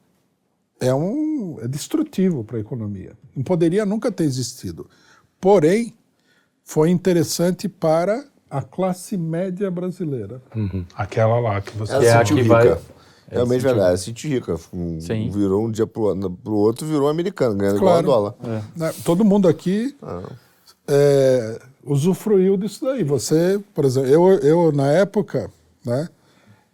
é, 0.80 0.94
um, 0.94 1.58
é 1.60 1.68
destrutivo 1.68 2.44
para 2.44 2.56
a 2.56 2.60
economia. 2.60 3.12
Não 3.34 3.42
poderia 3.42 3.84
nunca 3.86 4.10
ter 4.12 4.24
existido. 4.24 4.88
Porém, 5.40 5.94
foi 6.64 6.90
interessante 6.90 7.68
para 7.68 8.24
a 8.50 8.62
classe 8.62 9.16
média 9.16 9.70
brasileira. 9.70 10.42
aquela 10.94 11.38
lá 11.40 11.60
que 11.60 11.76
você. 11.76 11.92
Ela 11.92 12.04
é 12.04 12.08
se 12.10 12.14
a 12.14 12.18
sentiu 12.18 12.36
que 12.36 12.42
rica. 12.42 12.54
vai- 12.54 12.78
Realmente 13.30 13.60
sentiu- 13.60 13.68
verdade, 13.70 13.88
ela 13.90 13.96
se 13.98 14.04
sentiu 14.04 14.30
rica. 14.30 14.56
Um- 14.72 15.00
Sim. 15.00 15.28
Virou 15.30 15.66
um 15.66 15.70
dia 15.70 15.86
pro, 15.86 16.16
pro 16.30 16.54
outro, 16.54 16.86
virou 16.86 17.08
americano, 17.08 17.54
ganhando 17.56 17.78
Claro. 17.78 18.02
igual 18.02 18.26
a 18.26 18.30
dólar. 18.42 18.62
Né? 18.74 18.94
Todo 19.04 19.22
mundo 19.24 19.46
aqui 19.48 19.94
é, 20.86 21.60
usufruiu 21.84 22.56
disso 22.56 22.84
daí. 22.84 23.04
Você, 23.04 23.60
por 23.74 23.84
exemplo, 23.84 24.08
eu, 24.08 24.28
eu 24.38 24.72
na 24.72 24.90
época, 24.92 25.50
né, 25.84 26.08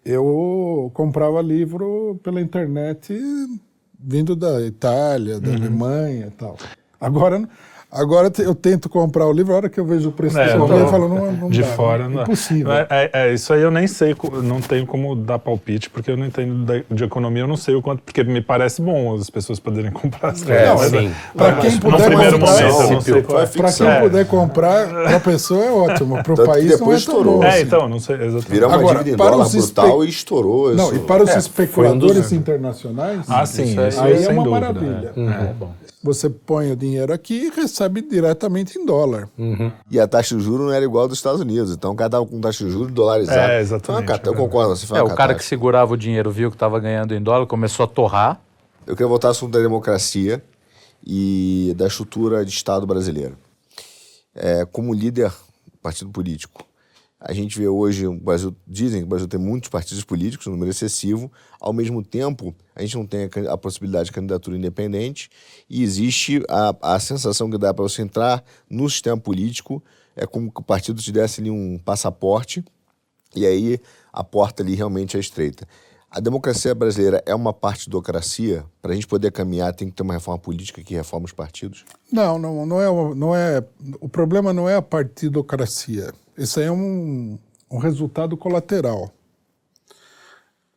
eu 0.05 0.91
comprava 0.95 1.43
livro 1.43 2.19
pela 2.23 2.41
internet 2.41 3.13
vindo 4.07 4.37
da 4.37 4.61
Itália, 4.61 5.41
da 5.41 5.53
Alemanha 5.53 6.27
e 6.27 6.31
tal. 6.31 6.57
Agora, 7.01 7.49
Agora 7.95 8.31
eu 8.39 8.55
tento 8.55 8.89
comprar 8.89 9.25
o 9.27 9.33
livro, 9.33 9.53
a 9.53 9.57
hora 9.57 9.69
que 9.69 9.79
eu 9.79 9.85
vejo 9.87 10.09
o 10.09 10.13
preço 10.13 10.37
É, 10.39 10.57
do 10.59 10.67
eu 10.67 10.89
falo, 10.89 11.09
não, 11.09 11.31
não 11.33 11.49
de 11.49 11.63
dá, 11.63 11.67
fora 11.69 12.09
não, 12.09 12.17
dá. 12.17 12.23
impossível. 12.23 12.73
É, 12.73 12.87
é, 12.91 13.11
é, 13.13 13.35
isso 13.35 13.53
aí 13.53 13.63
eu 13.63 13.71
nem 13.71 13.87
sei, 13.87 14.17
não 14.43 14.61
tenho 14.61 14.85
como 14.85 15.15
dar 15.15 15.39
palpite, 15.39 15.89
porque 15.89 16.11
eu 16.11 16.17
não 16.17 16.27
entendo 16.27 16.85
de 16.91 17.05
economia, 17.05 17.43
eu 17.45 17.47
não 17.49 17.57
sei 17.57 17.75
o 17.77 17.81
quanto, 17.83 18.03
porque 18.03 18.25
me 18.25 18.41
parece 18.41 18.83
bom 18.83 19.15
as 19.15 19.31
pessoas 19.31 19.61
poderem 19.61 19.91
comprar 19.95 20.31
as 20.31 20.43
coisas. 20.43 20.63
É, 20.63 20.75
mas, 20.75 20.91
sim. 20.91 21.13
Pra 21.37 21.53
quem 21.57 21.71
no 21.71 21.81
puder 21.81 22.07
primeiro 22.07 22.39
comprar, 22.41 22.53
momento, 22.73 23.25
qual 23.25 23.41
é. 23.43 23.47
Pra 23.47 23.73
quem 23.73 24.01
puder 24.01 24.27
comprar, 24.27 24.89
pra 24.89 25.21
pessoa 25.21 25.65
é 25.65 25.71
ótimo. 25.71 26.17
Tanto 26.23 26.35
que 26.43 26.47
país 26.49 26.81
não 26.81 26.93
é 26.93 26.97
estourou. 26.97 27.37
bom. 27.39 27.45
É, 27.45 27.49
assim. 27.51 27.63
então, 27.63 27.89
não 27.89 28.01
sei 28.01 28.17
exatamente. 28.17 28.51
Virar 28.51 28.67
uma 28.69 28.77
Agora, 28.77 28.99
dívida 28.99 29.15
em 29.15 29.17
para 29.19 29.31
dólar 29.31 29.47
os 29.47 29.55
espe- 29.55 29.73
brutal 29.81 30.05
e 30.05 30.09
estourou. 30.09 30.75
Não, 30.75 30.87
isso. 30.87 30.97
e 30.97 30.99
para 31.01 31.23
os 31.23 31.31
É, 31.31 31.39
especuladores 31.39 32.33
internacionais, 32.33 33.21
Ah, 33.29 33.47
sim, 33.47 33.77
aí- 33.79 34.25
é 34.25 34.29
uma 34.31 34.45
maravilha. 34.51 35.13
É, 35.17 35.21
é 35.51 35.53
bom. 35.59 35.71
Você 36.05 36.29
põe 36.29 36.71
o 36.71 36.77
dinheiro 36.77 37.13
aqui 37.13 37.47
e 37.47 37.51
recebe 37.51 38.03
diretamente 38.03 38.79
em 38.79 38.85
dólar. 38.85 39.27
E 39.91 39.99
a 39.99 40.07
taxa 40.07 40.37
de 40.37 40.43
juros 40.45 40.67
não 40.67 40.73
era 40.73 40.85
igual 40.85 41.05
a 41.05 41.07
dos 41.09 41.17
Estados 41.19 41.41
Unidos. 41.41 41.73
Então 41.73 41.93
o 41.93 41.97
cara 41.97 42.11
tava 42.11 42.27
com 42.27 42.39
taxa 42.41 42.63
de 42.65 42.71
juros 42.71 42.93
dolarizada. 42.93 43.55
É, 43.55 43.61
exatamente, 43.61 44.13
Então, 44.13 44.33
eu 44.35 44.39
concordo. 44.39 44.77
Você 44.77 44.87
foi 44.87 44.99
É, 44.99 45.03
o 45.03 45.15
cara 45.15 45.35
que 45.35 45.43
segurava 45.45 45.95
o 45.95 45.97
dinheiro 45.97 46.31
viu 46.31 46.51
que 46.51 46.57
estava 46.57 46.79
ganhando 46.79 47.15
em 47.15 47.23
dólar, 47.23 47.47
começou 47.47 47.85
a 47.85 47.87
torrar. 47.87 48.39
Eu 48.87 48.95
queria 48.95 49.09
voltar 49.09 49.29
ao 49.29 49.33
assunto 49.33 49.53
da 49.53 49.61
democracia 49.61 50.45
e 51.07 51.73
da 51.77 51.87
estrutura 51.87 52.45
de 52.45 52.51
Estado 52.51 52.87
brasileiro. 52.87 53.37
É, 54.35 54.67
como 54.67 54.93
líder 54.93 55.31
do 55.31 55.79
partido 55.83 56.11
político, 56.11 56.65
a 57.27 57.33
gente 57.33 57.59
vê 57.59 57.67
hoje 57.67 58.07
o 58.07 58.21
Brasil, 58.21 58.55
dizem 58.67 59.01
que 59.01 59.07
o 59.07 59.09
Brasil 59.09 59.27
tem 59.27 59.41
muitos 59.41 59.71
partidos 59.71 60.05
políticos, 60.05 60.47
um 60.47 60.51
número 60.51 60.71
excessivo. 60.71 61.33
Ao 61.59 61.73
mesmo 61.73 62.05
tempo, 62.05 62.55
a 62.77 62.83
gente 62.83 62.99
não 62.99 63.07
tem 63.07 63.31
a, 63.49 63.55
a 63.55 63.57
possibilidade 63.57 64.07
de 64.07 64.13
candidatura 64.13 64.59
independente 64.59 65.31
e 65.69 65.83
existe 65.83 66.43
a, 66.51 66.95
a 66.95 67.01
sensação 67.01 67.51
que 67.51 67.57
dá 67.57 67.73
para 67.73 67.83
você 67.83 68.03
entrar 68.03 68.45
no 68.69 68.89
sistema 68.91 69.17
político, 69.17 69.83
é 70.15 70.27
como 70.27 70.53
que 70.53 70.61
o 70.61 70.63
partido 70.63 71.01
te 71.01 71.11
desse 71.11 71.41
ali 71.41 71.51
um 71.51 71.79
passaporte 71.79 72.63
e 73.35 73.47
aí 73.47 73.81
a 74.13 74.23
porta 74.23 74.63
ali 74.63 74.75
realmente 74.75 75.17
é 75.17 75.21
estreita. 75.21 75.67
A 76.11 76.21
democracia 76.21 76.75
brasileira 76.75 77.23
é 77.25 77.35
uma 77.35 77.55
partidocracia? 77.55 78.67
Para 78.83 78.93
a 78.93 78.95
gente 78.95 79.07
poder 79.07 79.33
caminhar, 79.33 79.75
tem 79.75 79.89
que 79.89 79.95
ter 79.95 80.03
uma 80.03 80.15
reforma 80.15 80.39
política 80.39 80.83
que 80.83 80.95
reforma 80.95 81.25
os 81.25 81.33
partidos? 81.33 81.87
Não, 82.13 82.39
não, 82.39 82.67
não 82.67 82.81
é, 82.81 83.15
não 83.17 83.35
é. 83.35 83.65
O 83.99 84.09
problema 84.09 84.53
não 84.53 84.69
é 84.69 84.77
a 84.77 84.83
partidocracia. 84.83 86.13
Isso 86.37 86.59
aí 86.61 86.67
é 86.67 86.73
um, 86.73 87.39
um 87.71 87.79
resultado 87.79 88.37
colateral. 88.37 89.11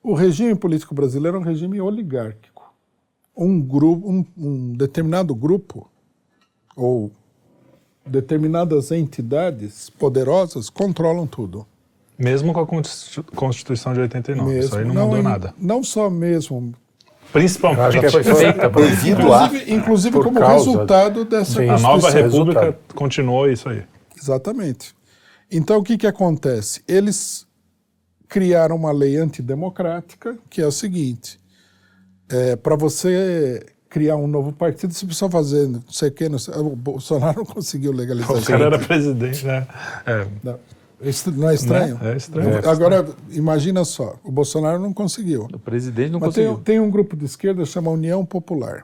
O 0.03 0.13
regime 0.13 0.55
político 0.55 0.93
brasileiro 0.95 1.37
é 1.37 1.39
um 1.39 1.43
regime 1.43 1.81
oligárquico. 1.81 2.73
Um 3.35 3.59
grupo, 3.59 4.09
um, 4.09 4.25
um 4.37 4.73
determinado 4.73 5.35
grupo 5.35 5.89
ou 6.75 7.11
determinadas 8.05 8.91
entidades 8.91 9.89
poderosas 9.89 10.69
controlam 10.69 11.27
tudo. 11.27 11.65
Mesmo 12.17 12.51
com 12.53 12.59
a 12.61 12.65
Constitu- 12.65 13.23
Constituição 13.35 13.93
de 13.93 13.99
89, 13.99 14.57
isso 14.59 14.75
aí 14.77 14.85
não, 14.85 15.05
mudou 15.05 15.19
em- 15.19 15.23
nada. 15.23 15.53
Não 15.57 15.83
só 15.83 16.09
mesmo, 16.09 16.73
Principalmente 17.33 17.81
Acho 17.81 17.99
que 17.99 18.09
foi 18.09 18.23
feita 18.23 18.67
a. 18.67 19.09
inclusive, 19.09 19.73
inclusive 19.73 20.13
Por 20.13 20.23
como 20.23 20.39
resultado 20.39 21.25
dessa 21.25 21.59
Sim. 21.61 21.67
a 21.69 21.77
nova 21.77 22.09
república 22.09 22.61
resultado. 22.61 22.95
continuou 22.95 23.51
isso 23.51 23.67
aí. 23.67 23.83
Exatamente. 24.17 24.95
Então, 25.51 25.77
o 25.79 25.83
que, 25.83 25.97
que 25.97 26.07
acontece? 26.07 26.83
Eles 26.87 27.47
criaram 28.27 28.75
uma 28.75 28.91
lei 28.91 29.17
antidemocrática, 29.17 30.37
que 30.49 30.61
é 30.61 30.67
o 30.67 30.71
seguinte: 30.71 31.39
para 32.61 32.75
você 32.75 33.65
criar 33.89 34.17
um 34.17 34.27
novo 34.27 34.51
partido, 34.51 34.93
você 34.93 35.05
precisa 35.05 35.29
fazer 35.29 35.67
não 35.67 35.81
sei 35.89 36.09
o 36.09 36.11
que. 36.11 36.29
Não 36.29 36.39
sei, 36.39 36.53
o 36.55 36.75
Bolsonaro 36.75 37.37
não 37.39 37.45
conseguiu 37.45 37.91
legalizar 37.91 38.35
O 38.37 38.43
cara 38.43 38.65
era 38.65 38.79
presidente, 38.79 39.45
né? 39.45 39.67
É, 40.05 40.27
Não. 40.43 40.59
Isso 40.99 41.31
não 41.31 41.47
é 41.47 41.53
estranho? 41.53 41.95
Né? 41.99 42.13
É 42.13 42.17
estranho. 42.17 42.57
É 42.57 42.67
Agora, 42.67 43.07
imagina 43.29 43.85
só: 43.85 44.19
o 44.23 44.31
Bolsonaro 44.31 44.79
não 44.79 44.91
conseguiu. 44.91 45.47
O 45.53 45.59
presidente 45.59 46.11
não 46.11 46.19
Mas 46.19 46.33
tem, 46.33 46.45
conseguiu. 46.45 46.63
tem 46.63 46.79
um 46.79 46.89
grupo 46.89 47.15
de 47.15 47.25
esquerda 47.25 47.61
que 47.61 47.69
chama 47.69 47.91
União 47.91 48.25
Popular, 48.25 48.83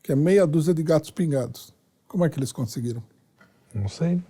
que 0.00 0.12
é 0.12 0.16
meia 0.16 0.46
dúzia 0.46 0.72
de 0.72 0.82
gatos 0.82 1.10
pingados. 1.10 1.74
Como 2.06 2.24
é 2.24 2.28
que 2.28 2.38
eles 2.38 2.52
conseguiram? 2.52 3.02
Não 3.74 3.88
sei. 3.88 4.20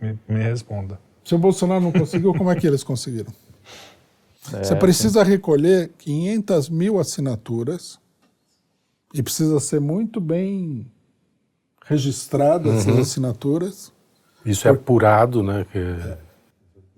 Me, 0.00 0.18
me 0.28 0.42
responda. 0.42 0.98
Se 1.26 1.34
o 1.34 1.38
Bolsonaro 1.38 1.80
não 1.80 1.90
conseguiu, 1.90 2.32
como 2.32 2.52
é 2.52 2.54
que 2.54 2.64
eles 2.64 2.84
conseguiram? 2.84 3.32
É, 4.54 4.62
Você 4.62 4.76
precisa 4.76 5.24
recolher 5.24 5.90
500 5.98 6.68
mil 6.68 7.00
assinaturas 7.00 7.98
e 9.12 9.20
precisa 9.24 9.58
ser 9.58 9.80
muito 9.80 10.20
bem 10.20 10.86
registrada 11.84 12.70
essas 12.70 12.96
assinaturas 12.96 13.92
Isso 14.44 14.68
é 14.68 14.70
apurado, 14.70 15.42
né? 15.42 15.66
Que... 15.72 16.16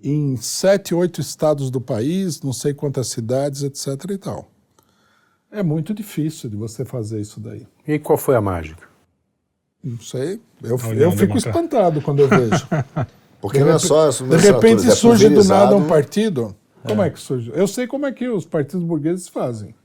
em 0.07 0.37
sete, 0.37 0.93
oito 0.93 1.19
estados 1.19 1.71
do 1.71 1.81
país, 1.81 2.39
não 2.43 2.53
sei 2.53 2.71
quantas 2.71 3.07
cidades, 3.07 3.63
etc. 3.63 4.11
e 4.11 4.17
tal. 4.19 4.47
É 5.51 5.63
muito 5.63 5.91
difícil 5.91 6.51
de 6.51 6.55
você 6.55 6.85
fazer 6.85 7.19
isso 7.19 7.39
daí. 7.39 7.65
E 7.87 7.97
qual 7.97 8.15
foi 8.15 8.35
a 8.35 8.41
mágica? 8.41 8.87
Não 9.83 9.99
sei. 9.99 10.39
Eu, 10.61 10.77
eu 10.93 11.11
fico 11.13 11.35
espantado 11.35 11.99
quando 11.99 12.19
eu 12.19 12.27
vejo. 12.27 12.67
Porque 13.41 13.59
não 13.59 13.69
é 13.73 13.79
só. 13.79 14.09
De 14.09 14.35
repente 14.37 14.81
surge 14.91 15.29
do 15.29 15.43
nada 15.43 15.75
um 15.75 15.87
partido. 15.87 16.55
Como 16.83 17.01
é 17.01 17.09
que 17.09 17.19
surge? 17.19 17.51
Eu 17.53 17.67
sei 17.67 17.87
como 17.87 18.05
é 18.05 18.11
que 18.11 18.27
os 18.27 18.45
partidos 18.45 18.83
burgueses 18.85 19.27
fazem. 19.27 19.75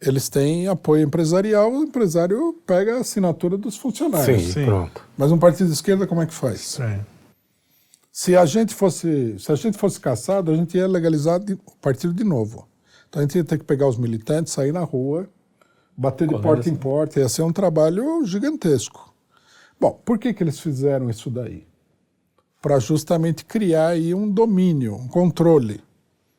Eles 0.00 0.28
têm 0.30 0.66
apoio 0.66 1.02
empresarial, 1.04 1.70
o 1.70 1.82
empresário 1.82 2.54
pega 2.66 2.96
a 2.96 3.00
assinatura 3.00 3.58
dos 3.58 3.76
funcionários. 3.76 4.42
Sim, 4.44 4.52
sim. 4.52 4.64
pronto. 4.64 5.04
Mas 5.16 5.30
um 5.30 5.36
partido 5.38 5.66
de 5.66 5.74
esquerda, 5.74 6.06
como 6.06 6.22
é 6.22 6.26
que 6.26 6.32
faz? 6.32 6.60
Estranho. 6.60 7.04
Se 8.10 8.34
a 8.34 8.46
gente 8.46 8.74
fosse, 8.74 9.36
se 9.38 9.52
a 9.52 9.54
gente 9.54 9.76
fosse 9.76 10.00
caçado, 10.00 10.50
a 10.50 10.56
gente 10.56 10.76
ia 10.76 10.88
legalizar 10.88 11.38
de- 11.38 11.52
o 11.52 11.76
partido 11.82 12.14
de 12.14 12.24
novo. 12.24 12.66
Então 13.08 13.20
a 13.20 13.24
gente 13.24 13.36
ia 13.36 13.44
ter 13.44 13.58
que 13.58 13.64
pegar 13.64 13.86
os 13.88 13.98
militantes, 13.98 14.52
sair 14.52 14.72
na 14.72 14.82
rua, 14.82 15.28
bater 15.96 16.26
de 16.26 16.38
porta 16.40 16.68
em 16.70 16.74
porta, 16.76 17.20
ia 17.20 17.28
ser 17.28 17.42
um 17.42 17.52
trabalho 17.52 18.24
gigantesco. 18.24 19.12
Bom, 19.78 20.00
por 20.04 20.18
que 20.18 20.32
que 20.32 20.42
eles 20.42 20.58
fizeram 20.58 21.10
isso 21.10 21.28
daí? 21.30 21.66
Para 22.60 22.78
justamente 22.78 23.44
criar 23.44 23.88
aí 23.88 24.14
um 24.14 24.30
domínio, 24.30 24.94
um 24.94 25.08
controle. 25.08 25.82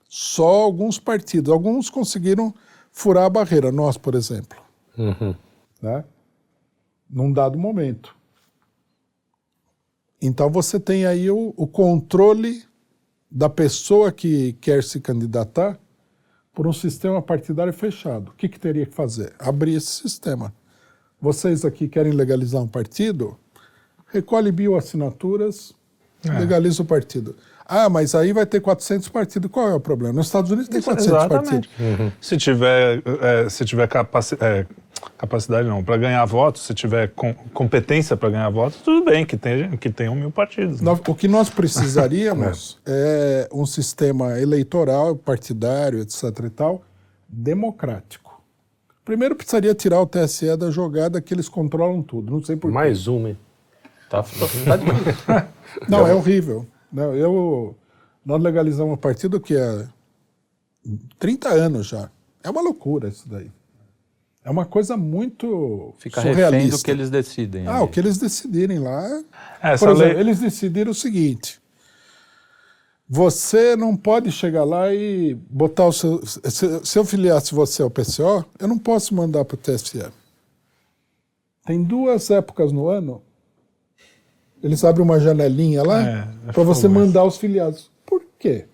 Só 0.07 0.48
alguns 0.48 0.99
partidos, 0.99 1.52
alguns 1.52 1.89
conseguiram 1.89 2.53
furar 2.91 3.26
a 3.26 3.30
barreira, 3.30 3.72
nós, 3.72 3.98
por 3.98 4.14
exemplo, 4.14 4.60
Uhum. 4.98 5.34
né? 5.81 6.03
Num 7.10 7.31
dado 7.31 7.57
momento. 7.57 8.15
Então 10.22 10.49
você 10.49 10.80
tem 10.80 11.06
aí 11.06 11.31
o, 11.31 11.53
o 11.57 11.65
controle 11.65 12.64
da 13.30 13.49
pessoa 13.49 14.11
que 14.11 14.53
quer 14.53 14.84
se 14.84 14.99
candidatar 14.99 15.80
por 16.53 16.68
um 16.68 16.73
sistema 16.73 17.22
partidário 17.22 17.73
fechado. 17.73 18.31
O 18.31 18.34
que, 18.35 18.48
que 18.49 18.60
teria 18.60 18.85
que 18.85 18.93
fazer? 18.93 19.34
Abrir 19.39 19.76
esse 19.76 19.88
sistema. 19.88 20.53
Vocês 21.19 21.64
aqui 21.64 21.88
querem 21.88 22.11
legalizar 22.11 22.61
um 22.61 22.68
partido? 22.68 23.38
Recolhe 24.07 24.52
mil 24.52 24.76
assinaturas, 26.22 26.39
legaliza 26.39 26.81
o 26.81 26.85
partido. 26.85 27.35
Ah, 27.65 27.89
mas 27.89 28.14
aí 28.15 28.34
vai 28.34 28.45
ter 28.45 28.60
400 28.60 29.07
partidos. 29.10 29.49
Qual 29.49 29.69
é 29.69 29.73
o 29.73 29.80
problema? 29.80 30.14
Nos 30.15 30.26
Estados 30.27 30.52
Unidos 30.52 30.68
tem 30.69 30.81
400 30.81 31.18
Exatamente. 31.23 31.69
partidos. 31.69 32.14
Se 32.19 32.38
tiver, 32.38 33.02
é, 33.22 33.49
se 33.49 33.64
tiver 33.64 33.88
capaci 33.88 34.35
é, 34.41 34.65
capacidade, 35.18 35.68
não, 35.69 35.81
para 35.84 35.95
ganhar 35.98 36.26
votos, 36.26 36.64
se 36.64 36.73
tiver 36.73 37.10
com- 37.15 37.34
competência 37.53 38.18
para 38.18 38.30
ganhar 38.30 38.49
votos, 38.49 38.81
tudo 38.81 39.06
bem, 39.06 39.26
que, 39.26 39.38
tem, 39.38 39.72
que 39.77 39.89
tenham 39.89 40.14
mil 40.15 40.31
partidos. 40.31 40.81
né? 40.81 40.91
O 41.07 41.15
que 41.15 41.27
nós 41.30 41.49
precisaríamos 41.49 42.77
é 42.85 43.48
um 43.53 43.65
sistema 43.65 44.38
eleitoral, 44.39 45.15
partidário, 45.15 45.99
etc. 46.02 46.23
e 46.45 46.49
tal, 46.49 46.84
democrático. 47.30 48.41
Primeiro 49.06 49.35
precisaria 49.35 49.73
tirar 49.73 50.02
o 50.02 50.06
TSE 50.06 50.56
da 50.57 50.69
jogada 50.69 51.22
que 51.22 51.34
eles 51.34 51.49
controlam 51.49 52.02
tudo. 52.02 52.31
Não 52.31 52.43
sei 52.43 52.56
por 52.56 52.69
Mais 52.69 53.07
uma, 53.07 53.30
hein? 53.30 53.38
Tá, 54.11 54.21
tá 54.23 54.75
difícil. 54.75 55.47
Não, 55.88 56.05
é 56.05 56.13
horrível. 56.13 56.67
Não, 56.91 57.15
eu, 57.15 57.73
nós 58.25 58.43
legalizamos 58.43 58.93
um 58.93 58.97
partido 58.97 59.39
que 59.39 59.55
há 59.55 59.88
30 61.17 61.47
anos 61.47 61.88
já. 61.88 62.11
É 62.43 62.49
uma 62.49 62.61
loucura 62.61 63.07
isso 63.07 63.27
daí. 63.29 63.49
É 64.43 64.49
uma 64.49 64.65
coisa 64.65 64.97
muito 64.97 65.93
Fica 65.97 66.19
refém 66.19 66.33
surrealista. 66.43 66.77
do 66.77 66.83
que 66.83 66.91
eles 66.91 67.09
decidem. 67.09 67.67
Ah, 67.67 67.75
ali. 67.77 67.83
o 67.85 67.88
que 67.88 67.99
eles 68.01 68.17
decidirem 68.17 68.79
lá. 68.79 69.23
Essa 69.61 69.85
Por 69.85 69.95
exemplo, 69.95 70.11
lei- 70.13 70.19
eles 70.19 70.39
decidiram 70.39 70.91
o 70.91 70.95
seguinte: 70.95 71.61
você 73.07 73.75
não 73.77 73.95
pode 73.95 74.31
chegar 74.31 74.63
lá 74.65 74.93
e 74.93 75.35
botar 75.49 75.85
o 75.85 75.93
seu. 75.93 76.25
Se, 76.25 76.83
se 76.83 76.99
eu 76.99 77.05
filiasse 77.05 77.53
você 77.53 77.81
ao 77.81 77.89
PCO, 77.89 78.43
eu 78.59 78.67
não 78.67 78.77
posso 78.79 79.13
mandar 79.15 79.45
para 79.45 79.55
o 79.55 79.57
TSE. 79.57 80.03
Tem 81.65 81.81
duas 81.81 82.29
épocas 82.29 82.71
no 82.73 82.89
ano. 82.89 83.21
Eles 84.63 84.83
abrem 84.83 85.03
uma 85.03 85.19
janelinha 85.19 85.83
lá 85.83 86.01
É, 86.01 86.27
é 86.49 86.51
para 86.51 86.63
você 86.63 86.88
mandar 86.88 87.23
os 87.23 87.38
filiados. 87.38 87.89
Por 88.05 88.21
quê? 88.38 88.65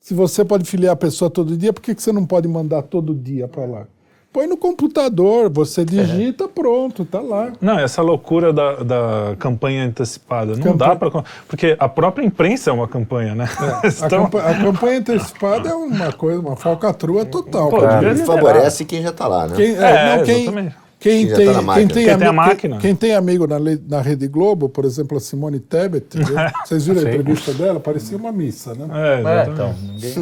Se 0.00 0.14
você 0.14 0.44
pode 0.44 0.64
filiar 0.68 0.92
a 0.94 0.96
pessoa 0.96 1.30
todo 1.30 1.56
dia, 1.56 1.72
por 1.72 1.80
que 1.80 1.94
que 1.94 2.02
você 2.02 2.12
não 2.12 2.26
pode 2.26 2.48
mandar 2.48 2.82
todo 2.82 3.14
dia 3.14 3.46
para 3.46 3.64
lá? 3.64 3.86
Põe 4.32 4.46
no 4.46 4.56
computador, 4.56 5.50
você 5.50 5.84
digita, 5.84 6.48
pronto, 6.48 7.04
tá 7.04 7.20
lá. 7.20 7.52
Não, 7.60 7.78
essa 7.78 8.00
loucura 8.00 8.50
da, 8.50 8.76
da 8.76 9.36
campanha 9.38 9.84
antecipada. 9.84 10.56
Não 10.56 10.74
dá 10.74 10.96
para. 10.96 11.10
Porque 11.46 11.76
a 11.78 11.86
própria 11.86 12.24
imprensa 12.24 12.70
é 12.70 12.72
uma 12.72 12.88
campanha, 12.88 13.34
né? 13.34 13.44
A, 14.00 14.06
Então, 14.06 14.24
campa- 14.24 14.42
a 14.42 14.54
campanha 14.58 14.98
antecipada 15.00 15.68
é 15.68 15.74
uma 15.74 16.12
coisa, 16.14 16.40
uma 16.40 16.56
falcatrua 16.56 17.26
total. 17.26 17.68
Pô, 17.68 17.76
pra 17.78 17.98
devia 17.98 18.14
mim. 18.14 18.22
E 18.22 18.24
favorece 18.24 18.84
quem 18.86 19.02
já 19.02 19.12
tá 19.12 19.28
lá, 19.28 19.46
né? 19.46 19.54
Quem, 19.54 19.76
é, 19.76 19.82
É, 19.82 20.16
não, 20.16 20.24
quem, 20.24 20.42
exatamente. 20.42 20.76
Quem, 21.02 21.26
tem, 21.26 21.46
tá 21.52 21.74
quem, 21.74 21.86
tem, 21.88 22.04
Quem 22.06 22.18
tem 22.18 22.26
a 22.28 22.32
máquina. 22.32 22.76
Quem, 22.78 22.80
quem 22.80 22.94
tem 22.94 23.14
amigo 23.14 23.46
na, 23.46 23.56
na 23.88 24.00
Rede 24.00 24.28
Globo, 24.28 24.68
por 24.68 24.84
exemplo, 24.84 25.16
a 25.16 25.20
Simone 25.20 25.58
Tebet, 25.58 26.06
vocês 26.64 26.86
viram 26.86 27.00
a 27.00 27.04
entrevista 27.04 27.52
dela? 27.52 27.80
Parecia 27.80 28.16
uma 28.16 28.30
missa, 28.30 28.74
né? 28.74 28.86
é, 28.92 29.22
É, 29.48 29.50
então, 29.50 29.74
ninguém... 29.82 30.12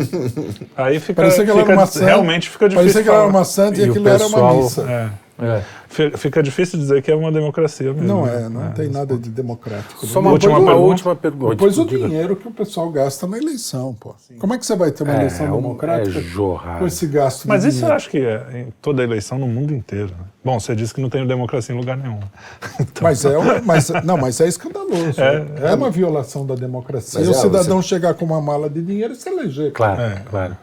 Aí 0.77 0.99
fica. 0.99 1.15
Parecia 1.23 1.45
que 1.45 1.51
ela 1.51 1.61
fica- 1.61 1.73
era 1.73 1.81
uma 1.81 1.87
santa. 1.87 2.07
Realmente 2.07 2.49
fica 2.51 2.69
difícil. 2.69 2.83
Parecia 2.83 3.03
que 3.03 3.09
ela 3.09 3.19
era 3.19 3.29
uma 3.29 3.45
santa 3.45 3.79
e, 3.79 3.87
E 3.87 3.91
aquilo 3.91 4.09
era 4.09 4.19
uma 4.19 4.31
pessoal- 4.31 4.57
missa. 4.63 4.83
É. 4.91 5.11
É. 5.41 5.63
Fi- 5.89 6.11
Fica 6.17 6.43
difícil 6.43 6.79
dizer 6.79 7.03
que 7.03 7.11
é 7.11 7.15
uma 7.15 7.33
democracia 7.33 7.93
mesmo. 7.93 8.07
Não 8.07 8.27
né? 8.27 8.45
é, 8.45 8.49
não 8.49 8.73
tem 8.73 8.89
nada 8.89 9.17
de 9.17 9.29
democrático. 9.31 10.07
Só 10.07 10.21
né? 10.21 10.27
uma, 10.27 10.33
Última 10.33 10.59
uma 10.59 10.67
pergunta. 10.67 10.87
última 10.87 11.17
pergunta. 11.17 11.51
Depois 11.55 11.79
o 11.79 11.85
Diga. 11.87 12.07
dinheiro 12.09 12.37
que 12.37 12.47
o 12.47 12.51
pessoal 12.51 12.91
gasta 12.91 13.27
na 13.27 13.39
eleição, 13.39 13.95
pô. 13.99 14.15
Como 14.39 14.55
é 14.55 14.59
que 14.59 14.67
você 14.67 14.77
vai 14.77 14.91
ter 14.91 15.03
uma 15.03 15.13
É, 15.15 15.17
eleição 15.17 15.47
é 15.47 15.51
democrática 15.51 16.19
é 16.19 16.79
com 16.79 16.87
esse 16.87 17.07
gasto 17.07 17.49
Mas 17.49 17.63
de 17.63 17.69
isso 17.69 17.79
eu 17.79 17.81
dinheiro? 17.81 17.97
acho 17.97 18.11
que 18.11 18.19
é 18.19 18.61
em 18.61 18.73
toda 18.83 19.03
eleição 19.03 19.39
no 19.39 19.47
mundo 19.49 19.73
inteiro. 19.75 20.09
né? 20.11 20.25
Bom, 20.45 20.59
você 20.59 20.75
disse 20.75 20.95
que 20.95 21.01
não 21.03 21.11
tem 21.11 21.27
democracia 21.27 21.75
em 21.75 21.79
lugar 21.79 21.97
nenhum. 21.97 22.21
Então, 22.81 23.03
Mas 23.03 23.25
é, 23.25 23.39
um- 23.39 23.63
mas, 23.65 23.89
não, 24.05 24.17
mas 24.17 24.41
é 24.41 24.49
escandaloso. 24.49 24.91
É, 25.21 25.71
É. 25.71 25.75
uma 25.75 25.91
violação 25.91 26.45
da 26.47 26.55
democracia. 26.55 27.21
Mas 27.21 27.29
o 27.29 27.33
é, 27.33 27.35
cidadão 27.35 27.81
chegar 27.83 28.15
com 28.15 28.25
uma 28.25 28.41
mala 28.41 28.69
de 28.71 28.83
dinheiro 28.83 29.13
e 29.13 29.17
se 29.17 29.29
eleger. 29.29 29.73
Claro, 29.73 30.01
É. 30.01 30.23
claro. 30.29 30.57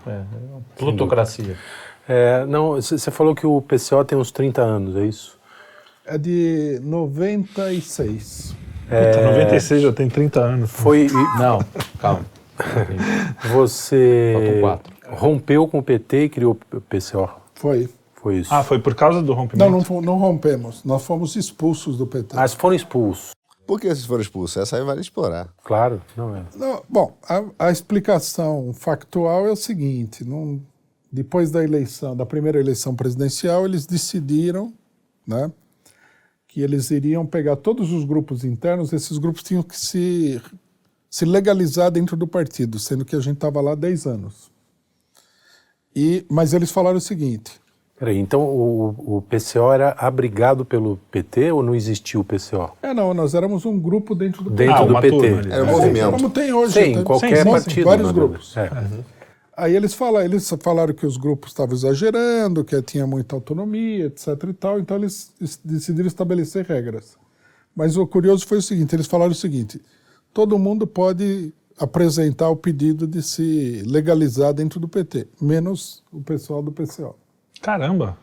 Plutocracia. 0.77 1.55
É, 2.07 2.45
não, 2.45 2.73
você 2.81 3.11
falou 3.11 3.35
que 3.35 3.45
o 3.45 3.61
PCO 3.61 4.03
tem 4.05 4.17
uns 4.17 4.31
30 4.31 4.61
anos, 4.61 4.95
é 4.95 5.05
isso? 5.05 5.37
É 6.05 6.17
de 6.17 6.79
96. 6.83 8.55
puta, 8.85 9.21
96 9.31 9.81
já 9.81 9.91
tem 9.91 10.07
30 10.09 10.39
anos. 10.39 10.71
Foi. 10.71 11.07
Não, 11.37 11.59
calma. 11.99 12.25
Você 13.51 14.61
rompeu 15.09 15.67
com 15.67 15.79
o 15.79 15.83
PT 15.83 16.23
e 16.23 16.29
criou 16.29 16.57
o 16.73 16.81
PCO. 16.81 17.29
Foi. 17.55 17.89
Foi 18.15 18.37
isso. 18.37 18.53
Ah, 18.53 18.63
foi 18.63 18.79
por 18.79 18.95
causa 18.95 19.21
do 19.21 19.33
rompimento? 19.33 19.69
Não, 19.69 19.79
não, 19.79 20.01
não 20.01 20.17
rompemos. 20.17 20.83
Nós 20.83 21.03
fomos 21.03 21.35
expulsos 21.35 21.97
do 21.97 22.07
PT. 22.07 22.35
Mas 22.35 22.53
foram 22.53 22.75
expulsos. 22.75 23.31
Por 23.65 23.79
que 23.79 23.87
vocês 23.87 24.05
foram 24.05 24.21
expulsos? 24.21 24.57
Essa 24.57 24.77
aí 24.77 24.83
vale 24.83 25.01
explorar. 25.01 25.49
Claro, 25.63 26.01
não 26.15 26.35
é. 26.35 26.43
Não, 26.55 26.81
bom, 26.89 27.17
a, 27.27 27.67
a 27.67 27.71
explicação 27.71 28.71
factual 28.73 29.45
é 29.45 29.51
o 29.51 29.55
seguinte: 29.57 30.23
não- 30.23 30.61
depois 31.11 31.51
da 31.51 31.63
eleição, 31.63 32.15
da 32.15 32.25
primeira 32.25 32.59
eleição 32.59 32.95
presidencial, 32.95 33.65
eles 33.65 33.85
decidiram, 33.85 34.73
né, 35.25 35.51
que 36.47 36.61
eles 36.61 36.89
iriam 36.91 37.25
pegar 37.25 37.55
todos 37.57 37.91
os 37.91 38.03
grupos 38.05 38.43
internos. 38.43 38.91
Esses 38.93 39.17
grupos 39.17 39.43
tinham 39.43 39.63
que 39.63 39.77
se 39.79 40.41
se 41.09 41.23
legalizar 41.25 41.89
dentro 41.89 42.15
do 42.17 42.27
partido, 42.27 42.77
sendo 42.77 43.05
que 43.05 43.15
a 43.15 43.19
gente 43.19 43.35
estava 43.35 43.61
lá 43.61 43.71
há 43.71 43.75
10 43.75 44.05
anos. 44.05 44.51
E, 45.95 46.25
mas 46.29 46.53
eles 46.53 46.71
falaram 46.71 46.97
o 46.97 47.01
seguinte: 47.01 47.51
Peraí, 47.97 48.17
então 48.19 48.41
o, 48.41 49.17
o 49.17 49.21
PCO 49.23 49.71
era 49.73 49.91
abrigado 49.97 50.63
pelo 50.63 50.97
PT 51.09 51.51
ou 51.51 51.63
não 51.63 51.73
existia 51.73 52.19
o 52.19 52.23
PCO? 52.23 52.71
é 52.83 52.93
não, 52.93 53.13
nós 53.13 53.33
éramos 53.33 53.65
um 53.65 53.79
grupo 53.79 54.13
dentro 54.13 54.43
do 54.43 54.49
Dentro 54.51 54.75
Ah, 54.75 54.85
do 54.85 54.93
PT. 55.01 55.09
turma. 55.09 55.53
Era 55.53 55.63
um 55.63 55.67
É, 55.67 55.71
movimento. 55.71 56.11
Como 56.11 56.29
tem 56.29 56.53
hoje. 56.53 56.73
Sim, 56.73 56.79
tem- 56.93 57.03
qualquer 57.03 57.37
sim, 57.37 57.43
sim, 57.43 57.49
partido. 57.51 57.85
vários 57.85 58.11
grupos. 58.11 58.55
É. 58.57 58.69
Aí 59.57 59.75
eles 59.75 59.95
falaram, 59.95 60.25
eles 60.25 60.47
falaram 60.61 60.93
que 60.93 61.03
os 61.05 61.17
grupos 61.17 61.49
estavam 61.49 61.73
exagerando, 61.75 62.63
que 62.63 62.79
tinha 62.83 63.07
muita 63.07 63.35
autonomia, 63.35 64.05
etc 64.05 64.27
e 64.49 64.53
tal, 64.53 64.79
então 64.79 64.95
eles 64.97 65.33
es- 65.41 65.59
decidiram 65.65 66.07
estabelecer 66.07 66.63
regras. 66.63 67.17
Mas 67.75 67.97
o 67.97 68.05
curioso 68.05 68.45
foi 68.45 68.59
o 68.59 68.61
seguinte, 68.61 68.95
eles 68.95 69.07
falaram 69.07 69.31
o 69.31 69.35
seguinte, 69.35 69.81
todo 70.31 70.59
mundo 70.59 70.85
pode 70.85 71.51
apresentar 71.79 72.49
o 72.49 72.55
pedido 72.55 73.07
de 73.07 73.21
se 73.23 73.81
legalizar 73.87 74.53
dentro 74.53 74.79
do 74.79 74.87
PT, 74.87 75.27
menos 75.41 76.03
o 76.11 76.21
pessoal 76.21 76.61
do 76.61 76.71
PCO. 76.71 77.15
Caramba! 77.59 78.15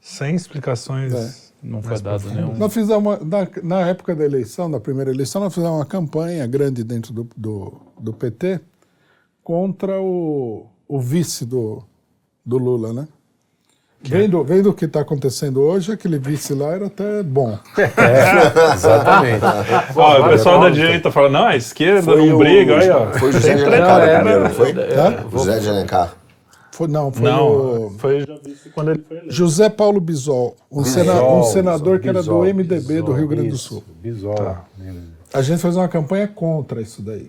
Sem 0.00 0.34
explicações. 0.34 1.12
É. 1.12 1.50
Não 1.62 1.82
foi 1.82 2.00
dado 2.00 2.26
nenhum. 2.30 2.56
Nós 2.56 2.72
fizemos, 2.72 3.02
uma- 3.02 3.18
na, 3.18 3.46
na 3.62 3.86
época 3.88 4.14
da 4.16 4.24
eleição, 4.24 4.70
da 4.70 4.80
primeira 4.80 5.10
eleição, 5.10 5.42
nós 5.42 5.52
fizemos 5.52 5.76
uma 5.76 5.84
campanha 5.84 6.46
grande 6.46 6.82
dentro 6.82 7.12
do, 7.12 7.28
do, 7.36 7.74
do 8.00 8.12
PT 8.14 8.60
contra 9.54 10.00
o, 10.00 10.64
o 10.86 11.00
vice 11.00 11.44
do, 11.44 11.82
do 12.46 12.56
Lula, 12.56 12.92
né? 12.92 13.08
Vendo, 14.00 14.44
vendo 14.44 14.70
o 14.70 14.72
que 14.72 14.84
está 14.84 15.00
acontecendo 15.00 15.60
hoje, 15.60 15.90
aquele 15.90 16.20
vice 16.20 16.54
lá 16.54 16.68
era 16.68 16.86
até 16.86 17.20
bom. 17.24 17.58
Exatamente. 18.74 19.42
Ó, 19.96 20.20
o 20.20 20.28
pessoal 20.30 20.60
da 20.60 20.70
direita 20.70 21.10
fala, 21.10 21.28
não, 21.28 21.46
a 21.46 21.56
esquerda 21.56 22.14
não 22.14 22.38
briga, 22.38 22.74
olha. 22.76 22.96
ó. 22.96 23.12
Foi 23.18 23.30
o 23.30 23.32
José 23.32 23.54
de 23.56 23.64
Alencar 23.64 24.00
é, 24.00 24.12
o 24.12 24.16
primeiro, 24.18 24.42
não 24.44 24.50
foi? 24.50 24.72
Tá? 24.72 25.24
José 25.32 25.58
de 25.58 25.68
Alencar. 25.68 26.14
Foi, 26.70 26.86
não, 26.86 27.10
foi 27.12 27.28
Não, 27.28 27.48
o 27.48 27.90
foi 27.98 28.24
quando 28.72 28.92
ele 28.92 29.02
foi 29.06 29.16
eleito. 29.16 29.34
José 29.34 29.68
Paulo 29.68 30.00
Bisol, 30.00 30.56
um, 30.70 30.84
sena- 30.84 31.24
um 31.24 31.42
senador 31.42 31.98
que 31.98 32.08
era 32.08 32.22
do 32.22 32.38
MDB 32.44 33.02
do 33.02 33.12
Rio 33.12 33.26
Grande 33.26 33.48
do 33.48 33.58
Sul. 33.58 33.82
Bisol. 34.00 34.36
Tá. 34.36 34.64
A 35.34 35.42
gente 35.42 35.60
fez 35.60 35.74
uma 35.76 35.88
campanha 35.88 36.28
contra 36.28 36.80
isso 36.80 37.02
daí. 37.02 37.28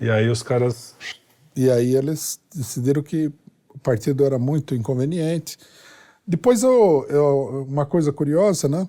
E 0.00 0.10
aí 0.10 0.28
os 0.28 0.42
caras. 0.42 0.94
E 1.54 1.70
aí 1.70 1.94
eles 1.94 2.40
decidiram 2.54 3.02
que 3.02 3.30
o 3.68 3.78
partido 3.78 4.24
era 4.24 4.38
muito 4.38 4.74
inconveniente. 4.74 5.58
Depois, 6.26 6.62
eu, 6.62 7.06
eu- 7.08 7.66
uma 7.68 7.84
coisa 7.84 8.12
curiosa, 8.12 8.68
né? 8.68 8.88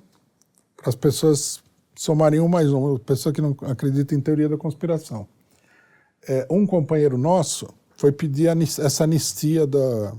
As 0.85 0.95
pessoas 0.95 1.61
somarem 1.95 2.39
um 2.39 2.47
mais 2.47 2.71
um, 2.71 2.97
pessoa 2.97 3.33
que 3.33 3.41
não 3.41 3.55
acredita 3.63 4.15
em 4.15 4.19
teoria 4.21 4.47
da 4.49 4.57
conspiração. 4.57 5.27
É, 6.27 6.47
um 6.49 6.65
companheiro 6.65 7.17
nosso 7.17 7.67
foi 7.95 8.11
pedir 8.11 8.47
anis- 8.47 8.79
essa 8.79 9.03
anistia 9.03 9.65
da, 9.67 10.13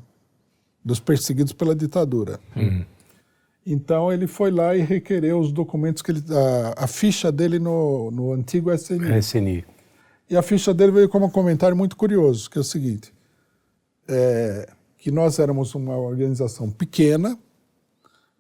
dos 0.84 1.00
perseguidos 1.00 1.52
pela 1.52 1.74
ditadura. 1.74 2.38
Então 3.64 4.12
ele 4.12 4.26
foi 4.26 4.50
lá 4.50 4.74
e 4.76 4.80
requereu 4.80 5.38
os 5.38 5.52
documentos 5.52 6.02
que 6.02 6.10
ele, 6.10 6.22
a, 6.76 6.84
a 6.84 6.86
ficha 6.88 7.30
dele 7.30 7.58
no, 7.60 8.10
no 8.10 8.32
antigo 8.32 8.72
SNI. 8.72 9.18
SNI. 9.18 9.64
E 10.32 10.36
a 10.36 10.40
ficha 10.40 10.72
dele 10.72 10.92
veio 10.92 11.10
como 11.10 11.26
um 11.26 11.30
comentário 11.30 11.76
muito 11.76 11.94
curioso, 11.94 12.48
que 12.48 12.56
é 12.56 12.60
o 12.62 12.64
seguinte, 12.64 13.12
é, 14.08 14.66
que 14.96 15.10
nós 15.10 15.38
éramos 15.38 15.74
uma 15.74 15.94
organização 15.94 16.70
pequena, 16.70 17.38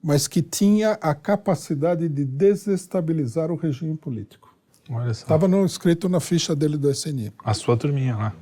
mas 0.02 0.26
que 0.26 0.40
tinha 0.40 0.92
a 1.02 1.14
capacidade 1.14 2.08
de 2.08 2.24
desestabilizar 2.24 3.52
o 3.52 3.56
regime 3.56 3.94
político. 3.94 4.56
Estava 5.10 5.46
escrito 5.66 6.08
na 6.08 6.18
ficha 6.18 6.56
dele 6.56 6.78
do 6.78 6.90
SNI. 6.90 7.30
A 7.44 7.52
sua 7.52 7.76
turminha 7.76 8.16
lá. 8.16 8.34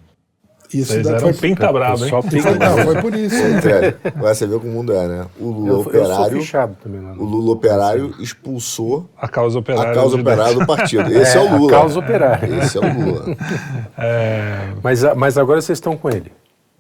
Isso 0.73 0.93
Vocês 0.93 1.05
daí 1.07 1.19
foi, 1.21 1.33
pinta 1.33 1.73
brabo, 1.73 2.05
hein? 2.05 2.11
Só 2.11 2.23
pica. 2.23 2.55
não, 2.55 2.79
foi 2.79 3.03
por 3.03 3.15
isso. 3.15 3.35
Sério. 3.61 3.97
Agora 4.05 4.35
você 4.35 4.47
vê 4.47 4.57
como 4.59 4.71
o 4.71 4.75
mundo 4.75 4.93
é, 4.93 5.09
né? 5.09 5.27
O 5.41 5.51
Lula 5.51 5.69
Eu, 5.69 5.77
eu 5.77 5.83
sou 5.83 6.25
operário. 6.25 6.77
também. 6.83 7.01
O 7.19 7.25
Lula 7.25 7.53
operário 7.53 8.15
expulsou 8.21 9.11
A 9.17 9.27
causa 9.27 9.59
operária. 9.59 9.91
a 9.91 9.95
causa 9.95 10.15
de- 10.15 10.23
operária 10.23 10.55
do 10.55 10.67
partido. 10.67 11.11
Esse 11.13 11.37
é, 11.37 11.41
É, 11.41 11.45
o 11.45 11.49
a 11.49 11.57
Lula. 11.57 11.71
causa 11.73 11.99
operária. 11.99 12.65
Esse 12.65 12.79
é 12.79 12.81
o 12.81 12.85
Lula. 13.05 13.37
É, 13.99 14.73
Mas, 14.83 15.05
a- 15.05 15.15
mas 15.15 15.37
agora 15.37 15.61
vocês 15.61 15.77
estão 15.77 15.97
com 15.97 16.09
ele. 16.09 16.33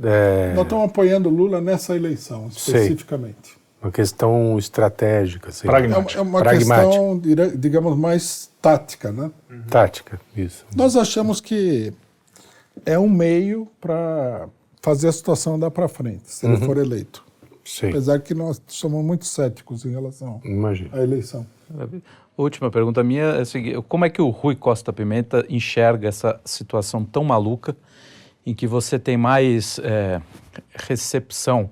É 0.03 0.53
Nós 0.55 0.65
estamos 0.65 0.85
apoiando 0.87 1.29
o 1.29 1.33
Lula 1.33 1.61
nessa 1.61 1.95
eleição, 1.95 2.49
especificamente. 2.49 3.59
uma 3.83 3.91
questão 3.93 4.59
estratégica, 4.59 5.49
assim, 5.51 5.67
É 5.67 5.71
uma, 5.71 5.79
pragmática. 5.79 6.19
é 6.19 6.23
uma 6.23 6.41
Pragmática. 6.41 6.87
questão, 6.87 7.21
digamos, 7.57 7.97
mais 7.99 8.51
tática, 8.63 9.11
né? 9.13 9.31
tática. 9.69 10.21
Isso. 10.37 10.65
Nós 10.75 10.97
achamos 10.97 11.41
que 11.41 11.93
é 12.85 12.99
um 12.99 13.09
meio 13.09 13.69
para 13.81 14.49
fazer 14.83 15.09
a 15.09 15.13
situação 15.13 15.55
andar 15.55 15.71
para 15.71 15.89
frente, 15.89 16.31
se 16.31 16.47
ele 16.47 16.57
for 16.59 16.77
eleito. 16.77 17.25
Sim. 17.65 17.89
Apesar 17.89 18.21
que 18.21 18.35
nós 18.35 18.61
somos 18.67 19.05
muito 19.05 19.27
céticos 19.27 19.85
em 19.85 19.91
relação 19.91 20.41
Imagina. 20.45 20.91
à 20.93 21.03
eleição. 21.03 21.47
Última 22.37 22.71
pergunta 22.71 23.05
minha 23.05 23.25
é 23.25 23.41
a 23.43 23.45
seguinte: 23.45 23.85
como 23.89 24.05
é 24.05 24.11
que 24.11 24.21
o 24.21 24.31
Rui 24.31 24.57
Costa 24.57 24.93
Pimenta 24.93 25.45
enxerga 25.49 26.09
essa 26.09 26.41
situação 26.45 27.05
tão 27.05 27.23
maluca 27.23 27.77
em 28.45 28.55
que 28.55 28.67
você 28.67 28.99
tem 28.99 29.17
mais 29.17 29.79
é, 29.85 30.21
recepção 30.75 31.71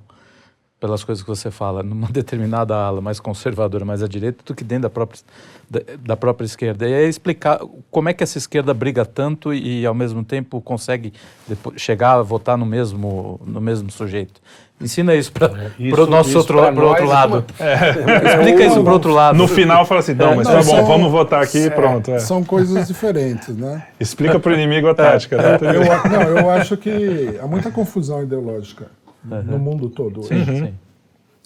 pelas 0.81 1.03
coisas 1.03 1.23
que 1.23 1.29
você 1.29 1.51
fala 1.51 1.83
numa 1.83 2.07
determinada 2.13 2.75
ala 2.75 3.01
mais 3.01 3.19
conservadora, 3.21 3.85
mais 3.85 4.03
à 4.03 4.09
direita, 4.09 4.39
do 4.45 4.55
que 4.55 4.63
dentro 4.65 4.83
da 4.83 4.91
própria, 4.91 5.21
da, 5.69 5.81
da 6.01 6.17
própria 6.17 6.47
esquerda? 6.47 6.89
E 6.89 6.95
aí 6.95 7.09
explicar 7.09 7.61
como 7.91 8.09
é 8.09 8.13
que 8.15 8.23
essa 8.23 8.39
esquerda 8.39 8.73
briga 8.73 9.05
tanto 9.05 9.53
e, 9.53 9.85
ao 9.85 9.95
mesmo 9.95 10.23
tempo, 10.25 10.61
consegue 10.61 11.13
depois, 11.49 11.81
chegar 11.81 12.13
a 12.15 12.23
votar 12.23 12.57
no 12.57 12.65
mesmo, 12.67 13.41
no 13.45 13.61
mesmo 13.61 13.91
sujeito. 13.91 14.41
Ensina 14.81 15.13
isso 15.17 15.33
para 15.33 15.51
Isso- 15.77 16.01
o 16.05 16.07
nosso 16.07 16.29
isso 16.29 16.39
outro, 16.39 16.57
pra 16.59 16.71
pro 16.71 16.87
outro 16.87 17.03
nós 17.07 17.11
é 17.11 17.15
lado. 17.15 17.33
uma- 17.35 17.45
Explica 18.31 18.65
isso 18.65 18.85
para 18.85 18.93
outro 18.93 19.13
lado. 19.13 19.37
No 19.37 19.49
final 19.49 19.85
fala 19.85 19.99
assim, 19.99 20.15
não, 20.15 20.37
mas 20.37 20.47
Não, 20.47 20.55
tá 20.55 20.59
bom, 20.63 20.77
são- 20.77 20.87
vamos 20.87 21.11
votar 21.11 21.43
aqui 21.43 21.59
e 21.67 21.71
pronto. 21.71 22.13
é. 22.13 22.21
São 22.21 22.45
coisas 22.45 22.87
diferentes, 22.87 23.49
né? 23.57 23.85
Explica 23.99 24.39
pro 24.39 24.55
inimigo 24.55 24.87
a 24.87 24.95
tática. 24.95 25.37
né? 25.37 25.59
Eu, 25.75 25.93
a- 25.93 26.09
não, 26.09 26.23
eu 26.39 26.51
acho 26.51 26.77
que 26.77 27.37
há 27.43 27.47
muita 27.49 27.73
confusão 27.73 28.23
ideológica 28.23 28.87
no 29.25 29.59
mundo 29.59 29.89
todo 29.91 30.21
hoje. 30.21 30.45
Sim, 30.45 30.67
sim. 30.67 30.75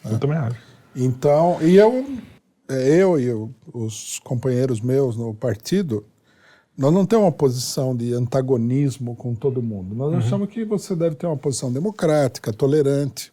Eu 0.05 0.19
também 0.19 0.37
acho. 0.37 0.59
Então, 0.95 1.59
e 1.63 1.77
eu, 1.77 2.05
é, 2.69 3.03
eu 3.03 3.19
e 3.19 3.25
eu, 3.25 3.51
os 3.73 4.19
companheiros 4.19 4.81
meus 4.81 5.17
no 5.17 5.35
partido, 5.35 6.05
nós 6.77 6.93
não 6.93 7.07
temos 7.07 7.25
uma 7.25 7.33
posição 7.33 7.97
de 7.97 8.13
antagonismo 8.13 9.15
com 9.15 9.35
todo 9.35 9.63
mundo. 9.63 9.95
Nós 9.95 10.15
achamos 10.15 10.49
que 10.49 10.65
você 10.65 10.97
deve 10.97 11.17
ter 11.17 11.27
uma 11.27 11.37
posição 11.37 11.73
democrática, 11.73 12.53
tolerante, 12.53 13.33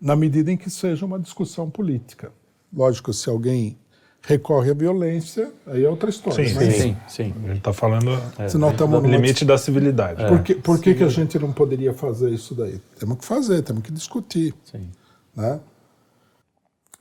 na 0.00 0.16
medida 0.16 0.50
em 0.50 0.56
que 0.56 0.70
seja 0.70 1.04
uma 1.04 1.18
discussão 1.18 1.68
política. 1.70 2.32
Lógico, 2.72 3.12
se 3.12 3.28
alguém 3.28 3.76
recorre 4.22 4.70
à 4.70 4.74
violência, 4.74 5.52
aí 5.66 5.84
é 5.84 5.88
outra 5.88 6.10
história. 6.10 6.46
Sim, 6.46 6.54
mas 6.54 6.74
Sim, 6.74 6.96
sim. 7.08 7.34
A 7.44 7.48
gente 7.48 7.58
está 7.58 7.72
falando 7.72 8.10
se 8.48 8.58
nós 8.58 8.72
estamos 8.72 9.00
do 9.00 9.06
numa 9.06 9.16
limite 9.16 9.44
da 9.44 9.56
civilidade. 9.56 10.26
Por, 10.26 10.42
que, 10.42 10.54
por 10.54 10.78
que, 10.80 10.94
que 10.94 11.04
a 11.04 11.08
gente 11.08 11.38
não 11.38 11.52
poderia 11.52 11.92
fazer 11.94 12.30
isso 12.30 12.54
daí? 12.54 12.80
Temos 12.98 13.18
que 13.18 13.24
fazer, 13.24 13.62
temos 13.62 13.82
que 13.82 13.92
discutir. 13.92 14.54
sim. 14.64 14.88
Né? 15.34 15.60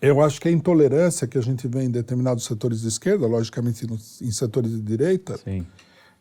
Eu 0.02 0.22
acho 0.22 0.40
que 0.40 0.48
a 0.48 0.52
intolerância 0.52 1.28
que 1.28 1.38
a 1.38 1.42
gente 1.42 1.68
vê 1.68 1.84
em 1.84 1.92
determinados 1.92 2.46
setores 2.46 2.82
de 2.82 2.88
esquerda, 2.88 3.28
logicamente 3.28 3.86
em 4.22 4.32
setores 4.32 4.72
de 4.72 4.82
direita, 4.82 5.38
sim. 5.38 5.66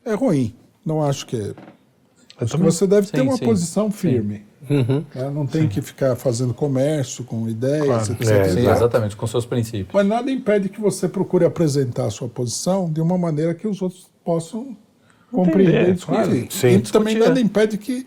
é 0.04 0.14
ruim. 0.14 0.54
Não 0.84 1.02
acho 1.04 1.26
que. 1.26 1.36
Eu 1.36 1.54
Acho 2.40 2.56
que 2.56 2.62
você 2.62 2.86
deve 2.86 3.08
ter 3.08 3.18
Sim, 3.20 3.28
uma 3.28 3.36
sim. 3.36 3.44
posição 3.44 3.90
firme. 3.90 4.44
né? 4.68 5.30
Não 5.32 5.46
tem 5.46 5.66
que 5.68 5.80
ficar 5.80 6.14
fazendo 6.14 6.54
comércio 6.54 7.24
com 7.24 7.48
ideias, 7.48 8.10
etc. 8.10 8.30
É, 8.30 8.48
Sim, 8.50 8.68
exatamente, 8.68 9.16
com 9.16 9.26
seus 9.26 9.44
princípios. 9.46 9.88
Mas 9.92 10.06
nada 10.06 10.30
impede 10.30 10.68
que 10.68 10.80
você 10.80 11.08
procure 11.08 11.44
apresentar 11.44 12.06
a 12.06 12.10
sua 12.10 12.28
posição 12.28 12.90
de 12.90 13.00
uma 13.00 13.18
maneira 13.18 13.54
que 13.54 13.66
os 13.66 13.82
outros 13.82 14.08
possam 14.24 14.76
compreender 15.32 15.88
e 15.88 15.92
discutir. 15.94 16.22
claro. 16.22 16.46
Sim, 16.50 16.68
e 16.68 16.80
também 16.80 17.14
discutir, 17.14 17.18
nada 17.18 17.40
é. 17.40 17.42
impede 17.42 17.78
que 17.78 18.06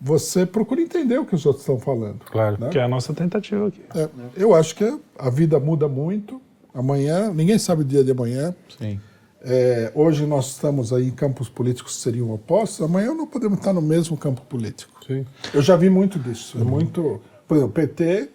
você 0.00 0.44
procure 0.44 0.82
entender 0.82 1.18
o 1.18 1.24
que 1.24 1.34
os 1.34 1.46
outros 1.46 1.62
estão 1.62 1.78
falando. 1.78 2.18
Claro. 2.24 2.56
né? 2.60 2.68
Que 2.68 2.78
é 2.78 2.82
a 2.82 2.88
nossa 2.88 3.14
tentativa 3.14 3.68
aqui. 3.68 3.80
É, 3.94 4.08
eu 4.36 4.54
acho 4.54 4.74
que 4.74 4.98
a 5.18 5.30
vida 5.30 5.60
muda 5.60 5.86
muito. 5.86 6.42
Amanhã, 6.74 7.32
ninguém 7.32 7.58
sabe 7.58 7.82
o 7.82 7.84
dia 7.84 8.02
de 8.02 8.10
amanhã. 8.10 8.54
Sim. 8.78 8.98
É, 9.44 9.90
hoje 9.94 10.24
nós 10.24 10.50
estamos 10.50 10.92
aí 10.92 11.08
em 11.08 11.10
campos 11.10 11.48
políticos 11.48 11.96
que 11.96 12.02
seriam 12.02 12.30
opostos. 12.30 12.80
Amanhã 12.80 13.12
não 13.12 13.26
podemos 13.26 13.58
estar 13.58 13.72
no 13.72 13.82
mesmo 13.82 14.16
campo 14.16 14.40
político. 14.42 15.04
Sim. 15.04 15.26
Eu 15.52 15.60
já 15.60 15.76
vi 15.76 15.90
muito 15.90 16.18
disso. 16.18 16.58
É 16.60 16.64
muito. 16.64 17.20
Por 17.48 17.56
exemplo, 17.56 17.72
PT, 17.72 18.30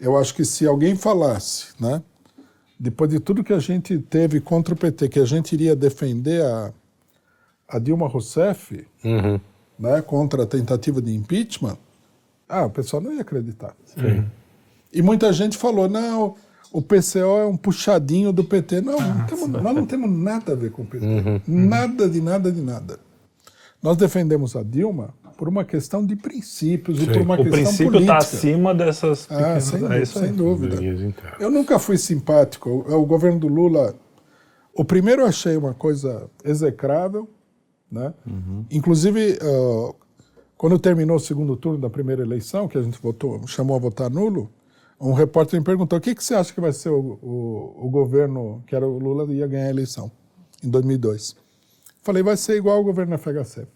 eu 0.00 0.16
acho 0.16 0.34
que 0.34 0.44
se 0.44 0.66
alguém 0.66 0.96
falasse, 0.96 1.68
né? 1.78 2.02
Depois 2.78 3.10
de 3.10 3.20
tudo 3.20 3.44
que 3.44 3.52
a 3.52 3.58
gente 3.58 3.98
teve 3.98 4.40
contra 4.40 4.74
o 4.74 4.76
PT, 4.76 5.08
que 5.08 5.20
a 5.20 5.24
gente 5.24 5.52
iria 5.52 5.76
defender 5.76 6.42
a, 6.42 6.72
a 7.68 7.78
Dilma 7.78 8.08
Rousseff, 8.08 8.86
né, 9.78 10.02
contra 10.02 10.44
a 10.44 10.46
tentativa 10.46 11.00
de 11.02 11.14
impeachment, 11.14 11.76
ah, 12.48 12.64
o 12.64 12.70
pessoal 12.70 13.02
não 13.02 13.12
ia 13.12 13.20
acreditar. 13.20 13.76
E 14.92 15.02
muita 15.02 15.30
gente 15.30 15.58
falou, 15.58 15.90
não, 15.90 16.36
o 16.72 16.80
PCO 16.82 17.18
é 17.38 17.46
um 17.46 17.56
puxadinho 17.56 18.32
do 18.32 18.44
PT. 18.44 18.80
Não, 18.80 18.98
não 19.00 19.26
temos- 19.26 19.48
nós 19.48 19.74
não 19.74 19.86
temos 19.86 20.10
nada 20.10 20.52
a 20.52 20.54
ver 20.56 20.70
com 20.70 20.82
o 20.82 20.86
PT. 20.86 21.04
Nada 21.46 22.08
de 22.08 22.20
nada 22.20 22.50
de 22.52 22.60
nada. 22.60 22.98
Nós 23.82 23.96
defendemos 23.96 24.54
a 24.56 24.62
Dilma 24.62 25.14
por 25.38 25.48
uma 25.48 25.64
questão 25.64 26.04
de 26.04 26.14
princípios 26.14 27.02
e 27.02 27.06
por 27.06 27.16
uma 27.22 27.34
O 27.34 27.38
questão 27.38 27.52
princípio 27.52 27.92
política. 27.92 28.18
está 28.18 28.36
acima 28.36 28.74
dessas 28.74 29.26
Ah, 29.30 29.36
pequenas... 29.36 29.64
sem, 29.64 29.84
é 29.92 30.04
sem 30.04 30.32
dúvida. 30.32 30.76
Eu 31.40 31.50
nunca 31.50 31.78
fui 31.78 31.96
simpático. 31.96 32.68
O, 32.68 32.94
o 32.96 33.06
governo 33.06 33.40
do 33.40 33.48
Lula, 33.48 33.94
o 34.74 34.84
primeiro 34.84 35.22
eu 35.22 35.26
achei 35.26 35.56
uma 35.56 35.72
coisa 35.72 36.28
execrável, 36.44 37.26
né? 37.90 38.12
Inclusive, 38.70 39.38
ah, 39.40 39.94
quando 40.58 40.78
terminou 40.78 41.16
o 41.16 41.20
segundo 41.20 41.56
turno 41.56 41.78
da 41.78 41.88
primeira 41.88 42.22
eleição, 42.22 42.68
que 42.68 42.76
a 42.76 42.82
gente 42.82 43.00
votou, 43.02 43.46
chamou 43.48 43.74
a 43.76 43.78
votar 43.80 44.10
nulo, 44.10 44.50
um 45.00 45.12
repórter 45.12 45.58
me 45.58 45.64
perguntou: 45.64 45.98
o 45.98 46.02
que, 46.02 46.14
que 46.14 46.22
você 46.22 46.34
acha 46.34 46.52
que 46.52 46.60
vai 46.60 46.72
ser 46.72 46.90
o, 46.90 47.18
o, 47.22 47.86
o 47.86 47.90
governo 47.90 48.62
que 48.66 48.74
era 48.76 48.86
o 48.86 48.98
Lula 48.98 49.32
ia 49.32 49.46
ganhar 49.46 49.66
a 49.66 49.70
eleição 49.70 50.10
em 50.62 50.68
2002? 50.70 51.34
Falei, 52.02 52.22
vai 52.22 52.36
ser 52.36 52.56
igual 52.56 52.76
ao 52.76 52.84
governo 52.84 53.16
FHC. 53.18 53.66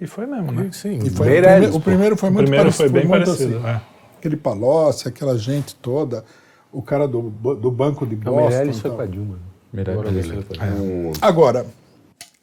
E 0.00 0.06
foi 0.06 0.24
mesmo, 0.26 0.50
né? 0.52 0.70
Sim, 0.72 0.98
E 1.04 1.10
foi, 1.10 1.26
o, 1.26 1.30
Meirelles, 1.30 1.64
prime- 1.68 1.76
o 1.76 1.80
primeiro 1.80 2.16
foi 2.16 2.28
O 2.30 2.32
muito 2.32 2.46
primeiro 2.46 2.64
parecido. 2.72 2.90
foi 2.90 3.00
bem 3.00 3.08
parecido. 3.08 3.58
assim. 3.58 3.66
é. 3.66 3.80
Aquele 4.18 4.36
Palocci, 4.36 5.08
aquela 5.08 5.36
gente 5.38 5.74
toda, 5.74 6.24
o 6.72 6.80
cara 6.82 7.06
do, 7.08 7.22
do 7.30 7.70
banco 7.70 8.06
de 8.06 8.14
O 8.14 8.18
Boston. 8.18 8.46
Meirelles 8.48 8.76
e 8.76 8.80
foi 8.80 8.90
para 8.92 9.06
Dilma. 9.06 9.38
Meirelles. 9.72 9.98
Agora 10.00 10.22
você 10.22 10.42
foi. 10.42 10.56
O- 10.68 11.12
Agora, 11.20 11.66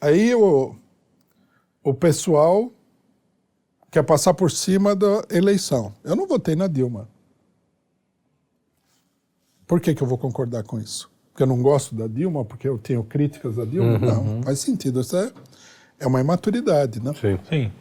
aí 0.01 0.35
o, 0.35 0.75
o 1.83 1.93
pessoal 1.93 2.71
quer 3.91 4.03
passar 4.03 4.33
por 4.33 4.51
cima 4.51 4.95
da 4.95 5.23
eleição. 5.31 5.93
Eu 6.03 6.15
não 6.15 6.27
votei 6.27 6.55
na 6.55 6.67
Dilma. 6.67 7.07
Por 9.67 9.79
que, 9.81 9.93
que 9.93 10.01
eu 10.01 10.07
vou 10.07 10.17
concordar 10.17 10.63
com 10.63 10.79
isso? 10.79 11.09
Porque 11.31 11.43
eu 11.43 11.47
não 11.47 11.61
gosto 11.61 11.93
da 11.93 12.07
Dilma, 12.07 12.43
porque 12.45 12.67
eu 12.67 12.77
tenho 12.77 13.03
críticas 13.03 13.59
à 13.59 13.65
Dilma? 13.65 13.97
Não, 13.99 14.41
faz 14.43 14.59
sentido. 14.59 15.01
Isso 15.01 15.15
é, 15.17 15.29
é 15.99 16.07
uma 16.07 16.21
imaturidade, 16.21 17.03
né? 17.03 17.13
Sim. 17.19 17.37
Sim. 17.49 17.71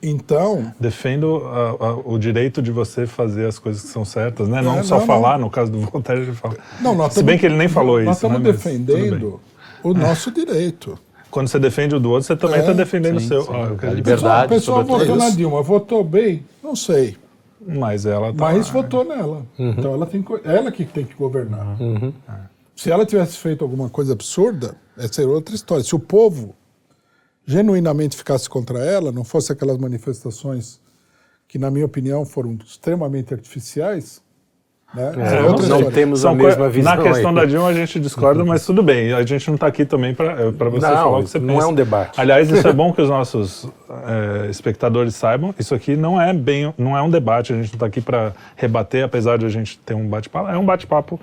Então, 0.00 0.72
Defendo 0.78 1.42
a- 1.44 1.70
a- 1.86 1.96
o 1.96 2.18
direito 2.18 2.62
de 2.62 2.70
você 2.70 3.04
fazer 3.06 3.46
as 3.46 3.58
coisas 3.58 3.82
que 3.82 3.88
são 3.88 4.04
certas, 4.04 4.48
né? 4.48 4.62
Não 4.62 4.78
É, 4.78 4.82
só 4.84 5.00
não, 5.00 5.06
falar, 5.06 5.38
no 5.38 5.50
caso 5.50 5.72
do 5.72 5.80
Voltaire, 5.80 6.22
ele 6.22 6.32
fala. 6.32 6.56
não, 6.80 6.94
nós 6.94 7.12
Se 7.12 7.22
bem 7.22 7.36
que 7.36 7.46
ele 7.46 7.56
nem 7.56 7.66
falou 7.68 8.00
nós 8.02 8.16
isso, 8.16 8.28
né? 8.28 8.34
estamos 8.36 8.40
bem. 8.42 8.52
defendendo 8.52 9.40
o 9.82 9.92
nosso 9.94 10.30
direito. 10.30 10.96
Quando 11.30 11.48
você 11.48 11.58
defende 11.58 11.94
o 11.96 12.00
do 12.00 12.10
outro, 12.10 12.26
você 12.28 12.36
também 12.36 12.56
É, 12.56 12.60
está 12.60 12.72
defendendo 12.72 13.16
o 13.16 13.20
sim, 13.20 13.28
seu. 13.28 13.42
sim. 13.42 13.50
Ah, 13.52 13.88
A 13.88 13.92
liberdade. 13.92 14.46
o 14.46 14.48
pessoal 14.56 14.78
sobretudo. 14.78 14.98
votou 15.00 15.16
na 15.16 15.28
Isso. 15.28 15.36
Dilma. 15.36 15.62
Votou 15.62 16.04
bem? 16.04 16.44
Não 16.62 16.74
sei. 16.76 17.16
Mas 17.68 18.06
ela 18.06 18.32
tá. 18.32 18.44
Mas 18.52 18.70
votou 18.70 19.04
nela. 19.04 19.46
Então 19.58 19.92
ela 19.92 20.06
tem 20.06 20.24
ela 20.44 20.72
que 20.72 20.84
tem 20.84 21.04
que 21.04 21.14
governar. 21.14 21.76
Se 22.74 22.90
ela 22.90 23.04
tivesse 23.04 23.36
feito 23.36 23.62
alguma 23.62 23.90
coisa 23.90 24.12
absurda, 24.12 24.76
essa 24.96 25.20
era 25.20 25.30
outra 25.30 25.54
história. 25.54 25.84
Se 25.84 25.94
o 25.94 25.98
povo 25.98 26.54
genuinamente 27.44 28.16
ficasse 28.16 28.48
contra 28.48 28.78
ela, 28.78 29.10
não 29.10 29.24
fosse 29.24 29.52
aquelas 29.52 29.76
manifestações 29.78 30.80
que, 31.46 31.58
na 31.58 31.70
minha 31.70 31.86
opinião, 31.86 32.24
foram 32.24 32.58
extremamente 32.64 33.34
artificiais, 33.34 34.22
né? 34.94 35.12
É, 35.18 35.36
é 35.36 35.42
não- 35.42 35.58
não 35.82 35.90
temos 35.90 36.24
a 36.24 36.34
mesma 36.34 36.68
visão. 36.68 36.96
Na 36.96 37.02
questão 37.02 37.30
aí. 37.30 37.36
da 37.36 37.44
Dilma 37.44 37.68
a 37.68 37.72
gente 37.74 38.00
discorda, 38.00 38.44
mas 38.44 38.64
tudo 38.64 38.82
bem. 38.82 39.12
A 39.12 39.22
gente 39.24 39.46
não 39.48 39.54
está 39.56 39.66
aqui 39.66 39.84
também 39.84 40.14
para 40.14 40.34
você 40.70 40.86
Não, 40.86 40.94
falar 40.96 41.18
o 41.18 41.22
que 41.24 41.30
você 41.30 41.38
não 41.38 41.54
pensa. 41.56 41.66
é 41.66 41.70
um 41.70 41.74
debate. 41.74 42.20
Aliás, 42.20 42.50
isso 42.50 42.66
é 42.66 42.72
bom 42.72 42.92
que 42.92 43.02
os 43.02 43.08
nossos 43.10 43.66
eh, 43.90 44.46
espectadores 44.50 45.14
saibam. 45.14 45.54
Isso 45.58 45.74
aqui 45.74 45.94
não 45.96 46.20
é 46.20 46.32
bem, 46.32 46.72
não 46.78 46.96
é 46.96 47.02
um 47.02 47.10
debate. 47.10 47.52
A 47.52 47.56
gente 47.56 47.66
não 47.68 47.74
está 47.74 47.86
aqui 47.86 48.00
para 48.00 48.32
rebater, 48.56 49.04
apesar 49.04 49.36
de 49.38 49.44
a 49.44 49.48
gente 49.50 49.78
ter 49.78 49.94
um 49.94 50.06
bate-papo. 50.08 50.48
É 50.50 50.56
um 50.56 50.64
bate-papo 50.64 51.20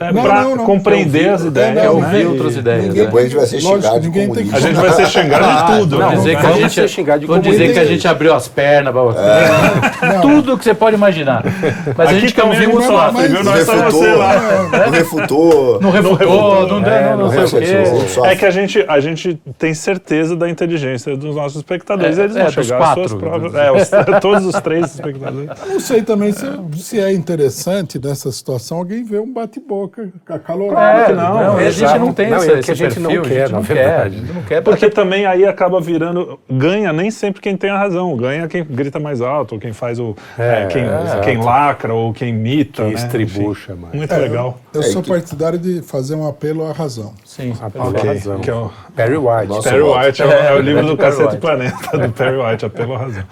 é, 0.00 0.12
Não, 0.12 0.22
para 0.22 0.42
não, 0.42 0.56
não. 0.56 0.64
compreender 0.64 1.28
as 1.28 1.44
ideias. 1.44 1.76
é, 1.76 1.86
não, 1.86 2.00
né? 2.00 2.06
ouvir 2.06 2.22
E- 2.22 2.26
outras 2.26 2.56
ideias. 2.56 2.84
Ninguém- 2.86 2.98
né? 3.00 3.04
Depois 3.06 3.24
a 3.24 3.28
gente 3.28 3.36
vai 3.38 3.46
ser 3.46 3.56
Lógico, 3.62 3.76
xingado 3.82 4.00
de 4.00 4.06
ninguém 4.08 4.30
tem 4.32 4.46
que- 4.48 4.54
A 4.56 4.60
gente 4.60 4.74
vai 4.76 4.92
ser 4.92 5.06
xingado 5.06 5.44
Ah, 5.44 5.62
de 5.72 5.78
tudo. 5.78 5.98
Né? 5.98 6.08
dizer 6.16 6.30
que 6.30 6.36
a 6.36 6.40
Vamos 6.42 6.58
gente, 6.58 6.74
ser 6.74 6.88
de 7.20 7.26
vão 7.26 7.38
dizer 7.38 7.72
que 7.72 7.78
a 7.78 7.84
gente 7.84 8.08
abriu 8.08 8.34
as 8.34 8.48
pernas 8.48 8.92
você. 9.04 9.20
Tudo 10.22 10.58
que 10.58 10.64
você 10.64 10.74
pode 10.74 10.96
imaginar. 10.96 11.44
Mas 11.96 12.08
a 12.10 12.12
gente 12.18 12.34
quer 12.34 12.44
ouvir 12.44 12.66
não 12.66 12.74
outro 12.74 13.03
viu? 13.10 13.30
Mas 13.34 13.44
Não 13.44 13.54
é 13.54 13.64
só 13.64 13.72
refutou, 13.74 14.00
você 14.00 14.12
lá. 14.14 14.68
não 14.86 14.90
refutou. 14.90 15.80
Não 15.80 15.90
refutou, 15.90 16.68
não, 16.68 16.86
É, 16.86 17.10
não, 17.10 17.16
não, 17.18 17.32
não 17.34 17.46
sei 17.48 17.60
o 17.60 17.62
quê. 17.62 18.26
É 18.28 18.36
que 18.36 18.44
a 18.46 18.50
gente, 18.50 18.84
a 18.88 19.00
gente 19.00 19.40
tem 19.58 19.74
certeza 19.74 20.36
da 20.36 20.48
inteligência 20.48 21.16
dos 21.16 21.36
nossos 21.36 21.56
espectadores. 21.58 22.18
É, 22.18 22.24
Eles 22.24 22.36
é, 22.36 22.38
vão 22.44 22.46
dos 22.52 22.54
chegar 22.66 22.78
às 22.82 22.94
suas 22.94 23.12
quatro. 23.12 23.18
provas. 23.18 23.54
É, 23.54 23.72
os- 23.72 23.90
todos 24.20 24.46
os 24.46 24.60
três 24.60 24.94
espectadores. 24.94 25.48
Eu 25.66 25.72
não 25.74 25.80
sei 25.80 26.02
também 26.02 26.32
se, 26.32 26.46
se 26.76 27.00
é 27.00 27.12
interessante 27.12 27.98
nessa 27.98 28.30
situação 28.32 28.78
alguém 28.78 29.04
ver 29.04 29.20
um 29.20 29.32
bate-boca 29.32 30.08
acalorado. 30.28 31.12
É, 31.12 31.14
não, 31.14 31.34
não, 31.34 31.56
a 31.56 31.70
gente 31.70 31.98
não 31.98 32.12
tem 32.12 32.30
Não, 32.30 32.38
esse, 32.38 32.52
é 32.52 32.58
esse 32.58 32.70
a 32.70 32.74
gente 32.74 33.00
não 33.00 33.10
perfil, 33.10 33.22
quer, 33.30 33.42
a 33.42 33.46
gente 33.46 33.52
na 33.52 33.58
não 33.58 33.64
quer, 33.64 33.74
verdade. 33.74 34.16
a 34.16 34.18
gente 34.18 34.32
não 34.32 34.42
quer 34.42 34.62
Porque 34.62 34.90
também 34.90 35.26
aí 35.26 35.46
acaba 35.46 35.80
virando. 35.80 36.38
Ganha 36.50 36.92
nem 36.92 37.10
sempre 37.10 37.40
quem 37.40 37.56
tem 37.56 37.70
a 37.70 37.78
razão. 37.78 38.16
Ganha 38.16 38.46
quem 38.48 38.64
grita 38.64 38.98
mais 38.98 39.20
alto, 39.20 39.54
ou 39.54 39.60
quem 39.60 39.72
faz 39.72 39.98
o. 39.98 40.14
É, 40.38 40.62
é, 40.62 40.66
quem, 40.66 40.82
é. 40.82 41.20
quem 41.22 41.42
lacra, 41.42 41.92
ou 41.94 42.12
quem 42.12 42.30
imita. 42.30 42.84
Né? 42.94 43.06
estribucha. 43.06 43.74
Muito 43.92 44.12
É, 44.12 44.16
legal. 44.18 44.58
Eu 44.72 44.80
É, 44.80 44.84
sou 44.84 45.02
que- 45.02 45.08
partidário 45.10 45.58
de 45.58 45.82
fazer 45.82 46.14
um 46.14 46.26
apelo 46.28 46.66
à 46.66 46.72
razão. 46.72 47.12
Sim. 47.24 47.54
A 47.60 47.68
pela 47.70 47.86
Ok, 47.88 48.02
razão. 48.02 48.40
que 48.40 48.50
é 48.50 48.54
o 48.54 48.70
Perry 48.96 49.16
White. 49.16 49.46
Nossa. 49.48 49.70
Perry. 49.70 49.82
White, 49.82 50.22
é, 50.22 50.26
o- 50.26 50.30
é 50.32 50.54
o 50.54 50.60
livro 50.60 50.82
É, 50.82 50.86
do 50.86 50.96
Cacete 50.96 51.22
White. 51.24 51.36
Planeta, 51.38 51.98
do 51.98 52.12
Perry 52.12 52.36
White, 52.36 52.64
apelo 52.66 52.94
à 52.94 52.98
razão. 52.98 53.24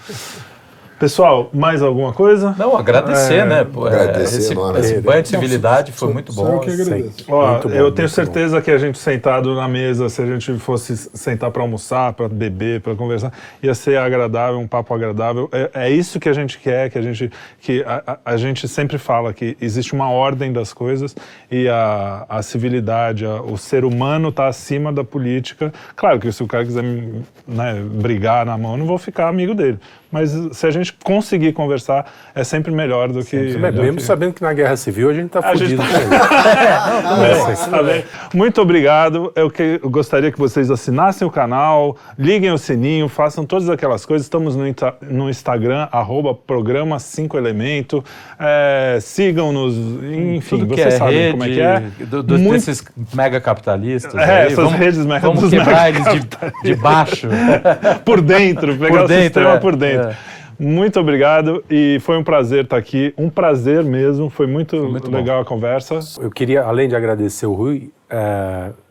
Pessoal, 1.06 1.50
mais 1.52 1.82
alguma 1.82 2.12
coisa? 2.12 2.54
Não, 2.56 2.76
agradecer, 2.76 3.38
É, 3.38 3.44
né? 3.44 3.64
Pô, 3.64 3.88
é, 3.88 3.90
agradecer, 4.02 4.38
esse, 4.38 4.54
mano. 4.54 4.78
esse 4.78 5.00
banho 5.00 5.20
de 5.20 5.30
civilidade 5.30 5.90
foi 5.90 6.12
muito 6.12 6.32
bom. 6.32 6.46
eu 6.46 6.60
que 6.60 6.70
agradeço. 6.70 7.24
Ó, 7.28 7.50
Muito 7.54 7.68
bom, 7.68 7.74
eu 7.74 7.82
muito 7.82 7.94
tenho 7.96 8.06
bom. 8.06 8.14
certeza 8.14 8.62
que 8.62 8.70
a 8.70 8.78
gente 8.78 8.96
sentado 8.98 9.52
na 9.56 9.66
mesa, 9.66 10.08
se 10.08 10.22
a 10.22 10.26
gente 10.26 10.52
fosse 10.60 10.96
sentar 10.96 11.50
para 11.50 11.60
almoçar, 11.60 12.12
para 12.12 12.28
beber, 12.28 12.82
para 12.82 12.94
conversar, 12.94 13.32
ia 13.60 13.74
ser 13.74 13.98
agradável, 13.98 14.60
um 14.60 14.68
papo 14.68 14.94
agradável. 14.94 15.48
É, 15.50 15.70
é 15.86 15.90
isso 15.90 16.20
que 16.20 16.28
a 16.28 16.32
gente 16.32 16.60
quer, 16.60 16.88
que 16.88 16.96
a 16.96 17.02
gente 17.02 17.32
que 17.60 17.82
a, 17.82 18.00
a- 18.06 18.18
a 18.24 18.36
gente 18.36 18.68
sempre 18.68 18.96
fala 18.96 19.32
que 19.34 19.56
existe 19.60 19.92
uma 19.94 20.08
ordem 20.08 20.52
das 20.52 20.72
coisas 20.72 21.16
e 21.50 21.68
a, 21.68 22.26
a 22.28 22.42
civilidade, 22.42 23.26
a- 23.26 23.42
o 23.42 23.58
ser 23.58 23.84
humano 23.84 24.28
está 24.28 24.46
acima 24.46 24.92
da 24.92 25.02
política. 25.02 25.72
Claro 25.96 26.20
que 26.20 26.30
se 26.30 26.44
o 26.44 26.46
cara 26.46 26.64
quiser 26.64 26.84
né, 26.84 27.82
brigar 27.90 28.46
na 28.46 28.56
mão, 28.56 28.74
eu 28.74 28.78
não 28.78 28.86
vou 28.86 28.98
ficar 28.98 29.26
amigo 29.26 29.52
dele. 29.52 29.80
Mas 30.12 30.30
se 30.52 30.66
a 30.66 30.70
gente 30.70 30.92
conseguir 31.02 31.52
conversar, 31.54 32.04
é 32.34 32.44
sempre 32.44 32.70
melhor 32.70 33.08
do 33.08 33.24
que. 33.24 33.34
Mesmo 33.36 33.72
do 33.72 33.96
que... 33.96 34.02
sabendo 34.02 34.34
que 34.34 34.42
na 34.42 34.52
guerra 34.52 34.76
civil 34.76 35.08
a 35.10 35.14
gente 35.14 35.30
tá 35.30 35.40
A 35.42 35.54
gente 35.54 35.76
fudido. 35.76 35.82
tá- 35.82 37.02
com 37.16 37.24
ele. 37.24 37.52
É, 37.52 37.70
tá 37.70 37.82
bem. 37.82 38.04
Muito 38.34 38.60
obrigado. 38.60 39.32
Eu, 39.34 39.50
que, 39.50 39.80
eu 39.82 39.88
gostaria 39.90 40.30
que 40.30 40.38
vocês 40.38 40.70
assinassem 40.70 41.26
o 41.26 41.30
canal, 41.30 41.96
liguem 42.18 42.50
o 42.52 42.58
sininho, 42.58 43.08
façam 43.08 43.44
todas 43.46 43.68
aquelas 43.70 44.04
coisas. 44.04 44.26
Estamos 44.26 44.54
no, 44.54 44.64
no 45.02 45.30
Instagram, 45.30 45.88
arroba 45.90 46.34
programa 46.34 46.98
5 46.98 47.38
Elemento. 47.38 48.04
É, 48.38 48.98
Sigam-nos, 49.00 49.74
enfim, 49.76 50.58
Tudo 50.58 50.74
que 50.74 50.82
vocês 50.82 50.94
é 50.94 50.98
sabem 50.98 51.16
rede, 51.18 51.30
como 51.32 51.44
é 51.44 51.48
que 51.48 51.60
é. 51.60 51.82
do- 52.06 52.22
dos- 52.22 52.40
Muito- 52.40 52.52
desses 52.66 52.84
mega 53.14 53.40
capitalistas. 53.40 54.14
É, 54.14 54.24
aí, 54.42 54.46
essas 54.48 54.56
vamos, 54.56 54.72
redes 54.74 54.98
mega- 55.06 55.20
Vamos 55.26 55.48
quebrar 55.50 55.88
eles 55.88 56.04
de, 56.04 56.28
de 56.64 56.74
baixo. 56.74 57.28
por 58.04 58.20
dentro, 58.20 58.76
pegar 58.76 58.88
Por 58.98 59.04
o 59.04 59.08
dentro, 59.08 59.22
sistema 59.24 59.50
é, 59.54 59.58
por 59.58 59.76
dentro. 59.76 60.01
É. 60.10 60.16
Muito 60.58 61.00
obrigado 61.00 61.64
e 61.68 61.98
foi 62.02 62.16
um 62.16 62.22
prazer 62.22 62.64
estar 62.64 62.76
aqui. 62.76 63.12
Um 63.18 63.28
prazer 63.30 63.82
mesmo, 63.82 64.28
foi 64.30 64.46
muito, 64.46 64.76
muito 64.88 65.10
bom. 65.10 65.16
legal 65.16 65.40
a 65.40 65.44
conversa. 65.44 65.98
Eu 66.20 66.30
queria, 66.30 66.62
além 66.62 66.88
de 66.88 66.94
agradecer 66.94 67.46
o 67.46 67.52
Rui, 67.52 67.90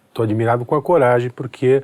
estou 0.09 0.23
admirado 0.23 0.65
com 0.65 0.75
a 0.75 0.81
coragem, 0.81 1.29
porque 1.29 1.81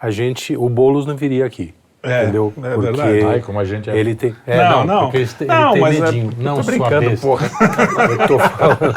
a 0.00 0.10
gente, 0.10 0.56
o 0.56 0.68
Boulos 0.68 1.04
não 1.06 1.16
viria 1.16 1.44
aqui. 1.44 1.74
É, 2.02 2.22
entendeu? 2.22 2.52
é 2.58 2.60
porque 2.74 2.80
verdade. 2.92 3.24
Ai, 3.24 3.40
como 3.40 3.58
a 3.58 3.64
gente 3.64 3.90
é- 3.90 3.98
ele 3.98 4.14
tem. 4.14 4.34
É, 4.46 4.56
Não, 4.68 4.84
não. 4.86 5.00
Porque 5.02 5.16
ele, 5.16 5.26
tem- 5.26 5.48
Não, 5.48 5.72
ele 5.72 5.80
mas 5.80 5.94
tem 5.96 6.02
é- 6.02 6.06
medinho. 6.06 6.30
eu 6.38 6.44
não, 6.44 6.56
tô 6.56 6.62
brincando, 6.62 7.20
porra. 7.20 7.46
Eu 8.08 8.28
tô 8.28 8.38
falando 8.38 8.94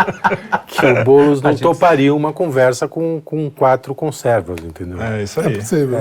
que 0.68 0.86
o 0.86 1.04
Boulos 1.04 1.42
não 1.42 1.56
toparia 1.56 2.14
uma 2.14 2.32
conversa 2.32 2.88
com, 2.88 3.20
com 3.26 3.50
quatro 3.50 3.96
conservas, 3.96 4.60
entendeu? 4.64 5.02
É 5.02 5.24
isso 5.24 5.42
É 5.42 5.48
aí. 5.48 5.56
possível. 5.58 5.98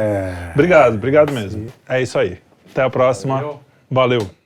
Obrigado, 0.52 0.94
obrigado 0.96 1.32
mesmo. 1.32 1.66
É 1.88 2.02
isso 2.02 2.18
aí. 2.18 2.36
Até 2.70 2.82
a 2.82 2.90
próxima. 2.90 3.58
Valeu. 3.90 4.37